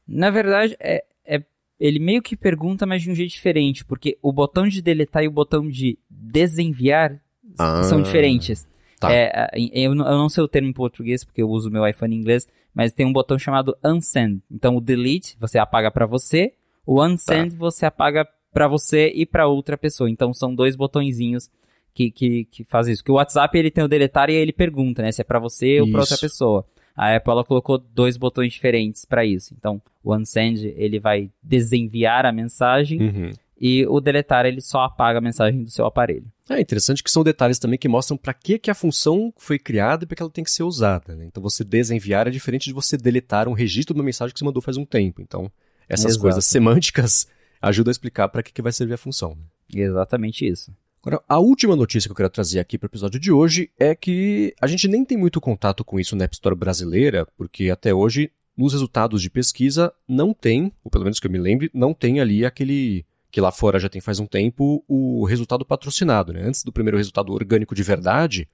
Na 0.08 0.30
verdade, 0.30 0.76
é, 0.80 1.06
é 1.26 1.42
ele 1.80 2.00
meio 2.00 2.22
que 2.22 2.36
pergunta, 2.36 2.86
mas 2.86 3.02
de 3.02 3.12
um 3.12 3.16
jeito 3.16 3.32
diferente, 3.32 3.84
porque 3.84 4.18
o 4.22 4.32
botão 4.32 4.68
de 4.68 4.82
deletar 4.82 5.24
e 5.24 5.28
o 5.28 5.32
botão 5.32 5.68
de 5.68 5.98
desenviar 6.10 7.20
ah, 7.58 7.84
são 7.84 8.02
diferentes. 8.02 8.68
Tá. 9.00 9.14
É, 9.14 9.50
eu, 9.74 9.94
não 9.94 10.30
sei 10.30 10.44
o 10.44 10.48
termo 10.48 10.70
em 10.70 10.74
português, 10.74 11.24
porque 11.24 11.42
eu 11.42 11.50
uso 11.50 11.70
meu 11.70 11.86
iPhone 11.88 12.16
em 12.16 12.20
inglês, 12.20 12.48
mas 12.74 12.94
tem 12.94 13.06
um 13.06 13.14
botão 13.14 13.38
chamado 13.38 13.78
unsend. 13.84 14.42
Então 14.50 14.76
o 14.78 14.82
delete 14.82 15.38
você 15.40 15.58
apaga 15.58 15.92
para 15.92 16.06
você, 16.06 16.54
o 16.86 17.04
unsend 17.04 17.52
tá. 17.52 17.58
você 17.58 17.86
apaga 17.86 18.28
para 18.54 18.68
você 18.68 19.12
e 19.14 19.26
para 19.26 19.48
outra 19.48 19.78
pessoa. 19.78 20.10
Então 20.10 20.34
são 20.34 20.56
dois 20.56 20.76
botõezinhos 20.78 21.50
que, 21.94 22.10
que, 22.10 22.46
que 22.46 22.64
fazem 22.64 22.94
isso. 22.94 23.04
Que 23.04 23.12
o 23.12 23.16
WhatsApp 23.16 23.58
ele 23.58 23.70
tem 23.70 23.84
o 23.84 23.88
deletar 23.88 24.30
e 24.30 24.34
aí 24.34 24.42
ele 24.42 24.54
pergunta, 24.54 25.02
né, 25.02 25.12
se 25.12 25.22
é 25.22 25.24
para 25.26 25.40
você 25.40 25.76
isso. 25.76 25.84
ou 25.84 25.92
para 25.92 26.02
outra 26.02 26.18
pessoa. 26.18 26.66
A 26.96 27.16
Apple 27.16 27.32
ela 27.32 27.44
colocou 27.44 27.78
dois 27.78 28.16
botões 28.16 28.54
diferentes 28.54 29.04
para 29.04 29.26
isso. 29.26 29.54
Então, 29.58 29.82
o 30.04 30.16
unsend 30.16 30.66
ele 30.78 31.00
vai 31.00 31.30
desenviar 31.44 32.26
a 32.26 32.32
mensagem 32.32 33.02
uhum. 33.02 33.32
e 33.60 33.86
o 33.88 34.00
deletar 34.00 34.46
ele 34.46 34.62
só 34.62 34.82
apaga 34.82 35.20
a 35.20 35.22
mensagem 35.22 35.64
do 35.64 35.70
seu 35.70 35.86
aparelho. 35.86 36.26
É 36.50 36.62
interessante 36.62 37.04
que 37.04 37.12
são 37.12 37.24
detalhes 37.24 37.60
também 37.60 37.78
que 37.78 37.88
mostram 37.88 38.16
para 38.16 38.34
que, 38.34 38.60
que 38.60 38.72
a 38.72 38.76
função 38.76 39.34
foi 39.36 39.60
criada 39.60 40.04
e 40.04 40.08
para 40.08 40.16
que 40.16 40.22
ela 40.22 40.32
tem 40.32 40.44
que 40.44 40.52
ser 40.52 40.64
usada. 40.64 41.16
Né? 41.16 41.26
Então 41.26 41.42
você 41.44 41.64
desenviar 41.64 42.28
é 42.28 42.32
diferente 42.32 42.66
de 42.66 42.74
você 42.74 42.96
deletar 42.96 43.48
um 43.50 43.54
registro 43.54 43.94
de 43.94 44.00
uma 44.00 44.06
mensagem 44.06 44.32
que 44.32 44.40
você 44.40 44.46
mandou 44.46 44.62
faz 44.62 44.78
um 44.78 44.86
tempo. 44.86 45.22
Então 45.22 45.52
essas 45.90 46.12
Exato. 46.12 46.22
coisas 46.22 46.46
semânticas 46.46 47.28
ajudam 47.62 47.90
a 47.90 47.94
explicar 47.94 48.30
para 48.30 48.44
que, 48.44 48.54
que 48.54 48.62
vai 48.62 48.72
servir 48.72 48.94
a 48.94 48.98
função. 48.98 49.36
Né? 49.36 49.82
Exatamente 49.84 50.48
isso. 50.48 50.72
Agora, 51.06 51.24
a 51.30 51.38
última 51.38 51.76
notícia 51.76 52.08
que 52.08 52.12
eu 52.14 52.16
quero 52.16 52.32
trazer 52.32 52.60
aqui 52.60 52.80
para 52.80 52.88
o 52.88 52.90
episódio 52.90 53.20
de 53.20 53.32
hoje 53.32 53.70
é 53.80 53.94
que 53.94 54.56
a 54.60 54.66
gente 54.66 54.88
nem 54.88 55.06
tem 55.06 55.16
muito 55.16 55.40
contato 55.40 55.86
com 55.86 56.00
isso 56.00 56.16
na 56.16 56.24
App 56.26 56.34
Store 56.34 56.56
brasileira, 56.56 57.28
porque 57.38 57.70
até 57.70 57.94
hoje, 57.94 58.32
nos 58.58 58.74
resultados 58.74 59.22
de 59.22 59.30
pesquisa, 59.30 59.94
não 60.08 60.34
tem, 60.34 60.72
ou 60.84 60.90
pelo 60.90 61.04
menos 61.04 61.20
que 61.20 61.28
eu 61.28 61.32
me 61.32 61.38
lembre, 61.38 61.70
não 61.72 61.94
tem 61.94 62.20
ali 62.20 62.44
aquele 62.44 63.06
que 63.30 63.40
lá 63.40 63.52
fora 63.52 63.78
já 63.78 63.88
tem 63.88 64.02
faz 64.02 64.20
um 64.20 64.26
tempo, 64.26 64.84
o 64.88 65.26
resultado 65.26 65.64
patrocinado. 65.64 66.34
Né? 66.34 66.42
Antes 66.42 66.64
do 66.64 66.72
primeiro 66.72 66.98
resultado 66.98 67.32
orgânico 67.32 67.76
de 67.76 67.84
verdade, 67.84 68.50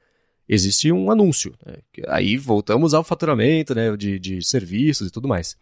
existe 0.49 0.91
um 0.91 1.09
anúncio. 1.09 1.53
Né? 1.65 1.77
Aí 2.09 2.35
voltamos 2.35 2.93
ao 2.93 3.01
faturamento 3.01 3.73
né? 3.73 3.95
de, 3.95 4.19
de 4.19 4.45
serviços 4.45 5.07
e 5.07 5.11
tudo 5.11 5.25
mais. 5.25 5.55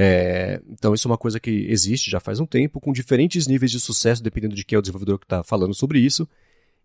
É, 0.00 0.62
então, 0.68 0.94
isso 0.94 1.08
é 1.08 1.10
uma 1.10 1.18
coisa 1.18 1.40
que 1.40 1.50
existe 1.68 2.08
já 2.08 2.20
faz 2.20 2.38
um 2.38 2.46
tempo, 2.46 2.80
com 2.80 2.92
diferentes 2.92 3.48
níveis 3.48 3.72
de 3.72 3.80
sucesso, 3.80 4.22
dependendo 4.22 4.54
de 4.54 4.64
quem 4.64 4.76
é 4.76 4.78
o 4.78 4.82
desenvolvedor 4.82 5.18
que 5.18 5.24
está 5.24 5.42
falando 5.42 5.74
sobre 5.74 5.98
isso. 5.98 6.28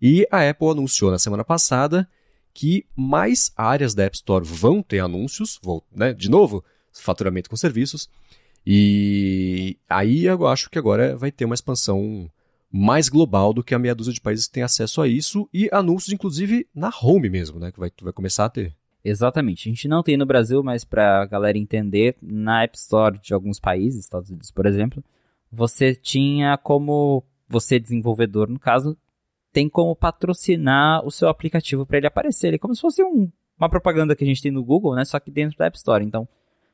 E 0.02 0.28
a 0.32 0.50
Apple 0.50 0.70
anunciou 0.70 1.12
na 1.12 1.20
semana 1.20 1.44
passada 1.44 2.10
que 2.56 2.86
mais 2.96 3.52
áreas 3.56 3.94
da 3.94 4.04
App 4.04 4.16
Store 4.16 4.44
vão 4.44 4.82
ter 4.82 4.98
anúncios, 4.98 5.60
vou, 5.62 5.84
né, 5.96 6.12
de 6.12 6.28
novo, 6.28 6.64
faturamento 6.92 7.52
com 7.52 7.56
serviços, 7.56 8.10
e 8.66 9.78
aí 9.88 10.26
eu 10.26 10.48
acho 10.48 10.70
que 10.70 10.80
agora 10.80 11.16
vai 11.16 11.32
ter 11.32 11.46
uma 11.46 11.56
expansão 11.56 12.30
mais 12.72 13.10
global 13.10 13.54
do 13.54 13.64
que 13.64 13.76
a 13.76 13.80
meia 13.80 13.94
dúzia 13.94 14.14
de 14.14 14.22
países 14.22 14.48
que 14.48 14.54
tem 14.54 14.64
acesso 14.64 15.02
a 15.02 15.08
isso 15.08 15.48
e 15.54 15.70
anúncios, 15.72 16.14
inclusive, 16.14 16.68
na 16.74 16.92
home 17.02 17.30
mesmo, 17.30 17.60
né? 17.60 17.72
Que 17.72 17.80
vai, 17.80 17.92
vai 18.02 18.14
começar 18.14 18.46
a 18.46 18.50
ter. 18.50 18.74
Exatamente. 19.04 19.68
A 19.68 19.72
gente 19.72 19.88
não 19.88 20.02
tem 20.02 20.16
no 20.16 20.26
Brasil, 20.26 20.64
mas 20.64 20.86
para 20.86 21.22
a 21.22 21.26
galera 21.26 21.58
entender, 21.58 22.16
na 22.22 22.64
App 22.64 22.78
Store 22.78 23.20
de 23.20 23.34
alguns 23.34 23.60
países, 23.60 24.06
Estados 24.06 24.30
Unidos, 24.30 24.50
por 24.50 24.66
exemplo, 24.66 25.04
você 25.52 25.94
tinha 25.94 26.58
como 26.58 27.24
você 27.48 27.80
desenvolvedor, 27.80 28.50
no 28.50 28.58
caso, 28.58 28.98
tem 29.52 29.70
como 29.70 29.96
patrocinar 29.96 31.06
o 31.06 31.12
seu 31.12 31.28
aplicativo 31.28 31.86
para 31.86 31.98
ele 31.98 32.08
aparecer. 32.08 32.48
Ele 32.48 32.56
é 32.56 32.60
como 32.60 32.74
se 32.74 32.82
fosse 32.82 33.04
um, 33.04 33.30
uma 33.58 33.70
propaganda 33.70 34.16
que 34.16 34.24
a 34.24 34.28
gente 34.28 34.42
tem 34.42 34.52
no 34.52 34.64
Google, 34.64 34.96
né? 34.96 35.06
Só 35.06 35.20
que 35.20 35.30
dentro 35.30 35.58
da 35.58 35.66
App 35.66 35.78
Store. 35.78 36.04
Então, 36.04 36.28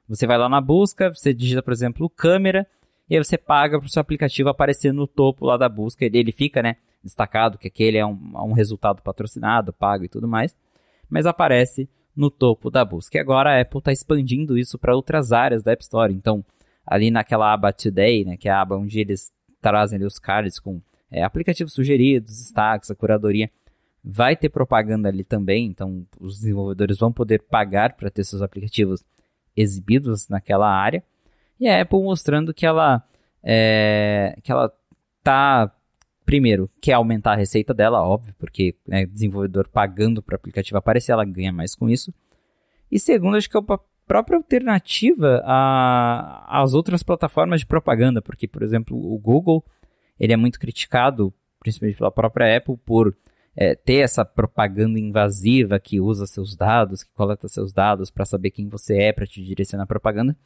você 0.07 0.25
vai 0.25 0.37
lá 0.37 0.47
na 0.47 0.61
busca, 0.61 1.13
você 1.13 1.33
digita, 1.33 1.61
por 1.61 1.73
exemplo, 1.73 2.09
câmera, 2.09 2.65
e 3.09 3.17
aí 3.17 3.23
você 3.23 3.37
paga 3.37 3.79
para 3.79 3.87
o 3.87 3.89
seu 3.89 3.99
aplicativo 3.99 4.49
aparecer 4.49 4.93
no 4.93 5.07
topo 5.07 5.45
lá 5.45 5.57
da 5.57 5.67
busca. 5.67 6.05
Ele, 6.05 6.19
ele 6.19 6.31
fica, 6.31 6.61
né, 6.61 6.77
destacado 7.03 7.57
que 7.57 7.67
aquele 7.67 7.97
é 7.97 8.05
um, 8.05 8.17
um 8.35 8.53
resultado 8.53 9.01
patrocinado, 9.01 9.73
pago 9.73 10.05
e 10.05 10.09
tudo 10.09 10.27
mais, 10.27 10.55
mas 11.09 11.25
aparece 11.25 11.89
no 12.15 12.29
topo 12.29 12.69
da 12.69 12.83
busca. 12.83 13.17
E 13.17 13.21
agora 13.21 13.51
a 13.51 13.61
Apple 13.61 13.79
está 13.79 13.91
expandindo 13.91 14.57
isso 14.57 14.77
para 14.77 14.95
outras 14.95 15.31
áreas 15.31 15.63
da 15.63 15.71
App 15.71 15.81
Store. 15.83 16.13
Então, 16.13 16.43
ali 16.85 17.11
naquela 17.11 17.53
aba 17.53 17.71
Today, 17.71 18.25
né, 18.25 18.37
que 18.37 18.49
é 18.49 18.51
a 18.51 18.61
aba 18.61 18.75
onde 18.75 18.99
eles 18.99 19.31
trazem 19.61 20.03
os 20.03 20.17
cards 20.19 20.59
com 20.59 20.81
é, 21.11 21.23
aplicativos 21.23 21.73
sugeridos, 21.73 22.37
destaques, 22.37 22.91
a 22.91 22.95
curadoria, 22.95 23.49
vai 24.03 24.35
ter 24.35 24.49
propaganda 24.49 25.09
ali 25.09 25.23
também. 25.23 25.65
Então, 25.65 26.05
os 26.19 26.39
desenvolvedores 26.39 26.97
vão 26.97 27.11
poder 27.11 27.43
pagar 27.43 27.93
para 27.93 28.09
ter 28.09 28.23
seus 28.23 28.41
aplicativos 28.41 29.03
exibidos 29.55 30.27
naquela 30.29 30.69
área. 30.69 31.03
E 31.59 31.67
a 31.67 31.81
Apple 31.81 32.01
mostrando 32.01 32.53
que 32.53 32.65
ela 32.65 33.03
é, 33.43 34.37
que 34.43 34.51
ela 34.51 34.71
tá 35.23 35.71
primeiro 36.29 36.69
quer 36.79 36.93
aumentar 36.93 37.31
a 37.31 37.35
receita 37.35 37.73
dela, 37.73 38.07
óbvio, 38.07 38.35
porque 38.37 38.75
né, 38.87 39.03
desenvolvedor 39.03 39.67
pagando 39.67 40.21
para 40.21 40.33
o 40.33 40.35
aplicativo 40.35 40.77
aparecer, 40.77 41.11
ela 41.11 41.25
ganha 41.25 41.51
mais 41.51 41.73
com 41.73 41.89
isso. 41.89 42.13
E 42.91 42.99
segundo, 42.99 43.35
acho 43.35 43.49
que 43.49 43.57
é 43.57 43.59
uma 43.59 43.79
própria 44.05 44.37
alternativa 44.37 45.41
às 46.47 46.75
outras 46.75 47.01
plataformas 47.01 47.61
de 47.61 47.65
propaganda, 47.65 48.21
porque 48.21 48.47
por 48.47 48.61
exemplo 48.61 48.95
o 48.95 49.17
Google 49.17 49.65
ele 50.19 50.31
é 50.31 50.37
muito 50.37 50.59
criticado, 50.59 51.33
principalmente 51.59 51.97
pela 51.97 52.11
própria 52.11 52.57
Apple, 52.57 52.77
por 52.85 53.17
é, 53.55 53.73
ter 53.73 54.03
essa 54.03 54.23
propaganda 54.23 54.99
invasiva 54.99 55.79
que 55.79 55.99
usa 55.99 56.27
seus 56.27 56.55
dados, 56.55 57.01
que 57.01 57.11
coleta 57.15 57.47
seus 57.47 57.73
dados 57.73 58.11
para 58.11 58.23
saber 58.23 58.51
quem 58.51 58.69
você 58.69 59.01
é, 59.01 59.11
para 59.11 59.25
te 59.25 59.43
direcionar 59.43 59.85
a 59.85 59.87
propaganda. 59.87 60.37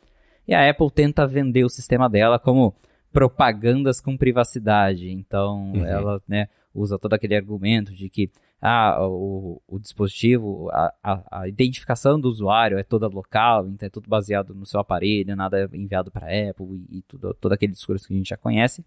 E 0.48 0.54
a 0.54 0.70
Apple 0.70 0.90
tenta 0.90 1.28
vender 1.28 1.66
o 1.66 1.70
sistema 1.70 2.10
dela 2.10 2.40
como 2.40 2.74
propagandas 3.14 4.02
com 4.02 4.18
privacidade. 4.18 5.10
Então, 5.10 5.72
uhum. 5.72 5.86
ela 5.86 6.22
né, 6.28 6.48
usa 6.74 6.98
todo 6.98 7.14
aquele 7.14 7.36
argumento 7.36 7.94
de 7.94 8.10
que 8.10 8.30
ah, 8.60 8.98
o, 9.08 9.62
o 9.68 9.80
dispositivo, 9.80 10.70
a, 10.72 10.94
a, 11.04 11.42
a, 11.42 11.48
identificação 11.48 12.20
do 12.20 12.28
usuário 12.28 12.80
é 12.80 12.84
toda 12.84 13.08
local, 13.08 13.68
então 13.68 13.86
é 13.86 13.90
tudo 13.90 14.10
baseado 14.10 14.56
no 14.56 14.66
seu 14.66 14.80
aparelho, 14.80 15.36
nada 15.36 15.60
é 15.60 15.78
enviado 15.78 16.10
para 16.10 16.28
a 16.28 16.50
Apple 16.50 16.86
e, 16.90 17.00
e 17.00 17.02
tudo, 17.04 17.34
todo 17.34 17.52
aquele 17.52 17.74
discurso 17.74 18.08
que 18.08 18.14
a 18.14 18.18
gente 18.18 18.30
já 18.30 18.38
conhece. 18.38 18.84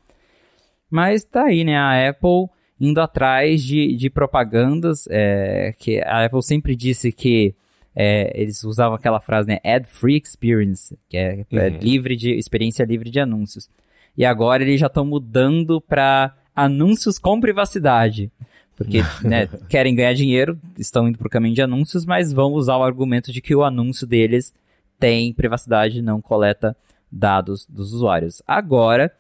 Mas 0.91 1.25
tá 1.25 1.45
aí, 1.45 1.63
né? 1.63 1.77
A 1.77 2.09
Apple 2.09 2.49
indo 2.81 3.01
atrás 3.01 3.63
de, 3.63 3.95
de 3.97 4.11
propagandas, 4.11 5.07
é, 5.11 5.75
que 5.79 6.01
a 6.03 6.25
Apple 6.25 6.43
sempre 6.43 6.75
disse 6.77 7.11
que 7.13 7.55
é, 7.95 8.39
eles 8.39 8.63
usavam 8.65 8.95
aquela 8.95 9.21
frase, 9.21 9.49
né, 9.49 9.59
ad-free 9.65 10.21
experience, 10.23 10.99
que 11.09 11.17
é, 11.17 11.45
é, 11.51 11.69
uhum. 11.69 11.79
livre 11.79 12.15
de 12.15 12.35
experiência 12.35 12.85
livre 12.85 13.11
de 13.11 13.19
anúncios. 13.19 13.69
E 14.17 14.25
agora 14.25 14.63
eles 14.63 14.81
já 14.81 14.87
estão 14.87 15.05
mudando 15.05 15.81
para 15.81 16.35
anúncios 16.55 17.19
com 17.19 17.41
privacidade. 17.41 18.31
Porque 18.77 19.01
né, 19.25 19.49
querem 19.69 19.95
ganhar 19.95 20.15
dinheiro, 20.15 20.59
estão 20.79 21.09
indo 21.09 21.19
para 21.19 21.27
o 21.27 21.31
caminho 21.31 21.55
de 21.55 21.63
anúncios, 21.63 22.05
mas 22.05 22.33
vão 22.33 22.53
usar 22.53 22.77
o 22.77 22.85
argumento 22.85 23.33
de 23.33 23.41
que 23.41 23.55
o 23.55 23.65
anúncio 23.65 24.07
deles 24.07 24.53
tem 24.99 25.33
privacidade, 25.33 26.03
não 26.03 26.21
coleta 26.21 26.77
dados 27.11 27.67
dos 27.67 27.93
usuários. 27.93 28.43
Agora, 28.47 29.13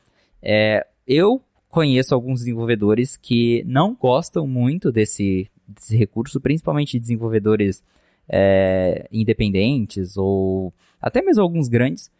é, 0.42 0.86
eu 1.06 1.42
conheço 1.68 2.14
alguns 2.14 2.40
desenvolvedores 2.40 3.16
que 3.16 3.62
não 3.66 3.94
gostam 3.94 4.46
muito 4.46 4.90
desse, 4.90 5.50
desse 5.66 5.96
recurso, 5.96 6.40
principalmente 6.40 6.98
desenvolvedores 6.98 7.82
é, 8.28 9.06
independentes 9.12 10.16
ou 10.16 10.72
até 11.00 11.22
mesmo 11.22 11.42
alguns 11.42 11.68
grandes, 11.68 12.10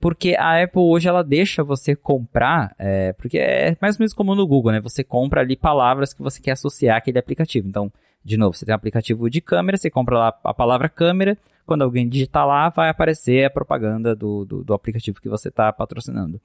porque 0.00 0.34
a 0.38 0.62
Apple 0.62 0.80
hoje 0.80 1.08
ela 1.08 1.22
deixa 1.22 1.62
você 1.62 1.94
comprar, 1.94 2.74
é, 2.78 3.12
porque 3.12 3.38
é 3.38 3.76
mais 3.80 3.96
ou 3.96 4.00
menos 4.00 4.14
como 4.14 4.34
no 4.34 4.46
Google, 4.46 4.72
né? 4.72 4.80
Você 4.80 5.04
compra 5.04 5.42
ali 5.42 5.56
palavras 5.56 6.12
que 6.12 6.22
você 6.22 6.40
quer 6.40 6.52
associar 6.52 6.96
àquele 6.96 7.18
aplicativo. 7.18 7.68
Então, 7.68 7.92
de 8.24 8.36
novo, 8.36 8.56
você 8.56 8.64
tem 8.64 8.72
um 8.72 8.76
aplicativo 8.76 9.28
de 9.28 9.40
câmera, 9.40 9.76
você 9.76 9.90
compra 9.90 10.18
lá 10.18 10.38
a 10.44 10.54
palavra 10.54 10.88
câmera, 10.88 11.36
quando 11.66 11.82
alguém 11.82 12.08
digitar 12.08 12.46
lá, 12.46 12.68
vai 12.70 12.88
aparecer 12.88 13.44
a 13.44 13.50
propaganda 13.50 14.16
do, 14.16 14.44
do, 14.44 14.64
do 14.64 14.74
aplicativo 14.74 15.20
que 15.20 15.28
você 15.28 15.48
está 15.48 15.72
patrocinando 15.72 16.40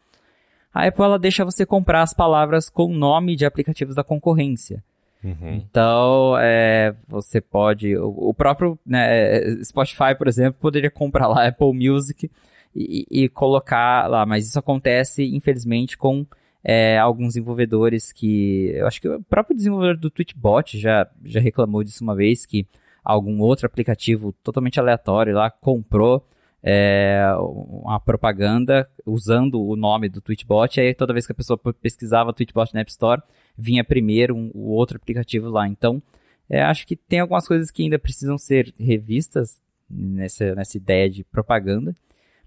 a 0.76 0.88
Apple 0.88 1.06
ela 1.06 1.18
deixa 1.18 1.45
você 1.45 1.65
comprar 1.65 2.02
as 2.02 2.14
palavras 2.14 2.69
com 2.69 2.94
nome 2.94 3.38
de 3.38 3.45
aplicativos 3.45 3.95
da 3.95 4.03
concorrência. 4.03 4.84
Uhum. 5.23 5.53
Então, 5.53 6.38
é, 6.38 6.94
você 7.07 7.40
pode. 7.40 7.95
O, 7.95 8.30
o 8.30 8.34
próprio 8.34 8.77
né, 8.86 9.40
Spotify, 9.64 10.14
por 10.18 10.27
exemplo, 10.27 10.60
poderia 10.60 10.91
comprar 10.91 11.27
lá 11.27 11.48
Apple 11.48 11.72
Music 11.73 12.30
e, 12.76 13.06
e 13.10 13.30
colocar 13.30 14.07
lá, 14.07 14.26
mas 14.26 14.47
isso 14.47 14.60
acontece, 14.60 15.23
infelizmente, 15.34 15.97
com 15.97 16.26
é, 16.64 16.97
alguns 16.97 17.30
desenvolvedores 17.30 18.11
que. 18.11 18.72
Eu 18.73 18.88
acho 18.88 18.99
que 18.99 19.07
o 19.07 19.23
próprio 19.23 19.56
desenvolvedor 19.56 19.97
do 19.97 20.10
Tweetbot 20.10 20.77
já, 20.77 21.07
já 21.23 21.39
reclamou 21.39 21.84
disso 21.84 22.03
uma 22.03 22.15
vez, 22.15 22.45
que 22.45 22.68
algum 23.03 23.39
outro 23.39 23.68
aplicativo 23.68 24.34
totalmente 24.43 24.80
aleatório 24.80 25.35
lá 25.35 25.49
comprou 25.49 26.27
é, 26.68 27.23
uma 27.38 27.99
propaganda 27.99 28.89
usando 29.06 29.61
o 29.61 29.76
nome 29.76 30.10
do 30.10 30.19
Tweetbot, 30.19 30.80
e 30.80 30.81
aí 30.81 30.95
toda 30.95 31.14
vez 31.14 31.27
que 31.27 31.31
a 31.31 31.35
pessoa 31.35 31.60
pesquisava 31.80 32.34
Tweetbot 32.34 32.73
na 32.73 32.81
App 32.81 32.89
Store, 32.89 33.22
vinha 33.56 33.84
primeiro 33.84 34.35
um, 34.35 34.49
o 34.56 34.72
outro 34.72 34.97
aplicativo 34.97 35.47
lá. 35.47 35.68
Então, 35.68 36.02
é, 36.49 36.64
acho 36.64 36.88
que 36.88 36.95
tem 36.95 37.19
algumas 37.19 37.47
coisas 37.47 37.69
que 37.69 37.84
ainda 37.84 37.99
precisam 37.99 38.35
ser 38.39 38.73
revistas 38.80 39.61
nessa, 39.88 40.56
nessa 40.56 40.76
ideia 40.76 41.07
de 41.07 41.23
propaganda, 41.23 41.93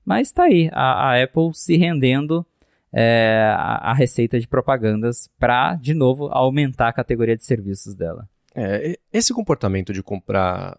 mas 0.08 0.32
tá 0.32 0.44
aí, 0.44 0.70
a, 0.72 1.10
a 1.10 1.22
Apple 1.22 1.52
se 1.52 1.76
rendendo 1.76 2.44
é, 2.90 3.52
a, 3.54 3.90
a, 3.90 3.92
receita 3.92 4.40
de 4.40 4.48
propagandas 4.48 5.28
para, 5.38 5.74
de 5.74 5.92
novo, 5.92 6.28
aumentar 6.28 6.88
a 6.88 6.92
categoria 6.94 7.36
de 7.36 7.44
serviços 7.44 7.94
dela. 7.94 8.26
É, 8.54 8.98
esse 9.12 9.34
comportamento 9.34 9.92
de 9.92 10.02
comprar 10.02 10.78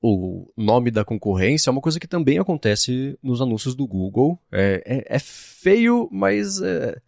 o 0.00 0.50
nome 0.56 0.90
da 0.90 1.04
concorrência 1.04 1.68
é 1.68 1.72
uma 1.72 1.82
coisa 1.82 2.00
que 2.00 2.08
também 2.08 2.38
acontece 2.38 3.18
nos 3.22 3.42
anúncios 3.42 3.74
do 3.74 3.86
Google. 3.86 4.40
É, 4.50 4.82
é, 4.86 5.16
é 5.16 5.18
feio, 5.18 6.08
mas 6.10 6.62
é, 6.62 6.98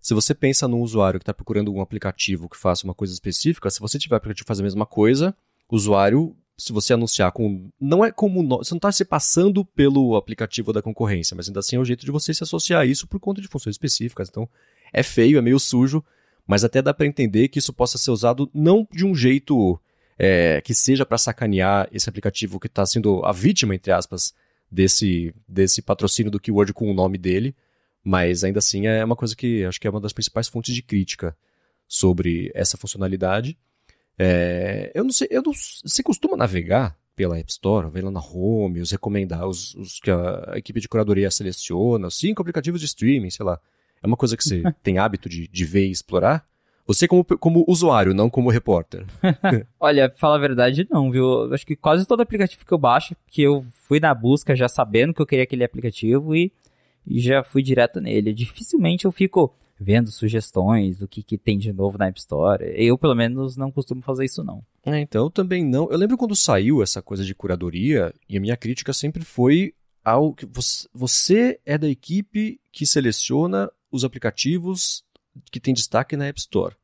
se 0.00 0.14
você 0.14 0.32
pensa 0.32 0.68
num 0.68 0.80
usuário 0.80 1.18
que 1.18 1.24
está 1.24 1.34
procurando 1.34 1.74
um 1.74 1.80
aplicativo 1.80 2.48
que 2.48 2.56
faça 2.56 2.84
uma 2.84 2.94
coisa 2.94 3.12
específica, 3.12 3.68
se 3.68 3.80
você 3.80 3.98
tiver 3.98 4.14
aplicativo 4.14 4.46
fazer 4.46 4.62
a 4.62 4.70
mesma 4.70 4.86
coisa, 4.86 5.34
o 5.68 5.74
usuário, 5.74 6.36
se 6.58 6.72
você 6.72 6.92
anunciar 6.92 7.32
com. 7.32 7.70
Não 7.80 8.04
é 8.04 8.10
como. 8.10 8.58
Você 8.58 8.72
não 8.72 8.78
está 8.78 8.90
se 8.90 9.04
passando 9.04 9.64
pelo 9.64 10.16
aplicativo 10.16 10.72
da 10.72 10.80
concorrência, 10.80 11.36
mas 11.36 11.48
ainda 11.48 11.60
assim 11.60 11.76
é 11.76 11.78
o 11.78 11.84
jeito 11.84 12.04
de 12.04 12.10
você 12.10 12.32
se 12.32 12.42
associar 12.42 12.80
a 12.80 12.86
isso 12.86 13.06
por 13.06 13.20
conta 13.20 13.40
de 13.40 13.48
funções 13.48 13.74
específicas. 13.74 14.28
Então 14.28 14.48
é 14.92 15.02
feio, 15.02 15.38
é 15.38 15.42
meio 15.42 15.58
sujo, 15.58 16.02
mas 16.46 16.64
até 16.64 16.80
dá 16.80 16.94
para 16.94 17.06
entender 17.06 17.48
que 17.48 17.58
isso 17.58 17.72
possa 17.72 17.98
ser 17.98 18.10
usado 18.10 18.50
não 18.54 18.86
de 18.90 19.04
um 19.04 19.14
jeito 19.14 19.78
é, 20.18 20.60
que 20.62 20.74
seja 20.74 21.04
para 21.04 21.18
sacanear 21.18 21.88
esse 21.92 22.08
aplicativo 22.08 22.58
que 22.58 22.66
está 22.66 22.86
sendo 22.86 23.24
a 23.24 23.32
vítima, 23.32 23.74
entre 23.74 23.92
aspas, 23.92 24.32
desse, 24.70 25.34
desse 25.46 25.82
patrocínio 25.82 26.30
do 26.30 26.40
keyword 26.40 26.72
com 26.72 26.90
o 26.90 26.94
nome 26.94 27.18
dele, 27.18 27.54
mas 28.02 28.44
ainda 28.44 28.60
assim 28.60 28.86
é 28.86 29.04
uma 29.04 29.16
coisa 29.16 29.36
que 29.36 29.64
acho 29.64 29.80
que 29.80 29.86
é 29.86 29.90
uma 29.90 30.00
das 30.00 30.12
principais 30.12 30.48
fontes 30.48 30.74
de 30.74 30.82
crítica 30.82 31.36
sobre 31.86 32.50
essa 32.54 32.76
funcionalidade. 32.76 33.58
É, 34.18 34.90
eu 34.94 35.04
não 35.04 35.12
sei, 35.12 35.28
eu 35.30 35.42
não, 35.42 35.52
você 35.52 36.02
costuma 36.02 36.36
navegar 36.36 36.96
pela 37.14 37.38
App 37.38 37.50
Store, 37.50 37.90
ver 37.90 38.04
lá 38.04 38.10
na 38.10 38.20
home, 38.20 38.80
os 38.80 38.90
recomendar, 38.90 39.46
os, 39.46 39.74
os 39.74 39.98
que 39.98 40.10
a, 40.10 40.52
equipe 40.56 40.80
de 40.80 40.88
curadoria 40.88 41.30
seleciona, 41.30 42.10
cinco 42.10 42.42
aplicativos 42.42 42.80
de 42.80 42.86
streaming, 42.86 43.30
sei 43.30 43.44
lá. 43.44 43.58
É 44.02 44.06
uma 44.06 44.16
coisa 44.16 44.36
que 44.36 44.44
você 44.44 44.62
tem 44.82 44.98
hábito 44.98 45.28
de, 45.28 45.48
de 45.48 45.64
ver 45.64 45.86
e 45.86 45.90
explorar? 45.90 46.46
Você 46.86 47.08
como, 47.08 47.24
como 47.24 47.64
usuário, 47.66 48.14
não 48.14 48.30
como 48.30 48.50
repórter. 48.50 49.04
Olha, 49.80 50.12
fala 50.16 50.36
a 50.36 50.38
verdade, 50.38 50.86
não, 50.88 51.10
viu? 51.10 51.52
Acho 51.52 51.66
que 51.66 51.74
quase 51.74 52.06
todo 52.06 52.20
aplicativo 52.20 52.64
que 52.64 52.72
eu 52.72 52.78
baixo, 52.78 53.16
que 53.26 53.42
eu 53.42 53.64
fui 53.88 53.98
na 53.98 54.14
busca 54.14 54.54
já 54.54 54.68
sabendo 54.68 55.12
que 55.12 55.20
eu 55.20 55.26
queria 55.26 55.42
aquele 55.42 55.64
aplicativo 55.64 56.36
e, 56.36 56.52
e 57.04 57.18
já 57.18 57.42
fui 57.42 57.62
direto 57.62 58.00
nele. 58.00 58.32
Dificilmente 58.32 59.04
eu 59.04 59.10
fico 59.10 59.52
vendo 59.78 60.10
sugestões 60.10 60.98
do 60.98 61.06
que, 61.06 61.22
que 61.22 61.36
tem 61.36 61.58
de 61.58 61.72
novo 61.72 61.98
na 61.98 62.06
App 62.06 62.18
Store. 62.18 62.64
Eu, 62.76 62.96
pelo 62.96 63.14
menos, 63.14 63.56
não 63.56 63.70
costumo 63.70 64.02
fazer 64.02 64.24
isso, 64.24 64.42
não. 64.42 64.64
É, 64.84 64.98
então, 65.00 65.24
eu 65.24 65.30
também 65.30 65.64
não. 65.64 65.90
Eu 65.90 65.98
lembro 65.98 66.16
quando 66.16 66.34
saiu 66.34 66.82
essa 66.82 67.02
coisa 67.02 67.24
de 67.24 67.34
curadoria, 67.34 68.14
e 68.28 68.36
a 68.36 68.40
minha 68.40 68.56
crítica 68.56 68.92
sempre 68.92 69.24
foi 69.24 69.74
ao 70.04 70.32
que 70.32 70.46
você, 70.46 70.88
você 70.94 71.60
é 71.66 71.76
da 71.76 71.88
equipe 71.88 72.60
que 72.72 72.86
seleciona 72.86 73.70
os 73.90 74.04
aplicativos 74.04 75.04
que 75.50 75.60
tem 75.60 75.74
destaque 75.74 76.16
na 76.16 76.26
App 76.26 76.38
Store. 76.38 76.74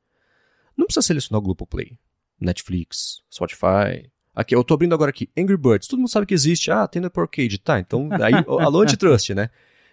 Não 0.77 0.87
precisa 0.87 1.07
selecionar 1.07 1.39
o 1.39 1.43
Globoplay, 1.43 1.99
Netflix, 2.41 3.23
Spotify. 3.33 4.11
Aqui, 4.35 4.55
eu 4.55 4.65
tô 4.65 4.75
abrindo 4.75 4.95
agora 4.95 5.11
aqui, 5.11 5.31
Angry 5.37 5.57
Birds. 5.57 5.87
Todo 5.87 6.01
mundo 6.01 6.11
sabe 6.11 6.27
que 6.27 6.35
existe. 6.35 6.71
Ah, 6.71 6.89
tem 6.89 7.01
no 7.01 7.07
Apple 7.07 7.23
Arcade. 7.23 7.59
Tá, 7.59 7.79
então, 7.79 8.09
aí, 8.13 8.33
alô 8.65 8.81
antitrust, 8.81 9.31
né? 9.31 9.51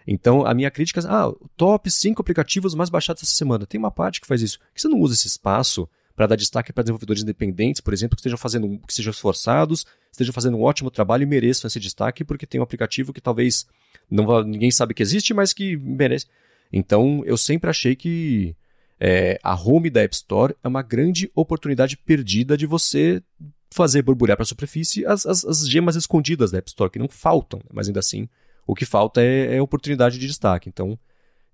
Então, 0.07 0.45
a 0.45 0.53
minha 0.53 0.71
crítica 0.71 0.99
é, 1.01 1.03
ah, 1.07 1.31
top 1.55 1.89
5 1.89 2.21
aplicativos 2.21 2.73
mais 2.73 2.89
baixados 2.89 3.23
essa 3.23 3.31
semana. 3.31 3.65
Tem 3.65 3.79
uma 3.79 3.91
parte 3.91 4.19
que 4.21 4.27
faz 4.27 4.41
isso. 4.41 4.59
Por 4.59 4.73
que 4.73 4.81
você 4.81 4.87
não 4.87 4.99
usa 4.99 5.13
esse 5.13 5.27
espaço 5.27 5.87
para 6.15 6.27
dar 6.27 6.35
destaque 6.35 6.73
para 6.73 6.83
desenvolvedores 6.83 7.23
independentes, 7.23 7.79
por 7.79 7.93
exemplo, 7.93 8.15
que 8.15 8.19
estejam 8.19 8.37
fazendo, 8.37 8.79
que 8.85 8.93
sejam 8.93 9.11
esforçados, 9.11 9.85
estejam 10.11 10.33
fazendo 10.33 10.57
um 10.57 10.63
ótimo 10.63 10.91
trabalho 10.91 11.23
e 11.23 11.25
mereçam 11.25 11.67
esse 11.67 11.79
destaque, 11.79 12.25
porque 12.25 12.45
tem 12.45 12.59
um 12.59 12.63
aplicativo 12.63 13.13
que 13.13 13.21
talvez 13.21 13.65
não 14.09 14.43
ninguém 14.43 14.71
sabe 14.71 14.93
que 14.93 15.03
existe, 15.03 15.33
mas 15.33 15.53
que 15.53 15.77
merece. 15.77 16.25
Então, 16.73 17.23
eu 17.25 17.37
sempre 17.37 17.69
achei 17.69 17.95
que 17.95 18.55
é, 18.99 19.39
a 19.41 19.55
home 19.55 19.89
da 19.89 20.01
App 20.01 20.13
Store 20.13 20.55
é 20.63 20.67
uma 20.67 20.81
grande 20.81 21.31
oportunidade 21.33 21.95
perdida 21.95 22.57
de 22.57 22.65
você 22.65 23.23
fazer 23.71 24.01
borbulhar 24.01 24.35
para 24.35 24.43
a 24.43 24.47
superfície 24.47 25.05
as, 25.05 25.25
as, 25.25 25.45
as, 25.45 25.69
gemas 25.69 25.95
escondidas 25.95 26.51
da 26.51 26.57
App 26.57 26.69
Store, 26.69 26.91
que 26.91 26.99
não 26.99 27.07
faltam, 27.07 27.61
mas 27.71 27.87
ainda 27.87 27.99
assim 27.99 28.27
o 28.65 28.75
que 28.75 28.85
falta 28.85 29.21
é, 29.21 29.55
é 29.55 29.61
oportunidade 29.61 30.17
de 30.17 30.27
destaque. 30.27 30.69
Então, 30.69 30.97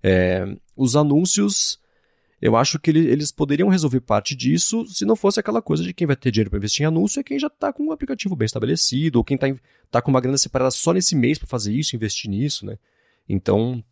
é, 0.02 0.46
os 0.76 0.96
anúncios, 0.96 1.80
eu 2.40 2.56
acho 2.56 2.78
que 2.78 2.90
ele, 2.90 3.06
eles 3.08 3.32
poderiam 3.32 3.68
resolver 3.68 4.00
parte 4.00 4.34
disso 4.34 4.86
se 4.86 5.04
não 5.04 5.16
fosse 5.16 5.40
aquela 5.40 5.62
coisa 5.62 5.82
de 5.82 5.94
quem 5.94 6.06
vai 6.06 6.16
ter 6.16 6.30
dinheiro 6.30 6.50
para 6.50 6.58
investir 6.58 6.84
em 6.84 6.86
anúncio 6.86 7.20
é 7.20 7.22
quem 7.22 7.38
já 7.38 7.48
está 7.48 7.72
com 7.72 7.84
um 7.84 7.92
aplicativo 7.92 8.36
bem 8.36 8.46
estabelecido, 8.46 9.16
ou 9.16 9.24
quem 9.24 9.34
está 9.34 9.48
tá 9.90 10.02
com 10.02 10.10
uma 10.10 10.20
grana 10.20 10.38
separada 10.38 10.70
só 10.70 10.92
nesse 10.92 11.16
mês 11.16 11.38
para 11.38 11.48
fazer 11.48 11.72
isso, 11.72 11.96
investir 11.96 12.30
nisso, 12.30 12.66
né? 12.66 12.78
Então, 13.28 13.82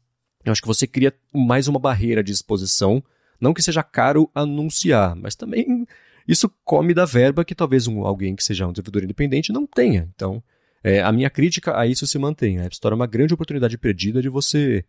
eu 0.45 0.53
acho 0.53 0.61
que 0.61 0.69
você 0.69 0.87
cria 0.87 1.13
mais 1.33 1.67
uma 1.69 1.79
barreira 1.79 2.23
de 2.23 2.33
exposição. 2.33 3.03
Não 3.41 3.55
que 3.55 3.63
seja 3.63 3.83
caro 3.83 4.31
anunciar, 4.35 5.17
mas 5.17 5.35
também 5.35 5.87
isso 6.27 6.51
come 6.65 6.95
da 6.95 7.05
verba 7.05 7.45
que 7.45 7.55
talvez 7.55 7.87
um, 7.87 8.05
alguém 8.05 8.37
que 8.37 8.45
seja 8.45 8.67
um 8.67 8.73
desenvolvedor 8.73 9.05
independente 9.05 9.53
não 9.53 9.67
tenha. 9.67 10.09
Então, 10.15 10.43
é, 10.85 11.01
a 11.01 11.11
minha 11.11 11.31
crítica 11.31 11.79
a 11.79 11.87
isso 11.87 12.07
se 12.07 12.19
mantém. 12.19 12.59
A 12.59 12.65
App 12.65 12.75
Store 12.75 12.93
é 12.93 12.97
uma 12.97 13.07
grande 13.07 13.33
oportunidade 13.33 13.79
perdida 13.79 14.21
de 14.21 14.29
você 14.29 14.85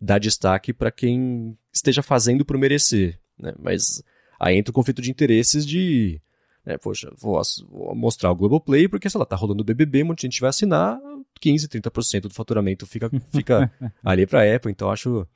dar 0.00 0.18
destaque 0.18 0.72
para 0.72 0.92
quem 0.92 1.58
esteja 1.72 2.04
fazendo 2.04 2.44
por 2.44 2.56
merecer. 2.56 3.18
Né? 3.36 3.52
Mas 3.58 4.00
aí 4.38 4.56
entra 4.56 4.70
o 4.70 4.74
conflito 4.74 5.02
de 5.02 5.10
interesses 5.10 5.66
de. 5.66 6.20
Né, 6.64 6.78
poxa, 6.78 7.12
vou, 7.18 7.40
vou, 7.68 7.94
mostrar 7.96 8.30
o 8.30 8.34
Globoplay 8.36 8.86
porque, 8.86 9.10
sei 9.10 9.18
lá, 9.18 9.26
tá 9.26 9.34
rolando 9.34 9.62
o 9.62 9.64
BBB, 9.64 10.04
muita 10.04 10.22
gente 10.22 10.40
vai 10.40 10.50
assinar, 10.50 11.00
15, 11.40 11.68
30% 11.68 12.22
do 12.22 12.34
faturamento 12.34 12.86
fica, 12.86 13.10
fica 13.32 13.72
ali 14.04 14.26
para 14.26 14.42
a 14.42 14.56
Apple, 14.56 14.70
então 14.70 14.90
acho 14.90 15.26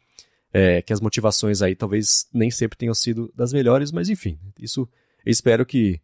é, 0.53 0.82
que 0.82 0.93
as 0.93 1.01
motivações 1.01 1.62
aí 1.62 1.74
talvez 1.74 2.28
nem 2.32 2.51
sempre 2.51 2.77
tenham 2.77 2.95
sido 2.95 3.32
das 3.35 3.55
melhores, 3.55 3.91
mas 3.91 4.11
enfim, 4.11 4.39
isso 4.59 4.86
eu 5.24 5.32
espero 5.32 5.65
que 5.65 5.99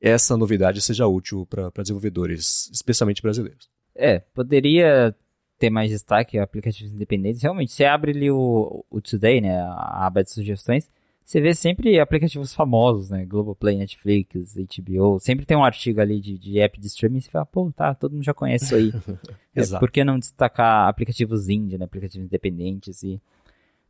essa 0.00 0.36
novidade 0.36 0.80
seja 0.80 1.06
útil 1.06 1.46
para 1.46 1.70
desenvolvedores, 1.82 2.70
especialmente 2.72 3.22
brasileiros. 3.22 3.68
É, 3.94 4.18
poderia 4.18 5.14
ter 5.58 5.70
mais 5.70 5.90
destaque 5.90 6.38
aplicativos 6.38 6.92
independentes. 6.92 7.42
Realmente, 7.42 7.72
você 7.72 7.84
abre 7.84 8.10
ali 8.12 8.30
o, 8.30 8.84
o 8.90 9.00
Today, 9.00 9.40
né, 9.40 9.58
a 9.58 10.06
aba 10.06 10.22
de 10.22 10.30
sugestões, 10.30 10.90
você 11.26 11.40
vê 11.40 11.52
sempre 11.54 11.98
aplicativos 11.98 12.54
famosos, 12.54 13.10
né? 13.10 13.24
Globoplay, 13.24 13.76
Netflix, 13.76 14.54
HBO. 14.54 15.18
Sempre 15.18 15.44
tem 15.44 15.56
um 15.56 15.64
artigo 15.64 16.00
ali 16.00 16.20
de, 16.20 16.38
de 16.38 16.60
app 16.60 16.78
de 16.78 16.86
streaming. 16.86 17.18
Você 17.18 17.28
fala, 17.28 17.44
pô, 17.44 17.68
tá, 17.72 17.92
todo 17.96 18.12
mundo 18.12 18.22
já 18.22 18.32
conhece 18.32 18.66
isso 18.66 18.74
aí. 18.76 18.92
é, 19.56 19.78
por 19.80 19.90
que 19.90 20.04
não 20.04 20.20
destacar 20.20 20.88
aplicativos 20.88 21.48
indie, 21.48 21.76
né? 21.76 21.84
Aplicativos 21.84 22.24
independentes 22.24 23.02
e... 23.02 23.20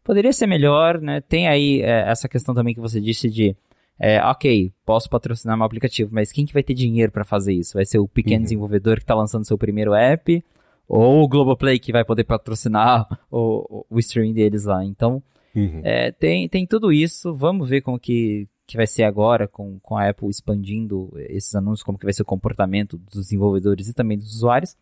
Poderia 0.03 0.33
ser 0.33 0.47
melhor, 0.47 0.99
né? 0.99 1.21
Tem 1.21 1.47
aí 1.47 1.83
é, 1.83 2.09
essa 2.09 2.27
questão 2.27 2.55
também 2.55 2.73
que 2.73 2.81
você 2.81 3.03
disse 3.03 3.29
de... 3.29 3.55
É, 3.99 4.23
ok, 4.23 4.73
posso 4.85 5.09
patrocinar 5.09 5.57
meu 5.57 5.65
aplicativo, 5.65 6.11
mas 6.13 6.31
quem 6.31 6.45
que 6.45 6.53
vai 6.53 6.63
ter 6.63 6.75
dinheiro 6.75 7.11
para 7.11 7.25
fazer 7.25 7.55
isso? 7.55 7.75
Vai 7.75 7.87
ser 7.87 7.99
o 7.99 8.07
pequeno 8.07 8.39
uhum. 8.39 8.43
desenvolvedor 8.43 8.97
que 8.97 9.03
está 9.05 9.15
lançando 9.15 9.47
seu 9.47 9.57
primeiro 9.57 9.95
app? 9.95 10.45
Ou 10.89 11.23
o 11.23 11.29
Globoplay 11.29 11.79
que 11.79 11.93
vai 11.93 12.05
poder 12.05 12.25
patrocinar 12.25 13.09
o, 13.31 13.85
o, 13.89 13.99
streaming 13.99 14.35
deles 14.35 14.65
lá? 14.65 14.85
Então... 14.85 15.23
Uhum. 15.55 15.81
É, 15.83 16.13
tem, 16.13 16.47
tem 16.51 16.67
tudo 16.67 16.93
isso. 16.93 17.35
Vamos 17.35 17.67
ver 17.71 17.81
como 17.81 17.99
que, 17.99 18.47
que 18.67 18.77
vai 18.77 18.87
ser 18.87 19.05
agora 19.05 19.49
com, 19.49 19.79
com 19.81 19.97
a 19.97 20.11
Apple 20.11 20.29
expandindo 20.29 21.11
esses 21.17 21.55
anúncios, 21.55 21.83
como 21.83 21.97
que 21.97 22.05
vai 22.05 22.13
ser 22.13 22.21
o 22.21 22.27
comportamento 22.27 22.99
dos 22.99 23.23
desenvolvedores 23.23 23.89
e 23.89 23.95
também 23.95 24.19
dos 24.19 24.35
usuários. 24.35 24.77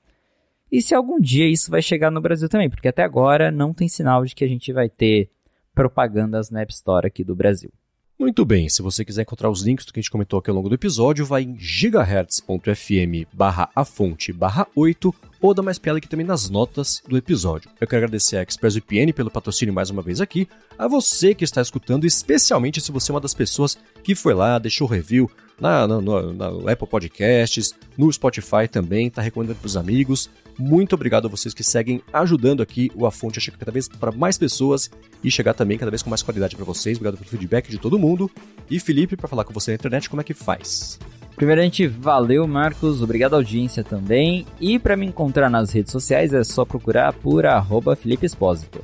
E 0.73 0.83
se 0.83 0.93
algum 0.93 1.21
dia 1.21 1.49
isso 1.49 1.71
vai 1.71 1.81
chegar 1.81 2.11
no 2.11 2.21
Brasil 2.21 2.49
também, 2.49 2.69
porque 2.69 2.89
até 2.89 3.05
agora 3.05 3.53
não 3.53 3.73
tem 3.73 3.87
sinal 3.87 4.25
de 4.25 4.35
que 4.35 4.45
a 4.45 4.49
gente 4.49 4.73
vai 4.73 4.89
ter 4.89 5.31
propagandas 5.73 6.51
na 6.51 6.63
App 6.63 6.73
Store 6.73 7.07
aqui 7.07 7.23
do 7.23 7.37
Brasil. 7.37 7.71
Muito 8.17 8.45
bem, 8.45 8.69
se 8.69 8.81
você 8.81 9.05
quiser 9.05 9.23
encontrar 9.23 9.51
os 9.51 9.63
links 9.63 9.85
do 9.85 9.93
que 9.93 9.99
a 9.99 10.03
gente 10.03 10.11
comentou 10.11 10.39
aqui 10.39 10.49
ao 10.49 10.55
longo 10.55 10.69
do 10.69 10.75
episódio, 10.77 11.27
vai 11.27 11.43
em 11.43 11.59
gigahertz.fm 11.59 13.27
barra 13.33 13.69
a 13.75 13.85
fonte 13.85 14.33
barra 14.33 14.69
8 14.77 15.13
ou 15.41 15.53
dá 15.53 15.63
mais 15.63 15.81
piada 15.81 15.99
aqui 15.99 16.09
também 16.09 16.25
nas 16.25 16.49
notas 16.49 17.03
do 17.09 17.17
episódio. 17.17 17.69
Eu 17.81 17.89
quero 17.89 18.05
agradecer 18.05 18.37
a 18.37 18.43
ExpressVPN 18.43 19.13
pelo 19.13 19.33
patrocínio 19.33 19.75
mais 19.75 19.91
uma 19.91 20.01
vez 20.01 20.21
aqui, 20.21 20.49
a 20.79 20.87
você 20.87 21.35
que 21.35 21.43
está 21.43 21.61
escutando, 21.61 22.07
especialmente 22.07 22.81
se 22.81 22.93
você 22.93 23.11
é 23.11 23.15
uma 23.15 23.21
das 23.21 23.35
pessoas 23.35 23.77
que 24.05 24.15
foi 24.15 24.33
lá, 24.33 24.61
deixou 24.61 24.87
review 24.87 25.29
na, 25.61 25.87
na, 25.87 26.01
na, 26.01 26.23
na 26.33 26.73
Apple 26.73 26.89
Podcasts, 26.89 27.75
no 27.97 28.13
Spotify 28.13 28.69
também, 28.71 29.09
está 29.09 29.23
recomendando 29.23 29.59
para 29.59 29.67
os 29.67 29.77
amigos. 29.77 30.29
Muito 30.59 30.95
obrigado 30.95 31.27
a 31.27 31.31
vocês 31.31 31.53
que 31.53 31.65
seguem 31.65 32.03
ajudando 32.13 32.63
aqui 32.63 32.91
o 32.95 33.07
A 33.07 33.11
Fonte 33.11 33.39
a 33.39 33.43
chegar 33.43 33.59
cada 33.59 33.73
vez 33.73 33.89
para 33.89 34.13
mais 34.13 34.39
pessoas 34.39 34.91
e 35.23 35.31
chegar 35.31 35.55
também 35.55 35.79
cada 35.79 35.91
vez 35.91 36.03
com 36.03 36.11
mais 36.11 36.23
qualidade 36.23 36.55
para 36.57 36.65
vocês. 36.65 36.97
Obrigado 36.97 37.19
pelo 37.19 37.31
feedback 37.31 37.71
de 37.71 37.79
todo 37.79 37.99
mundo. 37.99 38.31
E 38.71 38.79
Felipe, 38.79 39.17
para 39.17 39.29
falar 39.29 39.45
com 39.45 39.53
você 39.53 39.73
na 39.73 39.77
internet, 39.77 40.09
como 40.09 40.21
é 40.21 40.25
que 40.25 40.35
faz? 40.35 40.99
Primeiramente, 41.37 41.87
valeu 41.87 42.47
Marcos, 42.47 43.03
obrigado 43.03 43.35
audiência 43.35 43.83
também. 43.83 44.47
E 44.61 44.79
para 44.79 44.97
me 44.97 45.07
encontrar 45.07 45.51
nas 45.51 45.73
redes 45.73 45.91
sociais 45.91 46.33
é 46.33 46.45
só 46.45 46.65
procurar 46.65 47.13
por 47.13 47.45
arroba 47.45 47.97
Felipe 47.97 48.25
Espósito. 48.25 48.81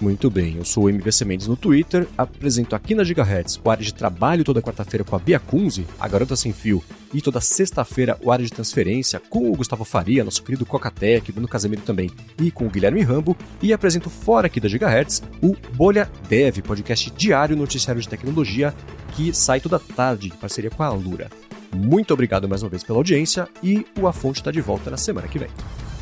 Muito 0.00 0.30
bem, 0.30 0.56
eu 0.56 0.64
sou 0.64 0.84
o 0.84 0.88
MVC 0.88 1.26
Mendes 1.26 1.46
no 1.46 1.56
Twitter, 1.56 2.08
apresento 2.16 2.74
aqui 2.74 2.94
na 2.94 3.04
Gigahertz 3.04 3.60
o 3.62 3.70
área 3.70 3.84
de 3.84 3.92
trabalho 3.92 4.42
toda 4.42 4.62
quarta-feira 4.62 5.04
com 5.04 5.14
a 5.14 5.18
Bia 5.18 5.38
Kunze, 5.38 5.86
a 5.98 6.08
Garota 6.08 6.34
Sem 6.34 6.54
Fio, 6.54 6.82
e 7.12 7.20
toda 7.20 7.38
sexta-feira 7.38 8.16
o 8.22 8.32
área 8.32 8.44
de 8.44 8.50
transferência 8.50 9.20
com 9.20 9.52
o 9.52 9.54
Gustavo 9.54 9.84
Faria, 9.84 10.24
nosso 10.24 10.42
querido 10.42 10.64
Cocatec, 10.64 11.30
Bruno 11.30 11.46
Casemiro 11.46 11.82
também, 11.82 12.10
e 12.40 12.50
com 12.50 12.66
o 12.66 12.70
Guilherme 12.70 13.02
Rambo, 13.02 13.36
e 13.60 13.74
apresento 13.74 14.08
fora 14.08 14.46
aqui 14.46 14.58
da 14.58 14.68
Gigahertz 14.68 15.22
o 15.42 15.54
Bolha 15.74 16.10
Dev, 16.30 16.62
podcast 16.62 17.10
diário 17.10 17.54
noticiário 17.54 18.00
de 18.00 18.08
tecnologia 18.08 18.74
que 19.14 19.34
sai 19.34 19.60
toda 19.60 19.78
tarde 19.78 20.28
em 20.28 20.30
parceria 20.30 20.70
com 20.70 20.82
a 20.82 20.86
Alura. 20.86 21.28
Muito 21.76 22.14
obrigado 22.14 22.48
mais 22.48 22.62
uma 22.62 22.70
vez 22.70 22.82
pela 22.82 22.98
audiência 22.98 23.46
e 23.62 23.86
o 24.00 24.06
A 24.06 24.14
Fonte 24.14 24.40
está 24.40 24.50
de 24.50 24.62
volta 24.62 24.90
na 24.90 24.96
semana 24.96 25.28
que 25.28 25.38
vem. 25.38 25.50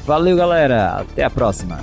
Valeu, 0.07 0.37
galera. 0.37 1.01
Até 1.01 1.25
a 1.25 1.31
próxima. 1.31 1.79